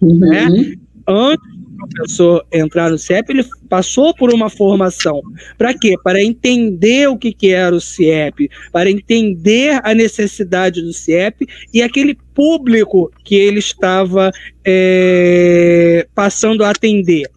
Uhum. 0.00 0.18
Né? 0.18 0.76
Antes 1.06 1.51
professor 1.88 2.44
entrar 2.52 2.90
no 2.90 2.98
CIEP, 2.98 3.30
ele 3.30 3.44
passou 3.68 4.14
por 4.14 4.32
uma 4.32 4.48
formação. 4.48 5.20
Para 5.56 5.74
quê? 5.74 5.94
Para 6.02 6.22
entender 6.22 7.08
o 7.08 7.16
que, 7.16 7.32
que 7.32 7.50
era 7.50 7.74
o 7.74 7.80
CIEP, 7.80 8.50
para 8.72 8.90
entender 8.90 9.80
a 9.82 9.94
necessidade 9.94 10.80
do 10.82 10.92
CIEP 10.92 11.46
e 11.72 11.82
aquele 11.82 12.14
público 12.34 13.10
que 13.24 13.34
ele 13.34 13.58
estava 13.58 14.30
é, 14.64 16.06
passando 16.14 16.64
a 16.64 16.70
atender. 16.70 17.28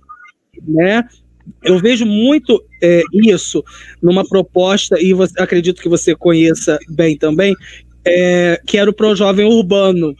Né? 0.68 1.04
Eu 1.64 1.80
vejo 1.80 2.06
muito 2.06 2.64
é, 2.82 3.02
isso 3.14 3.64
numa 4.02 4.28
proposta, 4.28 5.00
e 5.00 5.14
você, 5.14 5.34
acredito 5.42 5.82
que 5.82 5.90
você 5.90 6.16
conheça 6.16 6.78
bem 6.90 7.18
também, 7.18 7.56
é, 8.06 8.62
que 8.66 8.78
era 8.78 8.90
o 8.90 8.94
Pro 8.94 9.16
Jovem 9.16 9.46
Urbano. 9.46 10.16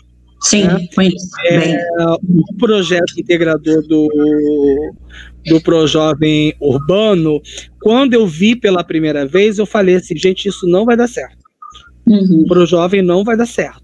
Sim, 0.46 0.64
né? 0.64 0.88
conheço. 0.94 1.30
É, 1.50 1.84
o 2.00 2.56
projeto 2.60 3.18
integrador 3.18 3.82
do, 3.88 4.08
do 5.48 5.60
Projovem 5.62 6.54
Urbano, 6.62 7.42
quando 7.82 8.14
eu 8.14 8.28
vi 8.28 8.56
pela 8.56 8.84
primeira 8.84 9.26
vez, 9.26 9.58
eu 9.58 9.66
falei 9.66 9.96
assim, 9.96 10.16
gente, 10.16 10.48
isso 10.48 10.68
não 10.68 10.86
vai 10.86 10.96
dar 10.96 11.08
certo. 11.08 11.38
Uhum. 12.08 12.44
O 12.44 12.48
Projovem 12.48 13.02
não 13.02 13.24
vai 13.24 13.36
dar 13.36 13.48
certo. 13.48 13.84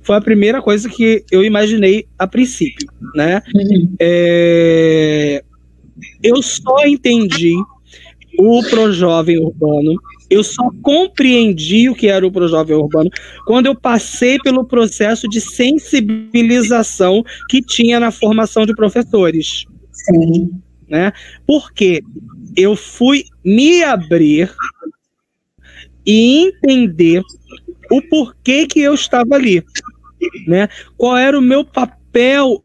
Foi 0.00 0.16
a 0.16 0.20
primeira 0.20 0.62
coisa 0.62 0.88
que 0.88 1.22
eu 1.30 1.44
imaginei 1.44 2.06
a 2.18 2.26
princípio, 2.26 2.88
né? 3.14 3.42
Uhum. 3.54 3.94
É, 4.00 5.44
eu 6.22 6.42
só 6.42 6.86
entendi 6.86 7.54
o 8.38 8.62
Projovem 8.70 9.38
Urbano 9.38 9.94
eu 10.32 10.42
só 10.42 10.70
compreendi 10.82 11.90
o 11.90 11.94
que 11.94 12.08
era 12.08 12.26
o 12.26 12.32
Projovem 12.32 12.74
Urbano 12.74 13.10
quando 13.46 13.66
eu 13.66 13.74
passei 13.74 14.38
pelo 14.38 14.64
processo 14.64 15.28
de 15.28 15.40
sensibilização 15.40 17.22
que 17.50 17.60
tinha 17.60 18.00
na 18.00 18.10
formação 18.10 18.64
de 18.64 18.74
professores. 18.74 19.66
Sim. 19.92 20.50
né? 20.88 21.12
Porque 21.46 22.02
eu 22.56 22.74
fui 22.74 23.24
me 23.44 23.84
abrir 23.84 24.50
e 26.04 26.46
entender 26.46 27.22
o 27.90 28.00
porquê 28.02 28.66
que 28.66 28.80
eu 28.80 28.94
estava 28.94 29.34
ali, 29.34 29.62
né? 30.46 30.68
Qual 30.96 31.16
era 31.16 31.38
o 31.38 31.42
meu 31.42 31.62
papel 31.62 32.64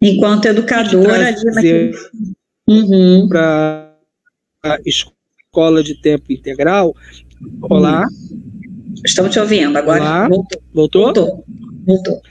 enquanto 0.00 0.46
educadora 0.46 1.28
ali 1.28 1.92
uhum. 2.66 3.28
para 3.28 3.91
escola 4.84 5.82
de 5.82 5.94
tempo 5.94 6.32
integral. 6.32 6.94
Olá. 7.62 8.06
Estamos 9.04 9.32
te 9.32 9.40
ouvindo 9.40 9.76
agora. 9.76 10.00
Olá. 10.00 10.28
Voltou. 10.28 10.62
Voltou? 10.72 11.04
Voltou. 11.04 11.44
Voltou. 11.84 12.22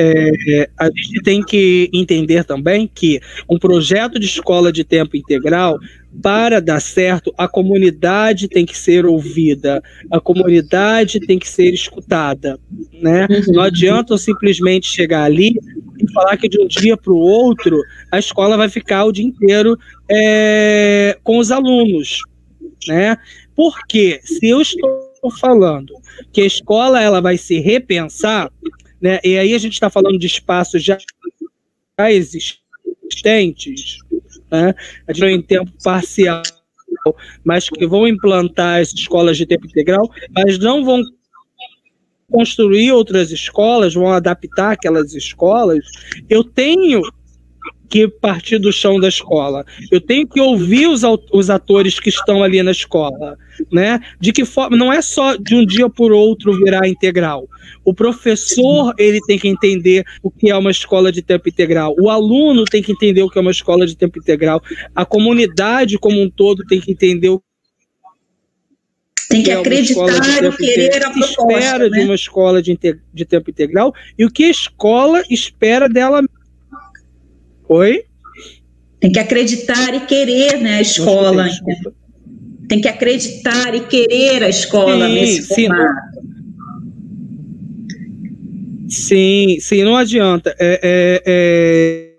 É, 0.00 0.70
a 0.78 0.84
gente 0.86 1.22
tem 1.24 1.42
que 1.42 1.90
entender 1.92 2.44
também 2.44 2.86
que 2.86 3.20
um 3.50 3.58
projeto 3.58 4.20
de 4.20 4.26
escola 4.26 4.70
de 4.70 4.84
tempo 4.84 5.16
integral, 5.16 5.76
para 6.22 6.60
dar 6.60 6.80
certo, 6.80 7.32
a 7.36 7.46
comunidade 7.46 8.48
tem 8.48 8.64
que 8.64 8.76
ser 8.76 9.06
ouvida, 9.06 9.82
a 10.10 10.18
comunidade 10.20 11.20
tem 11.20 11.38
que 11.38 11.48
ser 11.48 11.72
escutada. 11.72 12.58
Né? 12.92 13.26
Uhum. 13.30 13.54
Não 13.54 13.62
adianta 13.62 14.16
simplesmente 14.18 14.88
chegar 14.88 15.24
ali 15.24 15.54
e 15.98 16.12
falar 16.12 16.36
que 16.36 16.48
de 16.48 16.60
um 16.60 16.66
dia 16.66 16.96
para 16.96 17.12
o 17.12 17.18
outro 17.18 17.78
a 18.10 18.18
escola 18.18 18.56
vai 18.56 18.68
ficar 18.68 19.04
o 19.04 19.12
dia 19.12 19.24
inteiro 19.24 19.78
é, 20.10 21.18
com 21.22 21.38
os 21.38 21.50
alunos. 21.50 22.22
Né? 22.86 23.16
Porque 23.54 24.20
se 24.24 24.48
eu 24.48 24.62
estou 24.62 25.30
falando 25.38 25.94
que 26.32 26.40
a 26.40 26.46
escola 26.46 27.02
ela 27.02 27.20
vai 27.20 27.36
se 27.36 27.58
repensar, 27.60 28.50
né? 29.00 29.20
E 29.22 29.38
aí 29.38 29.54
a 29.54 29.58
gente 29.58 29.74
está 29.74 29.88
falando 29.88 30.18
de 30.18 30.26
espaços 30.26 30.82
já 30.82 30.98
existentes, 32.08 33.98
né? 34.50 34.74
em 35.30 35.42
tempo 35.42 35.70
parcial, 35.82 36.42
mas 37.44 37.68
que 37.68 37.86
vão 37.86 38.06
implantar 38.06 38.80
as 38.80 38.92
escolas 38.92 39.36
de 39.36 39.46
tempo 39.46 39.66
integral, 39.66 40.10
mas 40.34 40.58
não 40.58 40.84
vão 40.84 41.02
construir 42.30 42.92
outras 42.92 43.30
escolas, 43.30 43.94
vão 43.94 44.12
adaptar 44.12 44.72
aquelas 44.72 45.14
escolas. 45.14 45.84
Eu 46.28 46.44
tenho 46.44 47.00
que 47.88 48.06
partir 48.06 48.58
do 48.58 48.72
chão 48.72 49.00
da 49.00 49.08
escola. 49.08 49.64
Eu 49.90 50.00
tenho 50.00 50.26
que 50.26 50.40
ouvir 50.40 50.86
os, 50.88 51.02
os 51.32 51.50
atores 51.50 51.98
que 51.98 52.10
estão 52.10 52.42
ali 52.42 52.62
na 52.62 52.70
escola, 52.70 53.36
né? 53.72 54.00
De 54.20 54.32
que 54.32 54.44
forma 54.44 54.76
não 54.76 54.92
é 54.92 55.00
só 55.00 55.36
de 55.36 55.54
um 55.54 55.64
dia 55.64 55.88
por 55.88 56.12
outro 56.12 56.52
virar 56.62 56.86
integral. 56.86 57.48
O 57.84 57.94
professor 57.94 58.94
ele 58.98 59.18
tem 59.26 59.38
que 59.38 59.48
entender 59.48 60.04
o 60.22 60.30
que 60.30 60.50
é 60.50 60.56
uma 60.56 60.70
escola 60.70 61.10
de 61.10 61.22
tempo 61.22 61.48
integral. 61.48 61.94
O 61.98 62.10
aluno 62.10 62.64
tem 62.64 62.82
que 62.82 62.92
entender 62.92 63.22
o 63.22 63.30
que 63.30 63.38
é 63.38 63.40
uma 63.40 63.50
escola 63.50 63.86
de 63.86 63.96
tempo 63.96 64.18
integral. 64.18 64.62
A 64.94 65.04
comunidade 65.04 65.98
como 65.98 66.20
um 66.20 66.28
todo 66.28 66.64
tem 66.66 66.80
que 66.80 66.92
entender 66.92 67.30
o 67.30 67.42
tem 69.28 69.42
que, 69.42 69.50
acreditar 69.50 70.06
e 70.06 70.56
querer 70.56 71.04
a 71.04 71.10
proposta. 71.10 71.42
espera 71.42 71.90
né? 71.90 71.90
de 71.90 72.00
uma 72.00 72.14
escola 72.14 72.62
de, 72.62 72.78
de 73.12 73.24
tempo 73.26 73.50
integral 73.50 73.94
e 74.18 74.24
o 74.24 74.30
que 74.30 74.44
a 74.44 74.50
escola 74.50 75.22
espera 75.28 75.86
dela 75.86 76.22
Oi? 77.68 78.04
Tem 79.00 79.12
que 79.12 79.18
acreditar 79.18 79.94
e 79.94 80.00
querer, 80.00 80.60
né, 80.60 80.78
a 80.78 80.80
escola. 80.80 81.44
Nossa, 81.44 81.62
tem 82.68 82.80
que 82.80 82.88
acreditar 82.88 83.74
e 83.74 83.80
querer 83.80 84.42
a 84.42 84.48
escola 84.48 85.06
sim, 85.06 85.14
nesse 85.14 85.42
formato. 85.48 86.18
Sim, 88.88 89.58
sim, 89.60 89.84
não 89.84 89.96
adianta. 89.96 90.54
É, 90.58 90.80
é, 90.82 91.22
é, 91.26 92.14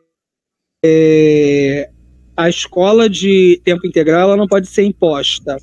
é, 0.85 1.89
a 2.37 2.49
escola 2.49 3.09
de 3.09 3.61
tempo 3.63 3.85
integral 3.85 4.21
ela 4.21 4.37
não 4.37 4.47
pode 4.47 4.67
ser 4.67 4.83
imposta 4.83 5.57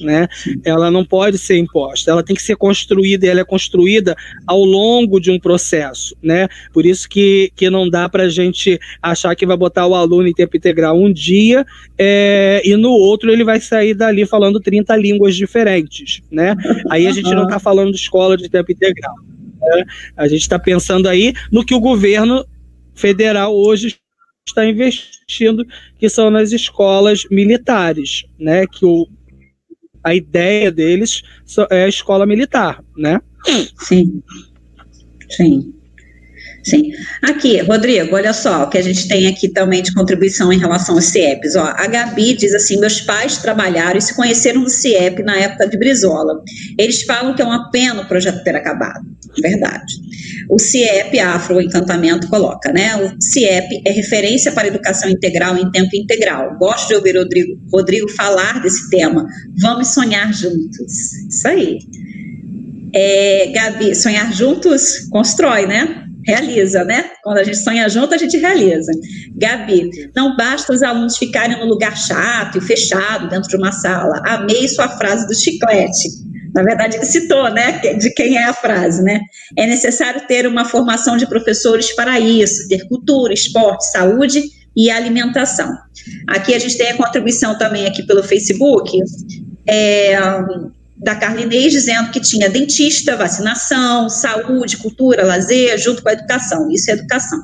né? 0.00 0.28
Ela 0.64 0.90
não 0.90 1.04
pode 1.04 1.38
ser 1.38 1.56
imposta, 1.56 2.10
ela 2.10 2.22
tem 2.22 2.36
que 2.36 2.42
ser 2.42 2.56
construída 2.56 3.26
e 3.26 3.28
ela 3.28 3.40
é 3.40 3.44
construída 3.44 4.16
ao 4.46 4.64
longo 4.64 5.20
de 5.20 5.30
um 5.30 5.38
processo, 5.38 6.16
né? 6.22 6.48
Por 6.72 6.84
isso 6.84 7.08
que, 7.08 7.50
que 7.54 7.70
não 7.70 7.88
dá 7.88 8.08
para 8.08 8.24
a 8.24 8.28
gente 8.28 8.78
achar 9.02 9.34
que 9.34 9.46
vai 9.46 9.56
botar 9.56 9.86
o 9.86 9.94
aluno 9.94 10.28
em 10.28 10.32
tempo 10.32 10.56
integral 10.56 11.00
um 11.00 11.12
dia 11.12 11.64
é, 11.98 12.60
e 12.64 12.76
no 12.76 12.90
outro 12.90 13.30
ele 13.30 13.44
vai 13.44 13.60
sair 13.60 13.94
dali 13.94 14.26
falando 14.26 14.60
30 14.60 14.96
línguas 14.96 15.36
diferentes, 15.36 16.22
né? 16.30 16.54
Aí 16.90 17.06
a 17.06 17.12
gente 17.12 17.30
não 17.34 17.44
está 17.44 17.58
falando 17.58 17.90
de 17.90 17.98
escola 17.98 18.36
de 18.36 18.48
tempo 18.48 18.72
integral. 18.72 19.14
Né? 19.60 19.84
A 20.16 20.28
gente 20.28 20.42
está 20.42 20.58
pensando 20.58 21.08
aí 21.08 21.34
no 21.50 21.64
que 21.64 21.74
o 21.74 21.80
governo 21.80 22.44
federal 22.94 23.54
hoje 23.54 23.96
está 24.48 24.64
investindo, 24.64 25.66
que 25.98 26.08
são 26.08 26.30
nas 26.30 26.52
escolas 26.52 27.24
militares, 27.30 28.24
né? 28.38 28.66
Que 28.66 28.84
o 28.84 29.08
a 30.06 30.14
ideia 30.14 30.70
deles 30.70 31.22
é 31.68 31.82
a 31.82 31.88
escola 31.88 32.24
militar, 32.24 32.80
né? 32.96 33.20
Sim, 33.76 34.22
sim. 35.28 35.74
Sim. 36.66 36.90
Aqui, 37.22 37.60
Rodrigo, 37.60 38.16
olha 38.16 38.32
só, 38.32 38.64
o 38.64 38.68
que 38.68 38.76
a 38.76 38.82
gente 38.82 39.06
tem 39.06 39.28
aqui 39.28 39.48
também 39.48 39.84
de 39.84 39.94
contribuição 39.94 40.52
em 40.52 40.58
relação 40.58 40.96
aos 40.96 41.04
CIEPs. 41.04 41.54
Ó, 41.54 41.62
a 41.62 41.86
Gabi 41.86 42.34
diz 42.34 42.52
assim: 42.54 42.80
meus 42.80 43.00
pais 43.00 43.36
trabalharam 43.36 43.96
e 43.96 44.02
se 44.02 44.16
conheceram 44.16 44.62
no 44.62 44.68
CIEP 44.68 45.22
na 45.22 45.36
época 45.36 45.68
de 45.68 45.78
Brizola. 45.78 46.42
Eles 46.76 47.02
falam 47.02 47.36
que 47.36 47.42
é 47.42 47.44
uma 47.44 47.70
pena 47.70 48.02
o 48.02 48.08
projeto 48.08 48.42
ter 48.42 48.56
acabado. 48.56 49.00
Verdade. 49.40 49.94
O 50.50 50.58
CIEP, 50.58 51.20
Afro 51.20 51.60
Encantamento, 51.60 52.26
coloca, 52.26 52.72
né? 52.72 52.96
O 52.96 53.22
CIEP 53.22 53.82
é 53.86 53.92
referência 53.92 54.50
para 54.50 54.66
educação 54.66 55.08
integral 55.08 55.56
em 55.56 55.70
tempo 55.70 55.94
integral. 55.94 56.58
Gosto 56.58 56.88
de 56.88 56.94
ouvir 56.96 57.16
Rodrigo, 57.16 57.60
Rodrigo 57.72 58.10
falar 58.10 58.60
desse 58.60 58.90
tema. 58.90 59.24
Vamos 59.60 59.94
sonhar 59.94 60.32
juntos. 60.34 61.12
Isso 61.30 61.46
aí. 61.46 61.78
É, 62.92 63.52
Gabi, 63.52 63.94
sonhar 63.94 64.32
juntos 64.32 65.06
constrói, 65.10 65.66
né? 65.66 66.05
Realiza, 66.26 66.84
né? 66.84 67.10
Quando 67.22 67.38
a 67.38 67.44
gente 67.44 67.58
sonha 67.58 67.88
junto, 67.88 68.14
a 68.14 68.18
gente 68.18 68.36
realiza. 68.36 68.90
Gabi, 69.34 69.90
não 70.14 70.36
basta 70.36 70.72
os 70.72 70.82
alunos 70.82 71.16
ficarem 71.16 71.58
no 71.58 71.66
lugar 71.66 71.96
chato 71.96 72.58
e 72.58 72.60
fechado 72.60 73.28
dentro 73.28 73.48
de 73.48 73.56
uma 73.56 73.72
sala. 73.72 74.20
Amei 74.26 74.66
sua 74.68 74.88
frase 74.88 75.26
do 75.26 75.34
chiclete. 75.34 76.08
Na 76.54 76.62
verdade, 76.62 76.96
ele 76.96 77.04
citou, 77.04 77.50
né, 77.50 77.80
de 77.98 78.10
quem 78.14 78.38
é 78.38 78.44
a 78.44 78.52
frase, 78.52 79.02
né? 79.02 79.20
É 79.56 79.66
necessário 79.66 80.26
ter 80.26 80.46
uma 80.46 80.64
formação 80.64 81.16
de 81.16 81.26
professores 81.26 81.94
para 81.94 82.18
isso, 82.18 82.66
ter 82.68 82.88
cultura, 82.88 83.32
esporte, 83.32 83.90
saúde 83.90 84.42
e 84.74 84.90
alimentação. 84.90 85.70
Aqui 86.26 86.54
a 86.54 86.58
gente 86.58 86.78
tem 86.78 86.90
a 86.90 86.96
contribuição 86.96 87.58
também 87.58 87.86
aqui 87.86 88.02
pelo 88.04 88.22
Facebook. 88.22 88.90
É, 89.68 90.16
da 90.98 91.14
Carlinês 91.14 91.72
dizendo 91.72 92.10
que 92.10 92.20
tinha 92.20 92.48
dentista, 92.48 93.16
vacinação, 93.16 94.08
saúde, 94.08 94.78
cultura, 94.78 95.24
lazer, 95.24 95.78
junto 95.78 96.02
com 96.02 96.08
a 96.08 96.12
educação. 96.12 96.70
Isso 96.70 96.90
é 96.90 96.94
educação. 96.94 97.38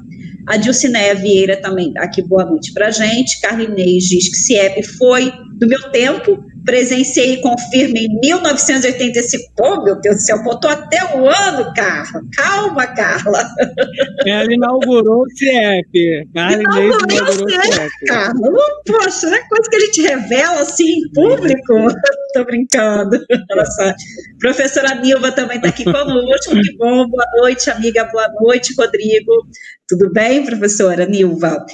A 0.46 0.56
Dilcinéia 0.56 1.14
Vieira 1.14 1.60
também 1.60 1.92
dá 1.92 2.02
aqui 2.02 2.22
boa 2.22 2.44
noite 2.44 2.72
para 2.72 2.90
gente. 2.90 3.40
Carlinês 3.40 4.04
diz 4.04 4.28
que 4.28 4.36
CIEP 4.36 4.82
foi 4.98 5.32
do 5.54 5.68
meu 5.68 5.90
tempo, 5.90 6.44
presenciei 6.64 7.34
e 7.34 7.40
confirmo 7.40 7.96
em 7.96 8.08
1985. 8.20 9.52
Pô, 9.56 9.82
meu 9.84 10.00
Deus 10.00 10.16
do 10.16 10.22
céu, 10.22 10.42
botou 10.42 10.70
até 10.70 10.98
o 11.16 11.28
ano, 11.28 11.72
Carla. 11.74 12.22
Calma, 12.36 12.86
Carla. 12.88 13.48
Ela 14.26 14.52
inaugurou 14.52 15.22
o 15.22 15.30
CIEP. 15.30 16.28
Inaugurou 16.34 16.96
o 16.96 17.50
CIEP, 17.50 17.90
Carla. 18.06 18.50
Poxa, 18.86 19.26
não 19.28 19.36
é 19.36 19.48
coisa 19.48 19.70
que 19.70 19.76
a 19.76 19.80
gente 19.80 20.02
revela 20.02 20.60
assim 20.60 20.84
em 20.84 21.12
público. 21.12 21.74
Tô 22.34 22.44
brincando. 22.44 23.18
Nossa. 23.54 23.94
Professora 24.38 24.94
Nilva 24.94 25.32
também 25.32 25.56
está 25.56 25.68
aqui 25.68 25.84
conosco. 25.84 26.52
Que 26.52 26.76
bom. 26.76 27.06
Boa 27.08 27.26
noite, 27.36 27.70
amiga. 27.70 28.04
Boa 28.04 28.28
noite, 28.40 28.74
Rodrigo. 28.78 29.46
Tudo 29.88 30.10
bem, 30.12 30.44
professora 30.44 31.04
Nilva? 31.06 31.64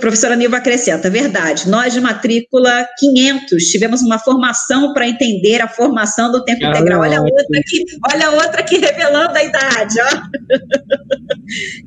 Professora 0.00 0.34
Nilva 0.34 0.56
acrescenta, 0.56 1.10
verdade, 1.10 1.68
nós 1.68 1.92
de 1.92 2.00
matrícula 2.00 2.88
500 2.98 3.64
tivemos 3.64 4.00
uma 4.00 4.18
formação 4.18 4.94
para 4.94 5.06
entender 5.06 5.60
a 5.60 5.68
formação 5.68 6.32
do 6.32 6.42
tempo 6.42 6.64
ah, 6.64 6.70
integral. 6.70 7.02
Olha 7.02 7.18
a 7.18 7.22
outra 7.22 7.44
aqui, 7.60 7.84
olha 8.10 8.26
a 8.28 8.30
outra 8.30 8.60
aqui 8.60 8.78
revelando 8.78 9.36
a 9.36 9.44
idade, 9.44 9.94
ó. 10.00 10.22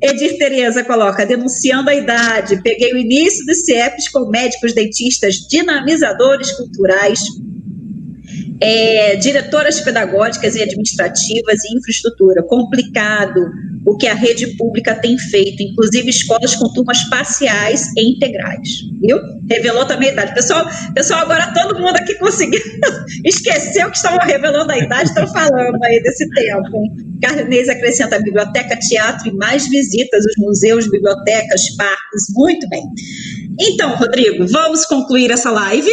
Edir 0.00 0.38
Tereza 0.38 0.84
coloca, 0.84 1.26
denunciando 1.26 1.90
a 1.90 1.94
idade, 1.94 2.62
peguei 2.62 2.92
o 2.92 2.98
início 2.98 3.44
dos 3.46 3.64
CIEPs 3.64 4.08
com 4.10 4.28
médicos, 4.28 4.74
dentistas, 4.74 5.34
dinamizadores 5.50 6.52
culturais, 6.52 7.20
é, 8.62 9.16
diretoras 9.16 9.80
pedagógicas 9.80 10.54
e 10.54 10.62
administrativas 10.62 11.64
e 11.64 11.76
infraestrutura. 11.76 12.42
Complicado 12.44 13.40
o 13.84 13.96
que 13.96 14.06
a 14.06 14.14
rede 14.14 14.56
pública 14.56 14.94
tem 14.94 15.18
feito, 15.18 15.62
inclusive 15.62 16.08
escolas 16.08 16.54
com 16.54 16.72
turmas 16.72 17.02
parciais 17.10 17.88
e 17.96 18.12
integrais. 18.12 18.82
viu? 19.00 19.18
Revelou 19.50 19.84
também 19.84 20.10
a 20.10 20.12
idade. 20.12 20.34
Pessoal, 20.34 20.64
pessoal 20.94 21.22
agora 21.22 21.52
todo 21.52 21.80
mundo 21.80 21.96
aqui 21.96 22.14
conseguiu 22.14 22.60
esqueceu 23.26 23.90
que 23.90 23.96
estavam 23.96 24.24
revelando 24.24 24.70
a 24.70 24.78
idade, 24.78 25.08
estão 25.08 25.26
falando 25.26 25.82
aí 25.82 26.00
desse 26.00 26.28
tempo. 26.30 26.86
Carnês 27.20 27.68
acrescenta 27.68 28.20
biblioteca, 28.20 28.76
teatro 28.76 29.28
e 29.28 29.34
mais 29.34 29.68
visitas, 29.68 30.24
os 30.24 30.34
museus, 30.38 30.88
bibliotecas, 30.88 31.68
parques, 31.76 32.26
muito 32.30 32.68
bem. 32.68 32.84
Então, 33.60 33.96
Rodrigo, 33.96 34.46
vamos 34.46 34.86
concluir 34.86 35.32
essa 35.32 35.50
live? 35.50 35.90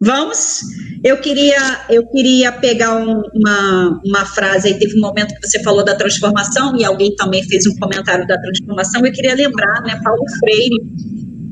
Vamos? 0.00 0.60
Eu 1.02 1.20
queria, 1.20 1.84
eu 1.90 2.06
queria 2.06 2.52
pegar 2.52 2.96
um, 2.96 3.20
uma, 3.34 4.00
uma 4.04 4.24
frase 4.26 4.68
aí, 4.68 4.78
teve 4.78 4.96
um 4.96 5.00
momento 5.00 5.34
que 5.34 5.46
você 5.46 5.60
falou 5.62 5.84
da 5.84 5.96
transformação 5.96 6.76
e 6.76 6.84
alguém 6.84 7.16
também 7.16 7.42
fez 7.42 7.66
um 7.66 7.74
comentário 7.76 8.26
da 8.26 8.38
transformação, 8.40 9.04
eu 9.04 9.12
queria 9.12 9.34
lembrar, 9.34 9.82
né, 9.82 10.00
Paulo 10.02 10.22
Freire, 10.38 10.86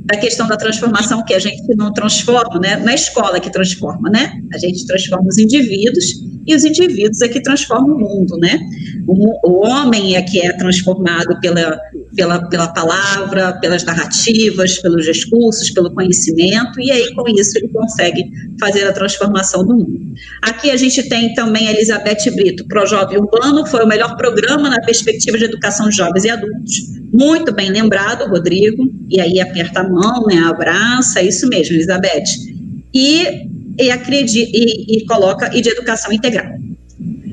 da 0.07 0.17
questão 0.17 0.47
da 0.47 0.57
transformação, 0.57 1.25
que 1.25 1.35
a 1.35 1.39
gente 1.41 1.63
não 1.77 1.93
transforma, 1.93 2.61
né? 2.61 2.77
Na 2.77 2.95
escola 2.95 3.41
que 3.41 3.51
transforma, 3.51 4.09
né? 4.09 4.41
A 4.55 4.59
gente 4.59 4.87
transforma 4.87 5.27
os 5.27 5.37
indivíduos 5.37 6.15
e 6.47 6.55
os 6.55 6.65
indivíduos 6.65 7.21
é 7.23 7.29
que 7.29 7.43
transformam 7.43 7.97
o 7.97 7.99
mundo, 7.99 8.37
né? 8.39 8.61
O, 9.09 9.51
o 9.51 9.67
homem 9.67 10.15
é 10.15 10.23
que 10.23 10.41
é 10.41 10.53
transformado 10.53 11.41
pela, 11.41 11.77
pela, 12.17 12.49
pela 12.49 12.69
palavra, 12.69 13.53
pelas 13.61 13.85
narrativas, 13.85 14.79
pelos 14.79 15.05
discursos, 15.05 15.71
pelo 15.71 15.93
conhecimento, 15.93 16.81
e 16.81 16.91
aí 16.91 17.15
com 17.15 17.29
isso 17.29 17.59
ele 17.59 17.69
consegue 17.69 18.25
fazer 18.59 18.85
a 18.85 18.93
transformação 18.93 19.65
do 19.65 19.75
mundo. 19.75 20.15
Aqui 20.43 20.71
a 20.71 20.77
gente 20.77 21.09
tem 21.09 21.35
também 21.35 21.69
a 21.69 21.73
Elizabeth 21.73 22.31
Brito, 22.35 22.67
Projovem 22.67 23.19
Urbano, 23.19 23.67
foi 23.67 23.85
o 23.85 23.87
melhor 23.87 24.17
programa 24.17 24.71
na 24.71 24.81
perspectiva 24.81 25.39
de 25.39 25.45
educação 25.45 25.89
de 25.89 25.97
jovens 25.97 26.25
e 26.25 26.31
adultos. 26.31 26.75
Muito 27.13 27.53
bem 27.53 27.71
lembrado, 27.71 28.29
Rodrigo, 28.29 28.91
e 29.09 29.21
aí 29.21 29.39
aperta 29.39 29.81
a 29.81 29.89
mão, 29.89 30.25
né, 30.27 30.39
abraça, 30.39 31.23
isso 31.23 31.47
mesmo, 31.49 31.77
Elizabeth. 31.77 32.25
E, 32.95 33.27
e, 33.79 33.91
acredita, 33.91 34.51
e, 34.55 34.97
e 34.97 35.07
coloca 35.07 35.55
e 35.55 35.61
de 35.61 35.69
educação 35.69 36.13
integral. 36.13 36.66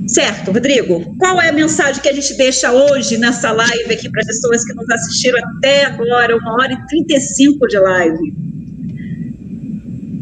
Certo, 0.07 0.51
Rodrigo, 0.51 1.15
qual 1.17 1.41
é 1.41 1.49
a 1.49 1.53
mensagem 1.53 2.01
que 2.01 2.09
a 2.09 2.13
gente 2.13 2.35
deixa 2.35 2.71
hoje 2.71 3.17
nessa 3.17 3.51
live 3.51 3.93
aqui 3.93 4.09
para 4.09 4.21
as 4.21 4.27
pessoas 4.27 4.65
que 4.65 4.73
nos 4.73 4.89
assistiram 4.89 5.39
até 5.39 5.85
agora, 5.85 6.35
uma 6.35 6.53
hora 6.53 6.73
e 6.73 6.87
35 6.87 7.67
de 7.67 7.79
live? 7.79 8.33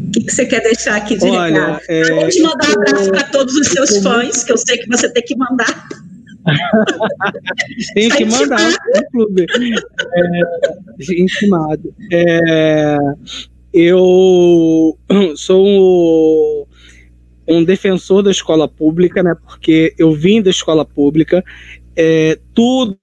O 0.06 0.10
que, 0.12 0.24
que 0.24 0.30
você 0.30 0.46
quer 0.46 0.60
deixar 0.60 0.96
aqui 0.96 1.16
de 1.16 1.24
Olha, 1.24 1.78
recado? 1.78 1.80
É, 1.88 2.12
Além 2.12 2.28
de 2.28 2.42
mandar 2.42 2.68
um 2.68 2.72
abraço 2.72 3.10
para 3.10 3.24
todos 3.24 3.54
os 3.56 3.68
seus 3.68 3.98
fãs, 3.98 4.44
que 4.44 4.52
eu 4.52 4.58
sei 4.58 4.78
que 4.78 4.88
você 4.88 5.08
tem 5.08 5.22
que 5.22 5.36
mandar. 5.36 5.88
tem 7.94 8.08
que 8.08 8.24
mandar 8.24 8.70
no 8.70 9.10
clube. 9.10 9.46
É, 10.14 11.12
intimado. 11.18 11.94
É, 12.12 12.98
eu 13.72 14.98
sou 15.36 16.68
um 17.52 17.64
defensor 17.64 18.22
da 18.22 18.30
escola 18.30 18.66
pública, 18.68 19.22
né? 19.22 19.34
Porque 19.46 19.94
eu 19.98 20.12
vim 20.12 20.42
da 20.42 20.50
escola 20.50 20.84
pública, 20.84 21.44
é, 21.96 22.38
tudo 22.54 22.96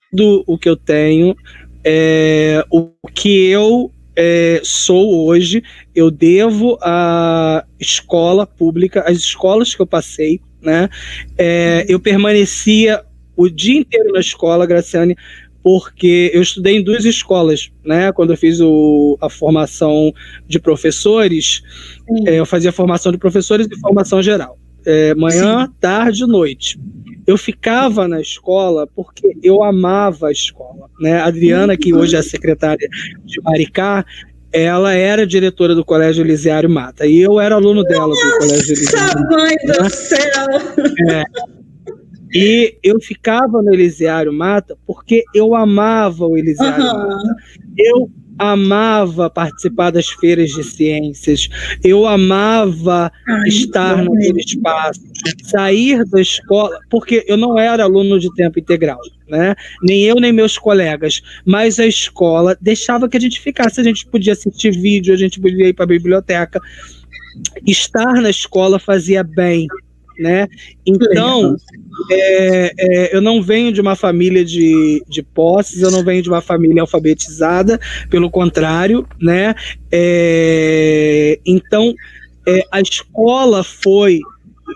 o 0.46 0.58
que 0.58 0.70
eu 0.70 0.76
tenho, 0.76 1.36
é, 1.84 2.64
o 2.72 2.90
que 3.14 3.48
eu 3.48 3.92
é, 4.16 4.60
sou 4.64 5.26
hoje, 5.26 5.64
eu 5.96 6.12
devo 6.12 6.78
à 6.82 7.64
escola 7.80 8.46
pública, 8.46 9.02
às 9.08 9.18
escolas 9.18 9.74
que 9.74 9.82
eu 9.82 9.88
passei, 9.88 10.42
né? 10.62 10.90
É, 11.38 11.86
eu 11.88 12.00
permanecia 12.00 13.02
o 13.36 13.50
dia 13.50 13.80
inteiro 13.80 14.12
na 14.12 14.20
escola, 14.20 14.66
Graciane, 14.66 15.16
porque 15.64 16.31
eu 16.34 16.41
estudei 16.41 16.77
em 16.77 16.84
duas 16.84 17.06
escolas, 17.06 17.72
né? 17.84 18.11
Quando 18.11 18.31
eu 18.31 18.38
fiz 18.38 18.60
o, 18.61 19.18
a 19.22 19.30
formação 19.30 20.14
de 20.48 20.60
professores, 20.60 21.61
é, 22.26 22.40
eu 22.40 22.45
fazia 22.45 22.72
formação 22.72 23.11
de 23.11 23.18
professores 23.18 23.68
e 23.69 23.80
formação 23.80 24.22
geral. 24.22 24.57
É, 24.86 25.14
manhã, 25.14 25.65
Sim. 25.65 25.73
tarde 25.80 26.23
e 26.23 26.27
noite. 26.27 26.80
Eu 27.27 27.38
ficava 27.38 28.07
na 28.07 28.22
escola 28.22 28.88
porque 28.88 29.36
eu 29.44 29.61
amava 29.61 30.30
a 30.30 30.31
escola. 30.31 30.90
Né? 30.99 31.19
A 31.19 31.26
Adriana, 31.26 31.77
que 31.77 31.94
hoje 31.94 32.15
é 32.15 32.22
secretária 32.22 32.88
de 33.26 33.41
Maricá, 33.41 34.06
ela 34.52 34.94
era 34.94 35.27
diretora 35.27 35.76
do 35.76 35.86
Colégio 35.86 36.23
Elisiário 36.23 36.69
Mata. 36.69 37.06
E 37.06 37.19
eu 37.19 37.40
era 37.40 37.56
aluno 37.56 37.84
dela 37.84 38.14
do 38.15 38.38
Colégio 38.40 38.73
Elisiário 38.73 39.22
Mata. 39.22 39.38
Mãe 39.38 39.56
do 39.57 39.90
céu! 39.90 40.45
É, 41.10 41.23
e 42.34 42.78
eu 42.84 43.00
ficava 43.00 43.62
no 43.62 43.74
Elisiário 43.74 44.32
Mata 44.32 44.78
porque 44.86 45.24
eu 45.34 45.56
amava 45.56 46.26
o 46.26 46.38
Elisiário 46.38 46.84
uhum. 46.84 46.94
Mata. 46.94 47.36
Eu 47.78 48.12
amava 48.40 49.30
participar 49.30 49.92
das 49.92 50.08
feiras 50.08 50.50
de 50.52 50.64
ciências, 50.64 51.50
eu 51.84 52.08
amava 52.08 53.12
Ai, 53.28 53.50
estar 53.50 54.02
naquele 54.02 54.40
espaço, 54.40 55.02
sair 55.44 56.06
da 56.06 56.22
escola, 56.22 56.80
porque 56.90 57.26
eu 57.28 57.36
não 57.36 57.60
era 57.60 57.84
aluno 57.84 58.18
de 58.18 58.34
tempo 58.36 58.58
integral, 58.58 59.00
né? 59.28 59.54
Nem 59.84 60.04
eu, 60.04 60.16
nem 60.16 60.32
meus 60.32 60.58
colegas, 60.58 61.22
mas 61.46 61.80
a 61.80 61.86
escola 61.86 62.58
deixava 62.62 63.10
que 63.10 63.18
a 63.18 63.22
gente 63.22 63.42
ficasse, 63.42 63.82
a 63.82 63.84
gente 63.84 64.08
podia 64.08 64.32
assistir 64.32 64.72
vídeo, 64.72 65.14
a 65.14 65.18
gente 65.18 65.40
podia 65.40 65.68
ir 65.68 65.74
para 65.74 65.84
a 65.84 65.90
biblioteca. 65.90 66.62
Estar 67.68 68.22
na 68.22 68.30
escola 68.30 68.80
fazia 68.80 69.24
bem, 69.24 69.68
né? 70.20 70.48
Então, 70.86 71.56
é, 72.12 72.74
é, 72.78 73.16
eu 73.16 73.22
não 73.22 73.41
venho 73.41 73.72
de 73.72 73.80
uma 73.80 73.96
família 73.96 74.44
de, 74.44 75.04
de 75.08 75.24
posses, 75.24 75.82
eu 75.82 75.90
não 75.90 76.04
venho 76.04 76.22
de 76.22 76.30
uma 76.30 76.41
família 76.41 76.82
alfabetizada, 76.82 77.80
pelo 78.10 78.30
contrário, 78.30 79.08
né? 79.20 79.56
É, 79.91 81.40
então, 81.46 81.94
é, 82.48 82.64
a 82.72 82.82
escola 82.82 83.64
foi 83.64 84.20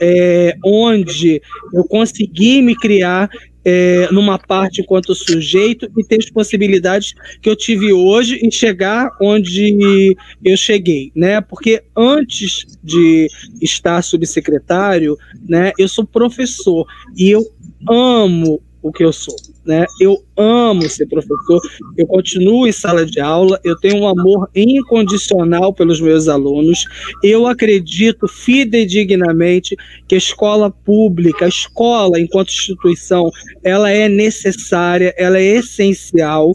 é, 0.02 0.56
onde 0.64 1.42
eu 1.74 1.84
consegui 1.84 2.62
me 2.62 2.76
criar 2.76 3.30
é, 3.66 4.08
numa 4.12 4.38
parte 4.38 4.82
enquanto 4.82 5.16
sujeito 5.16 5.90
e 5.98 6.04
ter 6.04 6.18
as 6.18 6.30
possibilidades 6.30 7.14
que 7.42 7.50
eu 7.50 7.56
tive 7.56 7.94
hoje 7.94 8.40
em 8.46 8.52
chegar 8.52 9.10
onde 9.22 10.16
eu 10.44 10.58
cheguei, 10.58 11.12
né? 11.16 11.42
Porque 11.42 11.84
antes 11.96 12.66
de 12.84 13.28
estar 13.62 14.02
subsecretário, 14.02 15.18
né, 15.48 15.72
eu 15.78 15.88
sou 15.88 16.06
professor 16.06 16.86
e 17.16 17.30
eu 17.30 17.44
amo 17.90 18.62
o 18.84 18.92
que 18.92 19.04
eu 19.04 19.14
sou. 19.14 19.36
Né? 19.66 19.86
Eu 20.00 20.22
amo 20.36 20.88
ser 20.90 21.08
professor, 21.08 21.62
eu 21.98 22.06
continuo 22.06 22.68
em 22.68 22.72
sala 22.72 23.06
de 23.06 23.22
aula, 23.22 23.60
eu 23.64 23.80
tenho 23.80 24.04
um 24.04 24.08
amor 24.08 24.50
incondicional 24.54 25.74
pelos 25.74 26.02
meus 26.02 26.28
alunos. 26.28 26.86
Eu 27.24 27.48
acredito 27.48 28.28
fidedignamente 28.28 29.78
que 30.08 30.16
a 30.16 30.18
escola 30.18 30.70
pública, 30.70 31.46
a 31.46 31.48
escola 31.48 32.20
enquanto 32.20 32.50
instituição, 32.50 33.32
ela 33.64 33.90
é 33.90 34.10
necessária, 34.10 35.14
ela 35.18 35.40
é 35.40 35.44
essencial. 35.44 36.52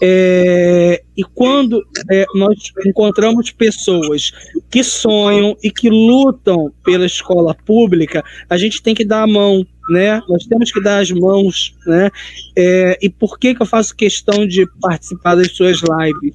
É, 0.00 1.02
e 1.16 1.22
quando 1.34 1.84
é, 2.10 2.24
nós 2.34 2.56
encontramos 2.86 3.50
pessoas 3.50 4.32
que 4.74 4.82
sonham 4.82 5.56
e 5.62 5.70
que 5.70 5.88
lutam 5.88 6.72
pela 6.82 7.06
escola 7.06 7.54
pública, 7.54 8.24
a 8.50 8.56
gente 8.56 8.82
tem 8.82 8.92
que 8.92 9.04
dar 9.04 9.22
a 9.22 9.26
mão, 9.26 9.64
né? 9.88 10.20
Nós 10.28 10.46
temos 10.46 10.72
que 10.72 10.82
dar 10.82 10.98
as 10.98 11.12
mãos, 11.12 11.76
né? 11.86 12.10
É, 12.58 12.98
e 13.00 13.08
por 13.08 13.38
que, 13.38 13.54
que 13.54 13.62
eu 13.62 13.66
faço 13.66 13.94
questão 13.94 14.44
de 14.44 14.66
participar 14.80 15.36
das 15.36 15.52
suas 15.52 15.78
lives? 15.80 16.34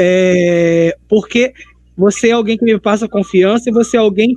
É, 0.00 0.96
porque 1.06 1.52
você 1.94 2.30
é 2.30 2.32
alguém 2.32 2.56
que 2.56 2.64
me 2.64 2.80
passa 2.80 3.06
confiança 3.06 3.68
e 3.68 3.72
você 3.72 3.98
é 3.98 4.00
alguém 4.00 4.32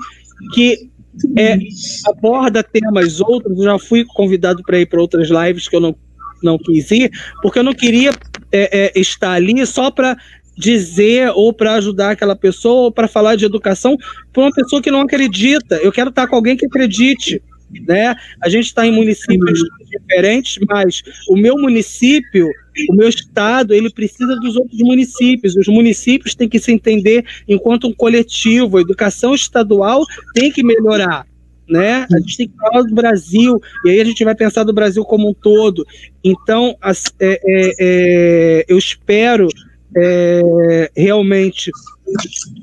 que 0.54 0.90
é, 1.38 1.58
aborda 2.06 2.62
temas 2.62 3.22
outros. 3.22 3.58
Eu 3.60 3.64
já 3.64 3.80
fui 3.80 4.04
convidado 4.04 4.62
para 4.62 4.78
ir 4.78 4.88
para 4.88 5.00
outras 5.00 5.30
lives 5.30 5.70
que 5.70 5.76
eu 5.78 5.80
não, 5.80 5.96
não 6.44 6.58
quis 6.58 6.92
ir, 6.92 7.10
porque 7.42 7.60
eu 7.60 7.64
não 7.64 7.74
queria 7.74 8.12
é, 8.52 8.88
é 8.88 9.00
estar 9.00 9.32
ali 9.32 9.66
só 9.66 9.90
para 9.90 10.18
dizer 10.58 11.32
ou 11.36 11.54
para 11.54 11.76
ajudar 11.76 12.12
aquela 12.12 12.36
pessoa 12.36 12.86
ou 12.86 12.92
para 12.92 13.08
falar 13.08 13.36
de 13.36 13.46
educação 13.46 13.96
para 14.34 14.44
uma 14.44 14.52
pessoa 14.52 14.82
que 14.82 14.92
não 14.92 15.02
acredita. 15.02 15.76
Eu 15.76 15.92
quero 15.92 16.10
estar 16.10 16.28
com 16.28 16.36
alguém 16.36 16.58
que 16.58 16.66
acredite 16.66 17.42
né? 17.86 18.16
A 18.42 18.50
gente 18.50 18.66
está 18.66 18.86
em 18.86 18.92
municípios 18.92 19.60
diferentes, 19.92 20.58
mas 20.68 21.04
o 21.30 21.36
meu 21.36 21.58
município, 21.58 22.48
o 22.90 22.96
meu 22.96 23.10
estado, 23.10 23.74
ele 23.74 23.92
precisa 23.92 24.36
dos 24.38 24.56
outros 24.56 24.80
municípios. 24.80 25.56
Os 25.56 25.68
municípios 25.68 26.36
têm 26.36 26.48
que 26.48 26.60
se 26.60 26.72
entender 26.72 27.26
enquanto 27.48 27.88
um 27.88 27.94
coletivo. 27.94 28.78
A 28.78 28.82
educação 28.82 29.36
estadual 29.36 30.02
tem 30.34 30.52
que 30.52 30.64
melhorar. 30.64 31.26
Né? 31.70 32.08
A 32.10 32.20
gente 32.20 32.38
tem 32.38 32.48
que 32.48 32.56
falar 32.56 32.84
do 32.84 32.96
Brasil, 32.96 33.60
e 33.84 33.90
aí 33.90 34.00
a 34.00 34.06
gente 34.06 34.24
vai 34.24 34.34
pensar 34.34 34.64
do 34.64 34.72
Brasil 34.72 35.04
como 35.04 35.30
um 35.30 35.34
todo. 35.34 35.86
Então, 36.24 36.78
as, 36.80 37.14
é, 37.20 37.42
é, 37.46 37.74
é, 37.80 38.66
eu 38.70 38.78
espero 38.78 39.50
é, 39.96 40.92
realmente 40.96 41.72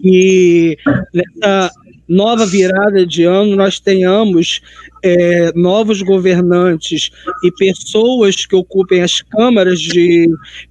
que 0.01 0.77
nessa 1.13 1.71
nova 2.09 2.45
virada 2.47 3.07
de 3.07 3.25
ano 3.25 3.57
nós 3.57 3.81
tenhamos 3.81 4.61
é, 5.03 5.53
novos 5.55 6.03
governantes 6.03 7.11
e 7.43 7.51
pessoas 7.53 8.47
que 8.47 8.55
ocupem 8.55 9.03
as 9.03 9.23
câmaras 9.23 9.81
de 9.81 10.29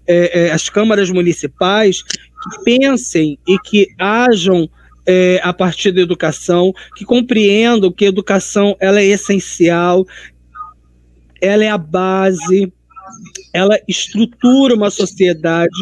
é, 0.07 0.47
é, 0.47 0.51
as 0.51 0.69
câmaras 0.69 1.09
municipais 1.09 2.03
que 2.03 2.63
pensem 2.63 3.37
e 3.47 3.57
que 3.59 3.87
ajam 3.97 4.69
é, 5.05 5.39
a 5.43 5.53
partir 5.53 5.91
da 5.91 6.01
educação, 6.01 6.71
que 6.95 7.05
compreendam 7.05 7.91
que 7.91 8.05
a 8.05 8.09
educação 8.09 8.75
ela 8.79 9.01
é 9.01 9.05
essencial, 9.05 10.05
ela 11.41 11.63
é 11.63 11.69
a 11.69 11.77
base, 11.77 12.71
ela 13.53 13.77
estrutura 13.87 14.73
uma 14.75 14.89
sociedade. 14.89 15.73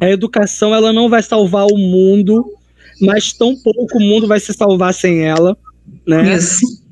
A 0.00 0.10
educação 0.10 0.74
ela 0.74 0.92
não 0.92 1.08
vai 1.08 1.22
salvar 1.22 1.66
o 1.66 1.76
mundo, 1.76 2.44
mas 3.00 3.32
tão 3.32 3.56
pouco 3.56 3.98
o 3.98 4.00
mundo 4.00 4.26
vai 4.26 4.40
se 4.40 4.52
salvar 4.52 4.92
sem 4.92 5.24
ela, 5.24 5.56
né? 6.06 6.38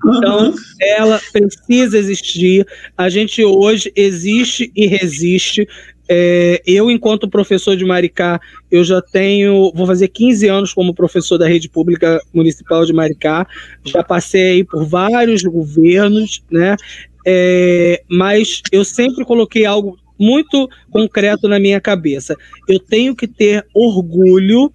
Uhum. 0.04 0.16
Então, 0.16 0.54
ela 0.80 1.20
precisa 1.32 1.98
existir. 1.98 2.66
A 2.96 3.08
gente 3.08 3.42
hoje 3.44 3.92
existe 3.96 4.70
e 4.76 4.86
resiste. 4.86 5.66
É, 6.06 6.60
eu, 6.66 6.90
enquanto 6.90 7.28
professor 7.28 7.76
de 7.76 7.84
Maricá, 7.84 8.38
eu 8.70 8.84
já 8.84 9.00
tenho, 9.00 9.72
vou 9.74 9.86
fazer 9.86 10.08
15 10.08 10.48
anos 10.48 10.74
como 10.74 10.94
professor 10.94 11.38
da 11.38 11.48
rede 11.48 11.68
pública 11.68 12.20
municipal 12.32 12.84
de 12.84 12.92
Maricá. 12.92 13.46
Já 13.84 14.02
passei 14.02 14.64
por 14.64 14.84
vários 14.84 15.42
governos, 15.42 16.42
né? 16.50 16.76
É, 17.26 18.02
mas 18.10 18.60
eu 18.70 18.84
sempre 18.84 19.24
coloquei 19.24 19.64
algo 19.64 19.98
muito 20.18 20.68
concreto 20.90 21.48
na 21.48 21.58
minha 21.58 21.80
cabeça. 21.80 22.36
Eu 22.68 22.78
tenho 22.78 23.14
que 23.14 23.26
ter 23.26 23.66
orgulho 23.74 24.72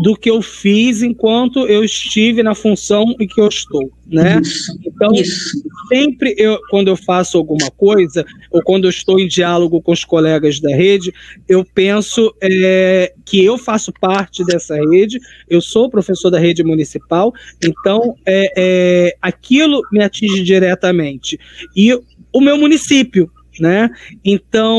do 0.00 0.14
que 0.14 0.30
eu 0.30 0.42
fiz 0.42 1.02
enquanto 1.02 1.66
eu 1.66 1.82
estive 1.82 2.42
na 2.42 2.54
função 2.54 3.14
em 3.18 3.26
que 3.26 3.40
eu 3.40 3.48
estou, 3.48 3.90
né? 4.06 4.40
Isso, 4.42 4.78
então, 4.86 5.12
isso. 5.12 5.62
sempre 5.88 6.34
eu, 6.36 6.58
quando 6.70 6.88
eu 6.88 6.96
faço 6.96 7.38
alguma 7.38 7.70
coisa, 7.70 8.24
ou 8.50 8.62
quando 8.62 8.84
eu 8.84 8.90
estou 8.90 9.18
em 9.18 9.26
diálogo 9.26 9.80
com 9.80 9.92
os 9.92 10.04
colegas 10.04 10.60
da 10.60 10.74
rede, 10.74 11.12
eu 11.48 11.64
penso 11.64 12.34
é, 12.40 13.12
que 13.24 13.44
eu 13.44 13.56
faço 13.56 13.92
parte 14.00 14.44
dessa 14.44 14.76
rede, 14.76 15.18
eu 15.48 15.60
sou 15.60 15.90
professor 15.90 16.30
da 16.30 16.38
rede 16.38 16.62
municipal, 16.62 17.32
então 17.64 18.14
é, 18.26 18.52
é, 18.56 19.16
aquilo 19.22 19.80
me 19.90 20.02
atinge 20.02 20.42
diretamente. 20.42 21.38
E 21.74 21.94
o 22.32 22.40
meu 22.40 22.58
município, 22.58 23.30
né? 23.60 23.90
Então, 24.24 24.78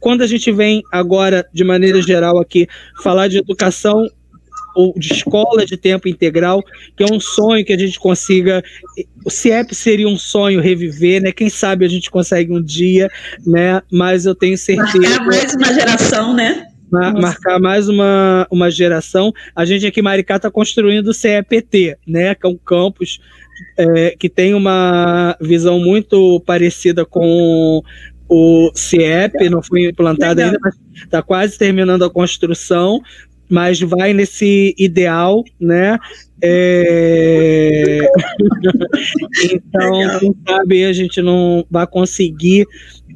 quando 0.00 0.22
a 0.22 0.26
gente 0.26 0.50
vem 0.50 0.82
agora, 0.92 1.46
de 1.52 1.64
maneira 1.64 2.00
geral, 2.02 2.38
aqui, 2.38 2.66
falar 3.02 3.28
de 3.28 3.38
educação 3.38 4.06
ou 4.74 4.94
de 4.96 5.12
escola 5.12 5.64
de 5.66 5.76
tempo 5.76 6.08
integral, 6.08 6.62
que 6.96 7.02
é 7.02 7.06
um 7.12 7.20
sonho 7.20 7.64
que 7.64 7.72
a 7.72 7.78
gente 7.78 7.98
consiga. 7.98 8.62
O 9.24 9.30
CIEP 9.30 9.74
seria 9.74 10.08
um 10.08 10.16
sonho 10.16 10.60
reviver, 10.60 11.22
né? 11.22 11.32
Quem 11.32 11.48
sabe 11.48 11.84
a 11.84 11.88
gente 11.88 12.10
consegue 12.10 12.52
um 12.52 12.62
dia, 12.62 13.10
né? 13.46 13.82
Mas 13.90 14.26
eu 14.26 14.34
tenho 14.34 14.56
certeza. 14.56 14.98
Marcar 14.98 15.26
mais 15.26 15.54
uma 15.54 15.74
geração, 15.74 16.34
né? 16.34 16.66
marcar 16.92 17.58
mais 17.58 17.88
uma, 17.88 18.46
uma 18.50 18.70
geração. 18.70 19.32
A 19.56 19.64
gente 19.64 19.86
aqui 19.86 20.00
em 20.00 20.02
Maricá 20.02 20.36
está 20.36 20.50
construindo 20.50 21.08
o 21.08 21.14
CEPT, 21.14 21.96
né? 22.06 22.34
Que 22.34 22.46
é 22.46 22.50
um 22.50 22.56
campus 22.56 23.18
é, 23.76 24.16
que 24.18 24.28
tem 24.28 24.54
uma 24.54 25.36
visão 25.40 25.78
muito 25.80 26.40
parecida 26.46 27.04
com 27.04 27.82
o 28.28 28.70
CIEP, 28.74 29.48
não 29.50 29.62
foi 29.62 29.88
implantado 29.88 30.40
Legal. 30.40 30.46
ainda, 30.46 30.58
mas 30.62 30.74
está 30.94 31.22
quase 31.22 31.58
terminando 31.58 32.04
a 32.04 32.10
construção, 32.10 33.00
mas 33.48 33.80
vai 33.80 34.14
nesse 34.14 34.74
ideal, 34.78 35.44
né? 35.60 35.98
É... 36.42 37.98
então, 39.44 40.18
quem 40.18 40.34
sabe 40.48 40.84
a 40.84 40.92
gente 40.92 41.20
não 41.20 41.64
vai 41.70 41.86
conseguir 41.86 42.66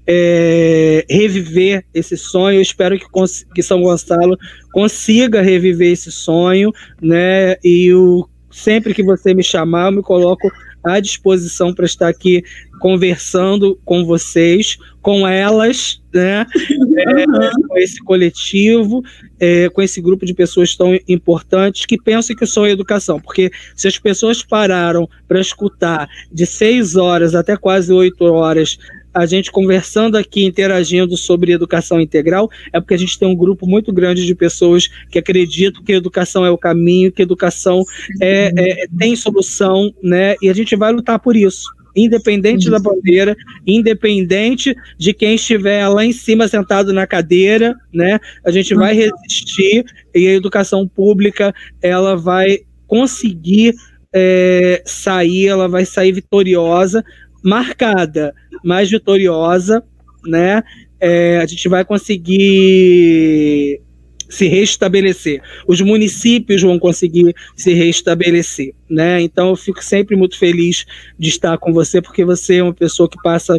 é, 0.06 1.04
reviver 1.08 1.84
esse 1.92 2.16
sonho. 2.16 2.58
Eu 2.58 2.62
espero 2.62 2.98
que, 2.98 3.06
que 3.54 3.62
São 3.62 3.80
Gonçalo 3.80 4.38
consiga 4.72 5.40
reviver 5.40 5.92
esse 5.92 6.12
sonho, 6.12 6.70
né? 7.00 7.56
E 7.64 7.92
o 7.92 8.28
Sempre 8.56 8.94
que 8.94 9.02
você 9.02 9.34
me 9.34 9.42
chamar, 9.42 9.88
eu 9.92 9.96
me 9.96 10.02
coloco 10.02 10.50
à 10.82 10.98
disposição 10.98 11.74
para 11.74 11.84
estar 11.84 12.08
aqui 12.08 12.42
conversando 12.80 13.78
com 13.84 14.02
vocês, 14.02 14.78
com 15.02 15.28
elas, 15.28 16.00
né? 16.12 16.46
É, 16.98 17.26
com 17.68 17.76
esse 17.76 18.02
coletivo, 18.02 19.02
é, 19.38 19.68
com 19.68 19.82
esse 19.82 20.00
grupo 20.00 20.24
de 20.24 20.32
pessoas 20.32 20.74
tão 20.74 20.98
importantes 21.06 21.84
que 21.84 22.00
pensam 22.00 22.34
que 22.34 22.46
são 22.46 22.66
educação. 22.66 23.20
Porque 23.20 23.50
se 23.74 23.86
as 23.86 23.98
pessoas 23.98 24.42
pararam 24.42 25.06
para 25.28 25.38
escutar 25.38 26.08
de 26.32 26.46
seis 26.46 26.96
horas 26.96 27.34
até 27.34 27.54
quase 27.54 27.92
oito 27.92 28.24
horas 28.24 28.78
a 29.16 29.24
gente 29.24 29.50
conversando 29.50 30.16
aqui, 30.16 30.44
interagindo 30.44 31.16
sobre 31.16 31.52
educação 31.52 31.98
integral, 31.98 32.50
é 32.70 32.78
porque 32.78 32.92
a 32.92 32.98
gente 32.98 33.18
tem 33.18 33.26
um 33.26 33.34
grupo 33.34 33.66
muito 33.66 33.90
grande 33.90 34.26
de 34.26 34.34
pessoas 34.34 34.88
que 35.10 35.18
acreditam 35.18 35.82
que 35.82 35.92
educação 35.92 36.44
é 36.44 36.50
o 36.50 36.58
caminho, 36.58 37.10
que 37.10 37.22
educação 37.22 37.82
é, 38.20 38.52
é, 38.54 38.86
tem 38.98 39.16
solução, 39.16 39.90
né? 40.02 40.34
E 40.42 40.50
a 40.50 40.54
gente 40.54 40.76
vai 40.76 40.92
lutar 40.92 41.18
por 41.18 41.34
isso 41.34 41.74
independente 41.98 42.68
da 42.68 42.78
bandeira, 42.78 43.34
independente 43.66 44.76
de 44.98 45.14
quem 45.14 45.36
estiver 45.36 45.88
lá 45.88 46.04
em 46.04 46.12
cima 46.12 46.46
sentado 46.46 46.92
na 46.92 47.06
cadeira, 47.06 47.74
né? 47.90 48.20
A 48.44 48.50
gente 48.50 48.74
vai 48.74 48.94
resistir 48.94 49.82
e 50.14 50.28
a 50.28 50.34
educação 50.34 50.86
pública 50.86 51.54
ela 51.80 52.14
vai 52.14 52.58
conseguir 52.86 53.74
é, 54.14 54.82
sair, 54.84 55.46
ela 55.46 55.68
vai 55.68 55.86
sair 55.86 56.12
vitoriosa, 56.12 57.02
marcada, 57.46 58.34
mais 58.66 58.90
vitoriosa, 58.90 59.82
né? 60.26 60.62
É, 60.98 61.38
a 61.38 61.46
gente 61.46 61.68
vai 61.68 61.84
conseguir 61.84 63.80
se 64.28 64.48
restabelecer. 64.48 65.40
Os 65.68 65.80
municípios 65.80 66.62
vão 66.62 66.78
conseguir 66.78 67.32
se 67.56 67.72
restabelecer, 67.74 68.74
né? 68.90 69.20
Então 69.20 69.50
eu 69.50 69.56
fico 69.56 69.82
sempre 69.84 70.16
muito 70.16 70.36
feliz 70.36 70.84
de 71.16 71.28
estar 71.28 71.56
com 71.58 71.72
você, 71.72 72.02
porque 72.02 72.24
você 72.24 72.56
é 72.56 72.62
uma 72.62 72.74
pessoa 72.74 73.08
que 73.08 73.22
passa 73.22 73.56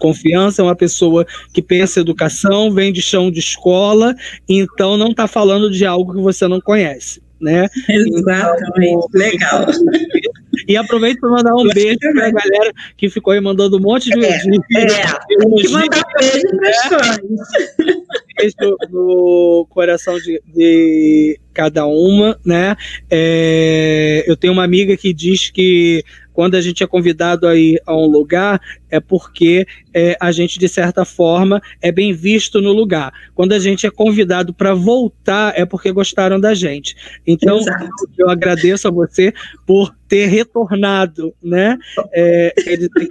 confiança, 0.00 0.62
é 0.62 0.64
uma 0.64 0.74
pessoa 0.74 1.26
que 1.52 1.60
pensa 1.60 2.00
educação, 2.00 2.72
vem 2.72 2.90
de 2.90 3.02
chão 3.02 3.30
de 3.30 3.40
escola, 3.40 4.14
então 4.48 4.96
não 4.96 5.10
está 5.10 5.26
falando 5.28 5.70
de 5.70 5.84
algo 5.84 6.14
que 6.14 6.20
você 6.20 6.48
não 6.48 6.62
conhece 6.62 7.20
né? 7.40 7.68
Exatamente, 7.88 8.80
então, 8.80 9.08
legal. 9.12 9.66
E 10.68 10.76
aproveito 10.76 11.20
para 11.20 11.30
mandar 11.30 11.54
um 11.54 11.66
beijo 11.68 11.98
para 11.98 12.26
a 12.26 12.30
galera 12.30 12.72
que 12.96 13.08
ficou 13.08 13.32
aí 13.32 13.40
mandando 13.40 13.76
um 13.76 13.80
monte 13.80 14.10
de. 14.10 14.24
É, 14.24 14.38
de, 14.38 14.60
é. 14.76 14.86
de, 15.26 15.62
de 15.62 15.68
mandar 15.68 16.04
beijo 16.18 16.42
para 16.48 17.16
né? 17.16 17.96
Beijo 18.36 18.76
no 18.90 19.66
coração 19.70 20.16
de, 20.18 20.40
de 20.46 21.40
cada 21.52 21.86
uma, 21.86 22.38
né? 22.44 22.76
É, 23.10 24.24
eu 24.26 24.36
tenho 24.36 24.52
uma 24.52 24.64
amiga 24.64 24.96
que 24.96 25.12
diz 25.12 25.50
que 25.50 26.04
quando 26.32 26.54
a 26.54 26.60
gente 26.60 26.82
é 26.82 26.86
convidado 26.86 27.46
a 27.46 27.56
ir 27.56 27.80
a 27.86 27.96
um 27.96 28.06
lugar, 28.06 28.60
é 28.90 29.00
porque 29.00 29.66
é, 29.94 30.16
a 30.20 30.32
gente, 30.32 30.58
de 30.58 30.68
certa 30.68 31.04
forma, 31.04 31.60
é 31.80 31.92
bem 31.92 32.12
visto 32.12 32.60
no 32.60 32.72
lugar. 32.72 33.12
Quando 33.34 33.52
a 33.52 33.58
gente 33.58 33.86
é 33.86 33.90
convidado 33.90 34.52
para 34.52 34.74
voltar, 34.74 35.52
é 35.56 35.64
porque 35.64 35.92
gostaram 35.92 36.40
da 36.40 36.54
gente. 36.54 36.96
Então, 37.26 37.58
Exato. 37.58 37.88
eu 38.18 38.28
agradeço 38.28 38.88
a 38.88 38.90
você 38.90 39.32
por 39.66 39.94
ter 40.08 40.26
retornado, 40.26 41.32
né? 41.42 41.78
É, 42.12 42.52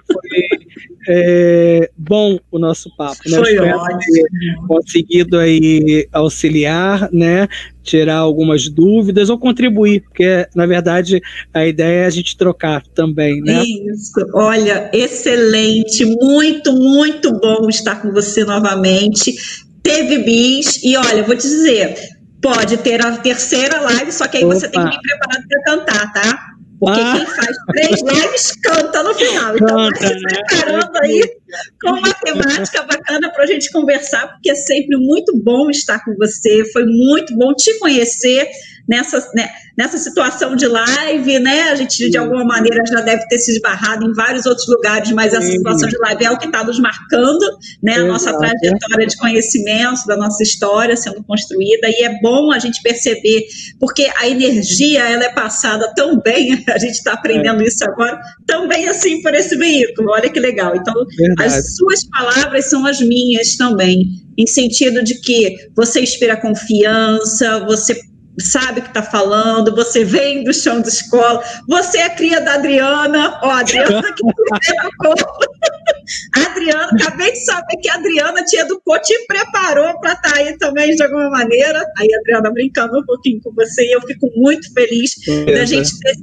foi 0.06 0.59
é, 1.08 1.90
bom 1.98 2.40
o 2.52 2.60
nosso 2.60 2.90
papo, 2.96 3.22
né? 3.28 3.38
Foi 3.38 3.58
ótimo. 3.60 4.68
conseguido 4.68 5.38
aí 5.38 6.08
auxiliar, 6.12 7.10
né? 7.12 7.48
Tirar 7.84 8.18
algumas 8.18 8.70
dúvidas 8.70 9.30
ou 9.30 9.38
contribuir, 9.38 10.02
porque 10.02 10.48
na 10.56 10.66
verdade 10.66 11.22
a 11.54 11.66
ideia 11.66 12.04
é 12.04 12.06
a 12.06 12.10
gente 12.10 12.38
trocar 12.38 12.84
também, 12.94 13.42
né? 13.42 13.64
Isso. 13.64 14.26
Olha, 14.34 14.90
excelente, 14.94 16.06
muito, 16.06 16.74
muito 16.74 17.32
bom 17.40 17.68
estar 17.70 18.02
com 18.02 18.12
você 18.12 18.44
novamente. 18.44 19.34
Teve 19.82 20.20
bis 20.20 20.84
e 20.84 20.96
olha, 20.98 21.24
vou 21.24 21.36
te 21.36 21.48
dizer, 21.48 21.96
pode 22.42 22.78
ter 22.78 23.04
a 23.04 23.18
terceira 23.18 23.80
live, 23.82 24.12
só 24.12 24.28
que 24.28 24.38
aí 24.38 24.44
Opa. 24.44 24.56
você 24.56 24.68
tem 24.68 24.82
que 24.82 24.96
ir 24.96 25.00
preparado 25.02 25.48
para 25.48 25.64
cantar, 25.64 26.14
tá? 26.14 26.59
Porque 26.80 27.00
ah. 27.02 27.14
quem 27.18 27.26
faz 27.26 27.58
três 27.68 28.02
lives 28.02 28.52
canta 28.64 29.04
no 29.04 29.14
final. 29.14 29.56
Então, 29.56 29.68
canta, 29.68 30.00
vai 30.00 30.14
se 30.14 30.20
preparando 30.20 30.94
né? 30.94 31.00
aí 31.04 31.22
com 31.82 31.90
uma 31.90 32.14
temática 32.14 32.84
bacana 32.84 33.30
para 33.32 33.44
a 33.44 33.48
gente 33.48 33.72
conversar, 33.72 34.30
porque 34.30 34.50
é 34.50 34.56
sempre 34.56 34.96
muito 34.98 35.38
bom 35.38 35.70
estar 35.70 36.04
com 36.06 36.16
você, 36.16 36.64
foi 36.72 36.86
muito 36.86 37.36
bom 37.36 37.54
te 37.54 37.78
conhecer 37.80 38.50
nessa, 38.90 39.20
né, 39.36 39.48
nessa 39.78 39.98
situação 40.00 40.56
de 40.56 40.68
live, 40.68 41.40
né? 41.40 41.70
A 41.70 41.76
gente, 41.76 42.10
de 42.10 42.18
alguma 42.18 42.44
maneira, 42.44 42.84
já 42.86 43.02
deve 43.02 43.28
ter 43.28 43.38
se 43.38 43.52
esbarrado 43.52 44.06
em 44.06 44.14
vários 44.14 44.48
outros 44.48 44.68
lugares, 44.68 45.12
mas 45.12 45.34
essa 45.34 45.48
situação 45.48 45.88
de 45.88 45.98
live 46.00 46.26
é 46.26 46.32
o 46.32 46.38
que 46.40 46.48
está 46.48 46.64
nos 46.64 46.80
marcando, 46.80 47.46
né? 47.84 47.94
A 47.98 48.04
nossa 48.06 48.36
trajetória 48.36 49.06
de 49.06 49.16
conhecimento, 49.18 50.08
da 50.08 50.18
nossa 50.18 50.42
história 50.42 50.98
sendo 50.98 51.24
construída, 51.24 51.88
e 51.88 52.04
é 52.04 52.20
bom 52.20 52.52
a 52.52 52.58
gente 52.58 52.82
perceber, 52.82 53.46
porque 53.80 54.10
a 54.18 54.28
energia, 54.28 55.08
ela 55.08 55.26
é 55.26 55.34
passada 55.34 55.94
tão 55.96 56.20
bem, 56.20 56.64
a 56.68 56.80
gente 56.80 56.96
está 56.96 57.14
aprendendo 57.14 57.62
é. 57.62 57.68
isso 57.68 57.84
agora, 57.84 58.20
também 58.48 58.88
assim 58.90 59.22
por 59.22 59.36
esse 59.36 59.56
veículo, 59.56 60.10
olha 60.12 60.30
que 60.30 60.40
legal. 60.40 60.76
Então, 60.76 60.96
Verdade. 61.16 61.54
as 61.54 61.76
suas 61.76 62.04
palavras 62.06 62.70
são 62.70 62.86
as 62.88 63.00
minhas 63.00 63.56
também, 63.56 64.04
em 64.36 64.48
sentido 64.48 65.04
de 65.04 65.20
que 65.22 65.56
você 65.76 66.02
inspira 66.02 66.36
confiança, 66.38 67.60
você 67.66 68.09
sabe 68.40 68.80
o 68.80 68.84
que 68.84 68.90
está 68.90 69.04
falando, 69.04 69.76
você 69.76 70.04
vem 70.04 70.44
do 70.44 70.54
chão 70.54 70.82
de 70.82 70.90
escola, 70.90 71.44
você 71.68 72.00
é 72.00 72.10
cria 72.10 72.42
da 72.42 72.56
Adriana, 72.56 73.40
ó, 73.42 73.52
Adriana 73.52 74.14
que 74.14 74.24
educou. 74.72 75.16
Adriana, 76.36 76.90
acabei 77.00 77.32
de 77.32 77.46
saber 77.46 77.78
que 77.82 77.90
a 77.90 77.96
Adriana 77.96 78.44
te 78.44 78.58
educou, 78.58 79.00
te 79.00 79.14
preparou 79.28 80.00
para 80.00 80.14
estar 80.14 80.32
tá 80.32 80.38
aí 80.38 80.58
também 80.58 80.96
de 80.96 81.04
alguma 81.04 81.30
maneira. 81.30 81.86
Aí, 81.98 82.08
Adriana, 82.22 82.52
brincando 82.52 83.00
um 83.00 83.06
pouquinho 83.06 83.40
com 83.42 83.54
você, 83.54 83.84
e 83.84 83.92
eu 83.92 84.02
fico 84.02 84.30
muito 84.36 84.72
feliz 84.74 85.12
da 85.46 85.66
gente 85.66 86.00
ter, 86.00 86.16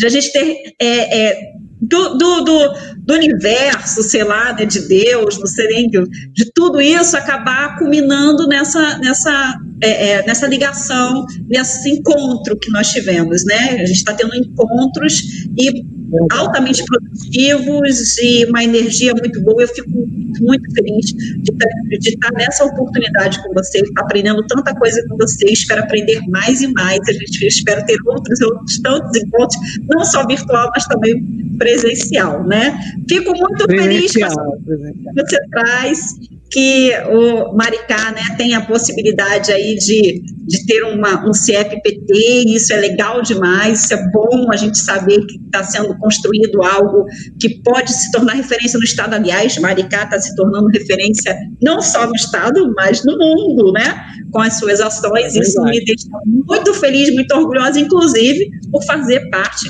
da 0.00 0.08
gente 0.08 0.32
ter 0.32 0.74
é, 0.80 1.28
é, 1.28 1.52
do, 1.80 2.18
do, 2.18 2.40
do, 2.44 2.74
do, 2.98 3.14
universo, 3.14 4.02
sei 4.02 4.24
lá, 4.24 4.52
né, 4.52 4.64
de 4.64 4.80
Deus, 4.88 5.38
não 5.38 5.46
sei 5.46 5.66
nem 5.68 5.88
de, 5.88 6.04
de 6.32 6.52
tudo 6.52 6.80
isso 6.80 7.16
acabar 7.16 7.78
culminando 7.78 8.48
nessa, 8.48 8.98
nessa, 8.98 9.54
é, 9.80 10.10
é, 10.10 10.26
nessa 10.26 10.46
ligação, 10.46 11.24
nesse 11.48 11.90
encontro 11.90 12.56
que 12.58 12.70
nós 12.70 12.90
tivemos, 12.90 13.44
né? 13.44 13.80
A 13.80 13.86
gente 13.86 13.98
está 13.98 14.12
tendo 14.14 14.34
encontros 14.34 15.46
e 15.56 15.84
altamente 16.32 16.82
produtivos 16.84 18.18
e 18.18 18.44
uma 18.46 18.64
energia 18.64 19.12
muito 19.12 19.40
boa. 19.42 19.62
Eu 19.62 19.68
fico 19.68 19.90
muito, 19.90 20.42
muito 20.42 20.72
feliz 20.72 21.06
de, 21.06 21.98
de 21.98 22.08
estar 22.08 22.32
nessa 22.32 22.64
oportunidade 22.64 23.42
com 23.42 23.52
vocês, 23.52 23.88
aprendendo 23.98 24.44
tanta 24.46 24.74
coisa 24.74 25.04
com 25.08 25.16
vocês. 25.16 25.60
Espero 25.60 25.82
aprender 25.82 26.20
mais 26.28 26.60
e 26.60 26.68
mais. 26.72 27.00
A 27.08 27.12
gente 27.12 27.46
espera 27.46 27.84
ter 27.84 27.96
outros, 28.06 28.40
outros 28.40 28.80
tantos 28.80 29.22
encontros, 29.22 29.58
não 29.88 30.04
só 30.04 30.26
virtual, 30.26 30.70
mas 30.74 30.86
também 30.86 31.54
presencial, 31.58 32.44
né? 32.46 32.78
Fico 33.08 33.32
muito 33.36 33.66
feliz 33.66 34.12
com 34.12 34.58
que 34.64 35.22
você 35.22 35.38
traz 35.50 36.16
que 36.50 36.92
o 37.10 37.54
Maricá 37.54 38.10
né, 38.12 38.22
tem 38.36 38.54
a 38.54 38.64
possibilidade 38.64 39.52
aí 39.52 39.76
de, 39.76 40.22
de 40.46 40.66
ter 40.66 40.82
uma, 40.84 41.26
um 41.28 41.32
CFPT, 41.32 42.44
isso 42.46 42.72
é 42.72 42.76
legal 42.76 43.20
demais, 43.22 43.84
isso 43.84 43.94
é 43.94 44.10
bom 44.10 44.50
a 44.50 44.56
gente 44.56 44.78
saber 44.78 45.26
que 45.26 45.36
está 45.44 45.62
sendo 45.62 45.96
construído 45.98 46.62
algo 46.62 47.04
que 47.38 47.62
pode 47.62 47.92
se 47.92 48.10
tornar 48.10 48.34
referência 48.34 48.78
no 48.78 48.84
Estado, 48.84 49.14
aliás, 49.14 49.58
Maricá 49.58 50.04
está 50.04 50.18
se 50.18 50.34
tornando 50.34 50.68
referência 50.68 51.36
não 51.60 51.82
só 51.82 52.06
no 52.06 52.14
Estado, 52.14 52.72
mas 52.76 53.04
no 53.04 53.18
mundo, 53.18 53.72
né, 53.72 54.00
com 54.32 54.40
as 54.40 54.58
suas 54.58 54.80
ações, 54.80 55.36
é 55.36 55.40
isso 55.40 55.62
me 55.62 55.84
deixa 55.84 56.08
muito 56.24 56.72
feliz, 56.74 57.12
muito 57.14 57.34
orgulhosa, 57.34 57.78
inclusive, 57.78 58.50
por 58.70 58.82
fazer 58.84 59.28
parte 59.30 59.68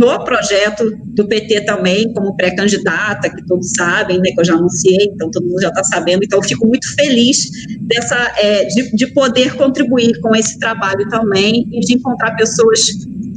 do 0.00 0.24
projeto 0.24 0.98
do 1.08 1.28
PT 1.28 1.66
também, 1.66 2.10
como 2.14 2.34
pré-candidata, 2.34 3.28
que 3.28 3.46
todos 3.46 3.70
sabem, 3.76 4.18
né, 4.18 4.30
que 4.30 4.40
eu 4.40 4.44
já 4.46 4.54
anunciei, 4.54 5.10
então 5.12 5.30
todo 5.30 5.46
mundo 5.46 5.60
já 5.60 5.68
está 5.68 5.84
sabendo, 5.84 6.24
então 6.24 6.38
eu 6.38 6.42
fico 6.42 6.66
muito 6.66 6.94
feliz 6.94 7.50
dessa, 7.82 8.16
é, 8.38 8.64
de, 8.64 8.96
de 8.96 9.06
poder 9.08 9.54
contribuir 9.56 10.18
com 10.20 10.34
esse 10.34 10.58
trabalho 10.58 11.06
também 11.10 11.68
e 11.70 11.80
de 11.80 11.92
encontrar 11.94 12.34
pessoas 12.34 12.80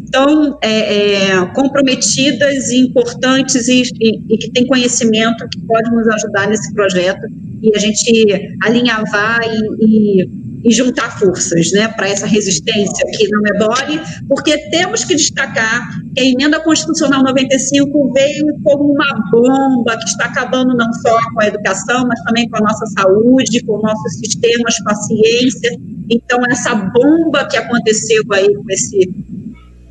tão 0.10 0.58
é, 0.62 1.32
é, 1.32 1.46
comprometidas 1.48 2.70
e 2.70 2.78
importantes 2.78 3.68
e, 3.68 3.82
e, 4.00 4.22
e, 4.30 4.38
que 4.38 4.52
têm 4.52 4.66
conhecimento 4.66 5.46
que 5.50 5.60
pode 5.62 5.92
nos 5.92 6.08
ajudar 6.08 6.48
nesse 6.48 6.74
projeto 6.74 7.28
e 7.62 7.76
a 7.76 7.80
gente 7.80 8.58
alinhavar 8.62 9.42
e, 9.82 10.22
e 10.22 10.43
e 10.64 10.72
juntar 10.72 11.20
forças 11.20 11.72
né, 11.72 11.88
para 11.90 12.08
essa 12.08 12.26
resistência 12.26 13.06
que 13.12 13.28
não 13.30 13.42
é 13.46 13.60
mole, 13.60 14.02
porque 14.28 14.58
temos 14.70 15.04
que 15.04 15.16
destacar 15.16 15.82
que 16.16 16.22
a 16.22 16.24
emenda 16.24 16.60
constitucional 16.62 17.24
95 17.24 18.14
veio 18.14 18.46
como 18.64 18.94
uma 18.94 19.30
bomba 19.32 19.98
que 19.98 20.06
está 20.06 20.26
acabando 20.26 20.76
não 20.76 20.92
só 20.94 21.18
com 21.34 21.42
a 21.42 21.48
educação, 21.48 22.08
mas 22.08 22.22
também 22.22 22.48
com 22.50 22.58
a 22.58 22.62
nossa 22.62 22.86
saúde, 22.98 23.64
com 23.66 23.82
nossos 23.82 24.14
sistemas, 24.20 24.78
com 24.80 24.90
a 24.90 24.96
ciência. 24.96 25.78
Então, 26.10 26.40
essa 26.50 26.76
bomba 26.76 27.46
que 27.46 27.58
aconteceu 27.58 28.24
aí 28.32 28.54
com 28.54 28.66
esse 28.70 29.12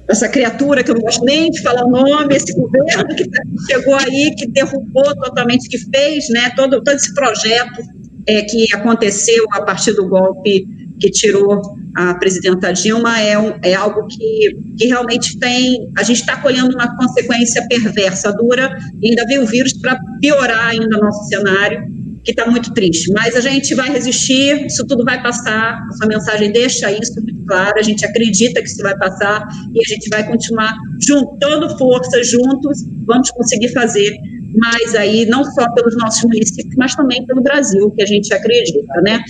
essa 0.08 0.28
criatura 0.28 0.82
que 0.82 0.90
eu 0.90 0.96
não 0.96 1.02
gosto 1.02 1.24
nem 1.24 1.50
de 1.50 1.62
falar 1.62 1.86
o 1.86 1.90
nome, 1.90 2.34
esse 2.34 2.52
governo 2.52 3.14
que 3.14 3.24
chegou 3.70 3.94
aí, 3.94 4.34
que 4.36 4.46
derrubou 4.48 5.14
totalmente, 5.14 5.68
que 5.68 5.78
fez 5.78 6.28
né, 6.28 6.50
todo, 6.56 6.82
todo 6.82 6.96
esse 6.96 7.14
projeto 7.14 7.82
é, 8.26 8.42
que 8.42 8.66
aconteceu 8.74 9.44
a 9.52 9.62
partir 9.62 9.92
do 9.92 10.08
golpe 10.08 10.66
que 11.00 11.10
tirou 11.10 11.60
a 11.94 12.14
presidenta 12.14 12.72
Dilma 12.72 13.20
é, 13.20 13.38
um, 13.38 13.52
é 13.62 13.74
algo 13.74 14.06
que, 14.06 14.56
que 14.78 14.86
realmente 14.86 15.38
tem. 15.38 15.92
A 15.98 16.02
gente 16.02 16.20
está 16.20 16.36
colhendo 16.36 16.74
uma 16.74 16.96
consequência 16.96 17.66
perversa, 17.68 18.32
dura, 18.32 18.74
e 19.00 19.10
ainda 19.10 19.26
veio 19.26 19.42
o 19.42 19.46
vírus 19.46 19.72
para 19.74 19.98
piorar 20.20 20.68
ainda 20.68 20.96
nosso 20.98 21.26
cenário, 21.26 21.84
que 22.24 22.30
está 22.30 22.46
muito 22.46 22.72
triste. 22.72 23.12
Mas 23.12 23.34
a 23.36 23.40
gente 23.40 23.74
vai 23.74 23.90
resistir, 23.90 24.66
isso 24.66 24.86
tudo 24.86 25.04
vai 25.04 25.22
passar. 25.22 25.78
A 25.90 25.92
sua 25.96 26.06
mensagem 26.06 26.50
deixa 26.52 26.90
isso 26.90 27.14
muito 27.16 27.44
claro. 27.46 27.78
A 27.78 27.82
gente 27.82 28.06
acredita 28.06 28.62
que 28.62 28.68
isso 28.68 28.82
vai 28.82 28.96
passar 28.96 29.46
e 29.74 29.80
a 29.80 29.94
gente 29.94 30.08
vai 30.08 30.26
continuar 30.26 30.74
juntando 31.00 31.76
forças 31.76 32.30
juntos. 32.30 32.78
Vamos 33.04 33.30
conseguir 33.32 33.68
fazer 33.70 34.12
mas 34.56 34.94
aí 34.94 35.26
não 35.26 35.44
só 35.44 35.70
pelos 35.72 35.96
nossos 35.96 36.22
municípios, 36.24 36.74
mas 36.76 36.94
também 36.94 37.24
pelo 37.26 37.42
Brasil, 37.42 37.90
que 37.90 38.02
a 38.02 38.06
gente 38.06 38.32
acredita, 38.32 39.00
né? 39.02 39.22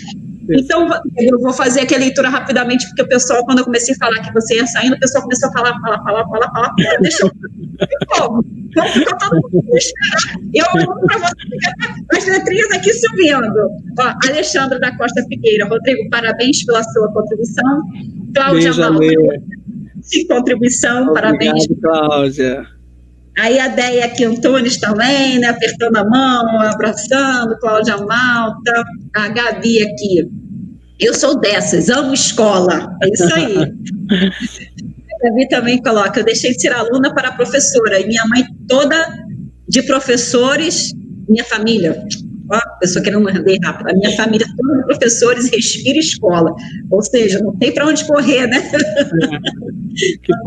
Então, 0.50 0.88
eu 1.18 1.38
vou 1.38 1.52
fazer 1.52 1.80
aqui 1.80 1.94
a 1.94 1.98
leitura 1.98 2.28
rapidamente, 2.28 2.86
porque 2.88 3.02
o 3.02 3.08
pessoal, 3.08 3.44
quando 3.44 3.60
eu 3.60 3.64
comecei 3.64 3.94
a 3.94 3.98
falar 3.98 4.20
que 4.20 4.32
você 4.32 4.56
ia 4.56 4.66
saindo, 4.66 4.96
o 4.96 4.98
pessoal 4.98 5.22
começou 5.22 5.48
a 5.48 5.52
falar, 5.52 5.80
falar, 5.80 6.02
falar, 6.02 6.24
falar, 6.28 6.50
falar, 6.50 6.74
deixa 7.00 7.24
eu... 7.24 7.30
Então, 8.72 8.88
ficou 8.88 9.18
todo 9.18 9.34
mundo. 9.52 9.64
Eu 10.54 10.64
vou 10.72 10.98
para 11.00 11.18
você, 11.18 12.16
as 12.16 12.26
letrinhas 12.26 12.70
aqui 12.72 12.90
subindo. 12.94 13.70
Ó, 13.98 14.14
Alexandre 14.30 14.80
da 14.80 14.96
Costa 14.96 15.22
Figueira, 15.28 15.66
Rodrigo, 15.66 16.08
parabéns 16.08 16.64
pela 16.64 16.82
sua 16.82 17.12
contribuição. 17.12 17.82
Cláudia 18.34 18.72
Malta, 18.72 19.04
contribuição, 20.26 21.08
Obrigado, 21.08 21.14
parabéns. 21.14 21.66
Cláudia. 21.82 22.66
Aí 23.38 23.58
a 23.58 23.68
Deia 23.68 24.06
aqui 24.06 24.24
Antunes 24.24 24.76
também, 24.76 25.38
né, 25.38 25.48
apertando 25.48 25.96
a 25.96 26.04
mão, 26.04 26.60
abraçando, 26.60 27.58
Cláudia 27.58 27.96
Malta, 27.96 28.84
a 29.14 29.28
Gabi 29.28 29.82
aqui. 29.82 30.28
Eu 31.00 31.14
sou 31.14 31.40
dessas, 31.40 31.88
amo 31.88 32.12
escola, 32.12 32.94
é 33.02 33.08
isso 33.08 33.34
aí. 33.34 33.56
a 33.58 35.28
Gabi 35.28 35.48
também 35.48 35.82
coloca, 35.82 36.20
eu 36.20 36.24
deixei 36.24 36.52
de 36.52 36.60
ser 36.60 36.72
aluna 36.72 37.14
para 37.14 37.32
professora, 37.32 38.00
e 38.00 38.06
minha 38.06 38.24
mãe 38.26 38.44
toda 38.68 39.24
de 39.66 39.82
professores, 39.82 40.92
minha 41.26 41.44
família, 41.44 42.04
ó, 42.50 42.60
pessoa 42.78 43.02
querendo 43.02 43.24
ler 43.24 43.58
rápido, 43.62 43.90
a 43.90 43.92
minha 43.94 44.16
família 44.16 44.46
toda 44.56 44.78
de 44.78 44.84
professores, 44.84 45.50
respira 45.50 45.98
escola, 45.98 46.54
ou 46.90 47.02
seja, 47.02 47.38
não 47.40 47.54
tem 47.56 47.72
para 47.72 47.86
onde 47.86 48.04
correr, 48.06 48.46
né? 48.46 48.62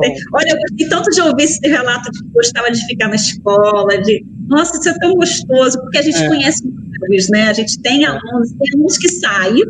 É. 0.04 0.16
Olha, 0.34 0.50
eu 0.50 0.58
gostei 0.58 0.90
tanto 0.90 1.12
de 1.12 1.22
ouvir 1.22 1.44
esse 1.44 1.68
relato 1.68 2.12
de 2.12 2.20
que 2.20 2.30
gostava 2.30 2.72
de 2.72 2.84
ficar 2.88 3.10
na 3.10 3.16
escola, 3.16 4.02
de 4.02 4.26
nossa, 4.48 4.78
isso 4.78 4.90
é 4.90 5.00
tão 5.00 5.14
gostoso, 5.14 5.80
porque 5.82 5.98
a 5.98 6.02
gente 6.02 6.18
é. 6.18 6.28
conhece 6.28 6.64
muitos, 6.66 7.30
né? 7.30 7.50
A 7.50 7.54
gente 7.54 7.80
tem 7.80 8.06
alunos, 8.06 8.52
tem 8.52 8.74
alunos 8.74 8.98
que 8.98 9.10
saem 9.10 9.62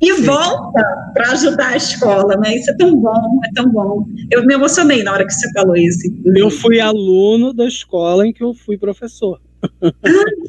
e 0.00 0.14
Sim. 0.14 0.22
volta 0.22 0.82
para 1.14 1.32
ajudar 1.32 1.68
a 1.68 1.76
escola, 1.76 2.36
né? 2.36 2.56
Isso 2.56 2.70
é 2.70 2.74
tão 2.76 2.96
bom, 2.96 3.40
é 3.44 3.52
tão 3.54 3.70
bom. 3.70 4.04
Eu 4.30 4.44
me 4.44 4.54
emocionei 4.54 5.02
na 5.02 5.12
hora 5.12 5.26
que 5.26 5.32
você 5.32 5.50
falou 5.52 5.76
isso. 5.76 6.12
Eu 6.36 6.50
fui 6.50 6.80
aluno 6.80 7.52
da 7.52 7.66
escola 7.66 8.26
em 8.26 8.32
que 8.32 8.42
eu 8.42 8.52
fui 8.52 8.76
professor. 8.76 9.40
Ah, 9.82 9.90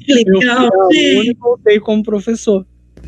que 0.05 0.13
legal. 0.13 0.65
Eu 0.65 0.85
fui 0.85 1.29
e 1.29 1.37
voltei 1.39 1.79
como 1.79 2.03
professor. 2.03 2.65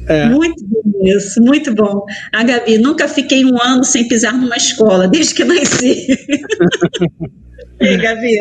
É. 0.07 0.27
Muito 0.30 0.64
bom 0.65 0.86
isso, 1.02 1.41
muito 1.41 1.73
bom. 1.73 2.03
A 2.34 2.44
Gabi, 2.44 2.77
nunca 2.77 3.07
fiquei 3.07 3.45
um 3.45 3.61
ano 3.61 3.84
sem 3.84 4.07
pisar 4.07 4.34
numa 4.34 4.56
escola, 4.56 5.07
desde 5.07 5.34
que 5.34 5.44
nasci. 5.44 6.07
e 7.82 7.98
Gabi, 7.98 8.38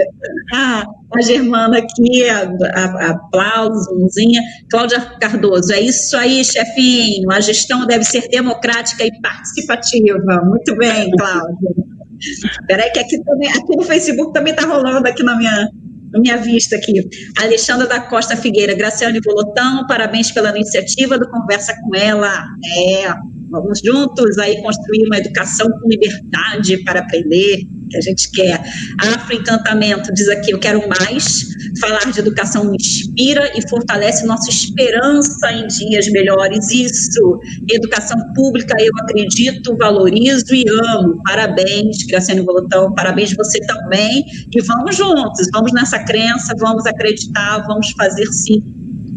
ah, 0.53 0.85
a 1.15 1.21
Germana 1.21 1.79
aqui, 1.79 2.29
a, 2.29 2.51
a, 2.75 3.11
aplausos, 3.11 3.87
mãozinha. 3.99 4.43
Cláudia 4.71 5.01
Cardoso, 5.21 5.73
é 5.73 5.81
isso 5.81 6.17
aí, 6.17 6.45
chefinho. 6.45 7.31
A 7.31 7.41
gestão 7.41 7.87
deve 7.87 8.05
ser 8.05 8.29
democrática 8.29 9.05
e 9.05 9.21
participativa. 9.21 10.43
Muito 10.45 10.77
bem, 10.77 11.11
Cláudia. 11.13 11.71
Peraí, 12.67 12.91
que 12.91 12.99
aqui, 12.99 13.23
também, 13.23 13.51
aqui 13.51 13.77
no 13.77 13.83
Facebook 13.83 14.33
também 14.33 14.55
está 14.55 14.67
rolando 14.67 15.07
aqui 15.07 15.23
na 15.23 15.37
minha, 15.37 15.69
minha 16.21 16.37
vista 16.37 16.77
aqui. 16.77 16.93
Alexandra 17.39 17.87
da 17.87 18.01
Costa 18.01 18.37
Figueira, 18.37 18.75
Graciane 18.75 19.21
Bolotão, 19.21 19.87
parabéns 19.87 20.31
pela 20.31 20.51
iniciativa 20.51 21.19
do 21.19 21.29
Conversa 21.29 21.75
com 21.83 21.95
ela. 21.95 22.45
É, 22.77 23.15
Vamos 23.55 23.81
juntos 23.85 24.37
aí 24.39 24.61
construir 24.63 25.07
uma 25.07 25.19
educação 25.19 25.69
com 25.71 25.89
liberdade 25.89 26.83
para 26.83 26.99
aprender, 26.99 27.69
que 27.89 27.97
a 27.97 28.01
gente 28.01 28.31
quer. 28.31 28.63
Afro 28.99 29.35
Encantamento 29.35 30.13
diz 30.13 30.29
aqui, 30.29 30.53
eu 30.53 30.59
quero 30.59 30.87
mais. 30.89 31.55
Falar 31.81 32.11
de 32.13 32.21
educação 32.21 32.75
inspira 32.75 33.51
e 33.57 33.69
fortalece 33.69 34.25
nossa 34.27 34.49
esperança 34.49 35.53
em 35.53 35.67
dias 35.67 36.07
melhores. 36.09 36.71
Isso, 36.71 37.41
educação 37.71 38.17
pública, 38.35 38.77
eu 38.79 38.93
acredito, 39.03 39.77
valorizo 39.77 40.55
e 40.55 40.65
amo. 40.69 41.21
Parabéns, 41.25 42.05
Graciane 42.05 42.43
Volotão, 42.43 42.93
parabéns 42.95 43.35
você 43.35 43.61
também. 43.61 44.25
E 44.55 44.61
vamos 44.63 44.97
juntos, 44.97 45.49
vamos 45.53 45.73
nessa 45.73 45.99
crença, 46.05 46.55
vamos 46.59 46.87
acreditar, 46.87 47.67
vamos 47.67 47.91
fazer 47.93 48.27
sim 48.27 48.63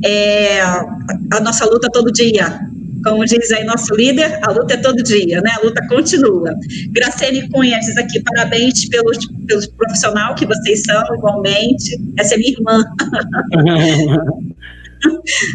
é, 0.05 0.61
a 0.61 1.39
nossa 1.41 1.65
luta 1.65 1.89
todo 1.91 2.11
dia 2.11 2.59
como 3.07 3.23
diz 3.25 3.51
aí 3.51 3.63
nosso 3.63 3.95
líder, 3.95 4.39
a 4.43 4.51
luta 4.51 4.73
é 4.73 4.77
todo 4.77 5.01
dia, 5.01 5.39
né? 5.41 5.51
A 5.57 5.65
luta 5.65 5.85
continua. 5.87 6.53
Graciane 6.89 7.49
Cunha 7.49 7.79
diz 7.79 7.97
aqui, 7.97 8.21
parabéns 8.21 8.87
pelo, 8.89 9.11
pelo 9.47 9.69
profissional 9.71 10.35
que 10.35 10.45
vocês 10.45 10.83
são, 10.83 11.01
igualmente. 11.15 11.97
Essa 12.17 12.35
é 12.35 12.37
minha 12.37 12.51
irmã. 12.51 12.83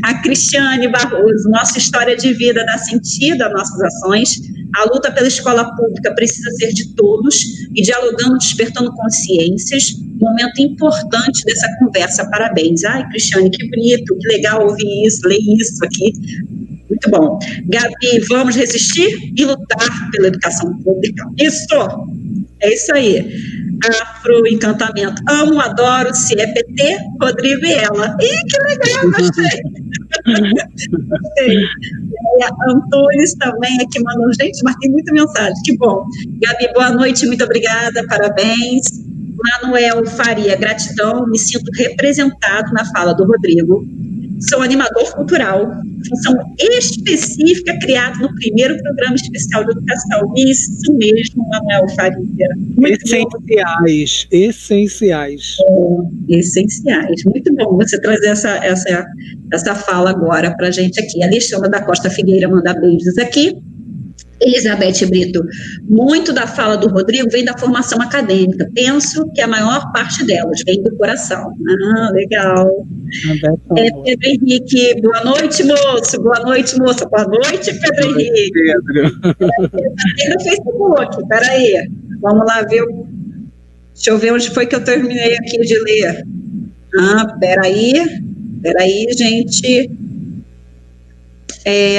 a 0.05 0.15
Cristiane 0.23 0.89
Barroso, 0.89 1.51
nossa 1.51 1.77
história 1.79 2.17
de 2.17 2.33
vida 2.33 2.65
dá 2.65 2.79
sentido 2.79 3.43
às 3.43 3.53
nossas 3.53 3.81
ações. 3.83 4.41
A 4.75 4.85
luta 4.85 5.13
pela 5.13 5.29
escola 5.29 5.71
pública 5.77 6.15
precisa 6.15 6.51
ser 6.53 6.73
de 6.73 6.95
todos 6.95 7.45
e 7.75 7.83
dialogando, 7.83 8.39
despertando 8.39 8.91
consciências. 8.95 9.93
Momento 10.19 10.63
importante 10.63 11.45
dessa 11.45 11.69
conversa. 11.79 12.31
Parabéns. 12.31 12.83
Ai, 12.85 13.07
Cristiane, 13.11 13.51
que 13.51 13.69
bonito, 13.69 14.17
que 14.17 14.29
legal 14.29 14.67
ouvir 14.67 15.07
isso, 15.07 15.29
ler 15.29 15.39
isso 15.39 15.85
aqui. 15.85 16.13
Muito 16.93 17.11
bom. 17.11 17.39
Gabi, 17.69 18.21
vamos 18.29 18.55
resistir 18.55 19.33
e 19.35 19.45
lutar 19.47 20.11
pela 20.11 20.27
educação 20.27 20.77
pública. 20.83 21.25
Isso! 21.41 21.75
É 22.61 22.75
isso 22.75 22.95
aí. 22.95 23.33
Afro 24.03 24.47
Encantamento. 24.47 25.23
Amo, 25.29 25.59
adoro, 25.59 26.15
se 26.15 26.39
é 26.39 26.47
PT, 26.47 26.99
Rodrigo 27.21 27.65
e 27.65 27.73
ela. 27.73 28.15
Ih, 28.21 28.45
que 28.47 28.63
legal, 28.63 29.11
gostei. 29.19 29.63
gostei. 31.09 31.65
A 32.43 32.71
Antunes 32.71 33.35
também 33.37 33.79
aqui 33.81 34.01
mandou, 34.03 34.31
gente, 34.39 34.63
mas 34.63 34.77
tem 34.77 34.91
muita 34.91 35.13
mensagem, 35.13 35.55
que 35.65 35.77
bom. 35.79 36.05
Gabi, 36.43 36.73
boa 36.75 36.91
noite, 36.91 37.27
muito 37.27 37.43
obrigada, 37.43 38.07
parabéns. 38.07 38.83
Manuel 39.63 40.05
Faria, 40.07 40.57
gratidão, 40.57 41.27
me 41.27 41.39
sinto 41.39 41.69
representado 41.75 42.71
na 42.73 42.85
fala 42.93 43.15
do 43.15 43.25
Rodrigo 43.25 43.85
sou 44.49 44.63
animador 44.63 45.15
cultural, 45.15 45.71
função 46.09 46.37
específica 46.59 47.79
criada 47.81 48.19
no 48.19 48.35
primeiro 48.35 48.77
programa 48.83 49.15
especial 49.15 49.65
de 49.65 49.73
educação. 49.73 50.33
Isso 50.37 50.93
mesmo, 50.93 51.47
Manuel 51.49 51.89
Faria. 51.91 52.49
Muito 52.77 53.05
essenciais, 53.05 54.29
bom. 54.31 54.37
essenciais. 54.37 55.57
É, 56.29 56.39
essenciais. 56.39 57.25
Muito 57.25 57.55
bom 57.55 57.77
você 57.77 58.01
trazer 58.01 58.29
essa, 58.29 58.51
essa, 58.65 59.07
essa 59.53 59.75
fala 59.75 60.11
agora 60.11 60.55
para 60.57 60.69
a 60.69 60.71
gente 60.71 61.01
aqui. 61.01 61.23
Alexandra 61.23 61.69
da 61.69 61.83
Costa 61.83 62.11
Figueira 62.11 62.49
manda 62.49 62.75
beijos 62.75 63.17
aqui. 63.19 63.57
Elizabeth 64.43 65.07
Brito, 65.09 65.45
muito 65.89 66.33
da 66.33 66.47
fala 66.47 66.77
do 66.77 66.89
Rodrigo 66.89 67.31
vem 67.31 67.45
da 67.45 67.57
formação 67.57 68.01
acadêmica. 68.01 68.69
Penso 68.75 69.29
que 69.33 69.41
a 69.41 69.47
maior 69.47 69.93
parte 69.93 70.25
delas 70.25 70.63
vem 70.67 70.83
do 70.83 70.95
coração. 70.97 71.55
Ah, 71.97 72.11
legal. 72.13 72.87
É, 73.77 73.91
Pedro 74.05 74.29
Henrique, 74.29 75.01
boa 75.01 75.25
noite, 75.25 75.63
moço. 75.65 76.21
Boa 76.23 76.41
noite, 76.41 76.77
moça. 76.79 77.09
Boa 77.09 77.25
noite, 77.25 77.73
Pedro 77.73 78.09
boa 78.09 78.23
Henrique. 78.23 78.53
Pedro. 78.53 79.07
É, 80.21 80.35
no 80.35 80.41
Facebook, 80.43 81.29
peraí. 81.29 81.89
Vamos 82.21 82.47
lá 82.47 82.63
ver. 82.63 82.85
Deixa 83.95 84.11
eu 84.11 84.19
ver 84.19 84.33
onde 84.33 84.51
foi 84.51 84.67
que 84.67 84.75
eu 84.75 84.83
terminei 84.83 85.37
aqui 85.37 85.59
de 85.61 85.79
ler. 85.81 86.27
Ah, 86.99 87.27
peraí. 87.39 87.93
Peraí, 88.63 89.07
gente. 89.17 89.91
É, 91.65 91.99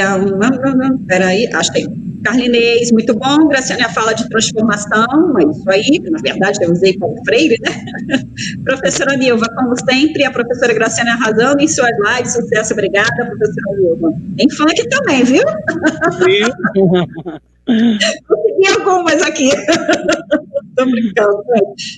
peraí, 1.08 1.50
achei. 1.54 2.03
Carlinês, 2.24 2.92
muito 2.92 3.14
bom. 3.14 3.48
Graciane, 3.48 3.84
a 3.84 3.90
fala 3.90 4.14
de 4.14 4.28
transformação, 4.30 5.38
é 5.40 5.44
isso 5.44 5.70
aí, 5.70 6.00
na 6.10 6.20
verdade 6.22 6.64
eu 6.64 6.72
usei 6.72 6.98
como 6.98 7.24
freire, 7.26 7.60
né? 7.62 7.70
professora 8.64 9.16
Nilva, 9.16 9.48
como 9.56 9.76
sempre, 9.78 10.24
a 10.24 10.32
professora 10.32 10.74
Graciane 10.74 11.12
arrasando 11.12 11.62
em 11.62 11.68
suas 11.68 11.92
lives, 11.92 12.34
sucesso, 12.34 12.74
obrigada, 12.74 13.26
professora 13.26 13.78
Nilva. 13.78 14.12
Tem 14.38 14.50
funk 14.50 14.90
também, 14.90 15.24
viu? 15.24 15.44
Consegui 17.66 18.68
algumas 18.78 19.22
aqui. 19.22 19.50
Estou 20.74 20.90
brincando. 20.90 21.44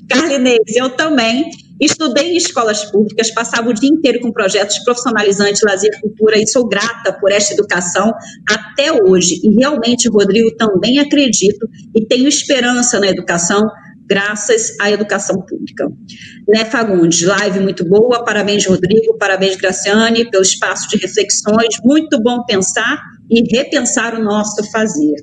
Carlinês, 0.10 0.76
eu 0.76 0.89
também 0.89 1.49
estudei 1.80 2.34
em 2.34 2.38
escolas 2.38 2.85
públicas, 2.85 3.31
passava 3.31 3.69
o 3.69 3.73
dia 3.73 3.89
inteiro 3.89 4.19
com 4.19 4.31
projetos 4.31 4.80
profissionalizantes, 4.80 5.61
lazer, 5.64 5.91
cultura, 6.02 6.38
e 6.38 6.47
sou 6.47 6.68
grata 6.68 7.14
por 7.14 7.31
esta 7.31 7.53
educação 7.53 8.11
até 8.49 8.91
hoje. 8.91 9.39
E 9.43 9.56
realmente, 9.56 10.10
Rodrigo, 10.10 10.56
também 10.56 10.99
acredito 10.99 11.68
e 11.95 12.06
tenho 12.06 12.27
esperança 12.27 12.99
na 12.99 13.07
educação, 13.07 13.65
graças 14.06 14.77
à 14.80 14.91
educação 14.91 15.41
pública. 15.41 15.88
Né, 16.47 16.65
Fagundes, 16.65 17.22
live 17.22 17.60
muito 17.61 17.84
boa, 17.85 18.23
parabéns, 18.23 18.65
Rodrigo, 18.65 19.18
parabéns, 19.18 19.56
Graciane, 19.56 20.30
pelo 20.30 20.43
espaço 20.43 20.88
de 20.89 20.97
reflexões, 20.97 21.77
muito 21.84 22.22
bom 22.22 22.43
pensar 22.45 23.02
e 23.30 23.41
repensar 23.56 24.14
o 24.14 24.23
nosso 24.23 24.64
fazer. 24.72 25.15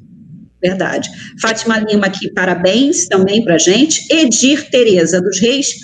Verdade. 0.62 1.10
Fátima 1.40 1.78
Lima 1.78 2.06
aqui, 2.06 2.32
parabéns 2.32 3.06
também 3.06 3.44
para 3.44 3.58
gente. 3.58 4.06
Edir 4.12 4.70
Tereza 4.70 5.20
dos 5.20 5.40
Reis 5.40 5.74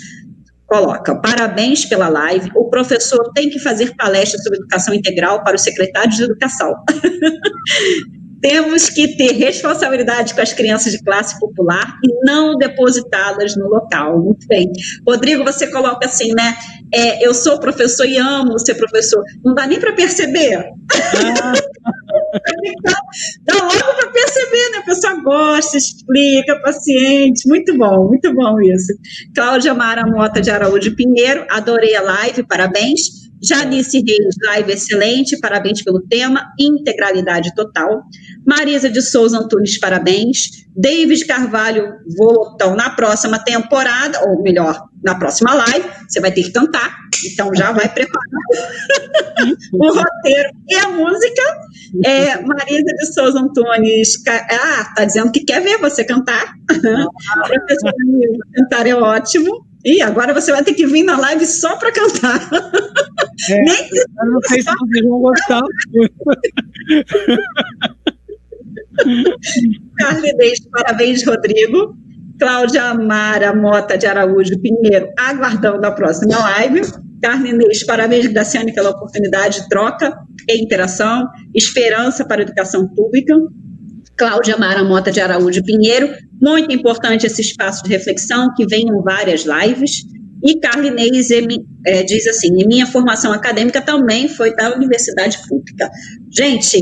coloca: 0.65 1.15
parabéns 1.15 1.83
pela 1.85 2.07
live. 2.07 2.49
O 2.55 2.69
professor 2.69 3.31
tem 3.33 3.49
que 3.49 3.59
fazer 3.59 3.95
palestra 3.95 4.39
sobre 4.39 4.59
educação 4.59 4.93
integral 4.93 5.43
para 5.43 5.55
os 5.55 5.61
secretários 5.61 6.15
de 6.15 6.23
educação. 6.23 6.73
Temos 8.41 8.89
que 8.89 9.15
ter 9.17 9.33
responsabilidade 9.33 10.33
com 10.33 10.41
as 10.41 10.53
crianças 10.53 10.93
de 10.93 11.03
classe 11.03 11.39
popular 11.39 11.97
e 12.03 12.25
não 12.25 12.55
depositá-las 12.57 13.55
no 13.55 13.67
local. 13.67 14.19
Muito 14.19 14.47
bem. 14.47 14.71
Rodrigo, 15.07 15.43
você 15.43 15.67
coloca 15.67 16.05
assim, 16.05 16.33
né? 16.33 16.55
É, 16.93 17.25
eu 17.25 17.33
sou 17.33 17.59
professor 17.59 18.05
e 18.05 18.17
amo 18.17 18.57
ser 18.59 18.75
professor. 18.75 19.21
Não 19.43 19.53
dá 19.53 19.67
nem 19.67 19.79
para 19.79 19.93
perceber. 19.93 20.57
Ah. 21.43 21.53
dá 23.43 23.53
logo 23.53 23.95
para 23.95 24.11
perceber, 24.11 24.69
né? 24.71 24.77
A 24.79 24.83
pessoa 24.83 25.21
gosta, 25.21 25.77
explica, 25.77 26.59
paciente. 26.61 27.47
Muito 27.47 27.77
bom, 27.77 28.07
muito 28.07 28.33
bom 28.33 28.59
isso. 28.61 28.93
Cláudia 29.35 29.73
Mara 29.73 30.05
Mota 30.05 30.41
de 30.41 30.49
Araújo 30.49 30.95
Pinheiro, 30.95 31.45
adorei 31.49 31.95
a 31.95 32.01
live, 32.01 32.43
parabéns. 32.43 33.28
Janice 33.41 34.03
Reis, 34.05 34.35
live 34.43 34.71
excelente, 34.71 35.39
parabéns 35.39 35.81
pelo 35.81 36.01
tema, 36.01 36.51
integralidade 36.59 37.53
total. 37.55 38.03
Marisa 38.45 38.89
de 38.89 39.01
Souza 39.01 39.37
Antunes, 39.37 39.79
parabéns. 39.79 40.67
David 40.75 41.25
Carvalho 41.25 41.93
Volotão, 42.17 42.75
na 42.75 42.89
próxima 42.91 43.39
temporada, 43.39 44.19
ou 44.27 44.41
melhor, 44.41 44.89
na 45.03 45.15
próxima 45.15 45.53
live, 45.53 45.89
você 46.07 46.19
vai 46.19 46.31
ter 46.31 46.43
que 46.43 46.51
cantar, 46.51 46.95
então 47.25 47.53
já 47.53 47.71
vai 47.71 47.87
preparar 47.87 48.23
o 49.73 49.87
roteiro 49.87 50.49
e 50.67 50.75
a 50.75 50.89
música. 50.89 51.41
É, 52.05 52.41
Marisa 52.41 52.93
de 52.97 53.13
Souza 53.13 53.39
Antunes, 53.39 54.21
ah, 54.27 54.93
tá 54.95 55.05
dizendo 55.05 55.31
que 55.31 55.43
quer 55.43 55.61
ver 55.61 55.77
você 55.79 56.03
cantar. 56.03 56.53
Ah. 57.31 57.47
Professora 57.47 57.93
cantar 58.55 58.87
é 58.87 58.95
ótimo. 58.95 59.68
E 59.85 60.01
agora 60.01 60.33
você 60.33 60.51
vai 60.51 60.63
ter 60.63 60.73
que 60.73 60.85
vir 60.85 61.03
na 61.03 61.17
live 61.17 61.45
só 61.45 61.77
para 61.77 61.91
cantar. 61.91 62.49
É, 63.49 63.55
Nem 63.63 63.89
eu 63.93 64.31
não 64.31 64.41
sei 64.41 64.61
se 64.61 64.69
vocês 64.69 65.05
vão 65.05 65.19
gostar. 65.21 65.61
Carlinês, 69.97 70.59
parabéns, 70.71 71.25
Rodrigo. 71.25 71.97
Cláudia 72.37 72.83
Amara 72.83 73.53
Mota 73.53 73.97
de 73.97 74.07
Araújo 74.07 74.57
Pinheiro, 74.61 75.09
aguardando 75.17 75.85
a 75.85 75.91
próxima 75.91 76.37
live. 76.37 76.81
Carlinês, 77.21 77.85
parabéns, 77.85 78.27
Graciane, 78.27 78.73
pela 78.73 78.91
oportunidade 78.91 79.61
de 79.61 79.69
troca 79.69 80.17
e 80.49 80.63
interação. 80.63 81.27
Esperança 81.53 82.25
para 82.25 82.41
a 82.41 82.43
educação 82.43 82.87
pública. 82.87 83.35
Cláudia 84.19 84.57
Mara 84.57 84.83
Mota 84.83 85.13
de 85.13 85.21
Araújo 85.21 85.63
Pinheiro, 85.63 86.13
muito 86.41 86.73
importante 86.73 87.25
esse 87.25 87.41
espaço 87.41 87.81
de 87.85 87.89
reflexão, 87.89 88.53
que 88.53 88.67
vem 88.67 88.81
em 88.81 89.01
várias 89.01 89.45
lives. 89.45 90.03
E 90.43 90.59
Carlinês 90.59 91.31
é, 91.85 92.03
diz 92.03 92.27
assim: 92.27 92.51
minha 92.67 92.85
formação 92.85 93.31
acadêmica 93.31 93.81
também 93.81 94.27
foi 94.27 94.53
da 94.53 94.75
universidade 94.75 95.37
pública. 95.47 95.89
Gente, 96.29 96.81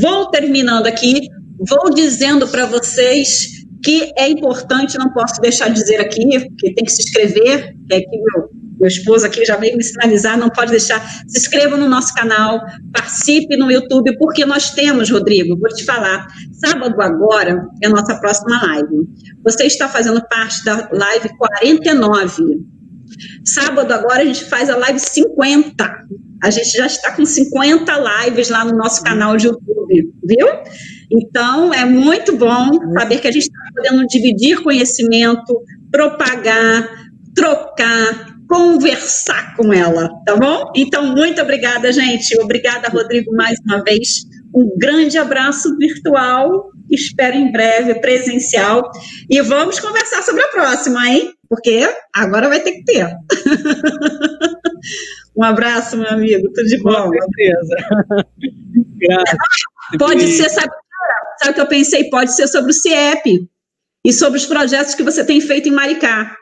vou 0.00 0.30
terminando 0.30 0.86
aqui, 0.86 1.28
vou 1.68 1.92
dizendo 1.92 2.46
para 2.46 2.66
vocês 2.66 3.56
que 3.82 4.12
é 4.16 4.28
importante, 4.28 4.96
não 4.96 5.12
posso 5.12 5.40
deixar 5.40 5.68
de 5.68 5.80
dizer 5.80 6.00
aqui, 6.00 6.24
que 6.58 6.72
tem 6.72 6.84
que 6.84 6.92
se 6.92 7.02
inscrever, 7.02 7.74
que 7.88 7.94
é 7.94 7.98
meu, 7.98 8.48
meu 8.78 8.88
esposo 8.88 9.26
aqui 9.26 9.44
já 9.44 9.56
veio 9.56 9.76
me 9.76 9.82
sinalizar, 9.82 10.38
não 10.38 10.50
pode 10.50 10.70
deixar. 10.70 11.00
Se 11.26 11.38
inscreva 11.38 11.76
no 11.76 11.88
nosso 11.88 12.14
canal, 12.14 12.60
participe 12.92 13.56
no 13.56 13.70
YouTube, 13.70 14.16
porque 14.18 14.44
nós 14.44 14.70
temos, 14.70 15.10
Rodrigo, 15.10 15.58
vou 15.58 15.68
te 15.68 15.84
falar, 15.84 16.26
sábado 16.52 17.00
agora 17.00 17.66
é 17.82 17.86
a 17.86 17.90
nossa 17.90 18.18
próxima 18.20 18.60
live. 18.66 19.08
Você 19.44 19.64
está 19.64 19.88
fazendo 19.88 20.22
parte 20.28 20.64
da 20.64 20.88
live 20.92 21.28
49. 21.36 22.42
Sábado 23.44 23.92
agora 23.92 24.22
a 24.22 24.24
gente 24.24 24.44
faz 24.44 24.68
a 24.68 24.76
live 24.76 24.98
50. 24.98 26.06
A 26.42 26.50
gente 26.50 26.70
já 26.76 26.86
está 26.86 27.12
com 27.12 27.24
50 27.24 27.92
lives 28.24 28.50
lá 28.50 28.64
no 28.64 28.76
nosso 28.76 29.02
canal 29.02 29.36
de 29.36 29.46
YouTube, 29.46 30.12
viu? 30.24 30.46
Então, 31.10 31.72
é 31.72 31.84
muito 31.84 32.36
bom 32.36 32.70
saber 32.98 33.20
que 33.20 33.28
a 33.28 33.32
gente 33.32 33.44
está 33.44 33.58
podendo 33.74 34.06
dividir 34.06 34.62
conhecimento, 34.62 35.62
propagar, 35.90 36.88
trocar, 37.34 38.25
conversar 38.48 39.54
com 39.56 39.72
ela, 39.72 40.08
tá 40.24 40.36
bom? 40.36 40.70
Então, 40.74 41.06
muito 41.06 41.40
obrigada, 41.40 41.92
gente. 41.92 42.38
Obrigada, 42.40 42.88
Rodrigo, 42.88 43.34
mais 43.34 43.58
uma 43.66 43.82
vez. 43.82 44.24
Um 44.54 44.76
grande 44.78 45.18
abraço 45.18 45.76
virtual. 45.76 46.70
Espero 46.90 47.36
em 47.36 47.50
breve 47.50 47.96
presencial. 47.96 48.90
E 49.28 49.40
vamos 49.42 49.80
conversar 49.80 50.22
sobre 50.22 50.42
a 50.42 50.48
próxima, 50.48 51.08
hein? 51.08 51.32
Porque 51.48 51.88
agora 52.14 52.48
vai 52.48 52.60
ter 52.60 52.72
que 52.72 52.84
ter. 52.84 53.06
um 55.36 55.42
abraço, 55.42 55.96
meu 55.96 56.08
amigo. 56.08 56.48
Tudo 56.54 56.68
de 56.68 56.78
bom. 56.78 57.10
Com 57.10 57.12
certeza. 57.12 57.76
Pode 59.98 60.26
ser, 60.28 60.48
sabe, 60.48 60.72
sabe 61.38 61.50
o 61.50 61.54
que 61.54 61.60
eu 61.60 61.68
pensei? 61.68 62.08
Pode 62.08 62.34
ser 62.34 62.48
sobre 62.48 62.70
o 62.70 62.74
CIEP 62.74 63.46
e 64.04 64.12
sobre 64.12 64.38
os 64.38 64.46
projetos 64.46 64.94
que 64.94 65.02
você 65.02 65.24
tem 65.24 65.40
feito 65.40 65.68
em 65.68 65.72
Maricá. 65.72 66.36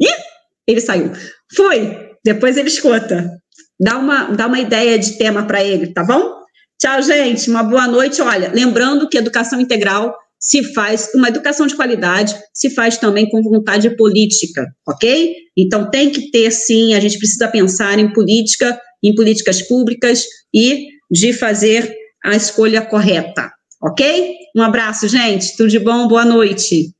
Ih, 0.00 0.29
ele 0.70 0.80
saiu. 0.80 1.12
Foi. 1.54 2.10
Depois 2.24 2.56
ele 2.56 2.68
escuta. 2.68 3.30
Dá 3.78 3.96
uma, 3.96 4.24
dá 4.24 4.46
uma 4.46 4.60
ideia 4.60 4.98
de 4.98 5.16
tema 5.16 5.46
para 5.46 5.64
ele, 5.64 5.92
tá 5.92 6.04
bom? 6.04 6.40
Tchau, 6.78 7.02
gente. 7.02 7.48
Uma 7.48 7.62
boa 7.62 7.86
noite. 7.86 8.20
Olha, 8.20 8.50
lembrando 8.52 9.08
que 9.08 9.18
educação 9.18 9.60
integral 9.60 10.14
se 10.40 10.72
faz, 10.72 11.10
uma 11.14 11.28
educação 11.28 11.66
de 11.66 11.76
qualidade 11.76 12.34
se 12.54 12.70
faz 12.70 12.96
também 12.96 13.28
com 13.28 13.42
vontade 13.42 13.94
política, 13.94 14.66
ok? 14.88 15.34
Então 15.56 15.90
tem 15.90 16.08
que 16.08 16.30
ter, 16.30 16.50
sim, 16.50 16.94
a 16.94 17.00
gente 17.00 17.18
precisa 17.18 17.46
pensar 17.46 17.98
em 17.98 18.10
política, 18.10 18.80
em 19.02 19.14
políticas 19.14 19.60
públicas 19.60 20.24
e 20.54 20.86
de 21.10 21.34
fazer 21.34 21.94
a 22.24 22.34
escolha 22.34 22.80
correta, 22.80 23.52
ok? 23.82 24.34
Um 24.56 24.62
abraço, 24.62 25.06
gente. 25.08 25.56
Tudo 25.56 25.68
de 25.68 25.78
bom, 25.78 26.08
boa 26.08 26.24
noite. 26.24 26.94